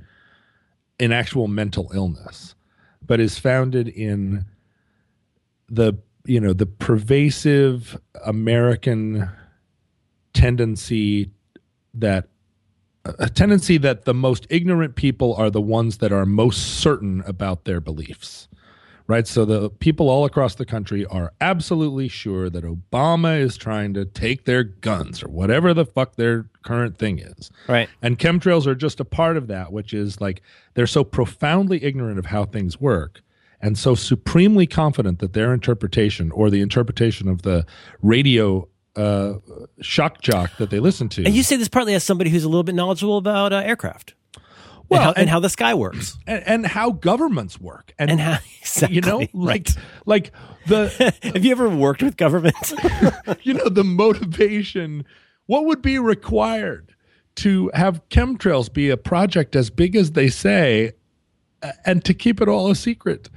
in 1.00 1.12
actual 1.12 1.48
mental 1.48 1.92
illness, 1.94 2.56
but 3.06 3.20
is 3.20 3.38
founded 3.38 3.88
in 3.88 4.46
the 5.70 5.94
you 6.26 6.40
know 6.40 6.54
the 6.54 6.66
pervasive 6.66 8.00
American 8.26 9.30
tendency 10.34 11.30
that 11.94 12.30
a 13.06 13.30
tendency 13.30 13.78
that 13.78 14.06
the 14.06 14.14
most 14.14 14.48
ignorant 14.50 14.96
people 14.96 15.36
are 15.36 15.52
the 15.52 15.62
ones 15.62 16.00
that 16.00 16.12
are 16.12 16.26
most 16.26 16.80
certain 16.80 17.22
about 17.28 17.66
their 17.66 17.80
beliefs. 17.80 18.48
Right? 19.06 19.28
So 19.28 19.44
the 19.44 19.70
people 19.70 20.10
all 20.10 20.24
across 20.24 20.56
the 20.56 20.66
country 20.66 21.06
are 21.08 21.34
absolutely 21.42 22.08
sure 22.08 22.50
that 22.50 22.64
Obama 22.64 23.40
is 23.40 23.58
trying 23.58 23.94
to 23.96 24.06
take 24.06 24.46
their 24.46 24.64
guns 24.64 25.22
or 25.22 25.28
whatever 25.28 25.74
the 25.74 25.86
fuck 25.86 26.16
their 26.16 26.46
current 26.64 26.98
thing 26.98 27.20
is. 27.20 27.52
Right. 27.68 27.90
And 28.02 28.18
chemtrails 28.18 28.66
are 28.66 28.76
just 28.76 29.00
a 29.00 29.06
part 29.06 29.36
of 29.36 29.48
that, 29.48 29.74
which 29.74 29.94
is 29.94 30.22
like 30.22 30.42
they're 30.74 30.88
so 30.88 31.04
profoundly 31.04 31.84
ignorant 31.84 32.18
of 32.18 32.28
how 32.28 32.46
things 32.46 32.80
work 32.80 33.22
and 33.64 33.78
so 33.78 33.96
supremely 33.96 34.68
confident 34.68 35.20
that 35.20 35.34
their 35.34 35.54
interpretation 35.54 36.32
or 36.32 36.50
the 36.50 36.62
interpretation 36.62 37.30
of 37.30 37.44
the 37.44 37.66
radio 38.02 38.68
uh, 38.96 39.36
shock 39.82 40.22
jock 40.22 40.56
that 40.58 40.70
they 40.70 40.80
listen 40.80 41.10
to. 41.10 41.24
And 41.24 41.34
you 41.34 41.44
say 41.44 41.56
this 41.56 41.70
partly 41.70 41.94
as 41.94 42.04
somebody 42.04 42.30
who's 42.30 42.44
a 42.44 42.50
little 42.50 42.64
bit 42.64 42.76
knowledgeable 42.76 43.18
about 43.18 43.54
uh, 43.54 43.58
aircraft. 43.58 44.16
And, 44.94 45.04
how, 45.04 45.10
and- 45.10 45.18
and 45.20 45.30
how 45.30 45.40
the 45.40 45.50
sky 45.50 45.74
works, 45.74 46.18
and, 46.28 46.44
and 46.48 46.66
how 46.68 46.92
governments 46.92 47.60
work, 47.60 47.94
and, 48.00 48.12
and 48.12 48.20
how 48.20 48.38
exactly, 48.62 48.96
you 48.96 49.02
know, 49.02 49.20
like 49.34 49.68
right. 49.68 49.78
like 50.06 50.32
the 50.68 51.14
Have 51.24 51.44
you 51.44 51.52
ever 51.52 51.70
worked 51.70 52.04
with 52.04 52.18
government? 52.18 52.56
you 53.44 53.54
know 53.54 53.70
the 53.70 53.84
motivation. 53.84 55.06
What 55.46 55.66
would 55.66 55.82
be 55.82 56.00
required 56.00 56.96
to 57.36 57.70
have 57.74 58.08
chemtrails 58.10 58.72
be 58.72 58.90
a 58.90 58.98
project 58.98 59.56
as 59.56 59.70
big 59.70 59.96
as 59.96 60.12
they 60.12 60.30
say, 60.30 60.94
and 61.86 62.04
to 62.06 62.14
keep 62.14 62.42
it 62.42 62.48
all 62.48 62.70
a 62.72 62.76
secret? 62.76 63.30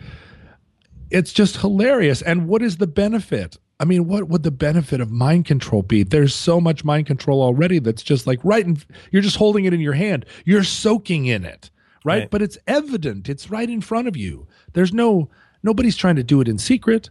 It's 1.11 1.33
just 1.33 1.59
hilarious. 1.59 2.21
And 2.23 2.49
what 2.49 2.63
is 2.63 2.77
the 2.79 2.87
benefit? 2.87 3.59
I 3.79 3.85
mean, 3.85 4.07
what 4.07 4.29
would 4.29 4.43
the 4.43 4.51
benefit 4.51 5.01
of 5.01 5.11
mind 5.11 5.45
control 5.45 5.83
be? 5.83 6.03
There's 6.03 6.35
so 6.35 6.61
much 6.61 6.85
mind 6.85 7.07
control 7.07 7.43
already 7.43 7.79
that's 7.79 8.03
just 8.03 8.27
like 8.27 8.41
right 8.43 8.65
in 8.65 8.79
you're 9.11 9.23
just 9.23 9.37
holding 9.37 9.67
it 9.67 9.75
in 9.75 9.81
your 9.81 9.93
hand. 9.93 10.25
You're 10.45 10.65
soaking 10.65 11.27
in 11.27 11.45
it, 11.45 11.71
right? 12.05 12.21
Right. 12.21 12.31
But 12.31 12.43
it's 12.43 12.59
evident. 12.67 13.29
It's 13.29 13.51
right 13.51 13.69
in 13.69 13.83
front 13.83 14.09
of 14.09 14.17
you. 14.17 14.47
There's 14.73 14.95
no 14.95 15.29
nobody's 15.63 15.97
trying 15.97 16.17
to 16.17 16.23
do 16.23 16.41
it 16.41 16.49
in 16.49 16.59
secret. 16.59 17.11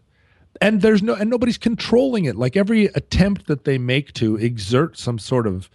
And 0.62 0.82
there's 0.82 1.04
no 1.04 1.14
and 1.14 1.30
nobody's 1.30 1.58
controlling 1.58 2.26
it. 2.26 2.36
Like 2.36 2.56
every 2.56 2.86
attempt 2.86 3.48
that 3.48 3.66
they 3.66 3.78
make 3.78 4.14
to 4.14 4.36
exert 4.38 4.98
some 4.98 5.20
sort 5.20 5.46
of 5.46 5.70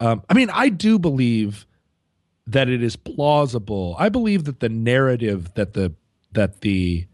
um, 0.00 0.22
I 0.28 0.34
mean, 0.34 0.50
I 0.50 0.68
do 0.68 0.98
believe 0.98 1.64
that 2.46 2.68
it 2.68 2.82
is 2.82 2.96
plausible. 2.96 3.94
I 3.98 4.08
believe 4.08 4.44
that 4.44 4.58
the 4.60 4.68
narrative 4.68 5.54
that 5.54 5.74
the 5.74 5.94
that 6.32 6.62
the 6.62 7.06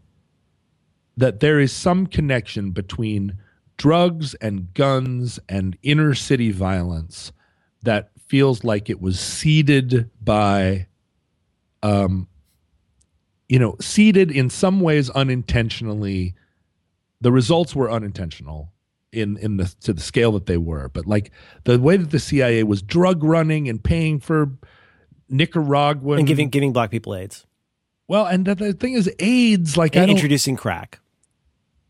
that 1.19 1.41
there 1.41 1.59
is 1.59 1.73
some 1.73 2.07
connection 2.07 2.71
between 2.71 3.37
drugs 3.75 4.35
and 4.35 4.73
guns 4.73 5.37
and 5.49 5.77
inner 5.83 6.13
city 6.13 6.49
violence 6.49 7.33
that 7.83 8.11
feels 8.27 8.63
like 8.63 8.89
it 8.89 9.01
was 9.01 9.19
seeded 9.19 10.09
by 10.21 10.87
um 11.83 12.27
you 13.49 13.59
know 13.59 13.75
seeded 13.81 14.31
in 14.31 14.49
some 14.49 14.79
ways 14.79 15.09
unintentionally. 15.09 16.35
The 17.19 17.33
results 17.33 17.75
were 17.75 17.91
unintentional 17.91 18.71
in 19.11 19.35
in 19.37 19.57
the 19.57 19.73
to 19.81 19.91
the 19.91 20.01
scale 20.01 20.31
that 20.33 20.45
they 20.45 20.57
were 20.57 20.87
but 20.89 21.05
like 21.05 21.31
the 21.65 21.79
way 21.79 21.97
that 21.97 22.11
the 22.11 22.19
CIA 22.19 22.63
was 22.63 22.81
drug 22.81 23.23
running 23.23 23.67
and 23.67 23.83
paying 23.83 24.19
for 24.19 24.51
Nicaraguan 25.27 26.19
and 26.19 26.27
giving 26.27 26.47
giving 26.47 26.71
black 26.71 26.91
people 26.91 27.13
AIDS. 27.13 27.45
Well 28.07 28.25
and 28.25 28.45
the, 28.45 28.55
the 28.55 28.73
thing 28.73 28.93
is 28.93 29.11
AIDS 29.19 29.75
like 29.75 29.97
I 29.97 30.01
and 30.01 30.11
introducing 30.11 30.55
crack 30.55 30.99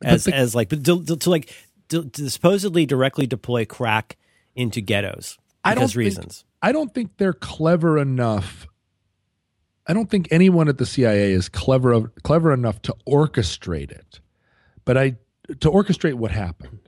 as 0.03 0.23
the- 0.25 0.35
as 0.35 0.55
like 0.55 0.69
to, 0.69 0.77
to, 0.77 1.15
to 1.17 1.29
like 1.29 1.53
to, 1.89 2.05
to 2.09 2.29
supposedly 2.29 2.85
directly 2.85 3.25
deploy 3.27 3.65
crack 3.65 4.17
into 4.55 4.81
ghettos 4.81 5.37
I 5.63 5.71
don't 5.75 5.81
because 5.81 5.91
think- 5.93 5.99
reasons. 5.99 6.45
I 6.61 6.71
don't 6.73 6.93
think 6.93 7.11
they're 7.17 7.31
clever 7.33 7.97
enough. 7.97 8.67
I 9.87 9.93
don't 9.93 10.09
think 10.09 10.27
anyone 10.29 10.67
at 10.67 10.77
the 10.77 10.85
CIA 10.85 11.31
is 11.31 11.47
clever 11.49 12.11
clever 12.23 12.53
enough 12.53 12.81
to 12.83 12.95
orchestrate 13.07 13.91
it. 13.91 14.19
But 14.85 14.97
I 14.97 15.15
to 15.47 15.71
orchestrate 15.71 16.15
what 16.15 16.31
happened. 16.31 16.79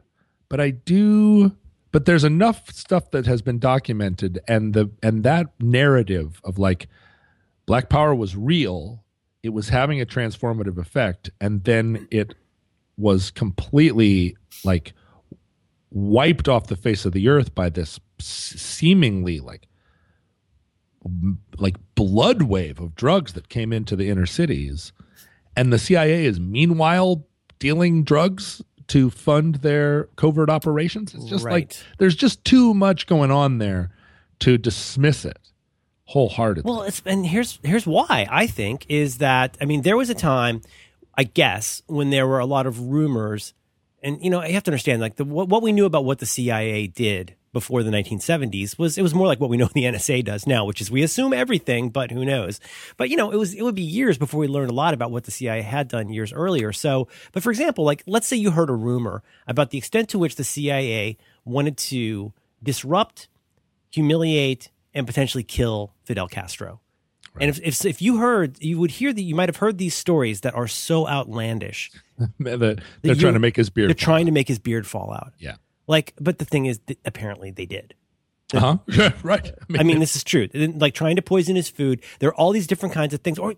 But 0.49 0.59
I 0.59 0.71
do 0.71 1.55
but 1.91 2.05
there's 2.05 2.23
enough 2.23 2.71
stuff 2.71 3.11
that 3.11 3.25
has 3.25 3.41
been 3.41 3.59
documented 3.59 4.39
and 4.47 4.73
the 4.73 4.91
and 5.01 5.23
that 5.23 5.47
narrative 5.59 6.39
of 6.43 6.57
like 6.59 6.87
black 7.65 7.89
power 7.89 8.13
was 8.13 8.35
real, 8.35 9.03
it 9.41 9.49
was 9.49 9.69
having 9.69 9.99
a 10.01 10.05
transformative 10.05 10.77
effect 10.77 11.29
and 11.39 11.63
then 11.63 12.07
it 12.11 12.35
was 13.01 13.31
completely 13.31 14.37
like 14.63 14.93
wiped 15.89 16.47
off 16.47 16.67
the 16.67 16.75
face 16.75 17.05
of 17.05 17.11
the 17.11 17.27
earth 17.27 17.53
by 17.53 17.69
this 17.69 17.99
seemingly 18.19 19.39
like 19.39 19.67
like 21.57 21.75
blood 21.95 22.43
wave 22.43 22.79
of 22.79 22.95
drugs 22.95 23.33
that 23.33 23.49
came 23.49 23.73
into 23.73 23.95
the 23.95 24.09
inner 24.09 24.25
cities. 24.25 24.93
And 25.57 25.73
the 25.73 25.79
CIA 25.79 26.25
is 26.25 26.39
meanwhile 26.39 27.25
dealing 27.59 28.03
drugs 28.03 28.61
to 28.87 29.09
fund 29.09 29.55
their 29.55 30.05
covert 30.15 30.49
operations. 30.49 31.13
It's 31.13 31.25
just 31.25 31.43
like 31.43 31.75
there's 31.97 32.15
just 32.15 32.43
too 32.45 32.73
much 32.73 33.07
going 33.07 33.31
on 33.31 33.57
there 33.57 33.91
to 34.39 34.57
dismiss 34.57 35.25
it 35.25 35.39
wholeheartedly. 36.05 36.69
Well, 36.69 36.83
it's 36.83 37.01
and 37.05 37.25
here's 37.25 37.59
here's 37.63 37.87
why 37.87 38.27
I 38.29 38.47
think 38.47 38.85
is 38.89 39.19
that 39.19 39.57
I 39.61 39.65
mean 39.65 39.81
there 39.81 39.97
was 39.97 40.09
a 40.09 40.15
time, 40.15 40.61
I 41.21 41.25
guess, 41.25 41.83
when 41.85 42.09
there 42.09 42.25
were 42.25 42.39
a 42.39 42.47
lot 42.47 42.65
of 42.65 42.79
rumors, 42.79 43.53
and 44.01 44.17
you 44.23 44.31
know 44.31 44.43
you 44.43 44.55
have 44.55 44.63
to 44.63 44.71
understand 44.71 45.01
like 45.01 45.17
the 45.17 45.23
what, 45.23 45.49
what 45.49 45.61
we 45.61 45.71
knew 45.71 45.85
about 45.85 46.03
what 46.03 46.17
the 46.17 46.25
CIA 46.25 46.87
did 46.87 47.35
before 47.53 47.83
the 47.83 47.91
1970s 47.91 48.79
was 48.79 48.97
it 48.97 49.03
was 49.03 49.13
more 49.13 49.27
like 49.27 49.39
what 49.39 49.51
we 49.51 49.55
know 49.55 49.67
the 49.75 49.83
NSA 49.83 50.25
does 50.25 50.47
now, 50.47 50.65
which 50.65 50.81
is 50.81 50.89
we 50.89 51.03
assume 51.03 51.31
everything, 51.31 51.91
but 51.91 52.09
who 52.09 52.25
knows? 52.25 52.59
But 52.97 53.11
you 53.11 53.17
know 53.17 53.29
it 53.29 53.35
was 53.35 53.53
it 53.53 53.61
would 53.61 53.75
be 53.75 53.83
years 53.83 54.17
before 54.17 54.39
we 54.39 54.47
learned 54.47 54.71
a 54.71 54.73
lot 54.73 54.95
about 54.95 55.11
what 55.11 55.25
the 55.25 55.31
CIA 55.31 55.61
had 55.61 55.87
done 55.89 56.09
years 56.09 56.33
earlier. 56.33 56.73
So, 56.73 57.07
but 57.33 57.43
for 57.43 57.51
example, 57.51 57.85
like 57.85 58.01
let's 58.07 58.25
say 58.25 58.35
you 58.35 58.49
heard 58.49 58.71
a 58.71 58.73
rumor 58.73 59.21
about 59.45 59.69
the 59.69 59.77
extent 59.77 60.09
to 60.09 60.17
which 60.17 60.37
the 60.37 60.43
CIA 60.43 61.19
wanted 61.45 61.77
to 61.77 62.33
disrupt 62.63 63.27
humiliate 63.91 64.71
and 64.91 65.05
potentially 65.05 65.43
kill 65.43 65.93
Fidel 66.03 66.27
Castro. 66.27 66.80
And 67.39 67.49
if, 67.49 67.59
if 67.63 67.85
if 67.85 68.01
you 68.01 68.17
heard, 68.17 68.61
you 68.61 68.77
would 68.79 68.91
hear 68.91 69.13
that 69.13 69.21
you 69.21 69.35
might 69.35 69.47
have 69.49 69.57
heard 69.57 69.77
these 69.77 69.95
stories 69.95 70.41
that 70.41 70.53
are 70.53 70.67
so 70.67 71.07
outlandish. 71.07 71.89
that 72.39 72.59
they're 72.59 73.13
you- 73.15 73.15
trying 73.15 73.33
to 73.33 73.39
make 73.39 73.55
his 73.55 73.69
beard 73.69 73.89
They're 73.89 73.95
trying 73.95 74.25
to 74.25 74.31
make 74.31 74.47
his 74.47 74.59
beard 74.59 74.85
fall 74.85 75.11
out. 75.13 75.33
yeah 75.39 75.55
Like, 75.87 76.13
but 76.19 76.37
the 76.39 76.45
thing 76.45 76.65
is, 76.65 76.79
that 76.87 76.97
apparently 77.05 77.49
they 77.51 77.65
did. 77.65 77.93
uh-huh 78.53 78.77
right 79.23 79.53
I 79.79 79.83
mean, 79.83 79.99
this 79.99 80.15
is 80.17 80.23
true. 80.25 80.49
Like 80.53 80.93
trying 80.93 81.15
to 81.15 81.21
poison 81.21 81.55
his 81.55 81.69
food. 81.69 82.01
There 82.19 82.29
are 82.29 82.35
all 82.35 82.51
these 82.51 82.67
different 82.67 82.93
kinds 82.93 83.13
of 83.13 83.21
things. 83.21 83.39
Or 83.39 83.53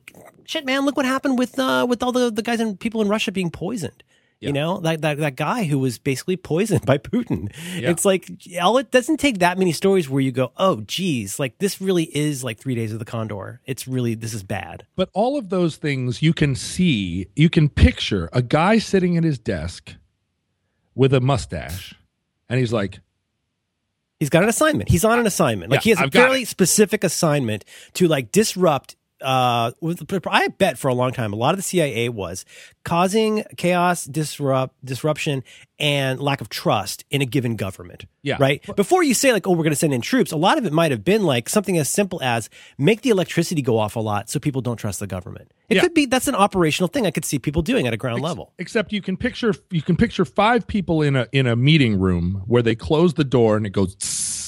shit, 0.45 0.65
man, 0.65 0.86
look 0.86 0.95
what 0.95 1.05
happened 1.07 1.39
with 1.39 1.57
uh, 1.57 1.86
with 1.89 2.03
all 2.03 2.11
the, 2.11 2.30
the 2.32 2.43
guys 2.43 2.59
and 2.59 2.80
people 2.80 3.01
in 3.01 3.07
Russia 3.07 3.32
being 3.32 3.49
poisoned. 3.49 4.03
You 4.48 4.54
know, 4.54 4.80
that, 4.80 5.02
that 5.02 5.18
that 5.18 5.36
guy 5.36 5.64
who 5.66 5.80
was 5.80 5.98
basically 5.98 6.38
poisoned 6.38 6.86
by 6.86 6.98
Putin. 6.98 7.52
It's 7.76 8.06
like 8.06 8.30
all 8.62 8.78
it 8.78 8.91
doesn't 8.91 9.18
take 9.18 9.39
that 9.39 9.58
many 9.58 9.72
stories 9.72 10.10
where 10.10 10.22
you 10.22 10.32
go, 10.32 10.52
oh, 10.58 10.82
geez, 10.82 11.39
like 11.39 11.58
this 11.60 11.82
really 11.82 12.06
is 12.16 12.44
like 12.44 12.60
three 12.60 12.76
days 12.76 12.94
of 12.94 13.00
the 13.00 13.06
Condor. 13.06 13.62
It's 13.66 13.88
really 13.88 14.16
this 14.16 14.34
is 14.34 14.44
bad. 14.44 14.86
But 14.96 15.10
all 15.14 15.38
of 15.38 15.50
those 15.50 15.78
things 15.78 16.22
you 16.22 16.34
can 16.34 16.56
see, 16.56 17.28
you 17.36 17.50
can 17.50 17.70
picture 17.70 18.30
a 18.34 18.41
guy 18.41 18.80
sitting 18.80 19.18
at 19.18 19.24
his 19.24 19.39
desk 19.39 19.96
with 20.96 21.14
a 21.14 21.20
mustache, 21.20 21.96
and 22.50 22.60
he's 22.60 22.74
like, 22.74 23.00
He's 24.24 24.30
got 24.30 24.44
an 24.44 24.48
assignment. 24.48 24.89
He's 24.89 25.04
on 25.04 25.20
an 25.20 25.28
assignment. 25.28 25.70
Like 25.70 25.80
Yeah, 25.80 25.84
he 25.84 25.89
has 25.89 26.00
a 26.00 26.04
I've 26.04 26.12
got 26.12 26.20
fairly 26.22 26.46
specific 26.46 27.04
assignment 27.04 27.66
to 27.96 28.08
like 28.08 28.32
disrupt. 28.32 28.96
Uh, 29.24 29.71
I 30.30 30.47
bet 30.49 30.78
for 30.78 30.88
a 30.89 30.93
long 30.93 31.11
time, 31.13 31.34
a 31.34 31.36
lot 31.36 31.51
of 31.53 31.57
the 31.57 31.63
CIA 31.63 32.09
was 32.09 32.45
causing 32.84 33.43
chaos, 33.57 34.03
disrupt, 34.05 34.76
disruption, 34.86 35.43
and 35.80 36.19
lack 36.19 36.41
of 36.41 36.49
trust 36.49 37.05
in 37.09 37.21
a 37.21 37.26
given 37.26 37.55
government. 37.55 38.05
Yeah. 38.21 38.38
Right. 38.39 38.61
Before 38.76 39.03
you 39.03 39.13
say 39.13 39.32
like, 39.34 39.47
"Oh, 39.47 39.51
we're 39.51 39.57
going 39.63 39.69
to 39.71 39.76
send 39.76 39.93
in 39.93 40.01
troops," 40.01 40.32
a 40.32 40.38
lot 40.38 40.57
of 40.57 40.65
it 40.65 40.74
might 40.74 40.91
have 40.91 41.03
been 41.03 41.24
like 41.24 41.49
something 41.49 41.78
as 41.78 41.89
simple 41.89 42.21
as 42.21 42.49
make 42.78 43.01
the 43.01 43.09
electricity 43.09 43.61
go 43.61 43.78
off 43.80 43.95
a 43.95 43.99
lot 43.99 44.30
so 44.30 44.39
people 44.39 44.61
don't 44.61 44.78
trust 44.78 44.99
the 44.99 45.07
government. 45.07 45.51
It 45.69 45.76
Yeah. 45.76 45.82
could 45.82 45.93
be 45.93 46.05
that's 46.05 46.28
an 46.28 46.36
operational 46.36 46.88
thing 46.89 47.05
I 47.07 47.11
could 47.11 47.26
see 47.26 47.39
people 47.39 47.61
doing 47.61 47.88
at 47.88 47.93
a 47.93 47.97
ground 47.97 48.21
level. 48.21 48.53
except 48.59 48.91
you 48.93 49.01
can 49.01 49.17
picture 49.17 49.53
you 49.71 49.82
can 49.82 49.95
picture 49.95 50.26
five 50.26 50.67
people 50.67 51.01
in 51.01 51.15
a 51.15 51.28
in 51.32 51.47
a 51.47 51.55
meeting 51.55 51.99
room 51.99 52.43
where 52.47 52.61
they 52.61 52.76
close 52.76 53.13
the 53.15 53.24
door 53.24 53.57
and 53.57 53.65
it 53.65 53.71
goes 53.71 53.95
tssst, 53.95 54.43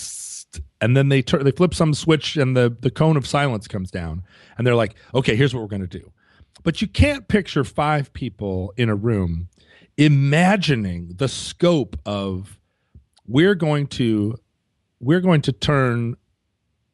and 0.82 0.96
then 0.96 1.10
they 1.10 1.22
turn 1.22 1.44
they 1.44 1.52
flip 1.52 1.74
some 1.74 1.94
switch 1.94 2.38
and 2.38 2.56
the 2.56 2.76
the 2.82 2.92
cone 2.92 3.18
of 3.18 3.28
silence 3.28 3.68
comes 3.68 3.92
down 3.92 4.24
and 4.58 4.66
they're 4.66 4.76
like 4.76 4.96
okay 5.14 5.36
here's 5.36 5.54
what 5.54 5.62
we're 5.62 5.68
going 5.68 5.88
to 5.88 6.00
do 6.00 6.12
but 6.64 6.82
you 6.82 6.88
can't 6.88 7.28
picture 7.28 7.64
five 7.64 8.12
people 8.14 8.74
in 8.78 8.90
a 8.90 8.96
room 8.96 9.50
imagining 9.98 11.14
the 11.16 11.28
scope 11.28 11.98
of 12.06 12.60
we're 13.28 13.56
going 13.56 13.88
to 13.88 14.36
we're 15.00 15.22
going 15.22 15.42
to 15.42 15.52
turn 15.52 16.16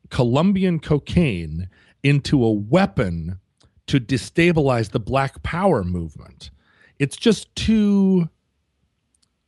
Colombian 0.10 0.80
cocaine 0.80 1.70
into 2.04 2.44
a 2.44 2.52
weapon 2.52 3.40
to 3.88 4.00
destabilize 4.00 4.92
the 4.92 5.00
black 5.00 5.44
power 5.44 5.84
movement. 5.84 6.52
It's 7.00 7.16
just 7.16 7.54
too 7.56 8.30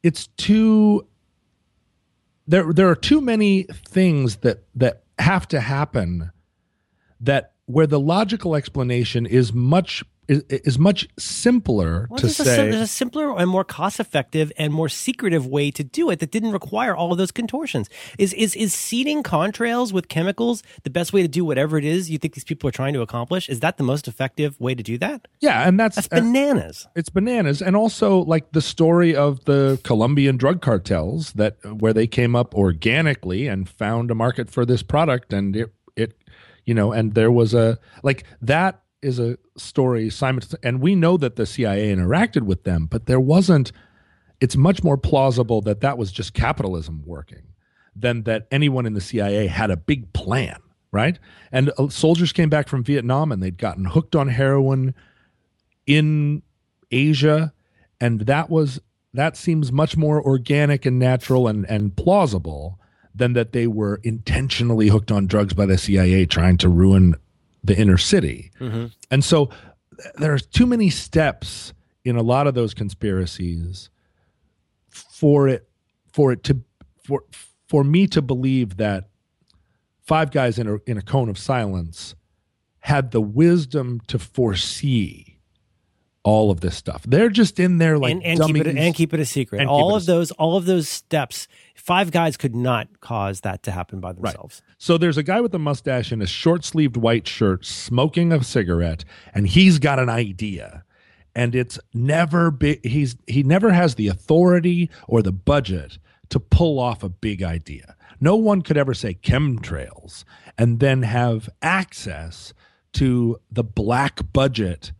it's 0.02 0.28
too 0.28 1.08
there 2.48 2.74
there 2.74 2.90
are 2.90 2.96
too 2.96 3.22
many 3.22 3.64
things 3.88 4.38
that 4.38 4.64
that 4.76 5.04
have 5.20 5.48
to 5.50 5.60
happen 5.60 6.32
that 7.22 7.54
where 7.66 7.88
the 7.88 8.00
logical 8.00 8.56
explanation 8.56 9.26
is 9.26 9.54
much 9.54 10.04
is, 10.28 10.44
is 10.50 10.80
much 10.80 11.08
simpler 11.20 12.08
Well, 12.10 12.18
to 12.20 12.28
there's, 12.28 12.40
a, 12.40 12.46
say 12.46 12.56
sim- 12.56 12.70
there's 12.72 12.82
a 12.82 12.88
simpler 12.88 13.38
and 13.38 13.50
more 13.50 13.64
cost 13.64 14.00
effective 14.00 14.52
and 14.58 14.74
more 14.74 14.90
secretive 14.90 15.46
way 15.48 15.72
to 15.72 15.84
do 15.84 16.10
it 16.10 16.20
that 16.20 16.32
didn't 16.32 16.52
require 16.52 16.96
all 16.96 17.12
of 17.12 17.18
those 17.18 17.32
contortions. 17.32 17.90
Is 18.18 18.34
is 18.34 18.56
is 18.56 18.74
seeding 18.74 19.24
contrails 19.24 19.92
with 19.92 20.08
chemicals 20.08 20.64
the 20.84 20.90
best 20.90 21.14
way 21.14 21.22
to 21.22 21.28
do 21.28 21.44
whatever 21.44 21.78
it 21.78 21.86
is 21.86 22.10
you 22.10 22.18
think 22.18 22.34
these 22.36 22.44
people 22.44 22.68
are 22.68 22.72
trying 22.72 22.94
to 22.94 23.02
accomplish? 23.02 23.50
Is 23.50 23.60
that 23.62 23.78
the 23.78 23.84
most 23.84 24.08
effective 24.08 24.60
way 24.60 24.76
to 24.76 24.84
do 24.84 24.98
that? 25.00 25.28
yeah 25.42 25.68
and 25.68 25.80
that's 25.80 25.96
That's 25.96 26.08
bananas. 26.08 26.88
it's 26.96 27.10
bananas 27.10 27.62
and 27.62 27.76
also 27.76 28.20
like 28.24 28.52
the 28.54 28.62
story 28.62 29.16
of 29.16 29.44
the 29.46 29.80
colombian 29.84 30.38
drug 30.38 30.62
cartels 30.62 31.34
that 31.34 31.58
where 31.66 31.94
they 31.94 32.08
came 32.08 32.36
up 32.36 32.56
organically 32.56 33.48
and 33.48 33.68
found 33.68 34.10
a 34.12 34.16
market 34.16 34.50
for 34.50 34.66
this 34.66 34.84
product 34.84 35.34
and 35.34 35.56
it 35.56 35.74
it 35.96 36.14
you 36.66 36.74
know, 36.74 36.94
and 36.94 37.14
there 37.14 37.30
was 37.30 37.54
a 37.54 37.78
like 38.04 38.24
that 38.42 38.80
is 39.04 39.20
a 39.20 39.38
story 39.58 40.10
Simon 40.10 40.44
and 40.64 40.82
we 40.82 40.96
know 40.96 41.18
that 41.18 41.36
the 41.36 41.46
CIA 41.46 41.94
interacted 41.94 42.44
with 42.44 42.64
them, 42.64 42.86
but 42.86 43.06
there 43.06 43.20
wasn't 43.20 43.72
it's 44.40 44.56
much 44.56 44.84
more 44.84 44.98
plausible 44.98 45.62
that 45.62 45.82
that 45.82 45.98
was 45.98 46.12
just 46.12 46.34
capitalism 46.34 47.04
working 47.06 47.44
than 47.96 48.24
that 48.24 48.48
anyone 48.52 48.86
in 48.86 48.94
the 48.94 49.02
CIA 49.02 49.48
had 49.48 49.72
a 49.72 49.78
big 49.78 50.12
plan, 50.14 50.60
right? 50.92 51.20
And 51.52 51.72
uh, 51.78 51.90
soldiers 51.90 52.34
came 52.34 52.50
back 52.50 52.68
from 52.68 52.84
Vietnam 52.84 53.32
and 53.32 53.42
they'd 53.42 53.58
gotten 53.58 53.86
hooked 53.86 54.16
on 54.16 54.28
heroin 54.30 54.96
in 55.86 56.42
Asia 56.92 57.54
and 58.00 58.22
that 58.22 58.50
was 58.50 58.82
that 59.14 59.38
seems 59.38 59.72
much 59.72 59.96
more 59.96 60.22
organic 60.22 60.86
and 60.86 61.00
natural 61.00 61.48
and 61.48 61.66
and 61.70 61.96
plausible 61.96 62.80
than 63.16 63.34
that 63.34 63.54
they 63.54 63.68
were 63.68 64.00
intentionally 64.04 64.88
hooked 64.88 65.12
on 65.12 65.28
drugs 65.28 65.54
by 65.54 65.66
the 65.66 65.78
CIA 65.78 66.26
trying 66.26 66.58
to 66.58 66.70
ruin 66.70 67.16
the 67.64 67.78
inner 67.78 67.98
city. 67.98 68.52
Mm-hmm. 68.60 68.88
And 69.10 69.24
so 69.24 69.50
there's 70.16 70.46
too 70.46 70.66
many 70.66 70.90
steps 70.90 71.74
in 72.04 72.16
a 72.16 72.22
lot 72.22 72.48
of 72.48 72.54
those 72.54 72.74
conspiracies 72.74 73.90
for 74.90 75.48
it 75.48 75.68
for 76.12 76.32
it 76.32 76.44
to 76.44 76.62
for 77.04 77.24
for 77.68 77.84
me 77.84 78.08
to 78.08 78.22
believe 78.22 78.78
that 78.78 79.10
five 80.02 80.32
guys 80.32 80.60
in 80.60 80.68
a 80.68 80.78
in 80.86 80.98
a 80.98 81.02
cone 81.02 81.30
of 81.30 81.38
silence 81.38 82.16
had 82.80 83.12
the 83.12 83.22
wisdom 83.22 84.02
to 84.08 84.20
foresee 84.20 85.33
all 86.24 86.52
of 86.52 86.62
this 86.62 86.76
stuff. 86.76 87.04
They're 87.06 87.30
just 87.30 87.60
in 87.60 87.78
there 87.78 87.98
like 87.98 88.14
and, 88.14 88.24
and 88.24 88.40
keep 88.42 88.56
it 88.56 88.68
and 88.68 88.96
keep 88.96 89.14
it 89.14 89.20
a 89.20 89.26
secret. 89.26 89.60
And 89.62 89.70
All 89.70 89.96
of 89.96 90.06
those 90.06 90.32
all 90.32 90.56
of 90.56 90.66
those 90.66 90.88
steps, 90.88 91.48
five 91.76 92.12
guys 92.12 92.38
could 92.38 92.56
not 92.56 93.02
cause 93.02 93.42
that 93.42 93.64
to 93.64 93.72
happen 93.72 94.00
by 94.00 94.14
themselves. 94.14 94.62
Right. 94.66 94.76
So 94.78 94.98
there's 94.98 95.18
a 95.18 95.24
guy 95.24 95.42
with 95.42 95.54
a 95.54 95.60
mustache 95.60 96.12
and 96.12 96.24
a 96.24 96.28
short 96.28 96.64
sleeved 96.64 96.98
white 96.98 97.28
shirt 97.28 97.66
smoking 97.66 98.32
a 98.32 98.44
cigarette, 98.44 99.04
and 99.34 99.48
he's 99.48 99.80
got 99.80 100.00
an 100.00 100.10
idea. 100.10 100.84
And 101.36 101.56
it's 101.56 101.80
never 101.94 102.52
big 102.52 102.86
he's 102.86 103.18
he 103.28 103.44
never 103.44 103.72
has 103.72 103.96
the 103.96 104.08
authority 104.08 104.90
or 105.08 105.22
the 105.22 105.32
budget 105.32 105.98
to 106.30 106.40
pull 106.40 106.80
off 106.80 107.04
a 107.04 107.10
big 107.10 107.44
idea. 107.44 107.96
No 108.22 108.36
one 108.36 108.62
could 108.62 108.78
ever 108.78 108.94
say 108.94 109.16
chemtrails 109.16 110.24
and 110.58 110.80
then 110.80 111.02
have 111.02 111.50
access 111.62 112.54
to 112.94 113.38
the 113.52 113.64
black 113.64 114.32
budget 114.32 114.94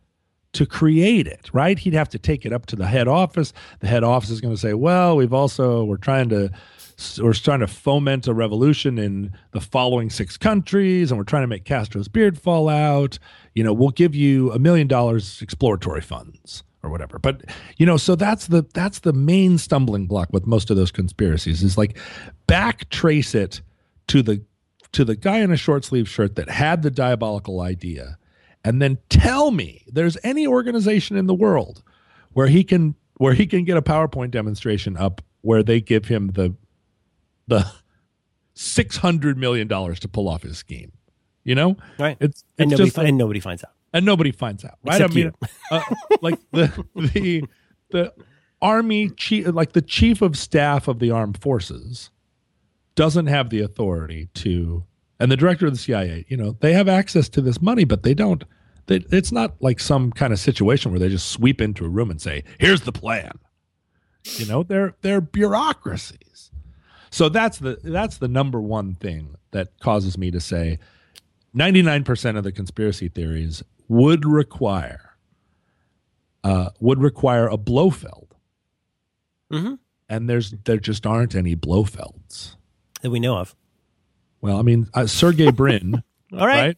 to 0.54 0.66
create 0.66 1.26
it, 1.26 1.50
right? 1.52 1.78
He'd 1.78 1.94
have 1.94 2.08
to 2.10 2.18
take 2.18 2.46
it 2.46 2.52
up 2.52 2.66
to 2.66 2.76
the 2.76 2.86
head 2.86 3.08
office. 3.08 3.52
The 3.80 3.88
head 3.88 4.02
office 4.02 4.30
is 4.30 4.40
going 4.40 4.54
to 4.54 4.60
say, 4.60 4.74
"Well, 4.74 5.16
we've 5.16 5.32
also 5.32 5.84
we're 5.84 5.96
trying 5.96 6.28
to 6.30 6.50
we're 7.20 7.34
trying 7.34 7.60
to 7.60 7.66
foment 7.66 8.26
a 8.28 8.34
revolution 8.34 8.98
in 8.98 9.36
the 9.50 9.60
following 9.60 10.10
six 10.10 10.36
countries, 10.36 11.10
and 11.10 11.18
we're 11.18 11.24
trying 11.24 11.42
to 11.42 11.48
make 11.48 11.64
Castro's 11.64 12.08
beard 12.08 12.38
fall 12.38 12.68
out. 12.68 13.18
You 13.54 13.64
know, 13.64 13.72
we'll 13.72 13.90
give 13.90 14.14
you 14.14 14.52
a 14.52 14.58
million 14.58 14.88
dollars 14.88 15.42
exploratory 15.42 16.00
funds." 16.00 16.62
or 16.82 16.90
whatever. 16.90 17.18
But 17.18 17.44
you 17.78 17.86
know, 17.86 17.96
so 17.96 18.14
that's 18.14 18.48
the 18.48 18.66
that's 18.74 18.98
the 19.00 19.14
main 19.14 19.56
stumbling 19.56 20.06
block 20.06 20.28
with 20.32 20.46
most 20.46 20.70
of 20.70 20.76
those 20.76 20.90
conspiracies 20.90 21.62
is 21.62 21.78
like 21.78 21.96
back 22.46 22.90
trace 22.90 23.34
it 23.34 23.62
to 24.08 24.22
the 24.22 24.44
to 24.92 25.02
the 25.02 25.16
guy 25.16 25.38
in 25.38 25.50
a 25.50 25.56
short 25.56 25.84
sleeve 25.84 26.08
shirt 26.08 26.36
that 26.36 26.50
had 26.50 26.82
the 26.82 26.90
diabolical 26.90 27.62
idea 27.62 28.18
and 28.64 28.80
then 28.80 28.98
tell 29.08 29.50
me 29.50 29.84
there's 29.86 30.16
any 30.24 30.46
organization 30.46 31.16
in 31.16 31.26
the 31.26 31.34
world 31.34 31.82
where 32.32 32.46
he 32.46 32.64
can 32.64 32.94
where 33.18 33.34
he 33.34 33.46
can 33.46 33.64
get 33.64 33.76
a 33.76 33.82
PowerPoint 33.82 34.30
demonstration 34.30 34.96
up 34.96 35.22
where 35.42 35.62
they 35.62 35.80
give 35.80 36.06
him 36.06 36.28
the 36.28 36.54
the 37.46 37.70
six 38.54 38.96
hundred 38.96 39.36
million 39.36 39.68
dollars 39.68 40.00
to 40.00 40.08
pull 40.08 40.28
off 40.28 40.42
his 40.42 40.58
scheme. 40.58 40.92
You 41.44 41.54
know, 41.54 41.76
right? 41.98 42.16
It's, 42.20 42.40
it's 42.40 42.44
and 42.58 42.70
nobody 42.70 42.84
just, 42.86 42.98
and 42.98 43.18
nobody 43.18 43.40
finds 43.40 43.62
out, 43.64 43.72
and 43.92 44.06
nobody 44.06 44.32
finds 44.32 44.64
out, 44.64 44.78
right? 44.82 44.94
Except 44.94 45.12
I 45.12 45.14
mean, 45.14 45.32
uh, 45.70 45.82
like 46.22 46.38
the 46.52 46.84
the 46.94 47.44
the 47.90 48.14
army 48.62 49.10
chief, 49.10 49.48
like 49.48 49.72
the 49.72 49.82
chief 49.82 50.22
of 50.22 50.38
staff 50.38 50.88
of 50.88 51.00
the 51.00 51.10
armed 51.10 51.36
forces, 51.42 52.10
doesn't 52.94 53.26
have 53.26 53.50
the 53.50 53.60
authority 53.60 54.30
to 54.34 54.84
and 55.20 55.30
the 55.30 55.36
director 55.36 55.66
of 55.66 55.72
the 55.72 55.78
CIA, 55.78 56.26
you 56.28 56.36
know, 56.36 56.56
they 56.60 56.72
have 56.72 56.88
access 56.88 57.28
to 57.30 57.40
this 57.40 57.62
money, 57.62 57.84
but 57.84 58.02
they 58.02 58.14
don't. 58.14 58.44
They, 58.86 58.96
it's 59.10 59.32
not 59.32 59.54
like 59.60 59.80
some 59.80 60.12
kind 60.12 60.32
of 60.32 60.38
situation 60.38 60.90
where 60.90 61.00
they 61.00 61.08
just 61.08 61.30
sweep 61.30 61.60
into 61.60 61.84
a 61.84 61.88
room 61.88 62.10
and 62.10 62.20
say, 62.20 62.44
"Here's 62.58 62.82
the 62.82 62.92
plan." 62.92 63.38
You 64.24 64.46
know, 64.46 64.62
they're 64.62 64.94
they're 65.02 65.20
bureaucracies. 65.20 66.50
So 67.10 67.28
that's 67.28 67.58
the 67.58 67.78
that's 67.82 68.18
the 68.18 68.28
number 68.28 68.60
one 68.60 68.94
thing 68.94 69.36
that 69.52 69.78
causes 69.80 70.18
me 70.18 70.30
to 70.30 70.40
say, 70.40 70.78
ninety 71.52 71.82
nine 71.82 72.04
percent 72.04 72.36
of 72.36 72.44
the 72.44 72.52
conspiracy 72.52 73.08
theories 73.08 73.62
would 73.88 74.24
require 74.24 75.16
uh, 76.42 76.70
would 76.80 77.00
require 77.00 77.48
a 77.48 77.56
Blofeld, 77.56 78.34
mm-hmm. 79.52 79.74
and 80.08 80.28
there's 80.28 80.52
there 80.64 80.78
just 80.78 81.06
aren't 81.06 81.34
any 81.34 81.56
Blofelds 81.56 82.56
that 83.00 83.10
we 83.10 83.20
know 83.20 83.38
of. 83.38 83.56
Well, 84.40 84.58
I 84.58 84.62
mean, 84.62 84.88
uh, 84.92 85.06
Sergey 85.06 85.50
Brin. 85.50 86.02
All 86.38 86.46
right. 86.46 86.76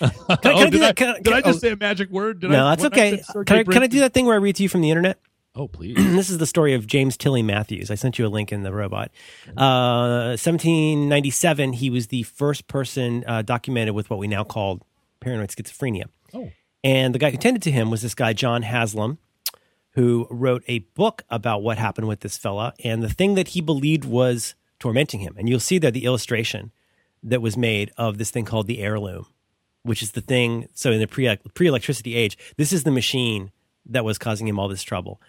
right? 0.00 0.12
Can, 0.12 0.12
I, 0.28 0.36
can 0.36 0.52
oh, 0.52 0.56
I 0.58 0.70
do 0.70 0.78
that? 0.80 0.96
Can, 0.96 1.22
did 1.22 1.32
I 1.32 1.40
just 1.40 1.56
oh. 1.56 1.60
say 1.60 1.70
a 1.70 1.76
magic 1.76 2.10
word? 2.10 2.40
Did 2.40 2.50
no, 2.50 2.66
I, 2.66 2.76
that's 2.76 2.84
okay. 2.86 3.22
Can 3.46 3.56
I, 3.56 3.64
can 3.64 3.82
I 3.82 3.86
do 3.86 4.00
that 4.00 4.12
thing 4.12 4.26
where 4.26 4.34
I 4.34 4.38
read 4.38 4.56
to 4.56 4.62
you 4.62 4.68
from 4.68 4.82
the 4.82 4.90
internet? 4.90 5.18
Oh, 5.54 5.68
please. 5.72 5.96
this 5.96 6.28
is 6.28 6.38
the 6.38 6.46
story 6.46 6.74
of 6.74 6.86
James 6.86 7.16
Tilly 7.16 7.42
Matthews. 7.42 7.90
I 7.90 7.94
sent 7.94 8.18
you 8.18 8.26
a 8.26 8.28
link 8.28 8.52
in 8.52 8.62
the 8.62 8.72
robot. 8.72 9.10
Uh, 9.56 10.36
1797, 10.36 11.72
he 11.72 11.88
was 11.88 12.08
the 12.08 12.24
first 12.24 12.68
person 12.68 13.24
uh, 13.26 13.42
documented 13.42 13.94
with 13.94 14.10
what 14.10 14.18
we 14.18 14.28
now 14.28 14.44
call 14.44 14.82
paranoid 15.20 15.48
schizophrenia. 15.48 16.04
Oh. 16.34 16.50
And 16.84 17.14
the 17.14 17.18
guy 17.18 17.30
who 17.30 17.38
tended 17.38 17.62
to 17.62 17.70
him 17.70 17.90
was 17.90 18.02
this 18.02 18.14
guy, 18.14 18.32
John 18.32 18.62
Haslam, 18.62 19.18
who 19.92 20.26
wrote 20.30 20.62
a 20.68 20.80
book 20.80 21.22
about 21.30 21.62
what 21.62 21.78
happened 21.78 22.06
with 22.06 22.20
this 22.20 22.36
fella 22.36 22.74
and 22.84 23.02
the 23.02 23.08
thing 23.08 23.34
that 23.34 23.48
he 23.48 23.62
believed 23.62 24.04
was 24.04 24.54
tormenting 24.78 25.20
him. 25.20 25.34
And 25.38 25.48
you'll 25.48 25.58
see 25.58 25.78
there 25.78 25.90
the 25.90 26.04
illustration 26.04 26.70
that 27.22 27.42
was 27.42 27.56
made 27.56 27.92
of 27.96 28.18
this 28.18 28.30
thing 28.30 28.44
called 28.44 28.66
the 28.66 28.80
Air 28.80 28.98
Loom, 28.98 29.26
which 29.82 30.02
is 30.02 30.12
the 30.12 30.20
thing. 30.20 30.68
So 30.74 30.90
in 30.90 31.00
the 31.00 31.06
pre 31.06 31.36
pre 31.54 31.66
electricity 31.66 32.14
age, 32.14 32.36
this 32.56 32.72
is 32.72 32.84
the 32.84 32.90
machine 32.90 33.50
that 33.86 34.04
was 34.04 34.18
causing 34.18 34.48
him 34.48 34.58
all 34.58 34.68
this 34.68 34.82
trouble. 34.82 35.20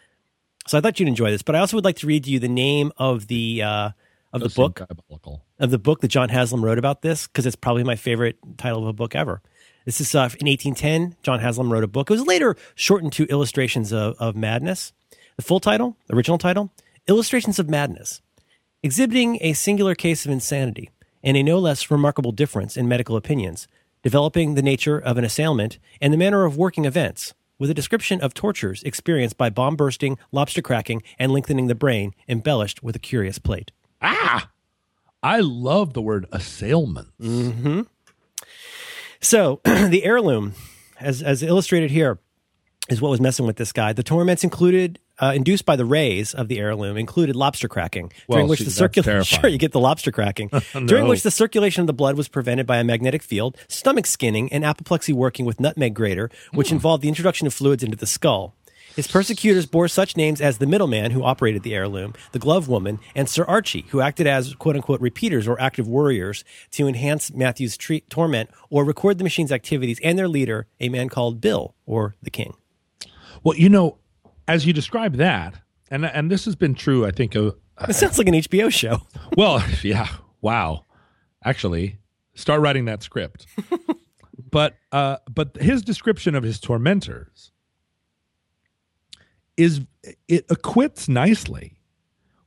So 0.67 0.77
I 0.77 0.81
thought 0.81 0.99
you'd 0.99 1.07
enjoy 1.07 1.31
this, 1.31 1.41
but 1.41 1.55
I 1.55 1.59
also 1.59 1.77
would 1.77 1.85
like 1.85 1.95
to 1.97 2.07
read 2.07 2.25
to 2.25 2.29
you 2.29 2.39
the 2.39 2.49
name 2.49 2.91
of 2.97 3.27
the 3.27 3.61
uh, 3.63 3.89
of 4.33 4.41
the 4.41 4.49
book 4.49 4.85
diabolical. 4.87 5.45
of 5.59 5.71
the 5.71 5.79
book 5.79 6.01
that 6.01 6.09
John 6.09 6.29
Haslam 6.29 6.63
wrote 6.63 6.77
about 6.77 7.01
this 7.01 7.27
because 7.27 7.45
it's 7.45 7.55
probably 7.55 7.83
my 7.83 7.95
favorite 7.95 8.37
title 8.57 8.81
of 8.81 8.87
a 8.87 8.93
book 8.93 9.15
ever. 9.15 9.41
This 9.85 10.01
is 10.01 10.13
uh, 10.13 10.29
in 10.41 10.47
1810. 10.47 11.15
John 11.23 11.39
Haslam 11.39 11.71
wrote 11.71 11.85
a 11.85 11.87
book. 11.87 12.09
It 12.09 12.13
was 12.13 12.25
later 12.25 12.57
shortened 12.75 13.13
to 13.13 13.25
Illustrations 13.25 13.93
of, 13.93 14.15
of 14.19 14.35
Madness. 14.35 14.91
The 15.37 15.43
full 15.43 15.61
title, 15.61 15.95
original 16.11 16.37
title, 16.37 16.71
Illustrations 17.07 17.57
of 17.59 17.69
Madness, 17.69 18.21
exhibiting 18.83 19.37
a 19.39 19.53
singular 19.53 19.95
case 19.95 20.25
of 20.25 20.31
insanity 20.31 20.89
and 21.27 21.35
a 21.35 21.43
no 21.43 21.59
less 21.59 21.91
remarkable 21.91 22.31
difference 22.31 22.77
in 22.77 22.87
medical 22.87 23.17
opinions, 23.17 23.67
developing 24.01 24.55
the 24.55 24.61
nature 24.61 24.97
of 24.97 25.17
an 25.17 25.25
assailment 25.25 25.77
and 25.99 26.13
the 26.13 26.17
manner 26.17 26.45
of 26.45 26.55
working 26.55 26.85
events, 26.85 27.33
with 27.59 27.69
a 27.69 27.73
description 27.73 28.21
of 28.21 28.33
tortures 28.33 28.81
experienced 28.83 29.37
by 29.37 29.49
bomb 29.49 29.75
bursting, 29.75 30.17
lobster 30.31 30.61
cracking, 30.61 31.03
and 31.19 31.33
lengthening 31.33 31.67
the 31.67 31.75
brain, 31.75 32.13
embellished 32.29 32.81
with 32.81 32.95
a 32.95 32.99
curious 32.99 33.39
plate. 33.39 33.73
Ah! 34.01 34.49
I 35.21 35.41
love 35.41 35.91
the 35.91 36.01
word 36.01 36.27
assailment. 36.31 37.09
Mm-hmm. 37.19 37.81
So, 39.19 39.59
the 39.65 40.05
Air 40.05 40.21
Loom, 40.21 40.53
as, 40.97 41.21
as 41.21 41.43
illustrated 41.43 41.91
here, 41.91 42.19
is 42.87 43.01
what 43.01 43.09
was 43.09 43.19
messing 43.19 43.45
with 43.45 43.57
this 43.57 43.73
guy. 43.73 43.91
The 43.91 44.01
torments 44.01 44.45
included 44.45 44.97
uh, 45.19 45.33
induced 45.35 45.65
by 45.65 45.75
the 45.75 45.85
rays 45.85 46.33
of 46.33 46.47
the 46.47 46.59
Air 46.59 46.75
Loom 46.75 46.97
included 46.97 47.35
lobster 47.35 47.67
cracking, 47.67 48.11
well, 48.27 48.37
during 48.37 48.49
which 48.49 48.59
the 48.59 48.71
circulation 48.71 49.23
sure 49.41 49.49
you 49.49 49.57
get 49.57 49.71
the 49.71 49.79
lobster 49.79 50.11
cracking, 50.11 50.49
no. 50.75 50.85
during 50.85 51.07
which 51.07 51.23
the 51.23 51.31
circulation 51.31 51.81
of 51.81 51.87
the 51.87 51.93
blood 51.93 52.17
was 52.17 52.27
prevented 52.27 52.65
by 52.65 52.77
a 52.77 52.83
magnetic 52.83 53.23
field, 53.23 53.57
stomach 53.67 54.05
skinning, 54.05 54.51
and 54.51 54.63
apoplexy 54.63 55.13
working 55.13 55.45
with 55.45 55.59
nutmeg 55.59 55.93
grater, 55.93 56.29
which 56.51 56.69
mm. 56.69 56.73
involved 56.73 57.03
the 57.03 57.07
introduction 57.07 57.47
of 57.47 57.53
fluids 57.53 57.83
into 57.83 57.97
the 57.97 58.07
skull. 58.07 58.55
His 58.97 59.07
persecutors 59.07 59.67
bore 59.67 59.87
such 59.87 60.17
names 60.17 60.41
as 60.41 60.57
the 60.57 60.65
middleman 60.65 61.11
who 61.11 61.23
operated 61.23 61.61
the 61.61 61.75
Air 61.75 61.87
Loom, 61.87 62.15
the 62.31 62.39
glove 62.39 62.67
woman, 62.67 62.97
and 63.13 63.29
Sir 63.29 63.43
Archie, 63.43 63.85
who 63.89 64.01
acted 64.01 64.25
as 64.25 64.55
quote 64.55 64.75
unquote 64.75 64.99
repeaters 65.01 65.47
or 65.47 65.61
active 65.61 65.87
warriors 65.87 66.43
to 66.71 66.87
enhance 66.87 67.31
Matthew's 67.31 67.77
tre- 67.77 67.99
torment 68.09 68.49
or 68.71 68.83
record 68.83 69.19
the 69.19 69.23
machine's 69.23 69.51
activities, 69.51 69.99
and 70.03 70.17
their 70.17 70.27
leader, 70.27 70.65
a 70.79 70.89
man 70.89 71.09
called 71.09 71.39
Bill, 71.39 71.75
or 71.85 72.15
the 72.23 72.31
king. 72.31 72.55
Well, 73.43 73.55
you 73.55 73.69
know, 73.69 73.99
as 74.47 74.65
you 74.65 74.73
describe 74.73 75.15
that, 75.15 75.55
and 75.89 76.05
and 76.05 76.31
this 76.31 76.45
has 76.45 76.55
been 76.55 76.75
true, 76.75 77.05
I 77.05 77.11
think. 77.11 77.35
Uh, 77.35 77.51
it 77.87 77.93
sounds 77.93 78.17
like 78.17 78.27
an 78.27 78.33
HBO 78.33 78.71
show. 78.71 79.01
well, 79.37 79.63
yeah. 79.83 80.07
Wow. 80.41 80.85
Actually, 81.43 81.97
start 82.35 82.61
writing 82.61 82.85
that 82.85 83.03
script. 83.03 83.45
but 84.51 84.75
uh, 84.91 85.17
but 85.29 85.55
his 85.57 85.81
description 85.81 86.35
of 86.35 86.43
his 86.43 86.59
tormentors 86.59 87.51
is 89.55 89.81
it 90.27 90.45
acquits 90.49 91.09
nicely 91.09 91.79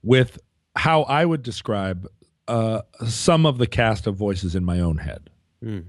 with 0.02 0.38
how 0.76 1.02
I 1.02 1.24
would 1.24 1.42
describe 1.42 2.06
uh, 2.48 2.82
some 3.06 3.46
of 3.46 3.58
the 3.58 3.66
cast 3.66 4.06
of 4.06 4.16
voices 4.16 4.54
in 4.54 4.64
my 4.64 4.80
own 4.80 4.98
head. 4.98 5.30
Mm. 5.62 5.86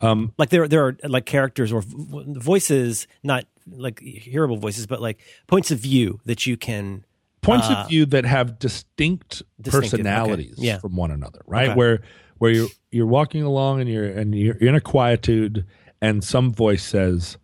Um, 0.00 0.32
like 0.38 0.50
there, 0.50 0.68
there 0.68 0.86
are 0.86 0.96
like 1.04 1.26
characters 1.26 1.72
or 1.72 1.82
voices, 1.84 3.08
not 3.22 3.46
like 3.70 4.00
hearable 4.00 4.58
voices, 4.58 4.86
but 4.86 5.00
like 5.00 5.20
points 5.46 5.70
of 5.70 5.80
view 5.80 6.20
that 6.24 6.46
you 6.46 6.56
can 6.56 7.04
points 7.40 7.68
uh, 7.68 7.74
of 7.74 7.88
view 7.88 8.06
that 8.06 8.24
have 8.24 8.58
distinct 8.58 9.42
personalities 9.64 10.54
okay. 10.58 10.66
yeah. 10.66 10.78
from 10.78 10.96
one 10.96 11.10
another, 11.10 11.40
right? 11.46 11.70
Okay. 11.70 11.76
Where 11.76 12.00
where 12.38 12.50
you're 12.50 12.68
you're 12.90 13.06
walking 13.06 13.42
along 13.42 13.80
and 13.80 13.90
you're 13.90 14.06
and 14.06 14.34
you're 14.34 14.56
in 14.56 14.74
a 14.74 14.80
quietude, 14.80 15.66
and 16.00 16.22
some 16.22 16.52
voice 16.52 16.84
says, 16.84 17.36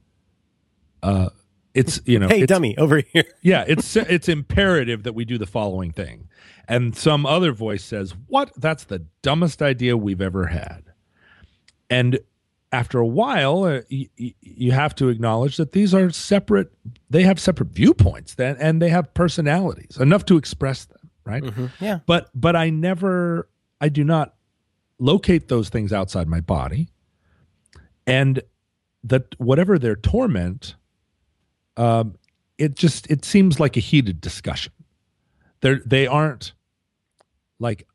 uh, 1.03 1.31
"It's 1.75 2.01
you 2.05 2.19
know, 2.19 2.29
hey 2.29 2.47
dummy 2.47 2.77
over 2.79 3.01
here." 3.01 3.25
yeah, 3.43 3.65
it's 3.67 3.97
it's 3.97 4.29
imperative 4.29 5.03
that 5.05 5.15
we 5.15 5.25
do 5.25 5.39
the 5.39 5.47
following 5.47 5.93
thing, 5.93 6.29
and 6.69 6.97
some 6.97 7.27
other 7.27 7.53
voice 7.53 7.85
says, 7.85 8.15
"What? 8.29 8.53
That's 8.57 8.85
the 8.85 9.07
dumbest 9.23 9.63
idea 9.63 9.97
we've 9.97 10.23
ever 10.23 10.47
had," 10.47 10.85
and 11.91 12.19
after 12.75 12.99
a 12.99 13.07
while, 13.07 13.65
uh, 13.65 13.81
y- 13.91 14.09
y- 14.19 14.35
you 14.41 14.73
have 14.73 14.95
to 14.97 15.09
acknowledge 15.09 15.57
that 15.59 15.73
these 15.73 15.95
are 15.95 16.11
separate. 16.11 16.73
They 17.09 17.23
have 17.23 17.39
separate 17.39 17.69
viewpoints, 17.71 18.35
then, 18.35 18.57
and 18.59 18.83
they 18.83 18.89
have 18.89 19.15
personalities 19.15 19.97
enough 19.99 20.25
to 20.27 20.37
express 20.37 20.85
them, 20.87 21.11
right? 21.25 21.43
Mm-hmm. 21.43 21.67
Yeah. 21.81 22.01
But 22.07 22.31
but 22.35 22.57
I 22.57 22.71
never, 22.71 23.49
I 23.81 23.89
do 23.89 24.03
not 24.03 24.35
locate 24.99 25.49
those 25.49 25.69
things 25.69 25.93
outside 25.93 26.27
my 26.29 26.41
body, 26.41 26.89
and 28.07 28.41
that 29.05 29.39
whatever 29.39 29.79
their 29.79 29.97
torment, 29.97 30.75
um, 31.77 32.17
it 32.59 32.75
just 32.75 33.09
it 33.11 33.25
seems 33.25 33.61
like 33.61 33.77
a 33.77 33.81
heated 33.81 34.21
discussion. 34.21 34.73
They 35.61 35.77
they 35.87 36.07
aren't 36.09 36.53
like, 37.61 37.87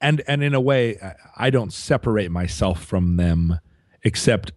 and 0.00 0.20
and 0.26 0.42
in 0.42 0.52
a 0.54 0.60
way, 0.60 0.98
I 1.36 1.50
don't 1.50 1.72
separate 1.72 2.30
myself 2.32 2.82
from 2.84 3.16
them 3.16 3.60
except 4.06 4.52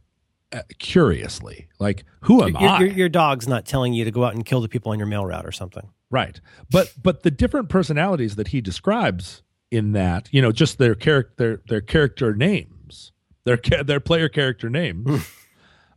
uh, 0.53 0.61
curiously. 0.77 1.67
Like, 1.79 2.05
who 2.21 2.43
am 2.43 2.55
your, 2.59 2.69
I? 2.69 2.79
Your, 2.79 2.89
your, 2.89 3.09
dog's 3.09 3.47
not 3.47 3.65
telling 3.65 3.93
you 3.93 4.05
to 4.05 4.11
go 4.11 4.23
out 4.23 4.35
and 4.35 4.45
kill 4.45 4.61
the 4.61 4.69
people 4.69 4.91
on 4.91 4.99
your 4.99 5.07
mail 5.07 5.25
route 5.25 5.45
or 5.45 5.51
something. 5.51 5.89
Right. 6.11 6.39
But 6.69 6.93
but 7.01 7.23
the 7.23 7.31
different 7.31 7.67
personalities 7.67 8.35
that 8.35 8.49
he 8.49 8.61
describes 8.61 9.41
in 9.71 9.91
that, 9.93 10.29
you 10.31 10.41
know, 10.41 10.51
just 10.51 10.77
their 10.77 10.95
character 10.95 11.33
their, 11.37 11.61
their 11.67 11.81
character 11.81 12.35
names, 12.35 13.11
their 13.43 13.57
their 13.83 13.99
player 13.99 14.29
character 14.29 14.69
names. 14.69 15.27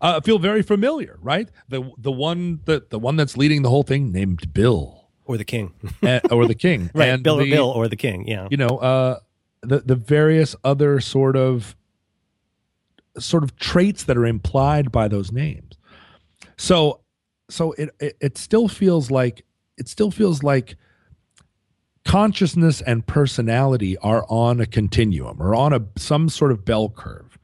uh, 0.00 0.20
feel 0.20 0.38
very 0.38 0.62
familiar, 0.62 1.18
right? 1.22 1.50
The 1.68 1.90
the 1.98 2.12
one 2.12 2.60
that 2.64 2.90
the 2.90 2.98
one 2.98 3.16
that's 3.16 3.36
leading 3.36 3.62
the 3.62 3.70
whole 3.70 3.84
thing 3.84 4.12
named 4.12 4.52
Bill 4.52 5.08
or 5.24 5.36
the 5.36 5.44
king, 5.44 5.74
and, 6.02 6.20
or 6.32 6.46
the 6.46 6.54
king, 6.54 6.90
right? 6.94 7.08
And 7.10 7.22
Bill 7.22 7.36
the, 7.36 7.44
or 7.44 7.56
Bill 7.56 7.70
or 7.70 7.88
the 7.88 7.96
king, 7.96 8.26
yeah. 8.26 8.48
You 8.50 8.56
know, 8.56 8.78
uh, 8.78 9.20
the 9.62 9.80
the 9.80 9.94
various 9.94 10.56
other 10.64 11.00
sort 11.00 11.36
of 11.36 11.76
sort 13.18 13.42
of 13.42 13.56
traits 13.56 14.04
that 14.04 14.16
are 14.16 14.26
implied 14.26 14.90
by 14.90 15.08
those 15.08 15.32
names. 15.32 15.76
So 16.56 17.00
so 17.50 17.72
it, 17.72 17.90
it, 18.00 18.16
it 18.20 18.38
still 18.38 18.68
feels 18.68 19.10
like 19.10 19.44
it 19.76 19.88
still 19.88 20.10
feels 20.10 20.42
like 20.42 20.76
consciousness 22.04 22.80
and 22.80 23.06
personality 23.06 23.96
are 23.98 24.24
on 24.28 24.60
a 24.60 24.66
continuum 24.66 25.40
or 25.40 25.54
on 25.54 25.72
a 25.72 25.80
some 25.96 26.28
sort 26.28 26.50
of 26.50 26.64
bell 26.64 26.88
curve 26.88 27.38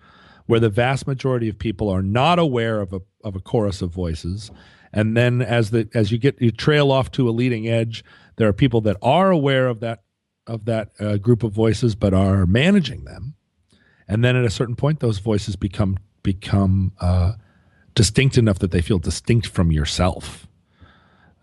where 0.47 0.61
the 0.61 0.70
vast 0.70 1.07
majority 1.07 1.49
of 1.49 1.59
people 1.59 1.89
are 1.89 2.03
not 2.03 2.39
aware 2.39 2.81
of 2.81 2.93
a 2.93 3.01
of 3.23 3.36
a 3.36 3.40
chorus 3.40 3.82
of 3.82 3.90
voices 3.90 4.51
and 4.93 5.16
then 5.16 5.40
as 5.43 5.70
the 5.70 5.89
as 5.95 6.11
you 6.11 6.19
get 6.19 6.40
you 6.40 6.51
trail 6.51 6.90
off 6.90 7.11
to 7.11 7.28
a 7.28 7.31
leading 7.31 7.69
edge 7.69 8.03
there 8.36 8.49
are 8.49 8.53
people 8.53 8.81
that 8.81 8.97
are 9.03 9.31
aware 9.31 9.69
of 9.69 9.81
that 9.81 10.03
of 10.47 10.65
that 10.65 10.90
uh, 10.99 11.16
group 11.19 11.43
of 11.43 11.53
voices 11.53 11.95
but 11.95 12.15
are 12.15 12.47
managing 12.47 13.05
them 13.05 13.35
and 14.09 14.24
then 14.24 14.35
at 14.36 14.44
a 14.44 14.51
certain 14.51 14.74
point 14.74 15.01
those 15.01 15.18
voices 15.18 15.56
become 15.56 15.98
become 16.22 16.93
uh, 17.01 17.32
distinct 17.94 18.36
enough 18.39 18.59
that 18.59 18.70
they 18.70 18.82
feel 18.82 18.98
distinct 18.98 19.47
from 19.47 19.70
yourself 19.70 20.47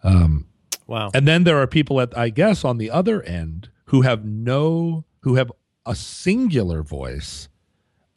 um, 0.03 0.45
wow 0.87 1.09
and 1.13 1.27
then 1.27 1.43
there 1.43 1.57
are 1.57 1.67
people 1.67 2.01
at 2.01 2.17
i 2.17 2.29
guess 2.29 2.63
on 2.63 2.77
the 2.77 2.89
other 2.89 3.21
end 3.23 3.69
who 3.85 4.01
have 4.01 4.25
no 4.25 5.05
who 5.21 5.35
have 5.35 5.51
a 5.85 5.95
singular 5.95 6.81
voice 6.81 7.47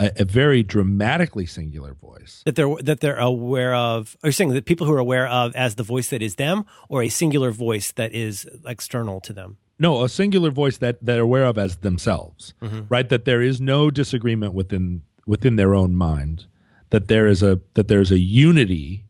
a, 0.01 0.13
a, 0.21 0.25
very 0.25 0.63
dramatically 0.63 1.47
singular 1.47 1.95
voice 1.95 2.43
that 2.45 2.57
they're 2.57 2.75
that 2.83 3.01
they're 3.01 3.19
aware 3.19 3.75
of. 3.75 4.17
Are 4.23 4.29
you 4.29 4.33
saying 4.33 4.51
that 4.51 4.65
people 4.65 4.87
who 4.87 4.93
are 4.93 4.99
aware 4.99 5.27
of 5.27 5.55
as 5.57 5.75
the 5.75 5.83
voice 5.83 6.11
that 6.11 6.23
is 6.23 6.37
them, 6.37 6.65
or 6.89 7.03
a 7.03 7.09
singular 7.09 7.51
voice 7.51 7.93
that 7.93 8.15
is 8.15 8.47
external 8.65 9.21
to 9.23 9.33
them? 9.33 9.59
No 9.79 10.05
a 10.05 10.09
singular 10.09 10.51
voice 10.51 10.79
that 10.79 10.99
they're 11.03 11.23
aware 11.23 11.45
of 11.45 11.59
as 11.59 11.77
themselves 11.79 12.55
mm-hmm. 12.63 12.81
right 12.89 13.09
that 13.09 13.25
there 13.25 13.43
is 13.43 13.61
no 13.61 13.91
disagreement 13.91 14.55
within 14.55 15.03
within 15.27 15.57
their 15.57 15.75
own 15.75 15.95
mind 15.95 16.47
that 16.91 17.09
there 17.09 17.27
is 17.27 17.43
a 17.43 17.61
that 17.75 17.89
there's 17.89 18.11
a 18.11 18.19
unity 18.19 19.05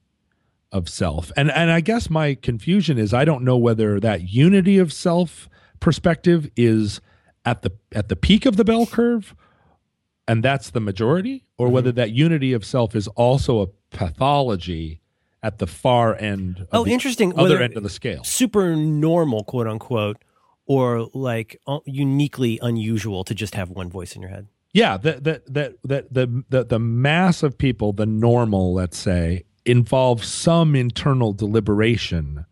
of 0.73 0.89
self 0.89 1.33
and 1.37 1.51
and 1.51 1.71
i 1.71 1.81
guess 1.81 2.11
my 2.11 2.35
confusion 2.35 2.99
is 2.99 3.15
i 3.15 3.25
don't 3.25 3.43
know 3.43 3.57
whether 3.57 3.99
that 3.99 4.29
unity 4.29 4.79
of 4.79 4.93
self 4.93 5.49
perspective 5.81 6.51
is 6.57 7.01
at 7.45 7.63
the 7.63 7.73
at 7.93 8.09
the 8.09 8.17
peak 8.17 8.45
of 8.45 8.57
the 8.57 8.65
bell 8.65 8.85
curve 8.87 9.35
and 10.27 10.43
that's 10.43 10.71
the 10.71 10.81
majority 10.81 11.47
or 11.57 11.67
mm-hmm. 11.67 11.75
whether 11.75 11.93
that 11.93 12.11
unity 12.11 12.53
of 12.53 12.65
self 12.65 12.95
is 12.95 13.09
also 13.09 13.63
a 13.63 13.67
pathology 13.91 15.01
at 15.43 15.59
the 15.59 15.67
far 15.67 16.15
end 16.17 16.67
oh 16.73 16.87
interesting 16.87 17.33
other 17.33 17.43
whether 17.43 17.63
end 17.63 17.77
of 17.77 17.83
the 17.83 17.89
scale 17.89 18.23
super 18.25 18.77
normal 18.77 19.45
quote 19.45 19.67
unquote 19.67 20.23
or 20.69 21.09
like 21.15 21.61
uniquely 21.87 22.61
unusual 22.63 23.25
to 23.25 23.35
just 23.35 23.57
have 23.57 23.71
one 23.71 23.91
voice 23.91 24.15
in 24.15 24.23
your 24.23 24.31
head? 24.31 24.47
Yeah, 24.73 24.99
that 24.99 25.25
that 25.25 25.53
that 25.53 25.75
that 25.83 26.13
the 26.13 26.45
the 26.51 26.65
the 26.65 26.79
mass 26.79 27.43
of 27.43 27.59
people, 27.59 27.93
the 27.93 28.07
normal, 28.07 28.75
let's 28.75 28.99
say, 28.99 29.45
involves 29.65 30.29
some 30.29 30.77
internal 30.77 31.33
deliberation, 31.33 32.45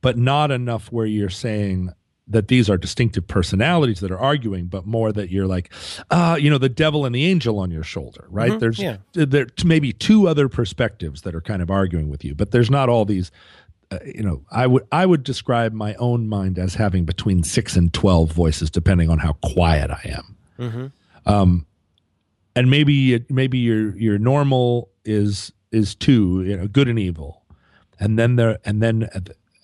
but 0.00 0.18
not 0.18 0.50
enough 0.50 0.90
where 0.92 1.06
you're 1.06 1.30
saying 1.30 1.90
that 2.26 2.48
these 2.48 2.70
are 2.70 2.76
distinctive 2.76 3.26
personalities 3.26 4.00
that 4.00 4.10
are 4.10 4.18
arguing, 4.18 4.66
but 4.66 4.86
more 4.86 5.12
that 5.12 5.30
you're 5.30 5.48
like, 5.48 5.72
uh, 6.10 6.36
you 6.40 6.48
know, 6.48 6.58
the 6.58 6.68
devil 6.68 7.04
and 7.04 7.12
the 7.14 7.26
angel 7.26 7.58
on 7.58 7.72
your 7.72 7.82
shoulder, 7.82 8.26
right? 8.30 8.50
Mm-hmm, 8.50 8.58
there's 8.58 8.78
yeah. 8.78 8.98
there 9.12 9.46
maybe 9.64 9.92
two 9.92 10.28
other 10.28 10.48
perspectives 10.48 11.22
that 11.22 11.34
are 11.34 11.40
kind 11.40 11.60
of 11.60 11.70
arguing 11.70 12.08
with 12.08 12.24
you, 12.24 12.34
but 12.34 12.52
there's 12.52 12.70
not 12.70 12.88
all 12.88 13.04
these 13.04 13.32
uh, 13.90 13.98
you 14.04 14.22
know, 14.22 14.42
I 14.50 14.66
would 14.66 14.86
I 14.92 15.06
would 15.06 15.24
describe 15.24 15.72
my 15.72 15.94
own 15.94 16.28
mind 16.28 16.58
as 16.58 16.74
having 16.74 17.04
between 17.04 17.42
six 17.42 17.76
and 17.76 17.92
twelve 17.92 18.32
voices, 18.32 18.70
depending 18.70 19.10
on 19.10 19.18
how 19.18 19.32
quiet 19.42 19.90
I 19.90 20.00
am. 20.04 20.36
Mm-hmm. 20.58 20.86
Um, 21.26 21.66
and 22.54 22.70
maybe 22.70 23.24
maybe 23.28 23.58
your 23.58 23.96
your 23.96 24.18
normal 24.18 24.90
is 25.04 25.52
is 25.72 25.94
two, 25.94 26.42
you 26.42 26.56
know, 26.56 26.68
good 26.68 26.88
and 26.88 26.98
evil, 26.98 27.42
and 27.98 28.18
then 28.18 28.36
there 28.36 28.58
and 28.64 28.82
then 28.82 29.08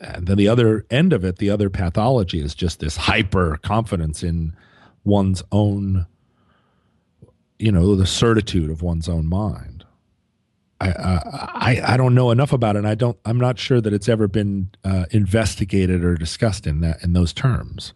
and 0.00 0.26
then 0.26 0.36
the 0.36 0.48
other 0.48 0.84
end 0.90 1.12
of 1.12 1.24
it, 1.24 1.38
the 1.38 1.50
other 1.50 1.70
pathology 1.70 2.40
is 2.40 2.54
just 2.54 2.80
this 2.80 2.96
hyper 2.96 3.58
confidence 3.62 4.22
in 4.22 4.54
one's 5.04 5.42
own, 5.52 6.06
you 7.58 7.72
know, 7.72 7.94
the 7.94 8.06
certitude 8.06 8.70
of 8.70 8.82
one's 8.82 9.08
own 9.08 9.26
mind. 9.26 9.75
I, 10.80 10.88
I 10.88 11.94
I 11.94 11.96
don't 11.96 12.14
know 12.14 12.30
enough 12.30 12.52
about 12.52 12.76
it. 12.76 12.80
And 12.80 12.88
I 12.88 12.94
don't. 12.94 13.18
I'm 13.24 13.38
not 13.38 13.58
sure 13.58 13.80
that 13.80 13.92
it's 13.92 14.08
ever 14.08 14.28
been 14.28 14.70
uh, 14.84 15.06
investigated 15.10 16.04
or 16.04 16.16
discussed 16.16 16.66
in 16.66 16.80
that 16.80 17.02
in 17.02 17.12
those 17.12 17.32
terms. 17.32 17.94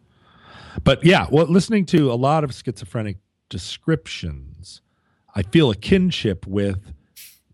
But 0.82 1.04
yeah, 1.04 1.26
well, 1.30 1.46
listening 1.46 1.84
to 1.86 2.12
a 2.12 2.14
lot 2.14 2.44
of 2.44 2.54
schizophrenic 2.54 3.18
descriptions, 3.48 4.80
I 5.34 5.42
feel 5.42 5.70
a 5.70 5.76
kinship 5.76 6.46
with 6.46 6.92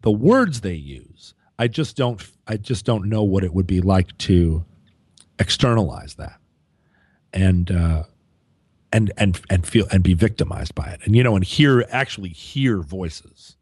the 0.03 0.13
words 0.13 0.61
they 0.61 0.75
use. 0.75 1.35
I 1.59 1.69
just 1.69 1.97
don't. 1.97 2.25
I 2.47 2.57
just 2.57 2.85
don't 2.85 3.09
know 3.09 3.25
what 3.25 3.43
it 3.43 3.53
would 3.53 3.67
be 3.67 3.81
like 3.81 4.17
to 4.19 4.65
externalize 5.39 6.15
that, 6.17 6.39
and 7.33 7.71
uh, 7.71 8.05
and 8.93 9.11
and 9.17 9.41
and 9.51 9.67
feel 9.67 9.87
and 9.91 10.05
be 10.05 10.15
victimized 10.15 10.75
by 10.75 10.87
it, 10.89 11.01
and 11.05 11.17
you 11.17 11.25
know, 11.25 11.35
and 11.35 11.45
hear 11.45 11.85
actually 11.91 12.29
hear 12.29 12.81
voices 12.81 13.56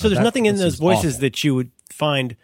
so 0.00 0.08
there's 0.08 0.18
that, 0.18 0.24
nothing 0.24 0.46
in 0.46 0.56
those 0.56 0.76
voices 0.76 1.14
awful. 1.14 1.20
that 1.20 1.44
you 1.44 1.54
would 1.54 1.70
find 1.90 2.36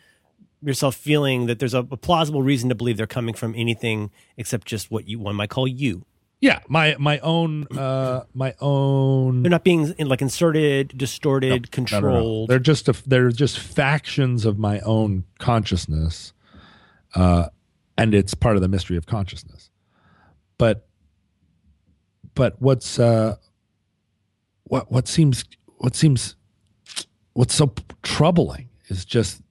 yourself 0.62 0.94
feeling 0.94 1.46
that 1.46 1.58
there's 1.58 1.74
a, 1.74 1.78
a, 1.78 1.96
plausible 1.96 2.42
reason 2.42 2.68
to 2.68 2.74
believe 2.74 2.96
they're 2.96 3.06
coming 3.06 3.34
from 3.34 3.54
anything 3.56 4.10
except 4.36 4.66
just 4.66 4.90
what 4.90 5.08
you 5.08 5.18
one 5.18 5.34
might 5.34 5.50
call 5.50 5.66
you. 5.66 6.04
Yeah, 6.40 6.60
my 6.68 6.96
my 6.98 7.18
own 7.20 7.66
uh 7.76 8.24
my 8.34 8.54
own. 8.60 9.42
They're 9.42 9.50
not 9.50 9.64
being 9.64 9.94
like 9.98 10.20
inserted, 10.20 10.92
distorted, 10.96 11.62
no, 11.62 11.68
controlled. 11.70 12.50
They're 12.50 12.58
just 12.58 12.88
a, 12.88 12.94
they're 13.06 13.30
just 13.30 13.58
factions 13.58 14.44
of 14.44 14.58
my 14.58 14.80
own 14.80 15.24
consciousness, 15.38 16.34
uh, 17.14 17.48
and 17.96 18.14
it's 18.14 18.34
part 18.34 18.56
of 18.56 18.62
the 18.62 18.68
mystery 18.68 18.98
of 18.98 19.06
consciousness. 19.06 19.70
But 20.58 20.86
but 22.34 22.60
what's 22.60 22.98
uh 22.98 23.36
what 24.64 24.92
what 24.92 25.08
seems 25.08 25.44
what 25.78 25.96
seems 25.96 26.36
what's 27.36 27.54
so 27.54 27.72
troubling 28.02 28.68
is 28.88 29.04
just 29.04 29.42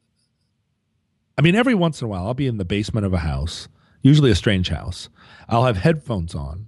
I 1.37 1.41
mean, 1.41 1.55
every 1.55 1.75
once 1.75 2.01
in 2.01 2.05
a 2.05 2.07
while, 2.07 2.27
I'll 2.27 2.33
be 2.33 2.47
in 2.47 2.57
the 2.57 2.63
basement 2.65 3.05
of 3.05 3.13
a 3.13 3.17
house, 3.17 3.67
usually 4.01 4.31
a 4.31 4.35
strange 4.35 4.69
house. 4.69 5.09
I'll 5.49 5.65
have 5.65 5.75
headphones 5.75 6.33
on, 6.33 6.67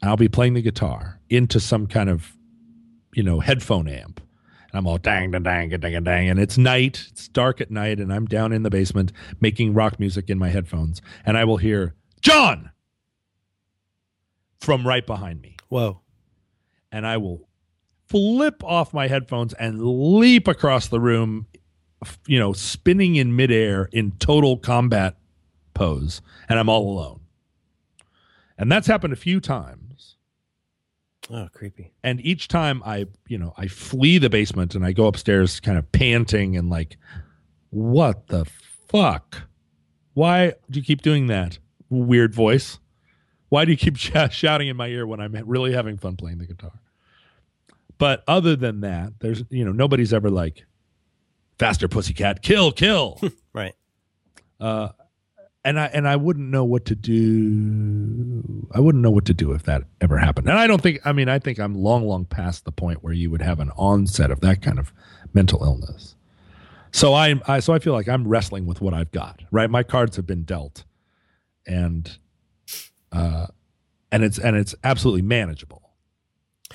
and 0.00 0.10
I'll 0.10 0.16
be 0.16 0.28
playing 0.28 0.54
the 0.54 0.62
guitar 0.62 1.20
into 1.30 1.60
some 1.60 1.86
kind 1.86 2.10
of, 2.10 2.32
you 3.14 3.22
know, 3.22 3.38
headphone 3.38 3.86
amp, 3.86 4.20
And 4.20 4.78
I'm 4.78 4.88
all 4.88 4.98
dang, 4.98 5.30
dang, 5.30 5.44
dang, 5.44 5.68
dang, 5.70 6.02
dang. 6.02 6.28
And 6.28 6.40
it's 6.40 6.58
night. 6.58 7.06
It's 7.12 7.28
dark 7.28 7.60
at 7.60 7.70
night. 7.70 8.00
And 8.00 8.12
I'm 8.12 8.26
down 8.26 8.52
in 8.52 8.64
the 8.64 8.70
basement 8.70 9.12
making 9.40 9.72
rock 9.72 10.00
music 10.00 10.28
in 10.28 10.36
my 10.36 10.48
headphones. 10.48 11.00
And 11.24 11.38
I 11.38 11.44
will 11.44 11.58
hear, 11.58 11.94
John! 12.20 12.72
from 14.60 14.86
right 14.86 15.06
behind 15.06 15.42
me. 15.42 15.56
Whoa. 15.68 16.00
And 16.92 17.06
I 17.06 17.16
will 17.16 17.48
flip 18.12 18.62
off 18.62 18.92
my 18.92 19.08
headphones 19.08 19.54
and 19.54 19.82
leap 19.82 20.46
across 20.46 20.88
the 20.88 21.00
room, 21.00 21.46
you 22.26 22.38
know, 22.38 22.52
spinning 22.52 23.16
in 23.16 23.34
midair 23.34 23.88
in 23.90 24.12
total 24.18 24.58
combat 24.58 25.16
pose. 25.72 26.20
And 26.46 26.58
I'm 26.58 26.68
all 26.68 26.92
alone. 26.92 27.20
And 28.58 28.70
that's 28.70 28.86
happened 28.86 29.14
a 29.14 29.16
few 29.16 29.40
times. 29.40 30.16
Oh, 31.30 31.48
creepy. 31.54 31.94
And 32.04 32.20
each 32.20 32.48
time 32.48 32.82
I, 32.84 33.06
you 33.28 33.38
know, 33.38 33.54
I 33.56 33.66
flee 33.66 34.18
the 34.18 34.28
basement 34.28 34.74
and 34.74 34.84
I 34.84 34.92
go 34.92 35.06
upstairs 35.06 35.58
kind 35.58 35.78
of 35.78 35.90
panting 35.90 36.54
and 36.54 36.68
like, 36.68 36.98
what 37.70 38.26
the 38.26 38.44
fuck? 38.88 39.44
Why 40.12 40.52
do 40.70 40.78
you 40.78 40.84
keep 40.84 41.00
doing 41.00 41.28
that? 41.28 41.58
Weird 41.88 42.34
voice. 42.34 42.78
Why 43.48 43.64
do 43.64 43.70
you 43.70 43.78
keep 43.78 43.96
sh- 43.96 44.12
shouting 44.30 44.68
in 44.68 44.76
my 44.76 44.88
ear 44.88 45.06
when 45.06 45.20
I'm 45.20 45.34
really 45.46 45.72
having 45.72 45.96
fun 45.96 46.16
playing 46.16 46.36
the 46.36 46.46
guitar? 46.46 46.81
But 48.02 48.24
other 48.26 48.56
than 48.56 48.80
that, 48.80 49.12
there's, 49.20 49.44
you 49.48 49.64
know, 49.64 49.70
nobody's 49.70 50.12
ever 50.12 50.28
like, 50.28 50.64
faster 51.56 51.86
pussycat, 51.86 52.42
kill, 52.42 52.72
kill. 52.72 53.20
right. 53.54 53.76
Uh, 54.58 54.88
and 55.64 55.78
I 55.78 55.86
and 55.86 56.08
I 56.08 56.16
wouldn't 56.16 56.50
know 56.50 56.64
what 56.64 56.84
to 56.86 56.96
do. 56.96 58.66
I 58.74 58.80
wouldn't 58.80 59.02
know 59.02 59.12
what 59.12 59.26
to 59.26 59.34
do 59.34 59.52
if 59.52 59.62
that 59.66 59.84
ever 60.00 60.18
happened. 60.18 60.48
And 60.48 60.58
I 60.58 60.66
don't 60.66 60.82
think. 60.82 60.98
I 61.04 61.12
mean, 61.12 61.28
I 61.28 61.38
think 61.38 61.60
I'm 61.60 61.76
long, 61.76 62.04
long 62.04 62.24
past 62.24 62.64
the 62.64 62.72
point 62.72 63.04
where 63.04 63.12
you 63.12 63.30
would 63.30 63.40
have 63.40 63.60
an 63.60 63.70
onset 63.76 64.32
of 64.32 64.40
that 64.40 64.62
kind 64.62 64.80
of 64.80 64.92
mental 65.32 65.62
illness. 65.62 66.16
So 66.90 67.14
I, 67.14 67.40
I 67.46 67.60
so 67.60 67.72
I 67.72 67.78
feel 67.78 67.92
like 67.92 68.08
I'm 68.08 68.26
wrestling 68.26 68.66
with 68.66 68.80
what 68.80 68.94
I've 68.94 69.12
got. 69.12 69.42
Right, 69.52 69.70
my 69.70 69.84
cards 69.84 70.16
have 70.16 70.26
been 70.26 70.42
dealt, 70.42 70.82
and 71.68 72.18
uh, 73.12 73.46
and 74.10 74.24
it's 74.24 74.40
and 74.40 74.56
it's 74.56 74.74
absolutely 74.82 75.22
manageable. 75.22 75.81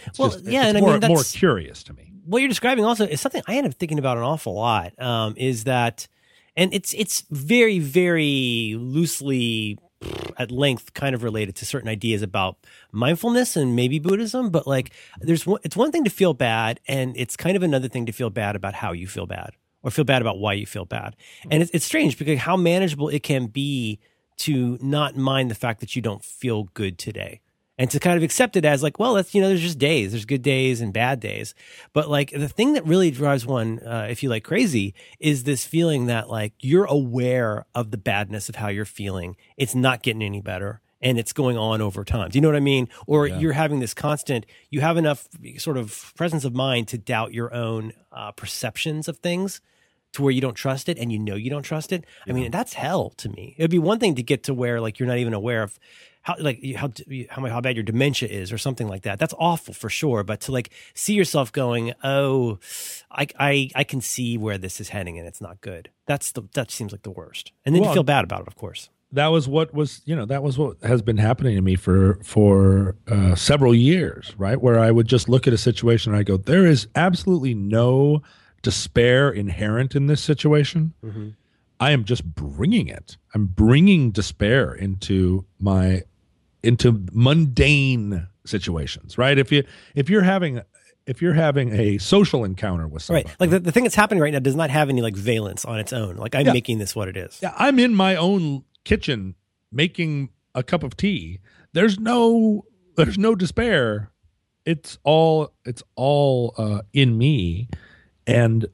It's 0.07 0.19
well, 0.19 0.29
just, 0.31 0.45
yeah, 0.45 0.67
and 0.67 0.79
more, 0.79 0.89
I 0.89 0.91
mean 0.93 0.99
that's 1.01 1.13
more 1.13 1.23
curious 1.23 1.83
to 1.83 1.93
me. 1.93 2.11
What 2.25 2.39
you're 2.39 2.49
describing 2.49 2.83
also 2.83 3.05
is 3.05 3.21
something 3.21 3.41
I 3.47 3.55
end 3.55 3.67
up 3.67 3.73
thinking 3.75 3.99
about 3.99 4.17
an 4.17 4.23
awful 4.23 4.53
lot. 4.53 4.99
Um, 5.01 5.35
is 5.37 5.65
that, 5.65 6.07
and 6.55 6.73
it's 6.73 6.93
it's 6.93 7.21
very 7.29 7.79
very 7.79 8.75
loosely 8.77 9.77
at 10.37 10.51
length 10.51 10.93
kind 10.93 11.15
of 11.15 11.23
related 11.23 11.55
to 11.55 11.65
certain 11.65 11.89
ideas 11.89 12.21
about 12.21 12.57
mindfulness 12.91 13.55
and 13.55 13.75
maybe 13.75 13.99
Buddhism, 13.99 14.49
but 14.49 14.67
like 14.67 14.91
there's 15.19 15.45
one, 15.45 15.59
it's 15.63 15.75
one 15.75 15.91
thing 15.91 16.03
to 16.03 16.09
feel 16.09 16.33
bad 16.33 16.79
and 16.87 17.15
it's 17.17 17.35
kind 17.35 17.57
of 17.57 17.63
another 17.63 17.87
thing 17.87 18.05
to 18.05 18.11
feel 18.11 18.29
bad 18.29 18.55
about 18.55 18.75
how 18.75 18.91
you 18.91 19.07
feel 19.07 19.25
bad 19.25 19.51
or 19.81 19.89
feel 19.89 20.05
bad 20.05 20.21
about 20.21 20.37
why 20.37 20.53
you 20.53 20.65
feel 20.65 20.85
bad. 20.85 21.15
And 21.49 21.63
it's, 21.63 21.71
it's 21.73 21.85
strange 21.85 22.17
because 22.17 22.39
how 22.39 22.55
manageable 22.55 23.09
it 23.09 23.23
can 23.23 23.47
be 23.47 23.99
to 24.37 24.77
not 24.81 25.15
mind 25.15 25.49
the 25.49 25.55
fact 25.55 25.79
that 25.79 25.95
you 25.95 26.01
don't 26.01 26.23
feel 26.23 26.65
good 26.75 26.99
today 26.99 27.41
and 27.77 27.89
to 27.91 27.99
kind 27.99 28.17
of 28.17 28.23
accept 28.23 28.55
it 28.55 28.65
as 28.65 28.81
like, 28.81 28.99
well, 28.99 29.13
that's 29.13 29.33
you 29.35 29.41
know, 29.41 29.49
there's 29.49 29.61
just 29.61 29.77
days, 29.79 30.11
there's 30.11 30.25
good 30.25 30.41
days 30.41 30.81
and 30.81 30.91
bad 30.93 31.19
days. 31.19 31.53
But 31.93 32.09
like 32.09 32.31
the 32.31 32.49
thing 32.49 32.73
that 32.73 32.85
really 32.85 33.11
drives 33.11 33.45
one, 33.45 33.79
uh, 33.79 34.07
if 34.09 34.23
you 34.23 34.29
like 34.29 34.43
crazy, 34.43 34.93
is 35.19 35.43
this 35.43 35.65
feeling 35.65 36.07
that 36.07 36.29
like 36.29 36.53
you're 36.59 36.85
aware 36.85 37.65
of 37.75 37.91
the 37.91 37.97
badness 37.97 38.49
of 38.49 38.55
how 38.55 38.69
you're 38.69 38.85
feeling. 38.85 39.35
It's 39.57 39.75
not 39.75 40.01
getting 40.03 40.23
any 40.23 40.41
better. 40.41 40.81
And 40.99 41.19
it's 41.19 41.31
going 41.31 41.59
on 41.59 41.79
over 41.79 42.03
time. 42.03 42.31
Do 42.31 42.37
you 42.39 42.41
know 42.41 42.47
what 42.47 42.55
I 42.55 42.59
mean? 42.59 42.89
Or 43.05 43.27
Yeah. 43.27 43.37
you're 43.39 43.53
having 43.53 43.79
this 43.81 43.93
constant. 43.93 44.47
You 44.71 44.81
have 44.81 44.97
enough 44.97 45.27
sort 45.59 45.77
of 45.77 46.11
presence 46.15 46.43
of 46.43 46.55
mind 46.55 46.87
to 46.87 46.97
doubt 46.97 47.35
your 47.35 47.53
own 47.53 47.93
uh, 48.11 48.31
perceptions 48.31 49.07
of 49.07 49.17
things, 49.19 49.61
to 50.13 50.23
where 50.23 50.31
you 50.31 50.41
don't 50.41 50.55
trust 50.55 50.89
it, 50.89 50.97
and 50.97 51.11
you 51.11 51.19
know 51.19 51.35
you 51.35 51.51
don't 51.51 51.61
trust 51.61 51.91
it. 51.93 52.03
I 52.27 52.31
mean, 52.31 52.49
that's 52.49 52.73
hell 52.73 53.11
to 53.17 53.29
me. 53.29 53.53
It'd 53.59 53.69
be 53.69 53.77
one 53.77 53.99
thing 53.99 54.15
to 54.15 54.23
get 54.23 54.41
to 54.45 54.55
where 54.55 54.81
like 54.81 54.97
you're 54.97 55.05
not 55.07 55.19
even 55.19 55.35
aware 55.35 55.61
of 55.61 55.77
how 56.27 56.35
like 56.47 56.59
you- 56.61 56.77
how 56.81 56.89
how 57.33 57.45
how 57.55 57.61
bad 57.61 57.75
your 57.77 57.83
dementia 57.91 58.27
is 58.41 58.51
or 58.51 58.57
something 58.57 58.87
like 58.93 59.03
that. 59.07 59.15
That's 59.21 59.33
awful 59.49 59.73
for 59.81 59.89
sure. 59.89 60.23
But 60.23 60.39
to 60.45 60.51
like 60.57 60.69
see 60.93 61.13
yourself 61.21 61.51
going, 61.51 61.93
oh, 62.03 62.59
I 63.11 63.23
I 63.51 63.51
I 63.81 63.83
can 63.91 64.01
see 64.01 64.37
where 64.37 64.57
this 64.57 64.75
is 64.81 64.89
heading 64.89 65.17
and 65.19 65.25
it's 65.27 65.41
not 65.47 65.61
good. 65.61 65.83
That's 66.05 66.27
the 66.35 66.41
that 66.57 66.69
seems 66.71 66.91
like 66.91 67.03
the 67.03 67.15
worst. 67.21 67.51
And 67.65 67.73
then 67.73 67.81
Well, 67.81 67.91
you 67.91 67.95
feel 67.95 68.03
bad 68.15 68.23
about 68.25 68.41
it, 68.41 68.47
of 68.47 68.55
course. 68.63 68.89
that 69.13 69.27
was 69.35 69.47
what 69.47 69.73
was 69.73 70.01
you 70.09 70.15
know 70.17 70.25
that 70.33 70.43
was 70.43 70.57
what 70.61 70.75
has 70.83 71.01
been 71.01 71.17
happening 71.29 71.55
to 71.55 71.61
me 71.69 71.75
for 71.85 72.19
for 72.35 72.95
uh, 73.15 73.35
several 73.35 73.73
years 73.91 74.23
right 74.45 74.59
where 74.65 74.77
i 74.87 74.89
would 74.95 75.07
just 75.15 75.29
look 75.33 75.47
at 75.47 75.53
a 75.53 75.57
situation 75.69 76.11
and 76.11 76.19
i 76.19 76.23
go 76.31 76.35
there 76.53 76.65
is 76.73 76.87
absolutely 77.07 77.53
no 77.79 78.21
despair 78.63 79.29
inherent 79.43 79.95
in 79.95 80.07
this 80.07 80.19
situation 80.31 80.79
i 81.79 81.91
am 81.91 82.03
just 82.03 82.23
bringing 82.35 82.87
it 82.99 83.15
i'm 83.33 83.45
bringing 83.45 84.11
despair 84.11 84.73
into 84.87 85.45
my 85.57 86.03
into 86.63 87.05
mundane 87.11 88.27
situations 88.45 89.17
right 89.17 89.37
if 89.37 89.51
you 89.51 89.63
if 89.95 90.09
you're 90.09 90.23
having 90.23 90.61
if 91.05 91.21
you're 91.21 91.33
having 91.33 91.71
a 91.73 91.97
social 91.99 92.43
encounter 92.43 92.87
with 92.87 93.01
somebody 93.01 93.27
Right. 93.27 93.35
Like 93.39 93.49
the, 93.51 93.59
the 93.59 93.71
thing 93.71 93.83
that's 93.83 93.95
happening 93.95 94.21
right 94.21 94.33
now 94.33 94.39
does 94.39 94.55
not 94.55 94.69
have 94.69 94.89
any 94.89 95.01
like 95.01 95.15
valence 95.15 95.63
on 95.63 95.79
its 95.79 95.93
own. 95.93 96.17
Like 96.17 96.35
I'm 96.35 96.45
Yeah. 96.45 96.51
making 96.53 96.79
this 96.79 96.95
what 96.97 97.07
it 97.07 97.15
is. 97.15 97.39
Yeah, 97.41 97.53
I'm 97.57 97.79
in 97.79 97.95
my 97.95 98.17
own 98.17 98.63
kitchen 98.83 99.35
making 99.71 100.29
a 100.53 100.63
cup 100.63 100.83
of 100.83 100.97
tea. 100.97 101.39
There's 101.71 101.97
no 101.97 102.65
there's 102.97 103.17
no 103.17 103.35
despair. 103.35 104.11
It's 104.65 104.97
all 105.03 105.53
it's 105.63 105.81
all 105.95 106.53
uh, 106.57 106.81
in 106.91 107.17
me, 107.17 107.69
and 108.25 108.65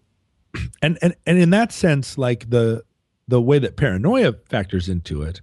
and 0.82 0.98
and 1.04 1.14
and 1.28 1.38
in 1.38 1.52
that 1.52 1.72
sense, 1.72 2.18
like 2.18 2.50
the 2.50 2.84
the 3.28 3.40
way 3.42 3.60
that 3.60 3.76
paranoia 3.78 4.34
factors 4.50 4.90
into 4.90 5.22
it 5.22 5.42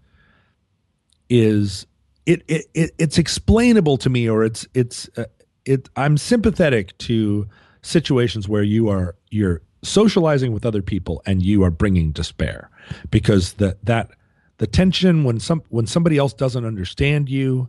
is 1.29 1.87
it 2.27 2.43
it, 2.49 2.67
it 2.75 2.91
it's 2.99 3.19
explainable 3.19 3.97
to 3.99 4.11
me, 4.11 4.29
or 4.29 4.45
it's 4.45 4.67
it's 4.75 5.09
uh, 5.17 5.25
it. 5.65 5.89
I'm 5.97 6.17
sympathetic 6.17 6.97
to 6.99 7.49
situations 7.83 8.49
where 8.49 8.63
you 8.63 8.89
are 8.89 9.17
you're 9.31 9.63
socializing 9.83 10.53
with 10.53 10.67
other 10.67 10.83
people 10.83 11.23
and 11.25 11.43
you 11.43 11.65
are 11.65 11.71
bringing 11.71 12.13
despair 12.13 12.71
because 13.11 13.55
that 13.55 13.85
that 13.85 14.11
the 14.59 14.67
tension 14.67 15.25
when 15.25 15.41
some 15.41 15.63
when 15.71 15.87
somebody 15.87 16.19
else 16.19 16.35
doesn't 16.35 16.67
understand 16.67 17.29
you 17.29 17.69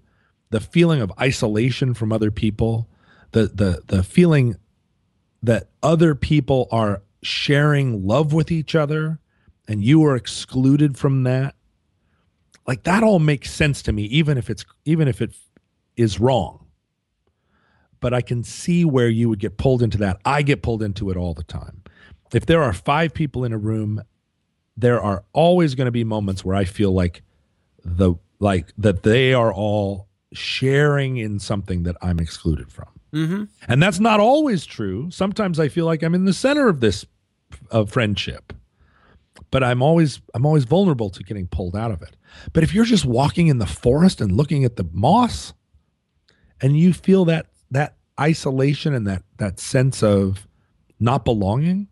the 0.49 0.59
feeling 0.59 1.01
of 1.01 1.11
isolation 1.19 1.93
from 1.93 2.11
other 2.11 2.29
people 2.29 2.89
the 3.31 3.43
the 3.47 3.81
the 3.87 4.03
feeling 4.03 4.57
that 5.41 5.69
other 5.81 6.13
people 6.13 6.67
are 6.71 7.01
sharing 7.23 8.05
love 8.05 8.33
with 8.33 8.51
each 8.51 8.75
other 8.75 9.19
and 9.67 9.83
you 9.83 10.03
are 10.03 10.15
excluded 10.15 10.97
from 10.97 11.23
that 11.23 11.55
like 12.67 12.83
that 12.83 13.03
all 13.03 13.19
makes 13.19 13.51
sense 13.51 13.81
to 13.83 13.91
me 13.91 14.03
even 14.03 14.37
if 14.37 14.49
it's 14.49 14.65
even 14.85 15.07
if 15.07 15.21
it 15.21 15.35
is 15.95 16.19
wrong. 16.19 16.65
But 17.99 18.13
i 18.13 18.21
can 18.21 18.43
see 18.43 18.85
where 18.85 19.09
you 19.09 19.29
would 19.29 19.39
get 19.39 19.57
pulled 19.57 19.81
into 19.81 19.97
that. 19.99 20.19
I 20.25 20.41
get 20.41 20.61
pulled 20.61 20.83
into 20.83 21.09
it 21.11 21.17
all 21.17 21.33
the 21.33 21.43
time. 21.43 21.83
If 22.33 22.45
there 22.45 22.63
are 22.63 22.73
five 22.73 23.13
people 23.13 23.43
in 23.43 23.53
a 23.53 23.57
room 23.57 24.01
there 24.77 25.01
are 25.01 25.23
always 25.33 25.75
going 25.75 25.85
to 25.85 25.91
be 25.91 26.03
moments 26.03 26.45
where 26.45 26.55
i 26.55 26.63
feel 26.63 26.91
like 26.91 27.23
the 27.83 28.15
like 28.39 28.71
that 28.77 29.03
they 29.03 29.33
are 29.33 29.53
all 29.53 30.07
sharing 30.33 31.17
in 31.17 31.39
something 31.39 31.83
that 31.83 31.95
i'm 32.01 32.19
excluded 32.19 32.71
from. 32.71 32.87
Mm-hmm. 33.13 33.43
and 33.67 33.83
that's 33.83 33.99
not 33.99 34.21
always 34.21 34.65
true. 34.65 35.11
Sometimes 35.11 35.59
I 35.59 35.67
feel 35.67 35.85
like 35.85 36.01
I'm 36.01 36.15
in 36.15 36.23
the 36.23 36.31
center 36.33 36.69
of 36.69 36.79
this 36.79 37.05
uh, 37.69 37.83
friendship, 37.83 38.53
but 39.49 39.63
I'm 39.63 39.81
always 39.81 40.21
I'm 40.33 40.45
always 40.45 40.65
vulnerable 40.65 41.09
to 41.09 41.23
getting 41.23 41.47
pulled 41.47 41.75
out 41.75 41.91
of 41.91 42.01
it. 42.01 42.15
But 42.53 42.63
if 42.63 42.73
you're 42.73 42.85
just 42.85 43.05
walking 43.05 43.47
in 43.47 43.57
the 43.57 43.65
forest 43.65 44.21
and 44.21 44.31
looking 44.31 44.63
at 44.63 44.75
the 44.75 44.87
moss, 44.91 45.53
and 46.61 46.77
you 46.77 46.93
feel 46.93 47.25
that 47.25 47.47
that 47.71 47.95
isolation 48.19 48.93
and 48.93 49.07
that 49.07 49.23
that 49.37 49.59
sense 49.59 50.03
of 50.03 50.47
not 50.99 51.25
belonging, 51.25 51.87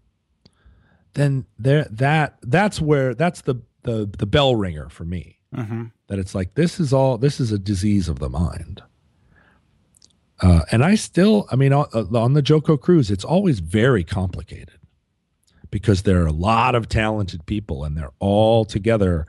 then 1.15 1.45
there 1.57 1.85
that 1.89 2.37
that's 2.43 2.79
where 2.79 3.15
that's 3.15 3.41
the 3.41 3.55
the 3.83 4.09
the 4.17 4.25
bell 4.25 4.55
ringer 4.55 4.89
for 4.89 5.05
me 5.05 5.37
Mm-hmm. 5.55 5.85
that 6.09 6.19
it's 6.19 6.35
like 6.35 6.53
this 6.53 6.79
is 6.79 6.93
all 6.93 7.17
this 7.17 7.39
is 7.39 7.51
a 7.51 7.57
disease 7.57 8.07
of 8.07 8.19
the 8.19 8.29
mind 8.29 8.83
uh, 10.41 10.61
and 10.71 10.83
i 10.85 10.93
still 10.93 11.47
i 11.51 11.55
mean 11.55 11.73
on, 11.73 11.87
on 12.15 12.33
the 12.33 12.43
JoCo 12.43 12.79
cruise 12.79 13.09
it's 13.09 13.25
always 13.25 13.59
very 13.59 14.03
complicated 14.03 14.78
because 15.71 16.03
there 16.03 16.21
are 16.21 16.27
a 16.27 16.31
lot 16.31 16.75
of 16.75 16.87
talented 16.89 17.45
people 17.45 17.83
and 17.83 17.97
they're 17.97 18.11
all 18.19 18.65
together 18.65 19.25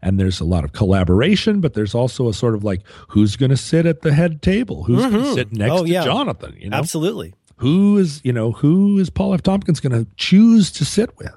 and 0.00 0.18
there's 0.18 0.40
a 0.40 0.44
lot 0.44 0.64
of 0.64 0.72
collaboration 0.72 1.60
but 1.60 1.74
there's 1.74 1.94
also 1.94 2.28
a 2.28 2.34
sort 2.34 2.54
of 2.54 2.64
like 2.64 2.82
who's 3.08 3.36
going 3.36 3.50
to 3.50 3.56
sit 3.56 3.86
at 3.86 4.02
the 4.02 4.12
head 4.12 4.42
table 4.42 4.84
who's 4.84 5.00
going 5.00 5.12
to 5.12 5.18
mm-hmm. 5.18 5.34
sit 5.34 5.52
next 5.52 5.72
Oh, 5.72 5.84
to 5.84 5.90
yeah. 5.90 6.04
jonathan 6.04 6.54
you 6.58 6.70
know 6.70 6.76
Absolutely. 6.76 7.34
who 7.56 7.98
is 7.98 8.20
you 8.24 8.32
know 8.32 8.52
who 8.52 8.98
is 8.98 9.10
Paul 9.10 9.34
F. 9.34 9.42
Tompkins 9.42 9.80
going 9.80 9.92
to 10.04 10.10
choose 10.16 10.70
to 10.72 10.84
sit 10.84 11.16
with? 11.18 11.34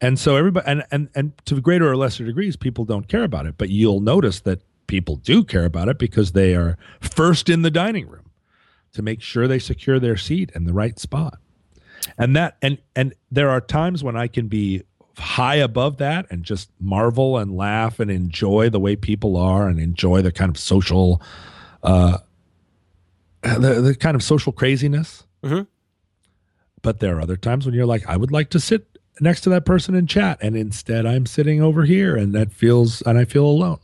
And 0.00 0.18
so 0.18 0.36
everybody 0.36 0.66
and 0.66 0.82
and 0.90 1.08
and 1.14 1.32
to 1.46 1.54
the 1.54 1.60
greater 1.60 1.88
or 1.88 1.96
lesser 1.96 2.24
degrees, 2.24 2.56
people 2.56 2.84
don't 2.84 3.06
care 3.06 3.22
about 3.22 3.46
it, 3.46 3.54
but 3.56 3.68
you'll 3.68 4.00
notice 4.00 4.40
that 4.40 4.62
people 4.88 5.14
do 5.14 5.44
care 5.44 5.64
about 5.64 5.88
it 5.88 5.96
because 5.96 6.32
they 6.32 6.56
are 6.56 6.76
first 7.00 7.48
in 7.48 7.62
the 7.62 7.70
dining 7.70 8.08
room 8.08 8.30
to 8.94 9.02
make 9.02 9.22
sure 9.22 9.46
they 9.46 9.60
secure 9.60 10.00
their 10.00 10.16
seat 10.16 10.50
in 10.56 10.64
the 10.64 10.72
right 10.72 10.98
spot. 10.98 11.38
And 12.18 12.34
that 12.36 12.56
and 12.62 12.78
and 12.96 13.14
there 13.30 13.50
are 13.50 13.60
times 13.60 14.02
when 14.04 14.16
I 14.16 14.26
can 14.28 14.48
be 14.48 14.82
high 15.18 15.56
above 15.56 15.98
that 15.98 16.26
and 16.30 16.42
just 16.42 16.70
marvel 16.80 17.36
and 17.38 17.54
laugh 17.56 18.00
and 18.00 18.10
enjoy 18.10 18.70
the 18.70 18.80
way 18.80 18.96
people 18.96 19.36
are 19.36 19.68
and 19.68 19.78
enjoy 19.78 20.22
the 20.22 20.32
kind 20.32 20.50
of 20.50 20.58
social 20.58 21.20
uh 21.82 22.18
the, 23.42 23.80
the 23.82 23.94
kind 23.94 24.14
of 24.14 24.22
social 24.22 24.52
craziness. 24.52 25.24
Mhm. 25.42 25.66
but 26.80 27.00
there 27.00 27.16
are 27.16 27.20
other 27.20 27.36
times 27.36 27.66
when 27.66 27.74
you're 27.74 27.84
like 27.86 28.06
i 28.08 28.16
would 28.16 28.30
like 28.32 28.48
to 28.50 28.60
sit 28.60 28.86
next 29.20 29.42
to 29.42 29.50
that 29.50 29.64
person 29.66 29.94
and 29.94 30.08
chat 30.08 30.38
and 30.40 30.56
instead 30.56 31.04
i'm 31.04 31.26
sitting 31.26 31.60
over 31.60 31.84
here 31.84 32.16
and 32.16 32.32
that 32.34 32.52
feels 32.52 33.02
and 33.02 33.18
i 33.18 33.24
feel 33.24 33.44
alone. 33.46 33.80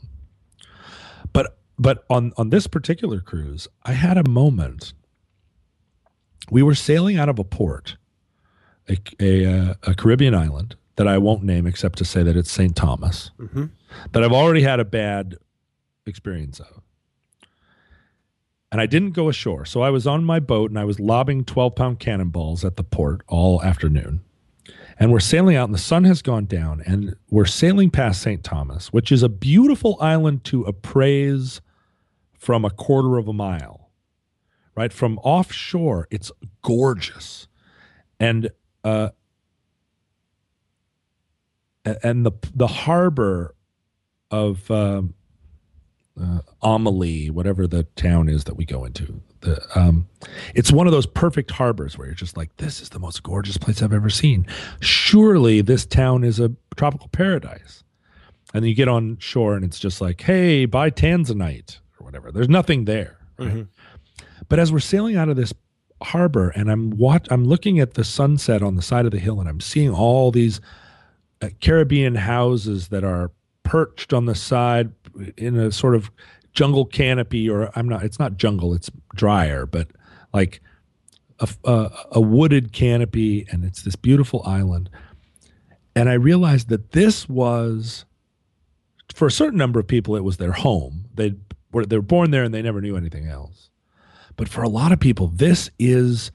But 1.31 1.57
but 1.77 2.05
on 2.09 2.31
on 2.37 2.49
this 2.49 2.65
particular 2.67 3.19
cruise 3.21 3.67
i 3.83 3.91
had 3.93 4.17
a 4.17 4.27
moment. 4.29 4.93
We 6.49 6.63
were 6.63 6.75
sailing 6.75 7.17
out 7.17 7.29
of 7.29 7.37
a 7.37 7.43
port 7.43 7.97
a, 8.89 8.97
a, 9.19 9.45
uh, 9.45 9.73
a 9.83 9.93
Caribbean 9.95 10.33
island 10.35 10.75
that 10.95 11.07
I 11.07 11.17
won't 11.17 11.43
name 11.43 11.65
except 11.67 11.97
to 11.99 12.05
say 12.05 12.23
that 12.23 12.35
it's 12.35 12.51
St. 12.51 12.75
Thomas, 12.75 13.31
Mhm. 13.39 13.69
that 14.11 14.23
I've 14.23 14.33
already 14.33 14.63
had 14.63 14.79
a 14.79 14.85
bad 14.85 15.37
experience 16.05 16.59
of. 16.59 16.81
And 18.71 18.79
I 18.79 18.85
didn't 18.85 19.11
go 19.11 19.29
ashore. 19.29 19.65
So 19.65 19.81
I 19.81 19.89
was 19.89 20.05
on 20.05 20.23
my 20.23 20.39
boat 20.39 20.69
and 20.69 20.77
I 20.79 20.83
was 20.85 20.99
lobbing 20.99 21.43
12 21.43 21.75
pound 21.75 21.99
cannonballs 21.99 22.63
at 22.63 22.75
the 22.77 22.83
port 22.83 23.21
all 23.27 23.63
afternoon. 23.63 24.21
And 24.99 25.11
we're 25.11 25.19
sailing 25.21 25.55
out 25.55 25.69
and 25.69 25.73
the 25.73 25.79
sun 25.79 26.03
has 26.03 26.21
gone 26.21 26.45
down 26.45 26.83
and 26.85 27.15
we're 27.29 27.45
sailing 27.45 27.89
past 27.89 28.21
St. 28.21 28.43
Thomas, 28.43 28.91
which 28.93 29.11
is 29.11 29.23
a 29.23 29.29
beautiful 29.29 29.97
island 30.01 30.43
to 30.45 30.63
appraise 30.65 31.61
from 32.37 32.63
a 32.65 32.69
quarter 32.69 33.17
of 33.17 33.27
a 33.27 33.33
mile, 33.33 33.89
right? 34.75 34.91
From 34.93 35.17
offshore, 35.19 36.07
it's 36.11 36.31
gorgeous. 36.61 37.47
And 38.19 38.49
uh, 38.83 39.09
and 42.03 42.25
the 42.25 42.31
the 42.55 42.67
harbor 42.67 43.55
of 44.31 44.69
um, 44.69 45.13
uh, 46.21 46.39
Amalie, 46.61 47.29
whatever 47.29 47.67
the 47.67 47.83
town 47.95 48.29
is 48.29 48.43
that 48.43 48.55
we 48.55 48.65
go 48.65 48.85
into, 48.85 49.21
the 49.41 49.61
um, 49.75 50.07
it's 50.53 50.71
one 50.71 50.87
of 50.87 50.91
those 50.91 51.05
perfect 51.05 51.51
harbors 51.51 51.97
where 51.97 52.07
you're 52.07 52.15
just 52.15 52.37
like, 52.37 52.55
this 52.57 52.81
is 52.81 52.89
the 52.89 52.99
most 52.99 53.23
gorgeous 53.23 53.57
place 53.57 53.81
I've 53.81 53.93
ever 53.93 54.09
seen. 54.09 54.45
Surely 54.81 55.61
this 55.61 55.85
town 55.85 56.23
is 56.23 56.39
a 56.39 56.51
tropical 56.75 57.07
paradise. 57.09 57.83
And 58.53 58.63
then 58.63 58.69
you 58.69 58.75
get 58.75 58.87
on 58.87 59.17
shore 59.19 59.55
and 59.55 59.63
it's 59.63 59.79
just 59.79 60.01
like, 60.01 60.21
hey, 60.21 60.65
buy 60.65 60.89
tanzanite 60.89 61.77
or 61.99 62.05
whatever. 62.05 62.31
There's 62.31 62.49
nothing 62.49 62.85
there. 62.85 63.17
Right? 63.37 63.67
But 64.49 64.59
as 64.59 64.71
we're 64.71 64.79
sailing 64.79 65.15
out 65.15 65.29
of 65.29 65.35
this 65.35 65.53
harbor 66.01 66.49
and 66.49 66.71
I'm 66.71 66.91
watch 66.91 67.27
I'm 67.29 67.45
looking 67.45 67.79
at 67.79 67.95
the 67.95 68.03
sunset 68.03 68.61
on 68.61 68.75
the 68.75 68.81
side 68.81 69.05
of 69.05 69.11
the 69.11 69.19
hill 69.19 69.39
and 69.39 69.49
I'm 69.49 69.59
seeing 69.59 69.91
all 69.91 70.31
these 70.31 70.61
uh, 71.41 71.49
Caribbean 71.61 72.15
houses 72.15 72.87
that 72.89 73.03
are 73.03 73.31
perched 73.63 74.13
on 74.13 74.25
the 74.25 74.35
side 74.35 74.91
in 75.37 75.57
a 75.57 75.71
sort 75.71 75.95
of 75.95 76.09
jungle 76.53 76.85
canopy 76.85 77.49
or 77.49 77.71
I'm 77.77 77.87
not 77.87 78.03
it's 78.03 78.19
not 78.19 78.37
jungle 78.37 78.73
it's 78.73 78.89
drier 79.15 79.65
but 79.65 79.89
like 80.33 80.61
a, 81.39 81.49
a, 81.65 81.91
a 82.13 82.21
wooded 82.21 82.71
canopy 82.71 83.45
and 83.49 83.63
it's 83.65 83.83
this 83.83 83.95
beautiful 83.95 84.41
island. 84.45 84.89
And 85.95 86.09
I 86.09 86.13
realized 86.13 86.69
that 86.69 86.91
this 86.91 87.27
was 87.27 88.05
for 89.13 89.27
a 89.27 89.31
certain 89.31 89.57
number 89.57 89.79
of 89.79 89.87
people 89.87 90.15
it 90.15 90.23
was 90.23 90.37
their 90.37 90.51
home. 90.51 91.05
They 91.13 91.35
were 91.71 91.85
they 91.85 91.97
were 91.97 92.01
born 92.01 92.31
there 92.31 92.43
and 92.43 92.53
they 92.53 92.61
never 92.61 92.81
knew 92.81 92.95
anything 92.95 93.27
else 93.27 93.68
but 94.39 94.47
for 94.47 94.63
a 94.63 94.69
lot 94.69 94.93
of 94.93 95.01
people 95.01 95.27
this 95.27 95.69
is 95.77 96.31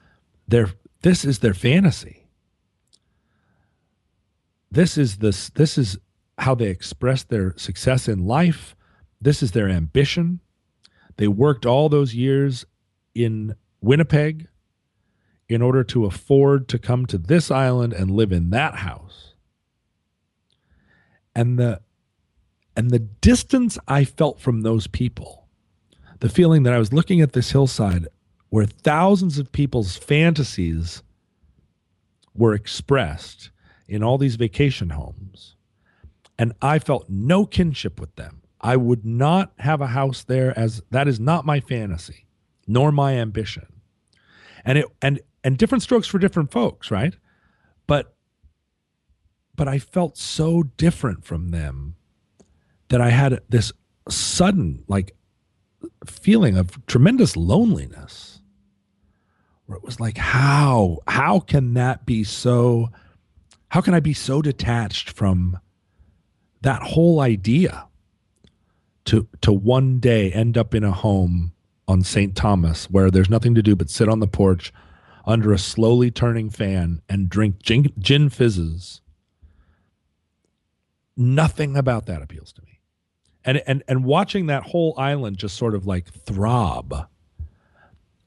their 0.47 0.69
this 1.01 1.25
is 1.25 1.39
their 1.39 1.55
fantasy. 1.55 2.27
This 4.71 4.99
is 4.99 5.17
this 5.17 5.49
this 5.49 5.79
is 5.79 5.97
how 6.37 6.55
they 6.55 6.69
express 6.69 7.23
their 7.23 7.57
success 7.57 8.07
in 8.07 8.27
life. 8.27 8.77
This 9.23 9.43
is 9.43 9.53
their 9.53 9.71
ambition. 9.71 10.41
They 11.17 11.29
worked 11.29 11.65
all 11.65 11.89
those 11.89 12.15
years 12.15 12.67
in 13.15 13.55
winnipeg 13.81 14.49
in 15.49 15.63
order 15.63 15.83
to 15.85 16.05
afford 16.05 16.69
to 16.69 16.79
come 16.79 17.07
to 17.07 17.17
this 17.17 17.51
island 17.51 17.95
and 17.95 18.11
live 18.11 18.33
in 18.33 18.51
that 18.51 18.75
house. 18.75 19.33
And 21.35 21.59
the 21.59 21.81
and 22.77 22.91
the 22.91 22.99
distance 22.99 23.79
i 23.89 24.05
felt 24.05 24.41
from 24.41 24.61
those 24.61 24.87
people 24.89 25.44
the 26.21 26.29
feeling 26.29 26.63
that 26.63 26.73
I 26.73 26.79
was 26.79 26.93
looking 26.93 27.21
at 27.21 27.33
this 27.33 27.51
hillside 27.51 28.09
where 28.51 28.67
thousands 28.67 29.39
of 29.39 29.51
people's 29.51 29.97
fantasies 29.97 31.03
were 32.35 32.55
expressed 32.55 33.51
in 33.89 34.03
all 34.03 34.19
these 34.19 34.37
vacation 34.37 34.91
homes. 34.91 35.57
And 36.39 36.53
I 36.63 36.79
felt 36.79 37.09
no 37.09 37.47
kinship 37.47 38.01
with 38.01 38.15
them. 38.17 38.43
I 38.61 38.77
would 38.77 39.05
not 39.05 39.53
have 39.59 39.81
a 39.81 39.89
house 39.89 40.25
there 40.25 40.59
as 40.59 40.83
that 40.91 41.07
is 41.07 41.21
not 41.21 41.45
my 41.45 41.61
fantasy, 41.61 42.27
nor 42.67 42.91
my 42.91 43.15
ambition. 43.15 43.67
And 44.65 44.79
it 44.79 44.87
and 45.03 45.21
and 45.45 45.59
different 45.59 45.83
strokes 45.83 46.07
for 46.07 46.19
different 46.19 46.51
folks, 46.51 46.91
right? 46.91 47.15
But 47.87 48.15
but 49.55 49.69
I 49.69 49.79
felt 49.79 50.17
so 50.17 50.63
different 50.63 51.25
from 51.25 51.51
them 51.51 51.97
that 52.89 53.01
I 53.01 53.11
had 53.11 53.41
this 53.49 53.73
sudden 54.09 54.85
like 54.89 55.15
feeling 56.07 56.57
of 56.57 56.85
tremendous 56.87 57.37
loneliness 57.37 58.41
where 59.67 59.77
it 59.77 59.85
was 59.85 60.01
like 60.01 60.19
how 60.19 60.99
how 61.07 61.41
can 61.41 61.75
that 61.75 62.05
be 62.07 62.23
so 62.25 62.91
how 63.69 63.81
can 63.81 63.95
i 63.95 64.01
be 64.01 64.13
so 64.13 64.43
detached 64.43 65.11
from 65.11 65.59
that 66.63 66.83
whole 66.83 67.21
idea 67.21 67.87
to 69.05 69.29
to 69.41 69.53
one 69.53 69.99
day 69.99 70.33
end 70.33 70.57
up 70.57 70.75
in 70.75 70.83
a 70.83 70.93
home 70.93 71.53
on 71.87 72.03
St. 72.03 72.35
Thomas 72.35 72.91
where 72.91 73.11
there's 73.11 73.29
nothing 73.29 73.55
to 73.55 73.63
do 73.63 73.77
but 73.77 73.91
sit 73.91 74.09
on 74.09 74.21
the 74.21 74.27
porch 74.27 74.73
under 75.27 75.53
a 75.53 75.59
slowly 75.59 76.11
turning 76.11 76.51
fan 76.51 77.03
and 77.09 77.29
drink 77.29 77.63
gin, 77.63 77.93
gin 77.99 78.31
fizzes 78.31 79.01
nothing 81.17 81.77
about 81.77 82.07
that 82.07 82.23
appeals 82.23 82.53
to 82.53 82.63
me 82.63 82.74
and 83.45 83.63
and 83.67 83.83
and 83.89 84.05
watching 84.05 84.47
that 84.47 84.63
whole 84.63 84.95
island 84.97 85.37
just 85.37 85.57
sort 85.57 85.75
of 85.75 85.87
like 85.87 86.07
throb 86.07 87.09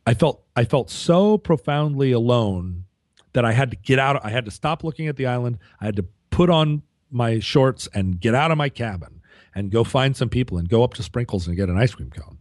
i 0.06 0.14
felt 0.14 0.44
i 0.56 0.64
felt 0.64 0.90
so 0.90 1.38
profoundly 1.38 2.12
alone 2.12 2.86
that 3.34 3.46
i 3.46 3.52
had 3.52 3.72
to 3.72 3.78
get 3.78 4.00
out 4.00 4.24
i 4.24 4.30
had 4.30 4.46
to 4.46 4.52
stop 4.52 4.84
looking 4.84 5.08
at 5.08 5.16
the 5.16 5.26
island 5.26 5.58
i 5.82 5.86
had 5.86 5.96
to 5.96 6.06
put 6.30 6.50
on 6.50 6.82
my 7.10 7.40
shorts 7.40 7.88
and 7.94 8.20
get 8.20 8.36
out 8.36 8.52
of 8.52 8.58
my 8.58 8.70
cabin 8.70 9.22
and 9.56 9.72
go 9.72 9.84
find 9.84 10.16
some 10.16 10.30
people 10.30 10.58
and 10.58 10.70
go 10.70 10.84
up 10.84 10.94
to 10.94 11.02
sprinkles 11.02 11.48
and 11.48 11.56
get 11.56 11.70
an 11.70 11.78
ice 11.78 11.94
cream 11.96 12.10
cone 12.10 12.38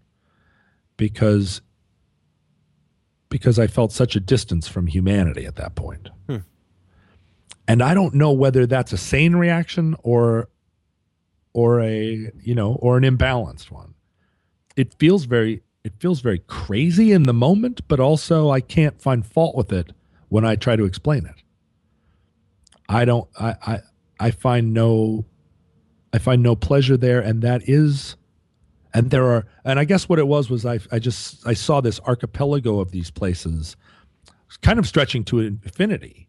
because 0.97 1.61
because 3.28 3.59
i 3.59 3.66
felt 3.66 3.93
such 3.93 4.16
a 4.16 4.20
distance 4.20 4.69
from 4.69 4.86
humanity 4.86 5.47
at 5.47 5.57
that 5.57 5.74
point. 5.74 6.11
point 6.28 6.43
and 7.69 7.82
i 7.82 7.94
don't 7.94 8.15
know 8.15 8.32
whether 8.32 8.66
that's 8.66 8.93
a 8.93 8.98
sane 8.98 9.36
reaction 9.36 9.97
or 10.03 10.48
or 11.57 11.81
a 11.81 12.31
you 12.43 12.55
know 12.55 12.74
or 12.74 12.99
an 12.99 13.03
imbalanced 13.03 13.70
one. 13.70 13.95
It 14.77 14.95
feels 14.99 15.24
very 15.24 15.62
it 15.85 15.95
feels 15.99 16.20
very 16.20 16.41
crazy 16.41 17.12
in 17.12 17.23
the 17.23 17.33
moment 17.33 17.81
but 17.89 17.99
also 17.99 18.51
i 18.51 18.61
can't 18.61 19.01
find 19.01 19.24
fault 19.24 19.57
with 19.57 19.73
it 19.73 19.93
when 20.28 20.45
i 20.45 20.55
try 20.55 20.77
to 20.77 20.85
explain 20.85 21.24
it. 21.24 21.43
I 22.89 23.07
don't 23.07 23.27
i 23.41 23.57
i, 23.66 23.81
I 24.20 24.31
find 24.33 24.74
no 24.74 25.24
i 26.12 26.19
find 26.19 26.43
no 26.43 26.55
pleasure 26.57 26.99
there 26.99 27.20
and 27.20 27.41
that 27.41 27.66
is 27.66 28.16
and 28.93 29.11
there 29.11 29.24
are 29.24 29.47
and 29.65 29.78
i 29.78 29.85
guess 29.85 30.11
what 30.11 30.19
it 30.19 30.28
was 30.28 30.51
was 30.51 30.66
i 30.66 30.78
i 30.93 30.99
just 30.99 31.47
i 31.47 31.55
saw 31.55 31.81
this 31.81 32.01
archipelago 32.01 32.81
of 32.81 32.91
these 32.91 33.11
places 33.11 33.77
kind 34.61 34.78
of 34.78 34.87
stretching 34.87 35.24
to 35.24 35.41
infinity 35.41 36.26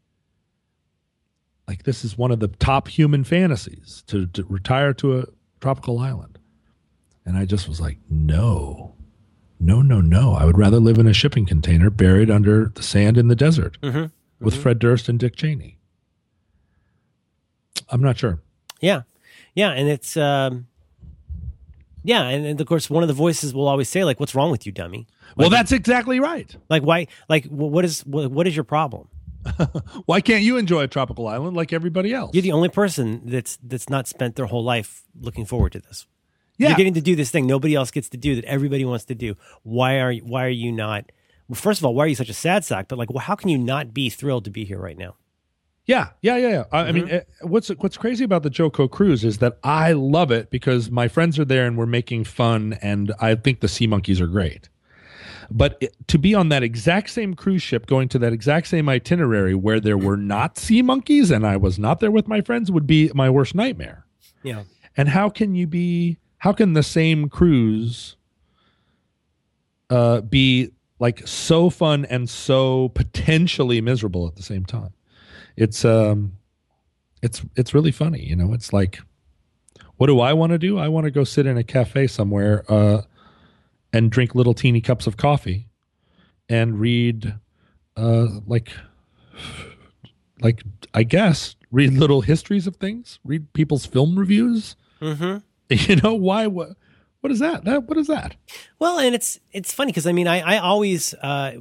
like 1.68 1.84
this 1.84 2.04
is 2.06 2.18
one 2.18 2.32
of 2.32 2.40
the 2.40 2.48
top 2.48 2.88
human 2.88 3.24
fantasies 3.24 4.04
to, 4.08 4.26
to 4.28 4.44
retire 4.46 4.94
to 4.94 5.20
a 5.20 5.26
tropical 5.60 6.00
island. 6.00 6.40
And 7.26 7.38
I 7.38 7.46
just 7.46 7.68
was 7.68 7.82
like, 7.82 7.98
no, 8.10 8.96
no, 9.60 9.82
no, 9.82 10.00
no. 10.00 10.34
I 10.34 10.46
would 10.46 10.58
rather 10.58 10.80
live 10.80 10.98
in 10.98 11.08
a 11.08 11.14
shipping 11.14 11.46
container 11.46 11.90
buried 11.90 12.32
under 12.32 12.72
the 12.74 12.84
sand 12.84 13.18
in 13.18 13.28
the 13.28 13.36
desert 13.36 13.78
Mhm. 13.82 14.12
with 14.40 14.56
Fred 14.56 14.80
Durst 14.80 15.10
and 15.10 15.20
Dick 15.20 15.36
Cheney. 15.36 15.78
I'm 17.90 18.02
not 18.02 18.18
sure. 18.18 18.40
Yeah, 18.80 19.02
yeah, 19.56 19.72
and 19.72 19.90
it's 19.90 20.16
um, 20.18 20.68
yeah, 22.04 22.24
and, 22.24 22.46
and 22.46 22.62
of 22.62 22.68
course, 22.68 22.90
one 22.90 23.02
of 23.04 23.08
the 23.08 23.14
voices 23.14 23.54
will 23.54 23.68
always 23.68 23.90
say 23.90 24.04
like, 24.04 24.20
"What's 24.20 24.36
wrong 24.36 24.52
with 24.52 24.66
you, 24.66 24.72
dummy?" 24.72 25.08
Well, 25.36 25.50
that's 25.50 25.72
exactly 25.72 26.20
right. 26.20 26.54
Like, 26.70 26.84
why? 26.84 27.08
Like, 27.30 27.46
what 27.46 27.86
is 27.86 28.06
what, 28.06 28.30
what 28.30 28.46
is 28.46 28.56
your 28.56 28.66
problem? 28.66 29.08
Why 30.06 30.22
can't 30.22 30.44
you 30.44 30.58
enjoy 30.58 30.84
a 30.84 30.88
tropical 30.88 31.28
island 31.28 31.56
like 31.56 31.74
everybody 31.74 32.14
else? 32.14 32.32
You're 32.34 32.44
the 32.44 32.52
only 32.52 32.70
person 32.70 33.22
that's 33.26 33.58
that's 33.64 33.90
not 33.90 34.08
spent 34.08 34.36
their 34.36 34.48
whole 34.48 34.64
life 34.64 35.04
looking 35.20 35.46
forward 35.46 35.74
to 35.74 35.80
this. 35.80 36.06
yeah. 36.58 36.70
You're 36.70 36.78
getting 36.78 36.94
to 36.96 37.02
do 37.02 37.16
this 37.16 37.32
thing 37.32 37.48
nobody 37.48 37.76
else 37.76 37.92
gets 37.92 38.10
to 38.10 38.18
do 38.18 38.36
that 38.36 38.46
everybody 38.46 38.86
wants 38.86 39.06
to 39.06 39.16
do. 39.16 39.36
Why 39.64 40.00
are 40.00 40.12
you, 40.12 40.22
why 40.22 40.46
are 40.46 40.50
you 40.50 40.72
not? 40.72 41.12
well, 41.48 41.56
first 41.56 41.80
of 41.80 41.86
all, 41.86 41.94
why 41.94 42.06
are 42.06 42.08
you 42.08 42.16
such 42.16 42.30
a 42.30 42.34
sad 42.34 42.66
sack? 42.66 42.88
But 42.88 42.98
like, 42.98 43.10
well, 43.10 43.20
how 43.24 43.36
can 43.36 43.50
you 43.50 43.58
not 43.58 43.94
be 43.94 44.10
thrilled 44.10 44.46
to 44.46 44.52
be 44.52 44.66
here 44.66 44.80
right 44.80 44.98
now? 44.98 45.16
Yeah, 45.86 46.10
yeah, 46.22 46.36
yeah, 46.36 46.50
yeah. 46.50 46.64
I, 46.72 46.80
I 46.80 46.92
mean, 46.92 47.10
eh, 47.10 47.22
what's 47.42 47.70
what's 47.70 47.96
crazy 47.96 48.26
about 48.26 48.44
the 48.44 48.50
JoCo 48.50 48.92
cruise 48.92 49.24
is 49.24 49.38
that 49.38 49.58
I 49.64 49.94
love 49.94 50.32
it 50.32 50.50
because 50.50 50.92
my 50.92 51.08
friends 51.08 51.40
are 51.40 51.46
there 51.46 51.66
and 51.66 51.78
we're 51.78 51.86
making 51.86 52.26
fun, 52.26 52.78
and 52.82 53.14
I 53.22 53.36
think 53.36 53.62
the 53.62 53.70
sea 53.70 53.88
monkeys 53.88 54.20
are 54.20 54.28
great. 54.28 54.68
But 55.50 55.78
it, 55.80 55.96
to 56.08 56.18
be 56.18 56.36
on 56.36 56.50
that 56.50 56.64
exact 56.64 57.10
same 57.10 57.34
cruise 57.34 57.62
ship, 57.62 57.86
going 57.86 58.10
to 58.10 58.20
that 58.20 58.34
exact 58.34 58.68
same 58.68 58.90
itinerary 58.90 59.56
where 59.56 59.80
there 59.80 59.98
were 59.98 60.18
not 60.18 60.58
sea 60.58 60.82
monkeys 60.82 61.32
and 61.32 61.46
I 61.46 61.58
was 61.58 61.80
not 61.80 62.00
there 62.00 62.12
with 62.12 62.28
my 62.28 62.42
friends, 62.42 62.72
would 62.72 62.88
be 62.88 63.12
my 63.14 63.30
worst 63.30 63.56
nightmare. 63.56 64.06
Yeah. 64.44 64.64
And 64.96 65.10
how 65.10 65.30
can 65.30 65.56
you 65.56 65.68
be? 65.68 66.18
How 66.40 66.54
can 66.54 66.74
the 66.74 66.84
same 66.84 67.30
cruise 67.30 68.16
uh, 69.90 70.22
be 70.22 70.72
like 71.00 71.28
so 71.28 71.70
fun 71.70 72.06
and 72.06 72.30
so 72.30 72.90
potentially 72.90 73.82
miserable 73.82 74.28
at 74.28 74.36
the 74.36 74.44
same 74.44 74.66
time? 74.66 74.94
It's 75.56 75.86
um, 75.86 76.34
it's 77.22 77.44
it's 77.56 77.74
really 77.74 77.92
funny. 77.92 78.24
You 78.24 78.36
know, 78.36 78.54
it's 78.54 78.74
like, 78.74 79.00
what 79.96 80.08
do 80.08 80.20
I 80.20 80.34
want 80.34 80.52
to 80.52 80.58
do? 80.58 80.78
I 80.78 80.88
want 80.88 81.06
to 81.06 81.12
go 81.12 81.24
sit 81.24 81.46
in 81.46 81.58
a 81.58 81.64
cafe 81.64 82.08
somewhere 82.08 82.64
uh, 82.70 83.02
and 83.94 84.12
drink 84.12 84.36
little 84.36 84.54
teeny 84.54 84.82
cups 84.82 85.08
of 85.08 85.18
coffee 85.18 85.68
and 86.50 86.80
read 86.80 87.36
uh, 87.96 88.28
like 88.46 88.72
like 90.42 90.64
I 90.94 91.04
guess 91.04 91.56
read 91.72 91.94
little 91.94 92.22
histories 92.22 92.68
of 92.68 92.76
things, 92.78 93.20
read 93.24 93.52
people's 93.54 93.86
film 93.86 94.18
reviews. 94.18 94.76
Mm-hmm. 95.02 95.38
You 95.70 95.98
know 95.98 96.14
why? 96.14 96.48
What? 96.48 96.78
What 97.20 97.30
is 97.30 97.40
that? 97.40 97.66
That 97.66 97.90
what 97.90 97.98
is 97.98 98.08
that? 98.08 98.38
Well, 98.80 99.00
and 99.00 99.14
it's 99.14 99.38
it's 99.52 99.74
funny 99.74 99.92
because 99.92 100.08
I 100.08 100.14
mean, 100.14 100.30
I 100.30 100.40
I 100.40 100.58
always 100.60 101.14
uh, 101.16 101.56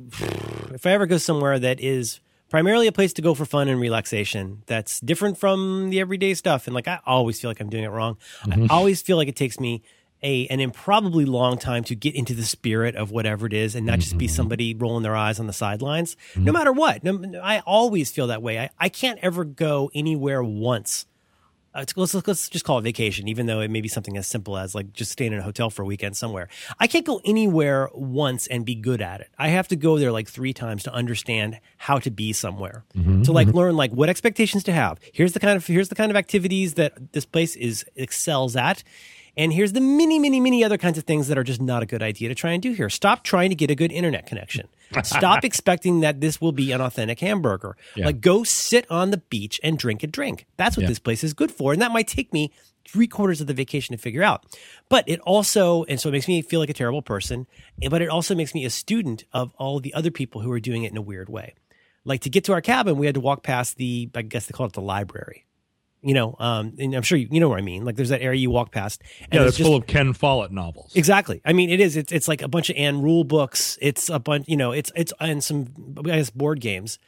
if 0.72 0.86
I 0.86 0.92
ever 0.92 1.06
go 1.06 1.18
somewhere 1.18 1.58
that 1.58 1.80
is 1.80 2.20
primarily 2.48 2.86
a 2.86 2.92
place 2.92 3.12
to 3.14 3.22
go 3.22 3.34
for 3.34 3.44
fun 3.44 3.66
and 3.66 3.80
relaxation, 3.80 4.62
that's 4.66 5.00
different 5.00 5.38
from 5.38 5.90
the 5.90 5.98
everyday 5.98 6.34
stuff, 6.34 6.68
and 6.68 6.74
like 6.74 6.86
I 6.86 7.00
always 7.04 7.40
feel 7.40 7.50
like 7.50 7.58
I'm 7.58 7.68
doing 7.68 7.82
it 7.82 7.88
wrong. 7.88 8.16
I 8.48 8.68
always 8.70 9.02
feel 9.02 9.16
like 9.16 9.26
it 9.26 9.34
takes 9.34 9.58
me 9.58 9.82
a 10.22 10.46
an 10.48 10.60
improbably 10.60 11.24
long 11.24 11.58
time 11.58 11.84
to 11.84 11.94
get 11.94 12.14
into 12.14 12.34
the 12.34 12.44
spirit 12.44 12.96
of 12.96 13.10
whatever 13.10 13.46
it 13.46 13.52
is, 13.52 13.74
and 13.74 13.86
not 13.86 13.98
just 13.98 14.16
be 14.16 14.26
mm-hmm. 14.26 14.34
somebody 14.34 14.74
rolling 14.74 15.02
their 15.02 15.16
eyes 15.16 15.38
on 15.38 15.46
the 15.46 15.52
sidelines. 15.52 16.16
No 16.34 16.42
mm-hmm. 16.42 16.52
matter 16.52 16.72
what, 16.72 17.04
no, 17.04 17.40
I 17.40 17.60
always 17.60 18.10
feel 18.10 18.28
that 18.28 18.42
way. 18.42 18.58
I 18.58 18.70
I 18.78 18.88
can't 18.88 19.18
ever 19.22 19.44
go 19.44 19.90
anywhere 19.94 20.42
once. 20.42 21.06
Uh, 21.76 21.84
let's, 21.94 22.14
let's 22.26 22.48
just 22.48 22.64
call 22.64 22.78
it 22.78 22.82
vacation, 22.82 23.28
even 23.28 23.44
though 23.44 23.60
it 23.60 23.70
may 23.70 23.82
be 23.82 23.88
something 23.88 24.16
as 24.16 24.26
simple 24.26 24.56
as 24.56 24.74
like 24.74 24.94
just 24.94 25.12
staying 25.12 25.34
in 25.34 25.38
a 25.38 25.42
hotel 25.42 25.68
for 25.68 25.82
a 25.82 25.84
weekend 25.84 26.16
somewhere. 26.16 26.48
I 26.80 26.86
can't 26.86 27.04
go 27.04 27.20
anywhere 27.22 27.90
once 27.92 28.46
and 28.46 28.64
be 28.64 28.74
good 28.74 29.02
at 29.02 29.20
it. 29.20 29.28
I 29.38 29.48
have 29.48 29.68
to 29.68 29.76
go 29.76 29.98
there 29.98 30.10
like 30.10 30.26
three 30.26 30.54
times 30.54 30.84
to 30.84 30.92
understand 30.94 31.60
how 31.76 31.98
to 31.98 32.10
be 32.10 32.32
somewhere, 32.32 32.84
mm-hmm, 32.96 33.22
to 33.22 33.32
like 33.32 33.48
learn 33.48 33.76
like 33.76 33.90
what 33.90 34.08
expectations 34.08 34.64
to 34.64 34.72
have. 34.72 34.98
Here's 35.12 35.34
the 35.34 35.40
kind 35.40 35.54
of 35.54 35.66
here's 35.66 35.90
the 35.90 35.94
kind 35.94 36.10
of 36.10 36.16
activities 36.16 36.74
that 36.74 37.12
this 37.12 37.26
place 37.26 37.56
is 37.56 37.84
excels 37.94 38.56
at. 38.56 38.82
And 39.36 39.52
here's 39.52 39.72
the 39.72 39.82
many, 39.82 40.18
many, 40.18 40.40
many 40.40 40.64
other 40.64 40.78
kinds 40.78 40.96
of 40.96 41.04
things 41.04 41.28
that 41.28 41.36
are 41.36 41.44
just 41.44 41.60
not 41.60 41.82
a 41.82 41.86
good 41.86 42.02
idea 42.02 42.28
to 42.30 42.34
try 42.34 42.52
and 42.52 42.62
do 42.62 42.72
here. 42.72 42.88
Stop 42.88 43.22
trying 43.22 43.50
to 43.50 43.54
get 43.54 43.70
a 43.70 43.74
good 43.74 43.92
internet 43.92 44.26
connection. 44.26 44.66
Stop 45.02 45.44
expecting 45.44 46.00
that 46.00 46.20
this 46.20 46.40
will 46.40 46.52
be 46.52 46.72
an 46.72 46.80
authentic 46.80 47.20
hamburger. 47.20 47.76
Like, 48.06 48.20
go 48.22 48.44
sit 48.44 48.90
on 48.90 49.10
the 49.10 49.18
beach 49.18 49.60
and 49.62 49.78
drink 49.78 50.02
a 50.02 50.06
drink. 50.06 50.46
That's 50.56 50.76
what 50.76 50.84
this 50.88 50.98
place 50.98 51.22
is 51.22 51.34
good 51.34 51.50
for. 51.50 51.72
And 51.72 51.82
that 51.82 51.90
might 51.92 52.08
take 52.08 52.32
me 52.32 52.50
three 52.88 53.06
quarters 53.08 53.40
of 53.40 53.46
the 53.46 53.52
vacation 53.54 53.94
to 53.96 54.00
figure 54.00 54.22
out. 54.22 54.46
But 54.88 55.04
it 55.08 55.20
also, 55.20 55.84
and 55.84 56.00
so 56.00 56.08
it 56.08 56.12
makes 56.12 56.28
me 56.28 56.40
feel 56.40 56.60
like 56.60 56.70
a 56.70 56.74
terrible 56.74 57.02
person, 57.02 57.46
but 57.90 58.00
it 58.00 58.08
also 58.08 58.34
makes 58.34 58.54
me 58.54 58.64
a 58.64 58.70
student 58.70 59.24
of 59.32 59.52
all 59.58 59.80
the 59.80 59.92
other 59.92 60.10
people 60.10 60.40
who 60.40 60.52
are 60.52 60.60
doing 60.60 60.84
it 60.84 60.92
in 60.92 60.96
a 60.96 61.02
weird 61.02 61.28
way. 61.28 61.54
Like, 62.04 62.20
to 62.20 62.30
get 62.30 62.44
to 62.44 62.52
our 62.52 62.60
cabin, 62.60 62.96
we 62.96 63.06
had 63.06 63.16
to 63.16 63.20
walk 63.20 63.42
past 63.42 63.76
the, 63.76 64.08
I 64.14 64.22
guess 64.22 64.46
they 64.46 64.52
call 64.52 64.66
it 64.66 64.72
the 64.74 64.80
library 64.80 65.45
you 66.02 66.14
know, 66.14 66.36
um, 66.38 66.74
and 66.78 66.94
I'm 66.94 67.02
sure 67.02 67.18
you, 67.18 67.28
you 67.30 67.40
know 67.40 67.48
what 67.48 67.58
I 67.58 67.62
mean. 67.62 67.84
Like 67.84 67.96
there's 67.96 68.10
that 68.10 68.22
area 68.22 68.38
you 68.38 68.50
walk 68.50 68.70
past. 68.72 69.02
And 69.30 69.34
Yeah, 69.40 69.46
it's 69.46 69.56
just- 69.56 69.66
full 69.66 69.76
of 69.76 69.86
Ken 69.86 70.12
Follett 70.12 70.52
novels. 70.52 70.92
Exactly. 70.94 71.40
I 71.44 71.52
mean, 71.52 71.70
it 71.70 71.80
is. 71.80 71.96
It's 71.96 72.12
it's 72.12 72.28
like 72.28 72.42
a 72.42 72.48
bunch 72.48 72.70
of 72.70 72.76
Ann 72.76 73.02
Rule 73.02 73.24
books. 73.24 73.78
It's 73.80 74.08
a 74.08 74.18
bunch. 74.18 74.46
You 74.48 74.56
know, 74.56 74.72
it's 74.72 74.92
it's 74.94 75.12
and 75.20 75.42
some 75.42 75.68
I 75.98 76.02
guess 76.02 76.30
board 76.30 76.60
games. 76.60 76.98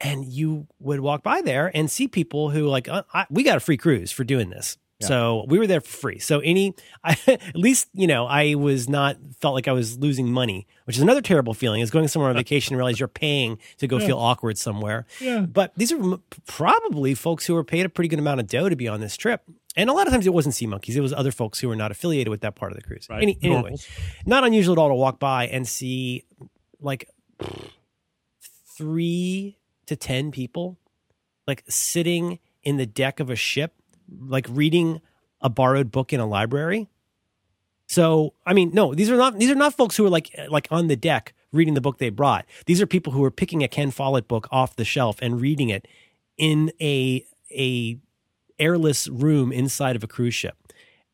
And 0.00 0.24
you 0.26 0.66
would 0.80 1.00
walk 1.00 1.22
by 1.22 1.40
there 1.40 1.70
and 1.74 1.90
see 1.90 2.08
people 2.08 2.50
who 2.50 2.66
like 2.66 2.88
uh, 2.88 3.04
I, 3.14 3.26
we 3.30 3.42
got 3.44 3.56
a 3.56 3.60
free 3.60 3.76
cruise 3.76 4.10
for 4.10 4.24
doing 4.24 4.50
this. 4.50 4.76
So 5.06 5.44
we 5.48 5.58
were 5.58 5.66
there 5.66 5.80
for 5.80 5.88
free. 5.88 6.18
So 6.18 6.40
any, 6.40 6.74
I, 7.04 7.16
at 7.26 7.56
least 7.56 7.88
you 7.92 8.06
know, 8.06 8.26
I 8.26 8.54
was 8.54 8.88
not 8.88 9.16
felt 9.40 9.54
like 9.54 9.68
I 9.68 9.72
was 9.72 9.98
losing 9.98 10.30
money, 10.30 10.66
which 10.84 10.96
is 10.96 11.02
another 11.02 11.22
terrible 11.22 11.54
feeling. 11.54 11.80
Is 11.80 11.90
going 11.90 12.08
somewhere 12.08 12.30
on 12.30 12.36
uh, 12.36 12.40
vacation 12.40 12.74
and 12.74 12.78
realize 12.78 12.98
you're 12.98 13.08
paying 13.08 13.58
to 13.78 13.86
go 13.86 13.98
feel 13.98 14.18
awkward 14.18 14.58
somewhere. 14.58 15.06
Yeah. 15.20 15.40
But 15.40 15.72
these 15.76 15.92
are 15.92 16.18
probably 16.46 17.14
folks 17.14 17.46
who 17.46 17.54
were 17.54 17.64
paid 17.64 17.86
a 17.86 17.88
pretty 17.88 18.08
good 18.08 18.18
amount 18.18 18.40
of 18.40 18.46
dough 18.46 18.68
to 18.68 18.76
be 18.76 18.88
on 18.88 19.00
this 19.00 19.16
trip. 19.16 19.42
And 19.76 19.90
a 19.90 19.92
lot 19.92 20.06
of 20.06 20.12
times 20.12 20.26
it 20.26 20.32
wasn't 20.32 20.54
Sea 20.54 20.66
Monkeys. 20.66 20.96
It 20.96 21.00
was 21.00 21.12
other 21.12 21.32
folks 21.32 21.58
who 21.58 21.68
were 21.68 21.74
not 21.76 21.90
affiliated 21.90 22.30
with 22.30 22.42
that 22.42 22.54
part 22.54 22.70
of 22.70 22.76
the 22.76 22.84
cruise. 22.84 23.08
Right. 23.10 23.22
Any, 23.22 23.38
anyway, 23.42 23.60
Normals. 23.60 23.88
not 24.24 24.44
unusual 24.44 24.74
at 24.74 24.78
all 24.78 24.88
to 24.88 24.94
walk 24.94 25.18
by 25.18 25.48
and 25.48 25.66
see 25.66 26.24
like 26.80 27.08
three 28.76 29.58
to 29.86 29.96
10 29.96 30.30
people 30.30 30.78
like 31.46 31.64
sitting 31.68 32.38
in 32.62 32.76
the 32.76 32.86
deck 32.86 33.20
of 33.20 33.30
a 33.30 33.36
ship, 33.36 33.74
like 34.08 34.46
reading 34.48 35.00
a 35.40 35.48
borrowed 35.48 35.90
book 35.90 36.12
in 36.12 36.20
a 36.20 36.26
library. 36.26 36.88
So, 37.86 38.32
I 38.46 38.54
mean, 38.54 38.70
no, 38.72 38.94
these 38.94 39.10
are 39.10 39.16
not 39.16 39.38
these 39.38 39.50
are 39.50 39.54
not 39.54 39.74
folks 39.74 39.96
who 39.96 40.06
are 40.06 40.10
like 40.10 40.34
like 40.48 40.68
on 40.70 40.88
the 40.88 40.96
deck 40.96 41.34
reading 41.52 41.74
the 41.74 41.80
book 41.80 41.98
they 41.98 42.10
brought. 42.10 42.46
These 42.66 42.80
are 42.80 42.86
people 42.86 43.12
who 43.12 43.22
are 43.24 43.30
picking 43.30 43.62
a 43.62 43.68
Ken 43.68 43.90
Follett 43.90 44.26
book 44.26 44.48
off 44.50 44.76
the 44.76 44.84
shelf 44.84 45.18
and 45.20 45.40
reading 45.40 45.68
it 45.68 45.86
in 46.36 46.72
a 46.80 47.24
a 47.50 47.98
airless 48.58 49.08
room 49.08 49.52
inside 49.52 49.96
of 49.96 50.04
a 50.04 50.06
cruise 50.06 50.34
ship. 50.34 50.56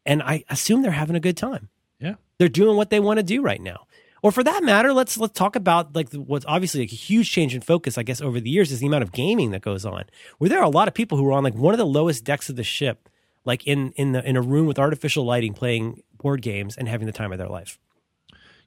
And 0.06 0.22
I 0.22 0.44
assume 0.48 0.82
they're 0.82 0.90
having 0.92 1.16
a 1.16 1.20
good 1.20 1.36
time. 1.36 1.68
Yeah. 1.98 2.14
They're 2.38 2.48
doing 2.48 2.76
what 2.76 2.90
they 2.90 3.00
want 3.00 3.18
to 3.18 3.22
do 3.22 3.42
right 3.42 3.60
now. 3.60 3.86
Or 4.22 4.32
for 4.32 4.44
that 4.44 4.62
matter, 4.62 4.92
let's 4.92 5.16
let's 5.18 5.32
talk 5.32 5.56
about 5.56 5.94
like 5.94 6.12
what's 6.12 6.44
obviously 6.46 6.82
like 6.82 6.92
a 6.92 6.96
huge 6.96 7.30
change 7.30 7.54
in 7.54 7.60
focus, 7.60 7.96
I 7.96 8.02
guess, 8.02 8.20
over 8.20 8.40
the 8.40 8.50
years 8.50 8.70
is 8.70 8.80
the 8.80 8.86
amount 8.86 9.02
of 9.02 9.12
gaming 9.12 9.50
that 9.52 9.62
goes 9.62 9.84
on. 9.84 10.04
Where 10.38 10.50
there 10.50 10.58
are 10.58 10.64
a 10.64 10.70
lot 10.70 10.88
of 10.88 10.94
people 10.94 11.16
who 11.18 11.26
are 11.28 11.32
on 11.32 11.44
like 11.44 11.54
one 11.54 11.74
of 11.74 11.78
the 11.78 11.86
lowest 11.86 12.24
decks 12.24 12.48
of 12.48 12.56
the 12.56 12.64
ship, 12.64 13.08
like 13.44 13.66
in 13.66 13.92
in 13.92 14.12
the 14.12 14.26
in 14.28 14.36
a 14.36 14.42
room 14.42 14.66
with 14.66 14.78
artificial 14.78 15.24
lighting, 15.24 15.54
playing 15.54 16.02
board 16.18 16.42
games 16.42 16.76
and 16.76 16.88
having 16.88 17.06
the 17.06 17.12
time 17.12 17.32
of 17.32 17.38
their 17.38 17.48
life. 17.48 17.78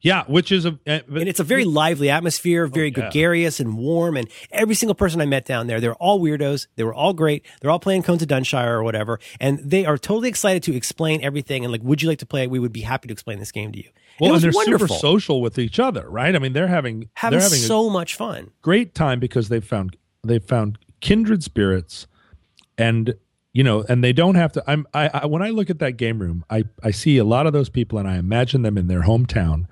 Yeah, 0.04 0.26
which 0.28 0.52
is 0.52 0.66
a 0.66 0.78
uh, 0.86 1.00
And 1.08 1.30
it's 1.30 1.40
a 1.40 1.46
very 1.46 1.64
lively 1.64 2.10
atmosphere, 2.10 2.68
very 2.68 2.88
yeah. 2.88 3.04
gregarious 3.04 3.62
and 3.62 3.78
warm. 3.78 4.18
And 4.18 4.30
every 4.52 4.76
single 4.76 4.96
person 4.96 5.22
I 5.22 5.26
met 5.26 5.46
down 5.46 5.68
there, 5.68 5.80
they're 5.80 5.96
all 5.96 6.20
weirdos. 6.20 6.68
They 6.76 6.84
were 6.84 6.94
all 6.94 7.14
great. 7.14 7.46
They're 7.62 7.72
all 7.72 7.80
playing 7.80 8.04
Cones 8.04 8.22
of 8.22 8.28
Dunshire 8.28 8.68
or 8.68 8.84
whatever. 8.84 9.22
And 9.40 9.60
they 9.60 9.86
are 9.86 9.98
totally 9.98 10.28
excited 10.28 10.62
to 10.64 10.76
explain 10.76 11.24
everything. 11.24 11.64
And 11.64 11.72
like, 11.72 11.84
would 11.84 12.02
you 12.02 12.10
like 12.10 12.20
to 12.20 12.26
play? 12.26 12.48
We 12.48 12.60
would 12.60 12.74
be 12.74 12.82
happy 12.82 13.08
to 13.08 13.14
explain 13.14 13.40
this 13.40 13.54
game 13.54 13.72
to 13.72 13.80
you. 13.80 13.90
Well, 14.20 14.32
was 14.32 14.44
and 14.44 14.54
they're 14.54 14.58
wonderful. 14.58 14.88
super 14.88 15.00
social 15.00 15.42
with 15.42 15.58
each 15.58 15.80
other, 15.80 16.10
right? 16.10 16.36
I 16.36 16.40
mean, 16.40 16.54
they're 16.54 16.68
having 16.68 17.10
having, 17.16 17.40
they're 17.40 17.44
having 17.44 17.60
so 17.60 17.90
much 17.90 18.16
fun. 18.16 18.52
great 18.62 18.94
time 18.94 19.20
because 19.20 19.50
they've 19.50 19.64
found 19.64 19.98
they've 20.24 20.44
found 20.44 20.78
kindred 21.02 21.44
spirits 21.44 22.08
and 22.78 23.16
you 23.54 23.64
know 23.64 23.84
and 23.88 24.04
they 24.04 24.14
don't 24.14 24.36
have 24.36 24.52
to 24.52 24.64
i'm 24.68 24.88
I, 24.94 25.10
I 25.10 25.26
when 25.26 25.42
i 25.42 25.50
look 25.50 25.70
at 25.70 25.80
that 25.80 25.94
game 25.94 26.20
room 26.20 26.44
i 26.50 26.64
i 26.82 26.92
see 26.92 27.18
a 27.18 27.24
lot 27.24 27.46
of 27.46 27.54
those 27.54 27.70
people 27.70 28.00
and 28.00 28.08
i 28.08 28.16
imagine 28.18 28.62
them 28.64 28.78
in 28.78 28.88
their 28.88 29.04
hometown 29.04 29.66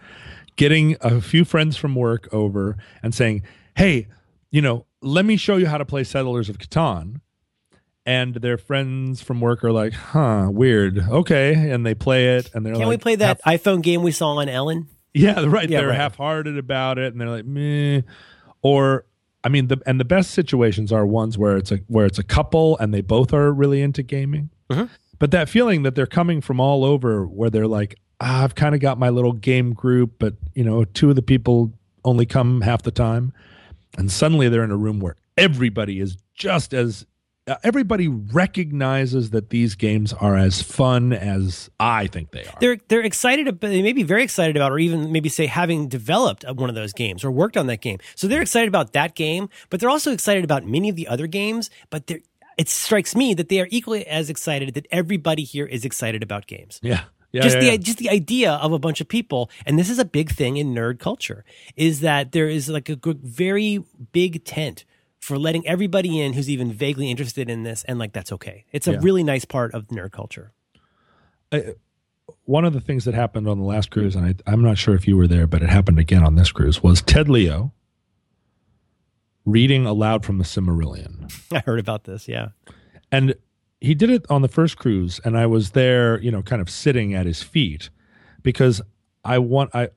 getting 0.55 0.97
a 1.01 1.21
few 1.21 1.45
friends 1.45 1.77
from 1.77 1.95
work 1.95 2.27
over 2.33 2.77
and 3.01 3.15
saying 3.15 3.43
hey 3.77 4.07
you 4.51 4.61
know 4.61 4.85
let 5.01 5.25
me 5.25 5.35
show 5.37 5.57
you 5.57 5.67
how 5.67 5.77
to 5.77 5.85
play 5.85 6.03
settlers 6.03 6.49
of 6.49 6.57
catan 6.57 7.21
and 8.05 8.35
their 8.35 8.57
friends 8.57 9.21
from 9.21 9.39
work 9.41 9.63
are 9.63 9.71
like 9.71 9.93
huh 9.93 10.49
weird 10.51 10.97
okay 11.09 11.53
and 11.71 11.85
they 11.85 11.93
play 11.93 12.37
it 12.37 12.49
and 12.53 12.65
they're 12.65 12.73
like, 12.73 12.81
Can 12.81 12.87
like 12.89 12.97
we 12.99 13.01
play 13.01 13.15
that 13.17 13.39
iPhone 13.43 13.81
game 13.83 14.01
we 14.01 14.11
saw 14.11 14.37
on 14.37 14.49
Ellen? 14.49 14.87
yeah, 15.13 15.43
right. 15.47 15.69
Yeah, 15.69 15.79
they're 15.79 15.89
right. 15.89 15.97
half-hearted 15.97 16.57
about 16.57 16.97
it, 16.97 17.11
and 17.11 17.19
they're 17.19 17.29
like, 17.29 17.45
meh. 17.45 18.01
Or, 18.61 19.05
I 19.43 19.49
mean, 19.49 19.67
the 19.67 19.81
and 19.85 19.99
the 19.99 20.05
best 20.05 20.31
situations 20.31 20.91
are 20.91 21.05
ones 21.05 21.37
where 21.37 21.57
it's 21.57 21.71
a 21.71 21.77
where 21.87 22.05
it's 22.05 22.17
a 22.19 22.23
couple 22.23 22.77
and 22.77 22.93
they 22.93 23.01
both 23.01 23.33
are 23.33 23.51
really 23.51 23.81
into 23.81 24.03
gaming. 24.03 24.49
Mhm. 24.69 24.89
But 25.19 25.31
that 25.31 25.49
feeling 25.49 25.83
that 25.83 25.95
they're 25.95 26.07
coming 26.07 26.39
from 26.41 26.59
all 26.61 26.85
over, 26.85 27.25
where 27.25 27.49
they're 27.49 27.67
like, 27.67 27.99
ah, 28.21 28.43
I've 28.43 28.55
kind 28.55 28.73
of 28.73 28.81
got 28.81 28.97
my 28.97 29.09
little 29.09 29.33
game 29.33 29.73
group, 29.73 30.13
but 30.17 30.35
you 30.55 30.63
know, 30.63 30.85
two 30.85 31.09
of 31.09 31.15
the 31.17 31.21
people 31.21 31.73
only 32.05 32.25
come 32.25 32.61
half 32.61 32.81
the 32.83 32.91
time, 32.91 33.33
and 33.97 34.09
suddenly 34.11 34.47
they're 34.47 34.63
in 34.63 34.71
a 34.71 34.77
room 34.77 34.99
where 35.01 35.17
everybody 35.37 35.99
is 35.99 36.17
just 36.35 36.73
as 36.73 37.05
Uh, 37.51 37.57
everybody 37.63 38.07
recognizes 38.07 39.31
that 39.31 39.49
these 39.49 39.75
games 39.75 40.13
are 40.13 40.37
as 40.37 40.61
fun 40.61 41.11
as 41.11 41.69
I 41.81 42.07
think 42.07 42.31
they 42.31 42.45
are. 42.45 42.53
They're 42.61 42.77
they're 42.87 43.01
excited 43.01 43.49
about. 43.49 43.69
They 43.69 43.81
may 43.81 43.91
be 43.91 44.03
very 44.03 44.23
excited 44.23 44.55
about, 44.55 44.71
or 44.71 44.79
even 44.79 45.11
maybe 45.11 45.27
say 45.27 45.47
having 45.47 45.89
developed 45.89 46.45
one 46.49 46.69
of 46.69 46.75
those 46.75 46.93
games 46.93 47.25
or 47.25 47.31
worked 47.31 47.57
on 47.57 47.67
that 47.67 47.81
game. 47.81 47.97
So 48.15 48.29
they're 48.29 48.41
excited 48.41 48.69
about 48.69 48.93
that 48.93 49.15
game, 49.15 49.49
but 49.69 49.81
they're 49.81 49.89
also 49.89 50.13
excited 50.13 50.45
about 50.45 50.65
many 50.65 50.87
of 50.87 50.95
the 50.95 51.09
other 51.09 51.27
games. 51.27 51.69
But 51.89 52.07
they're, 52.07 52.21
it 52.57 52.69
strikes 52.69 53.17
me 53.17 53.33
that 53.33 53.49
they 53.49 53.59
are 53.59 53.67
equally 53.69 54.07
as 54.07 54.29
excited 54.29 54.73
that 54.75 54.87
everybody 54.89 55.43
here 55.43 55.65
is 55.65 55.83
excited 55.83 56.23
about 56.23 56.47
games. 56.47 56.79
yeah. 56.81 57.03
Yeah, 57.33 57.43
just 57.43 57.55
yeah, 57.55 57.61
the 57.61 57.65
yeah. 57.67 57.77
just 57.77 57.97
the 57.97 58.09
idea 58.09 58.51
of 58.51 58.73
a 58.73 58.79
bunch 58.79 58.99
of 58.99 59.07
people, 59.07 59.49
and 59.65 59.79
this 59.79 59.89
is 59.89 59.99
a 59.99 60.05
big 60.05 60.31
thing 60.31 60.57
in 60.57 60.73
nerd 60.73 60.99
culture, 60.99 61.45
is 61.77 62.01
that 62.01 62.33
there 62.33 62.49
is 62.49 62.67
like 62.67 62.89
a 62.89 62.97
very 63.23 63.81
big 64.11 64.43
tent 64.43 64.83
for 65.21 65.37
letting 65.37 65.65
everybody 65.67 66.19
in 66.19 66.33
who's 66.33 66.49
even 66.49 66.73
vaguely 66.73 67.09
interested 67.09 67.49
in 67.49 67.61
this, 67.63 67.83
and 67.85 67.97
like 67.99 68.11
that's 68.11 68.31
okay. 68.33 68.65
It's 68.73 68.87
a 68.87 68.93
Yeah. 68.93 68.99
really 69.01 69.23
nice 69.23 69.45
part 69.45 69.73
of 69.73 69.87
nerd 69.87 70.11
culture. 70.11 70.51
one 72.45 72.65
of 72.65 72.73
the 72.73 72.79
things 72.81 73.05
that 73.05 73.13
happened 73.13 73.47
on 73.47 73.57
the 73.59 73.63
last 73.65 73.91
cruise, 73.91 74.15
and 74.15 74.25
I, 74.25 74.35
I'm 74.51 74.61
not 74.61 74.77
sure 74.77 74.95
if 74.95 75.07
you 75.07 75.15
were 75.17 75.27
there, 75.27 75.47
but 75.47 75.61
it 75.61 75.69
happened 75.69 75.99
again 75.99 76.23
on 76.23 76.35
this 76.35 76.51
cruise, 76.51 76.81
was 76.81 77.01
Ted 77.01 77.29
Leo 77.29 77.71
reading 79.45 79.85
aloud 79.85 80.25
from 80.25 80.37
the 80.37 80.43
Silmarillion. 80.43 81.31
I 81.51 81.59
heard 81.59 81.79
about 81.79 82.05
this. 82.05 82.27
Yeah, 82.27 82.49
And 83.11 83.35
he 83.79 83.93
did 83.95 84.09
it 84.09 84.25
on 84.29 84.41
the 84.41 84.47
first 84.47 84.77
cruise, 84.77 85.19
and 85.25 85.37
I 85.37 85.45
was 85.45 85.71
there, 85.71 86.19
you 86.21 86.31
know, 86.31 86.41
kind 86.41 86.61
of 86.61 86.69
sitting 86.69 87.13
at 87.13 87.25
his 87.25 87.43
feet 87.43 87.89
because 88.43 88.81
I 89.25 89.37
want 89.37 89.71
I 89.75 89.89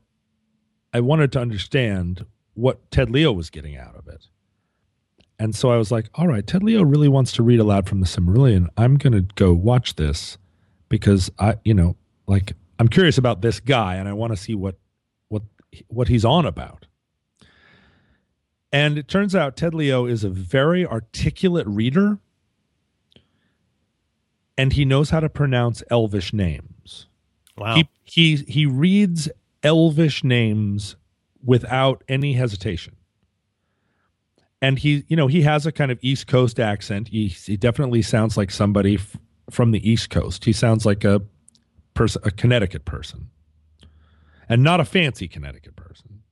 I 0.93 1.01
wanted 1.01 1.33
to 1.33 1.41
understand 1.41 2.27
what 2.55 2.91
Ted 2.91 3.11
Leo 3.11 3.33
was 3.33 3.49
getting 3.51 3.77
out 3.77 3.95
of 3.97 4.07
it. 4.09 4.27
And 5.39 5.55
so 5.55 5.71
I 5.71 5.77
was 5.77 5.91
like, 5.91 6.09
all 6.15 6.29
right, 6.29 6.47
Ted 6.47 6.63
Leo 6.63 6.83
really 6.85 7.09
wants 7.09 7.33
to 7.33 7.43
read 7.43 7.61
aloud 7.61 7.89
from 7.89 8.01
the 8.01 8.07
Silmarillion. 8.07 8.69
I'm 8.77 8.97
going 8.97 9.13
to 9.13 9.23
go 9.35 9.53
watch 9.53 9.97
this 9.97 10.39
because 10.89 11.31
I, 11.39 11.57
you 11.65 11.75
know, 11.75 11.97
like 12.27 12.55
I'm 12.79 12.89
curious 12.89 13.19
about 13.19 13.43
this 13.43 13.61
guy 13.61 13.97
and 13.97 14.09
I 14.09 14.13
want 14.13 14.33
to 14.33 14.37
see 14.37 14.55
what 14.55 14.77
what 15.29 15.43
what 15.89 16.09
he's 16.09 16.25
on 16.25 16.47
about. 16.47 16.87
And 18.73 18.99
it 18.99 19.07
turns 19.09 19.35
out 19.35 19.57
Ted 19.57 19.75
Leo 19.75 20.07
is 20.07 20.25
a 20.25 20.31
very 20.31 20.87
articulate 20.87 21.67
reader 21.67 22.19
and 24.57 24.73
he 24.73 24.85
knows 24.85 25.11
how 25.11 25.21
to 25.21 25.29
pronounce 25.29 25.83
elvish 25.91 26.33
names. 26.33 27.07
wow. 27.57 27.77
He 27.77 27.89
he 28.05 28.37
he 28.49 28.67
reads 28.67 29.29
elvish 29.63 30.23
names 30.23 30.97
without 31.45 32.03
any 32.09 32.35
hesitation. 32.35 32.97
And 34.65 34.79
he, 34.79 35.05
you 35.09 35.17
know, 35.17 35.27
he 35.27 35.43
has 35.43 35.67
a 35.67 35.73
kind 35.73 35.91
of 35.91 35.99
East 36.01 36.27
Coast 36.27 36.59
accent. 36.59 37.09
He, 37.09 37.29
he 37.29 37.55
definitely 37.55 38.01
sounds 38.01 38.39
like 38.39 38.51
somebody 38.51 38.95
f- 38.95 39.15
from 39.51 39.73
the 39.73 39.89
East 39.91 40.09
Coast. 40.09 40.47
He 40.47 40.55
sounds 40.55 40.87
like 40.87 41.05
a 41.05 41.21
person, 41.93 42.23
a 42.25 42.31
Connecticut 42.31 42.87
person, 42.87 43.29
and 44.49 44.63
not 44.63 44.81
a 44.81 44.87
fancy 44.87 45.29
Connecticut 45.29 45.77
person. 45.77 46.23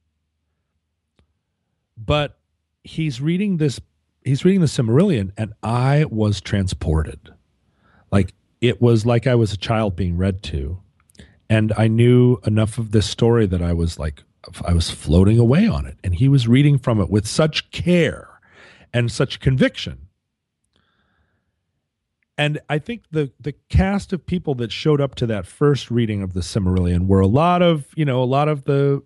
But 1.94 2.38
he's 2.82 3.20
reading 3.20 3.58
this. 3.58 3.78
He's 4.24 4.46
reading 4.46 4.62
the 4.62 4.66
Silmarillion, 4.66 5.32
and 5.36 5.52
I 5.62 6.06
was 6.08 6.40
transported. 6.40 7.34
Like 8.10 8.32
it 8.62 8.80
was 8.80 9.04
like 9.04 9.26
I 9.26 9.34
was 9.34 9.52
a 9.52 9.58
child 9.58 9.94
being 9.94 10.16
read 10.16 10.42
to, 10.44 10.80
and 11.50 11.70
I 11.76 11.86
knew 11.86 12.38
enough 12.46 12.78
of 12.78 12.92
this 12.92 13.04
story 13.04 13.44
that 13.44 13.60
I 13.60 13.74
was 13.74 13.98
like 13.98 14.22
I 14.64 14.72
was 14.72 14.90
floating 14.90 15.38
away 15.38 15.66
on 15.66 15.86
it, 15.86 15.98
and 16.02 16.14
he 16.14 16.28
was 16.28 16.48
reading 16.48 16.78
from 16.78 17.00
it 17.00 17.08
with 17.10 17.26
such 17.26 17.70
care 17.70 18.28
and 18.92 19.10
such 19.10 19.40
conviction. 19.40 20.08
And 22.38 22.60
I 22.68 22.78
think 22.78 23.02
the 23.10 23.30
the 23.38 23.52
cast 23.68 24.12
of 24.12 24.24
people 24.26 24.54
that 24.56 24.72
showed 24.72 25.00
up 25.00 25.14
to 25.16 25.26
that 25.26 25.46
first 25.46 25.90
reading 25.90 26.22
of 26.22 26.32
the 26.32 26.40
Silmarillion 26.40 27.06
were 27.06 27.20
a 27.20 27.26
lot 27.26 27.62
of 27.62 27.86
you 27.94 28.04
know 28.04 28.22
a 28.22 28.24
lot 28.24 28.48
of 28.48 28.64
the 28.64 29.02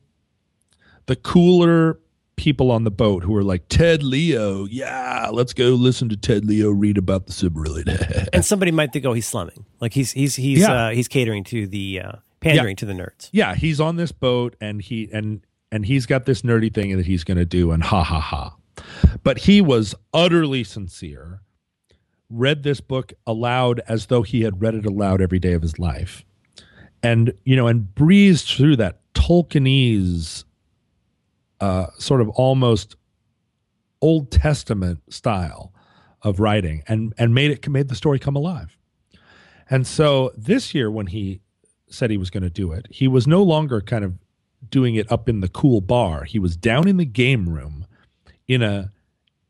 the 1.06 1.16
cooler 1.16 1.98
people 2.36 2.70
on 2.70 2.84
the 2.84 2.90
boat 2.90 3.24
who 3.24 3.32
were 3.32 3.42
like 3.42 3.66
Ted 3.68 4.02
Leo, 4.02 4.66
yeah, 4.66 5.28
let's 5.32 5.52
go 5.54 5.70
listen 5.70 6.08
to 6.10 6.16
Ted 6.16 6.44
Leo 6.44 6.70
read 6.70 6.98
about 6.98 7.26
the 7.26 7.32
Silmarillion. 7.32 8.28
and 8.32 8.44
somebody 8.44 8.70
might 8.70 8.92
think, 8.92 9.04
oh, 9.06 9.12
he's 9.14 9.26
slumming. 9.26 9.64
Like 9.80 9.92
he's 9.92 10.12
he's 10.12 10.36
he's 10.36 10.60
Yeah. 10.60 10.86
uh, 10.86 10.90
he's 10.90 11.08
catering 11.08 11.44
to 11.44 11.66
the 11.66 12.00
uh, 12.04 12.12
pandering 12.40 12.76
to 12.76 12.86
the 12.86 12.92
nerds. 12.92 13.28
yeah, 13.32 13.54
he's 13.54 13.80
on 13.80 13.96
this 13.96 14.12
boat 14.12 14.56
and 14.60 14.82
he 14.82 15.08
and 15.12 15.44
and 15.72 15.86
he's 15.86 16.06
got 16.06 16.26
this 16.26 16.42
nerdy 16.42 16.72
thing 16.72 16.96
that 16.96 17.06
he's 17.06 17.24
going 17.24 17.38
to 17.38 17.44
do 17.44 17.72
and 17.72 17.82
ha 17.82 18.02
ha 18.02 18.20
ha. 18.20 18.56
But 19.22 19.38
he 19.38 19.60
was 19.60 19.94
utterly 20.14 20.64
sincere. 20.64 21.40
Read 22.28 22.62
this 22.62 22.80
book 22.80 23.12
aloud 23.26 23.80
as 23.88 24.06
though 24.06 24.22
he 24.22 24.42
had 24.42 24.60
read 24.60 24.74
it 24.74 24.86
aloud 24.86 25.20
every 25.20 25.38
day 25.38 25.52
of 25.52 25.62
his 25.62 25.78
life. 25.78 26.24
And 27.02 27.32
you 27.44 27.56
know, 27.56 27.66
and 27.66 27.94
breezed 27.94 28.48
through 28.48 28.76
that 28.76 29.00
Tolkienese 29.14 30.44
uh 31.60 31.86
sort 31.98 32.20
of 32.20 32.28
almost 32.30 32.96
Old 34.02 34.30
Testament 34.30 35.00
style 35.12 35.72
of 36.22 36.38
writing 36.40 36.82
and 36.86 37.14
and 37.18 37.34
made 37.34 37.50
it 37.50 37.68
made 37.68 37.88
the 37.88 37.94
story 37.94 38.18
come 38.18 38.36
alive. 38.36 38.76
And 39.70 39.86
so 39.86 40.32
this 40.36 40.74
year 40.74 40.90
when 40.90 41.06
he 41.08 41.40
said 41.88 42.10
he 42.10 42.16
was 42.16 42.30
going 42.30 42.42
to 42.42 42.50
do 42.50 42.72
it, 42.72 42.86
he 42.90 43.08
was 43.08 43.26
no 43.26 43.42
longer 43.42 43.80
kind 43.80 44.04
of 44.04 44.14
doing 44.68 44.94
it 44.96 45.10
up 45.10 45.28
in 45.28 45.40
the 45.40 45.48
cool 45.48 45.80
bar. 45.80 46.24
He 46.24 46.38
was 46.38 46.56
down 46.56 46.88
in 46.88 46.96
the 46.96 47.04
game 47.04 47.48
room 47.48 47.86
in 48.48 48.62
a 48.62 48.90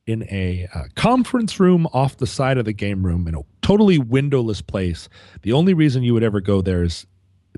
in 0.06 0.22
a 0.30 0.68
uh, 0.72 0.84
conference 0.94 1.58
room 1.58 1.86
off 1.92 2.16
the 2.18 2.26
side 2.28 2.58
of 2.58 2.64
the 2.64 2.72
game 2.72 3.04
room 3.04 3.26
in 3.26 3.34
a 3.34 3.40
totally 3.60 3.98
windowless 3.98 4.62
place. 4.62 5.08
The 5.42 5.52
only 5.52 5.74
reason 5.74 6.04
you 6.04 6.14
would 6.14 6.22
ever 6.22 6.40
go 6.40 6.60
there 6.62 6.84
is 6.84 7.06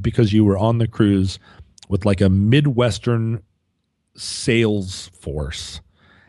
because 0.00 0.32
you 0.32 0.44
were 0.44 0.56
on 0.56 0.78
the 0.78 0.88
cruise 0.88 1.38
with 1.90 2.06
like 2.06 2.20
a 2.22 2.28
midwestern 2.30 3.42
sales 4.16 5.09
force 5.09 5.80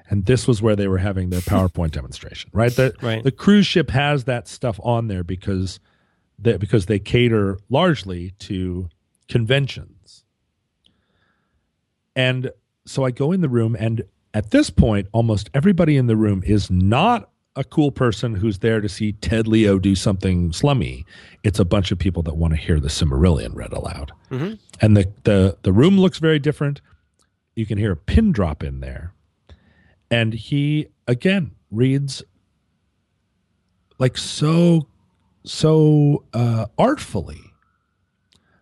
and 0.10 0.26
this 0.26 0.48
was 0.48 0.62
where 0.62 0.76
they 0.76 0.88
were 0.88 0.98
having 0.98 1.30
their 1.30 1.40
PowerPoint 1.42 1.92
demonstration, 1.92 2.50
right? 2.54 2.72
The, 2.76 2.94
Right. 3.02 3.24
the 3.24 3.32
cruise 3.32 3.68
ship 3.68 3.90
has 3.92 4.24
that 4.26 4.48
stuff 4.48 4.80
on 4.84 5.08
there 5.08 5.24
because 5.24 5.80
they, 6.42 6.58
because 6.58 6.86
they 6.86 7.00
cater 7.00 7.58
largely 7.70 8.32
to 8.40 8.90
conventions. 9.28 10.24
And 12.16 12.52
so 12.86 13.06
I 13.06 13.12
go 13.12 13.32
in 13.32 13.42
the 13.42 13.50
room, 13.50 13.76
and 13.80 14.04
at 14.34 14.52
this 14.52 14.70
point, 14.70 15.08
almost 15.12 15.50
everybody 15.54 15.98
in 15.98 16.08
the 16.08 16.18
room 16.18 16.44
is 16.46 16.70
not 16.70 17.30
a 17.56 17.64
cool 17.64 17.92
person 17.92 18.36
who's 18.36 18.60
there 18.60 18.80
to 18.80 18.88
see 18.88 19.14
Ted 19.14 19.48
Leo 19.48 19.80
do 19.80 19.96
something 19.96 20.54
slummy. 20.54 21.06
It's 21.44 21.60
a 21.60 21.66
bunch 21.66 21.92
of 21.92 22.00
people 22.00 22.24
that 22.24 22.36
want 22.36 22.54
to 22.54 22.60
hear 22.60 22.80
the 22.80 22.88
Silmarillion 22.88 23.56
read 23.56 23.74
aloud. 23.74 24.12
Mm-hmm. 24.32 24.54
And 24.82 24.96
the, 24.96 25.12
the, 25.24 25.58
the 25.64 25.74
room 25.74 26.00
looks 26.00 26.20
very 26.20 26.40
different. 26.40 26.82
You 27.56 27.66
can 27.66 27.78
hear 27.78 27.92
a 27.92 27.98
pin 27.98 28.32
drop 28.32 28.64
in 28.64 28.80
there. 28.80 29.14
And 30.10 30.34
he, 30.34 30.88
again, 31.08 31.52
reads 31.72 32.24
like 33.98 34.18
so, 34.18 34.88
so 35.44 36.24
uh, 36.34 36.66
artfully 36.78 37.40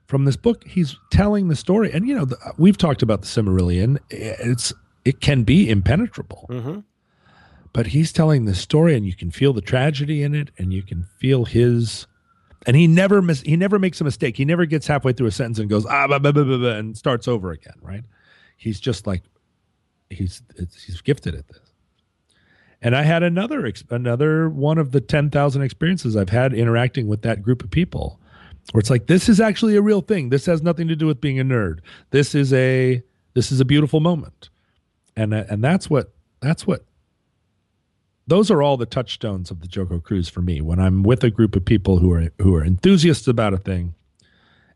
from 0.06 0.26
this 0.26 0.38
book. 0.38 0.66
He's 0.66 0.96
telling 1.12 1.48
the 1.50 1.56
story. 1.56 1.92
And, 1.92 2.08
you 2.08 2.16
know, 2.16 2.26
the, 2.26 2.38
we've 2.58 2.78
talked 2.78 3.02
about 3.02 3.22
the 3.22 3.28
Silmarillion. 3.28 3.98
It's, 4.10 4.72
it 5.04 5.20
can 5.22 5.44
be 5.44 5.70
impenetrable 5.70 6.46
Mm-hmm. 6.50 6.80
but 7.74 7.88
he's 7.88 8.12
telling 8.14 8.46
the 8.46 8.56
story 8.56 8.96
and 8.96 9.06
you 9.06 9.14
can 9.16 9.32
feel 9.32 9.54
the 9.54 9.62
tragedy 9.62 10.24
in 10.24 10.34
it 10.36 10.50
and 10.58 10.74
you 10.74 10.82
can 10.84 11.04
feel 11.20 11.46
his 11.46 12.08
and 12.66 12.76
he 12.76 12.88
never 12.88 13.22
mis- 13.22 13.42
he 13.42 13.56
never 13.56 13.80
makes 13.80 14.02
a 14.02 14.04
mistake 14.04 14.36
he 14.36 14.44
never 14.46 14.66
gets 14.66 14.88
halfway 14.88 15.14
through 15.14 15.28
a 15.28 15.32
sentence 15.32 15.60
and 15.60 15.70
goes 15.70 15.86
ah 15.86 16.08
blah, 16.08 16.20
blah, 16.20 16.32
blah, 16.32 16.44
blah, 16.44 16.58
blah, 16.58 16.72
and 16.72 16.98
starts 16.98 17.28
over 17.28 17.52
again 17.52 17.76
right 17.82 18.04
he's 18.58 18.80
just 18.80 19.06
like 19.08 19.24
he's 20.10 20.42
it's, 20.56 20.82
he's 20.84 21.00
gifted 21.02 21.36
at 21.36 21.48
this 21.48 21.67
and 22.82 22.96
i 22.96 23.04
had 23.04 23.24
another 23.24 23.72
another 23.90 24.50
one 24.50 24.78
of 24.78 24.92
the 24.92 25.02
10,000 25.02 25.62
experiences 25.62 26.16
i've 26.16 26.30
had 26.30 26.54
interacting 26.54 27.08
with 27.08 27.22
that 27.22 27.42
group 27.42 27.64
of 27.64 27.72
people 27.72 28.20
where 28.72 28.80
it's 28.80 28.90
like 28.90 29.08
this 29.08 29.30
is 29.30 29.40
actually 29.40 29.76
a 29.76 29.82
real 29.82 30.02
thing. 30.02 30.30
This 30.30 30.46
has 30.46 30.62
nothing 30.62 30.88
to 30.88 30.96
do 30.96 31.08
with 31.08 31.22
being 31.22 31.40
a 31.40 31.46
nerd. 31.46 31.80
This 32.12 32.36
is 32.36 32.52
a 32.54 33.02
this 33.34 33.52
is 33.52 33.60
a 33.60 33.66
beautiful 33.66 34.00
moment. 34.00 34.50
And 35.16 35.34
uh, 35.34 35.46
and 35.50 35.64
that's 35.64 35.90
what 35.90 36.14
that's 36.42 36.68
what 36.68 36.86
those 38.28 38.52
are 38.52 38.62
all 38.62 38.76
the 38.76 38.86
touchstones 38.86 39.52
of 39.52 39.62
the 39.62 39.68
JoCo 39.68 40.04
Cruise 40.04 40.28
for 40.28 40.42
me. 40.42 40.60
When 40.60 40.80
I'm 40.80 41.04
with 41.04 41.24
a 41.24 41.32
group 41.32 41.56
of 41.56 41.64
people 41.64 42.00
who 42.00 42.12
are 42.12 42.30
who 42.40 42.56
are 42.56 42.64
enthusiasts 42.64 43.28
about 43.28 43.54
a 43.54 43.58
thing, 43.58 43.96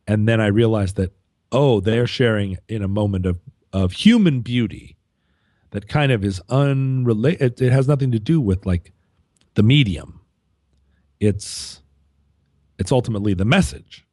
and 0.08 0.28
then 0.28 0.40
I 0.40 0.48
realize 0.48 0.94
that 0.94 1.12
oh, 1.52 1.82
they're 1.82 2.08
sharing 2.08 2.58
in 2.70 2.82
a 2.82 2.88
moment 2.88 3.26
of 3.26 3.40
of 3.74 3.92
human 3.92 4.40
beauty 4.40 4.96
that 5.72 5.88
kind 5.88 6.12
of 6.12 6.24
is 6.24 6.42
unrelated. 6.50 7.42
It, 7.42 7.62
it 7.62 7.72
has 7.72 7.88
nothing 7.88 8.12
to 8.12 8.20
do 8.20 8.40
with 8.40 8.66
like 8.66 8.92
the 9.56 9.64
medium. 9.64 10.22
It's 11.20 11.82
it's 12.78 12.92
ultimately 12.92 13.34
the 13.34 13.46
message, 13.46 14.06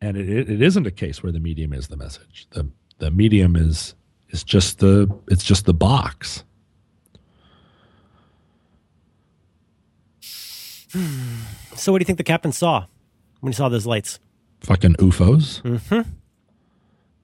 and 0.00 0.16
it, 0.16 0.28
it, 0.28 0.50
it 0.50 0.62
isn't 0.62 0.86
a 0.86 0.90
case 0.90 1.22
where 1.22 1.32
the 1.32 1.40
medium 1.40 1.72
is 1.72 1.88
the 1.88 1.96
message. 1.96 2.46
the 2.50 2.70
The 2.98 3.10
medium 3.10 3.56
is 3.56 3.94
is 4.30 4.44
just 4.44 4.78
the 4.78 5.08
it's 5.28 5.44
just 5.44 5.66
the 5.66 5.74
box. 5.74 6.44
So, 11.76 11.92
what 11.92 11.98
do 11.98 12.02
you 12.02 12.06
think 12.06 12.18
the 12.18 12.24
captain 12.24 12.50
saw 12.52 12.86
when 13.40 13.52
he 13.52 13.56
saw 13.56 13.68
those 13.68 13.86
lights? 13.86 14.18
fucking 14.60 14.94
UFOs. 14.94 15.62
Mm-hmm. 15.62 16.10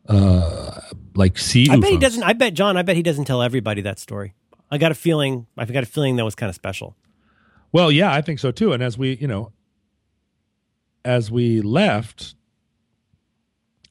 Uh, 0.08 0.80
like 1.14 1.38
sea 1.38 1.68
I 1.70 1.76
bet 1.76 1.90
he 1.90 1.98
doesn't. 1.98 2.22
I 2.22 2.32
bet 2.32 2.54
John. 2.54 2.76
I 2.76 2.82
bet 2.82 2.96
he 2.96 3.02
doesn't 3.02 3.24
tell 3.24 3.42
everybody 3.42 3.80
that 3.82 3.98
story. 3.98 4.34
I 4.70 4.78
got 4.78 4.90
a 4.92 4.94
feeling. 4.94 5.46
I 5.56 5.64
got 5.66 5.82
a 5.82 5.86
feeling 5.86 6.16
that 6.16 6.24
was 6.24 6.34
kind 6.34 6.48
of 6.48 6.54
special. 6.56 6.96
Well, 7.72 7.90
yeah, 7.90 8.12
I 8.12 8.20
think 8.20 8.38
so 8.38 8.50
too. 8.50 8.72
And 8.72 8.82
as 8.82 8.96
we, 8.96 9.16
you 9.16 9.26
know, 9.26 9.52
as 11.04 11.30
we 11.30 11.60
left, 11.60 12.34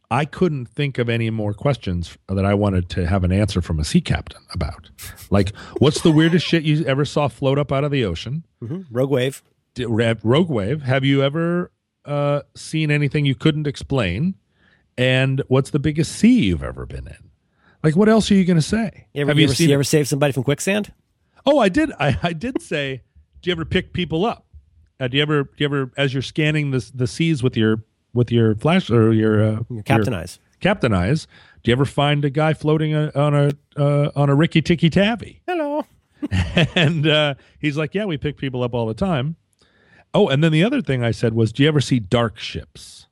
I 0.10 0.26
couldn't 0.26 0.68
think 0.68 0.98
of 0.98 1.10
any 1.10 1.30
more 1.30 1.54
questions 1.54 2.18
that 2.28 2.46
I 2.46 2.54
wanted 2.54 2.90
to 2.92 3.08
have 3.08 3.24
an 3.24 3.32
answer 3.32 3.62
from 3.62 3.80
a 3.80 3.84
sea 3.84 4.02
captain 4.02 4.42
about. 4.54 4.90
Like, 5.30 5.56
what's 5.80 6.02
the 6.02 6.12
weirdest 6.12 6.46
shit 6.46 6.64
you 6.64 6.86
ever 6.86 7.04
saw 7.04 7.28
float 7.28 7.58
up 7.58 7.72
out 7.72 7.84
of 7.84 7.92
the 7.92 8.06
ocean? 8.06 8.44
Rogue 8.92 9.10
Wave. 9.10 9.44
Did- 9.74 9.88
Rogue 9.90 10.50
Wave. 10.50 10.84
Have 10.84 11.04
you 11.04 11.24
ever 11.24 11.72
uh, 12.06 12.42
seen 12.56 12.92
anything 12.92 13.26
you 13.26 13.36
couldn't 13.36 13.66
explain? 13.68 14.36
And 14.98 15.42
what's 15.48 15.72
the 15.72 15.80
biggest 15.80 16.12
sea 16.14 16.44
you've 16.46 16.64
ever 16.64 16.86
been 16.86 17.08
in? 17.08 17.30
Like, 17.84 17.96
what 17.96 18.08
else 18.10 18.30
are 18.32 18.36
you 18.36 18.46
going 18.46 18.58
to 18.58 18.62
say? 18.62 19.08
You 19.14 19.22
ever, 19.24 19.32
Have 19.32 19.38
you 19.38 19.42
you 19.44 19.48
ever, 19.48 19.56
seen? 19.56 19.68
you 19.70 19.74
ever 19.74 19.84
save 19.84 20.08
somebody 20.08 20.32
from 20.34 20.44
quicksand? 20.44 20.94
oh, 21.46 21.60
I 21.60 21.68
did. 21.70 21.92
I, 22.00 22.18
I 22.24 22.34
did 22.34 22.62
say. 22.62 23.02
Do 23.42 23.50
you 23.50 23.52
ever 23.52 23.66
pick 23.66 23.92
people 23.92 24.24
up? 24.26 24.46
Uh, 25.00 25.08
do 25.10 25.18
you 25.18 25.24
ever? 25.24 25.44
Do 25.44 25.52
you 25.58 25.66
ever, 25.66 25.92
as 25.98 26.14
you're 26.14 26.22
scanning 26.22 26.72
the 26.72 26.90
the 26.96 27.08
seas 27.08 27.44
with 27.44 27.58
your 27.58 27.84
with 28.14 28.32
your 28.32 28.56
flash 28.56 28.90
or 28.90 29.12
your 29.12 29.44
uh, 29.44 29.60
Your 29.70 29.84
captain 29.84 30.14
eyes. 30.14 30.40
captain 30.62 30.94
eyes? 30.94 31.28
Do 31.64 31.72
you 31.72 31.74
ever 31.74 31.84
find 31.86 32.24
a 32.24 32.30
guy 32.30 32.54
floating 32.54 32.94
a, 32.96 33.12
on 33.16 33.34
a 33.36 33.52
uh, 33.76 34.12
on 34.16 34.30
a 34.30 34.36
Rikki 34.36 34.62
Tikki 34.62 34.90
Tavi? 34.90 35.42
Hello. 35.46 35.86
and 36.76 37.06
uh, 37.06 37.34
he's 37.60 37.76
like, 37.76 37.94
"Yeah, 37.94 38.06
we 38.06 38.18
pick 38.18 38.38
people 38.38 38.64
up 38.64 38.74
all 38.74 38.86
the 38.86 38.94
time." 38.94 39.36
Oh, 40.14 40.30
and 40.30 40.42
then 40.42 40.54
the 40.54 40.64
other 40.64 40.82
thing 40.82 41.04
I 41.04 41.12
said 41.12 41.34
was, 41.34 41.52
"Do 41.52 41.64
you 41.64 41.68
ever 41.70 41.82
see 41.82 42.00
dark 42.00 42.40
ships, 42.40 43.08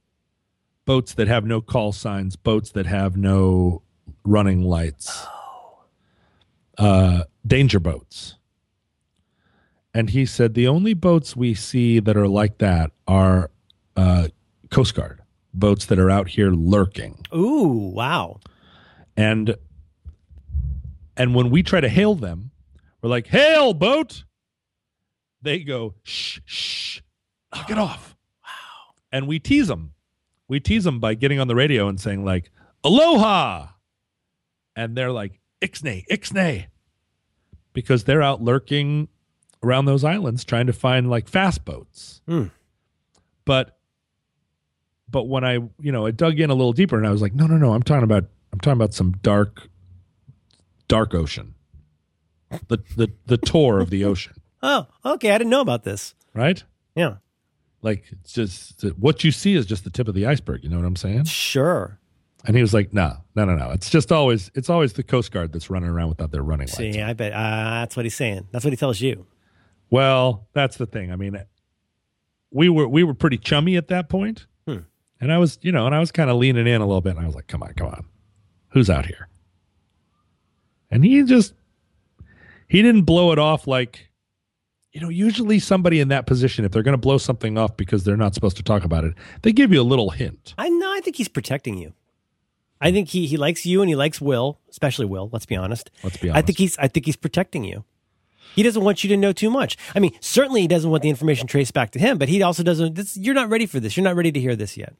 boats 0.85 1.13
that 1.13 1.27
have 1.27 1.45
no 1.45 1.61
call 1.61 1.91
signs, 1.91 2.35
boats 2.35 2.71
that 2.71 2.85
have 2.85 3.15
no 3.17 3.81
running 4.23 4.61
lights, 4.61 5.25
uh, 6.77 7.23
danger 7.45 7.79
boats?" 7.79 8.35
And 9.93 10.09
he 10.11 10.25
said, 10.25 10.53
"The 10.53 10.67
only 10.67 10.93
boats 10.93 11.35
we 11.35 11.53
see 11.53 11.99
that 11.99 12.15
are 12.17 12.27
like 12.27 12.57
that 12.59 12.91
are 13.07 13.51
uh, 13.95 14.29
Coast 14.69 14.95
Guard 14.95 15.21
boats 15.53 15.85
that 15.87 15.99
are 15.99 16.09
out 16.09 16.29
here 16.29 16.51
lurking." 16.51 17.25
Ooh, 17.35 17.91
wow. 17.93 18.39
and 19.17 19.55
and 21.17 21.35
when 21.35 21.49
we 21.49 21.61
try 21.61 21.81
to 21.81 21.89
hail 21.89 22.15
them 22.15 22.51
we're 23.01 23.09
like 23.09 23.27
hail 23.27 23.73
boat 23.73 24.23
they 25.41 25.59
go 25.59 25.93
shh 26.03 26.39
shh 26.45 27.01
knock 27.53 27.69
it 27.69 27.77
off 27.77 28.15
wow 28.43 28.93
and 29.11 29.27
we 29.27 29.37
tease 29.37 29.67
them 29.67 29.93
we 30.51 30.59
tease 30.59 30.83
them 30.83 30.99
by 30.99 31.13
getting 31.13 31.39
on 31.39 31.47
the 31.47 31.55
radio 31.55 31.87
and 31.87 31.99
saying 31.99 32.25
like 32.25 32.51
aloha 32.83 33.67
and 34.75 34.95
they're 34.97 35.11
like 35.11 35.39
ixnay 35.61 36.03
ixnay 36.11 36.65
because 37.73 38.03
they're 38.03 38.21
out 38.21 38.41
lurking 38.41 39.07
around 39.63 39.85
those 39.85 40.03
islands 40.03 40.43
trying 40.43 40.67
to 40.67 40.73
find 40.73 41.09
like 41.09 41.27
fast 41.29 41.63
boats 41.65 42.21
Hmm. 42.27 42.45
but 43.45 43.77
but 45.09 45.23
when 45.27 45.43
I, 45.43 45.55
you 45.81 45.91
know, 45.91 46.05
I 46.05 46.11
dug 46.11 46.39
in 46.39 46.49
a 46.49 46.53
little 46.53 46.71
deeper 46.71 46.97
and 46.97 47.05
I 47.05 47.11
was 47.11 47.21
like, 47.21 47.33
no, 47.35 47.45
no, 47.45 47.57
no, 47.57 47.73
I'm 47.73 47.83
talking 47.83 48.05
about, 48.05 48.23
I'm 48.53 48.59
talking 48.61 48.77
about 48.79 48.93
some 48.93 49.11
dark, 49.21 49.67
dark 50.87 51.13
ocean, 51.13 51.53
the 52.69 52.77
the 52.95 53.11
the 53.25 53.35
tour 53.37 53.81
of 53.81 53.89
the 53.89 54.05
ocean, 54.05 54.35
Oh, 54.63 54.87
okay. 55.03 55.31
I 55.31 55.37
didn't 55.37 55.49
know 55.51 55.59
about 55.59 55.83
this. 55.83 56.15
right? 56.33 56.63
Yeah. 56.95 57.15
Like 57.81 58.05
it's 58.11 58.33
just 58.33 58.83
what 58.97 59.23
you 59.23 59.31
see 59.31 59.55
is 59.55 59.65
just 59.65 59.83
the 59.83 59.89
tip 59.89 60.07
of 60.07 60.13
the 60.13 60.25
iceberg. 60.25 60.63
You 60.63 60.69
know 60.69 60.77
what 60.77 60.85
I'm 60.85 60.95
saying? 60.95 61.25
Sure. 61.25 61.99
And 62.45 62.55
he 62.55 62.61
was 62.61 62.73
like, 62.73 62.93
no, 62.93 63.17
no, 63.35 63.45
no, 63.45 63.55
no. 63.55 63.69
It's 63.69 63.89
just 63.89 64.11
always, 64.11 64.49
it's 64.55 64.69
always 64.69 64.93
the 64.93 65.03
Coast 65.03 65.31
Guard 65.31 65.53
that's 65.53 65.69
running 65.69 65.89
around 65.89 66.09
without 66.09 66.31
their 66.31 66.41
running 66.41 66.67
lights. 66.67 66.77
See, 66.77 66.99
I 66.99 67.13
bet 67.13 67.33
uh, 67.33 67.81
that's 67.81 67.95
what 67.95 68.05
he's 68.05 68.15
saying. 68.15 68.47
That's 68.51 68.65
what 68.65 68.73
he 68.73 68.77
tells 68.77 68.99
you. 68.99 69.27
Well, 69.91 70.47
that's 70.53 70.77
the 70.77 70.87
thing. 70.87 71.11
I 71.11 71.15
mean, 71.15 71.39
we 72.49 72.69
were 72.69 72.87
we 72.87 73.03
were 73.03 73.13
pretty 73.13 73.37
chummy 73.37 73.77
at 73.77 73.89
that 73.89 74.09
point. 74.09 74.47
Hmm. 74.67 74.79
And 75.19 75.31
I 75.31 75.37
was, 75.37 75.59
you 75.61 75.71
know, 75.71 75.85
and 75.85 75.93
I 75.93 75.99
was 75.99 76.11
kind 76.11 76.29
of 76.29 76.37
leaning 76.37 76.65
in 76.65 76.81
a 76.81 76.85
little 76.85 77.01
bit 77.01 77.15
and 77.15 77.19
I 77.19 77.25
was 77.25 77.35
like, 77.35 77.47
"Come 77.47 77.61
on, 77.61 77.73
come 77.73 77.87
on. 77.87 78.05
Who's 78.69 78.89
out 78.89 79.05
here?" 79.05 79.27
And 80.89 81.03
he 81.03 81.21
just 81.23 81.53
he 82.67 82.81
didn't 82.81 83.03
blow 83.03 83.31
it 83.31 83.39
off 83.39 83.67
like 83.67 84.09
you 84.91 84.99
know, 84.99 85.09
usually 85.09 85.59
somebody 85.59 85.99
in 85.99 86.09
that 86.09 86.25
position 86.25 86.65
if 86.65 86.71
they're 86.71 86.83
going 86.83 86.93
to 86.93 86.97
blow 86.97 87.17
something 87.17 87.57
off 87.57 87.77
because 87.77 88.03
they're 88.03 88.17
not 88.17 88.33
supposed 88.33 88.57
to 88.57 88.63
talk 88.63 88.83
about 88.83 89.05
it, 89.05 89.13
they 89.41 89.53
give 89.53 89.71
you 89.71 89.81
a 89.81 89.83
little 89.83 90.09
hint. 90.09 90.53
I 90.57 90.69
know. 90.69 90.91
I 90.91 90.99
think 90.99 91.15
he's 91.15 91.29
protecting 91.29 91.77
you. 91.77 91.93
I 92.81 92.91
think 92.91 93.09
he, 93.09 93.27
he 93.27 93.37
likes 93.37 93.65
you 93.65 93.81
and 93.81 93.89
he 93.89 93.95
likes 93.95 94.19
Wil, 94.19 94.59
especially 94.69 95.05
Wil. 95.05 95.29
Let's 95.31 95.45
be 95.45 95.55
honest. 95.55 95.91
Let's 96.03 96.17
be 96.17 96.29
honest. 96.29 96.43
I 96.43 96.45
think 96.45 96.57
he's 96.57 96.77
I 96.77 96.87
think 96.87 97.05
he's 97.05 97.15
protecting 97.15 97.63
you. 97.63 97.85
He 98.55 98.63
doesn't 98.63 98.83
want 98.83 99.03
you 99.03 99.09
to 99.09 99.17
know 99.17 99.31
too 99.31 99.49
much. 99.49 99.77
I 99.95 99.99
mean, 99.99 100.11
certainly 100.19 100.61
he 100.61 100.67
doesn't 100.67 100.89
want 100.89 101.03
the 101.03 101.09
information 101.09 101.47
traced 101.47 101.73
back 101.73 101.91
to 101.91 101.99
him, 101.99 102.17
but 102.17 102.27
he 102.27 102.41
also 102.41 102.63
doesn't. 102.63 102.95
This, 102.95 103.15
you're 103.15 103.35
not 103.35 103.49
ready 103.49 103.65
for 103.65 103.79
this. 103.79 103.95
You're 103.95 104.03
not 104.03 104.15
ready 104.15 104.31
to 104.31 104.39
hear 104.39 104.55
this 104.55 104.75
yet. 104.75 104.93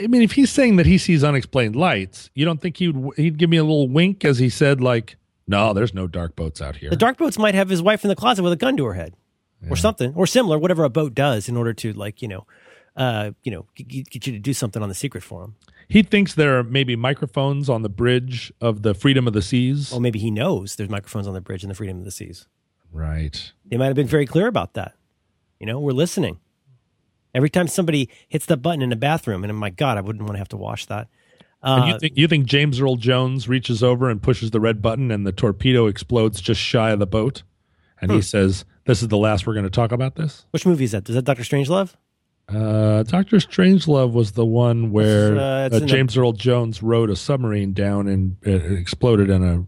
I 0.00 0.06
mean, 0.06 0.22
if 0.22 0.32
he's 0.32 0.50
saying 0.52 0.76
that 0.76 0.86
he 0.86 0.98
sees 0.98 1.24
unexplained 1.24 1.74
lights, 1.74 2.30
you 2.34 2.44
don't 2.44 2.60
think 2.60 2.76
he'd 2.76 2.94
he'd 3.16 3.38
give 3.38 3.50
me 3.50 3.56
a 3.56 3.64
little 3.64 3.88
wink 3.88 4.24
as 4.24 4.38
he 4.38 4.50
said 4.50 4.80
like, 4.80 5.16
"No, 5.48 5.72
there's 5.72 5.94
no 5.94 6.06
dark 6.06 6.36
boats 6.36 6.60
out 6.60 6.76
here." 6.76 6.90
The 6.90 6.96
dark 6.96 7.18
boats 7.18 7.38
might 7.38 7.54
have 7.54 7.68
his 7.68 7.82
wife 7.82 8.04
in 8.04 8.08
the 8.08 8.16
closet 8.16 8.42
with 8.42 8.52
a 8.52 8.56
gun 8.56 8.76
to 8.76 8.84
her 8.84 8.94
head, 8.94 9.14
or 9.68 9.74
something, 9.76 10.12
or 10.14 10.26
similar, 10.26 10.58
whatever 10.58 10.84
a 10.84 10.88
boat 10.88 11.14
does 11.14 11.48
in 11.48 11.56
order 11.56 11.72
to 11.74 11.92
like 11.92 12.22
you 12.22 12.28
know, 12.28 12.46
uh, 12.96 13.30
you 13.42 13.50
know, 13.50 13.66
get, 13.74 14.10
get 14.10 14.26
you 14.26 14.32
to 14.34 14.38
do 14.38 14.52
something 14.52 14.82
on 14.82 14.88
the 14.88 14.94
secret 14.94 15.22
for 15.22 15.44
him. 15.44 15.56
He 15.88 16.02
thinks 16.02 16.34
there 16.34 16.58
are 16.58 16.64
maybe 16.64 16.96
microphones 16.96 17.70
on 17.70 17.82
the 17.82 17.88
bridge 17.88 18.52
of 18.60 18.82
the 18.82 18.92
Freedom 18.92 19.26
of 19.26 19.32
the 19.32 19.40
Seas. 19.40 19.90
Or 19.92 20.00
maybe 20.00 20.18
he 20.18 20.30
knows 20.30 20.76
there's 20.76 20.90
microphones 20.90 21.26
on 21.26 21.32
the 21.32 21.40
bridge 21.40 21.62
in 21.62 21.70
the 21.70 21.74
Freedom 21.74 21.98
of 21.98 22.04
the 22.04 22.10
Seas. 22.10 22.46
Right. 22.92 23.52
They 23.64 23.78
might 23.78 23.86
have 23.86 23.96
been 23.96 24.06
very 24.06 24.26
clear 24.26 24.48
about 24.48 24.74
that. 24.74 24.94
You 25.58 25.66
know, 25.66 25.80
we're 25.80 25.92
listening. 25.92 26.40
Every 27.34 27.50
time 27.50 27.68
somebody 27.68 28.10
hits 28.28 28.46
the 28.46 28.56
button 28.56 28.82
in 28.82 28.90
the 28.90 28.96
bathroom, 28.96 29.44
and 29.44 29.56
my 29.56 29.70
God, 29.70 29.96
I 29.96 30.00
wouldn't 30.02 30.24
want 30.24 30.34
to 30.34 30.38
have 30.38 30.48
to 30.48 30.56
wash 30.56 30.86
that. 30.86 31.08
And 31.62 31.84
Uh, 31.84 31.86
you 31.86 31.98
think 31.98 32.12
you 32.16 32.28
think 32.28 32.46
James 32.46 32.80
Earl 32.80 32.96
Jones 32.96 33.48
reaches 33.48 33.82
over 33.82 34.08
and 34.08 34.22
pushes 34.22 34.50
the 34.52 34.60
red 34.60 34.80
button 34.80 35.10
and 35.10 35.26
the 35.26 35.32
torpedo 35.32 35.86
explodes 35.86 36.40
just 36.40 36.60
shy 36.60 36.90
of 36.90 36.98
the 37.00 37.06
boat, 37.06 37.42
and 38.00 38.10
Hmm. 38.10 38.16
he 38.18 38.22
says, 38.22 38.64
"This 38.84 39.02
is 39.02 39.08
the 39.08 39.16
last 39.18 39.46
we're 39.46 39.54
going 39.54 39.64
to 39.64 39.70
talk 39.70 39.90
about 39.92 40.14
this." 40.14 40.46
which 40.52 40.64
movie 40.64 40.84
is 40.84 40.92
that? 40.92 41.08
Is 41.08 41.14
that 41.16 41.24
Doctor 41.24 41.42
Strangelove? 41.42 41.94
Uh, 42.48 43.02
Doctor 43.02 43.36
Strangelove 43.38 44.12
was 44.12 44.32
the 44.32 44.46
one 44.46 44.90
where 44.92 45.36
Uh, 45.36 45.40
uh, 45.40 45.68
in 45.72 45.80
the- 45.80 45.86
James 45.86 46.16
Earl 46.16 46.32
Jones 46.32 46.82
rode 46.82 47.10
a 47.10 47.16
submarine 47.16 47.72
down 47.74 48.06
and 48.08 48.36
it 48.42 48.72
exploded 48.72 49.28
in 49.28 49.42
a 49.42 49.66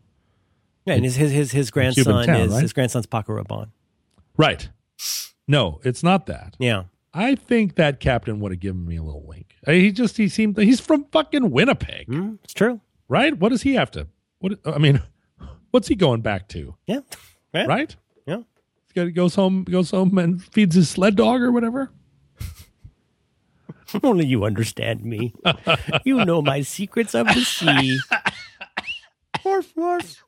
Yeah, 0.87 0.95
and 0.95 1.05
his 1.05 1.17
his 1.17 1.33
his, 1.33 1.51
his 1.53 1.71
grandson 1.71 2.25
town, 2.25 2.41
is 2.41 2.53
right? 2.53 2.63
his 2.63 2.73
grandson's 2.73 3.07
Paco 3.07 3.33
Rabanne. 3.35 3.69
right. 4.37 4.69
No, 5.49 5.81
it's 5.83 6.03
not 6.05 6.27
that. 6.27 6.55
Yeah, 6.61 6.85
I 7.13 7.35
think 7.35 7.75
that 7.75 7.99
captain 7.99 8.39
would 8.41 8.53
have 8.53 8.61
given 8.61 8.87
me 8.87 8.95
a 8.97 9.03
little 9.03 9.27
wink. 9.27 9.50
Uh, 9.67 9.73
He 9.73 9.93
just 9.93 10.17
he 10.17 10.29
seemed 10.29 10.57
he's 10.59 10.81
from 10.81 11.05
fucking 11.13 11.51
Winnipeg, 11.51 12.07
mm, 12.09 12.39
it's 12.45 12.55
true. 12.55 12.81
right? 13.09 13.37
What 13.39 13.51
does 13.51 13.63
he 13.63 13.75
have 13.75 13.91
to? 13.93 14.07
What 14.39 14.59
I 14.65 14.79
mean, 14.79 15.03
what's 15.71 15.89
he 15.89 15.95
going 15.95 16.23
back 16.23 16.49
to? 16.49 16.75
Yeah, 16.87 17.01
yeah, 17.55 17.67
Right? 17.67 17.95
yeah. 18.27 18.43
He 18.95 19.11
goes 19.13 19.35
home 19.35 19.65
goes 19.65 19.91
home 19.91 20.17
and 20.19 20.43
feeds 20.43 20.75
his 20.75 20.89
sled 20.91 21.17
dog 21.17 21.43
or 21.43 21.53
whatever. 21.53 21.91
Only 24.03 24.27
you 24.27 24.45
understand 24.45 25.05
me. 25.05 25.35
you 26.05 26.25
know 26.25 26.41
my 26.43 26.63
secrets 26.63 27.15
of 27.15 27.27
the 27.27 27.41
sea. 27.45 27.99
Wharf, 29.45 29.73
wharf. 29.77 30.25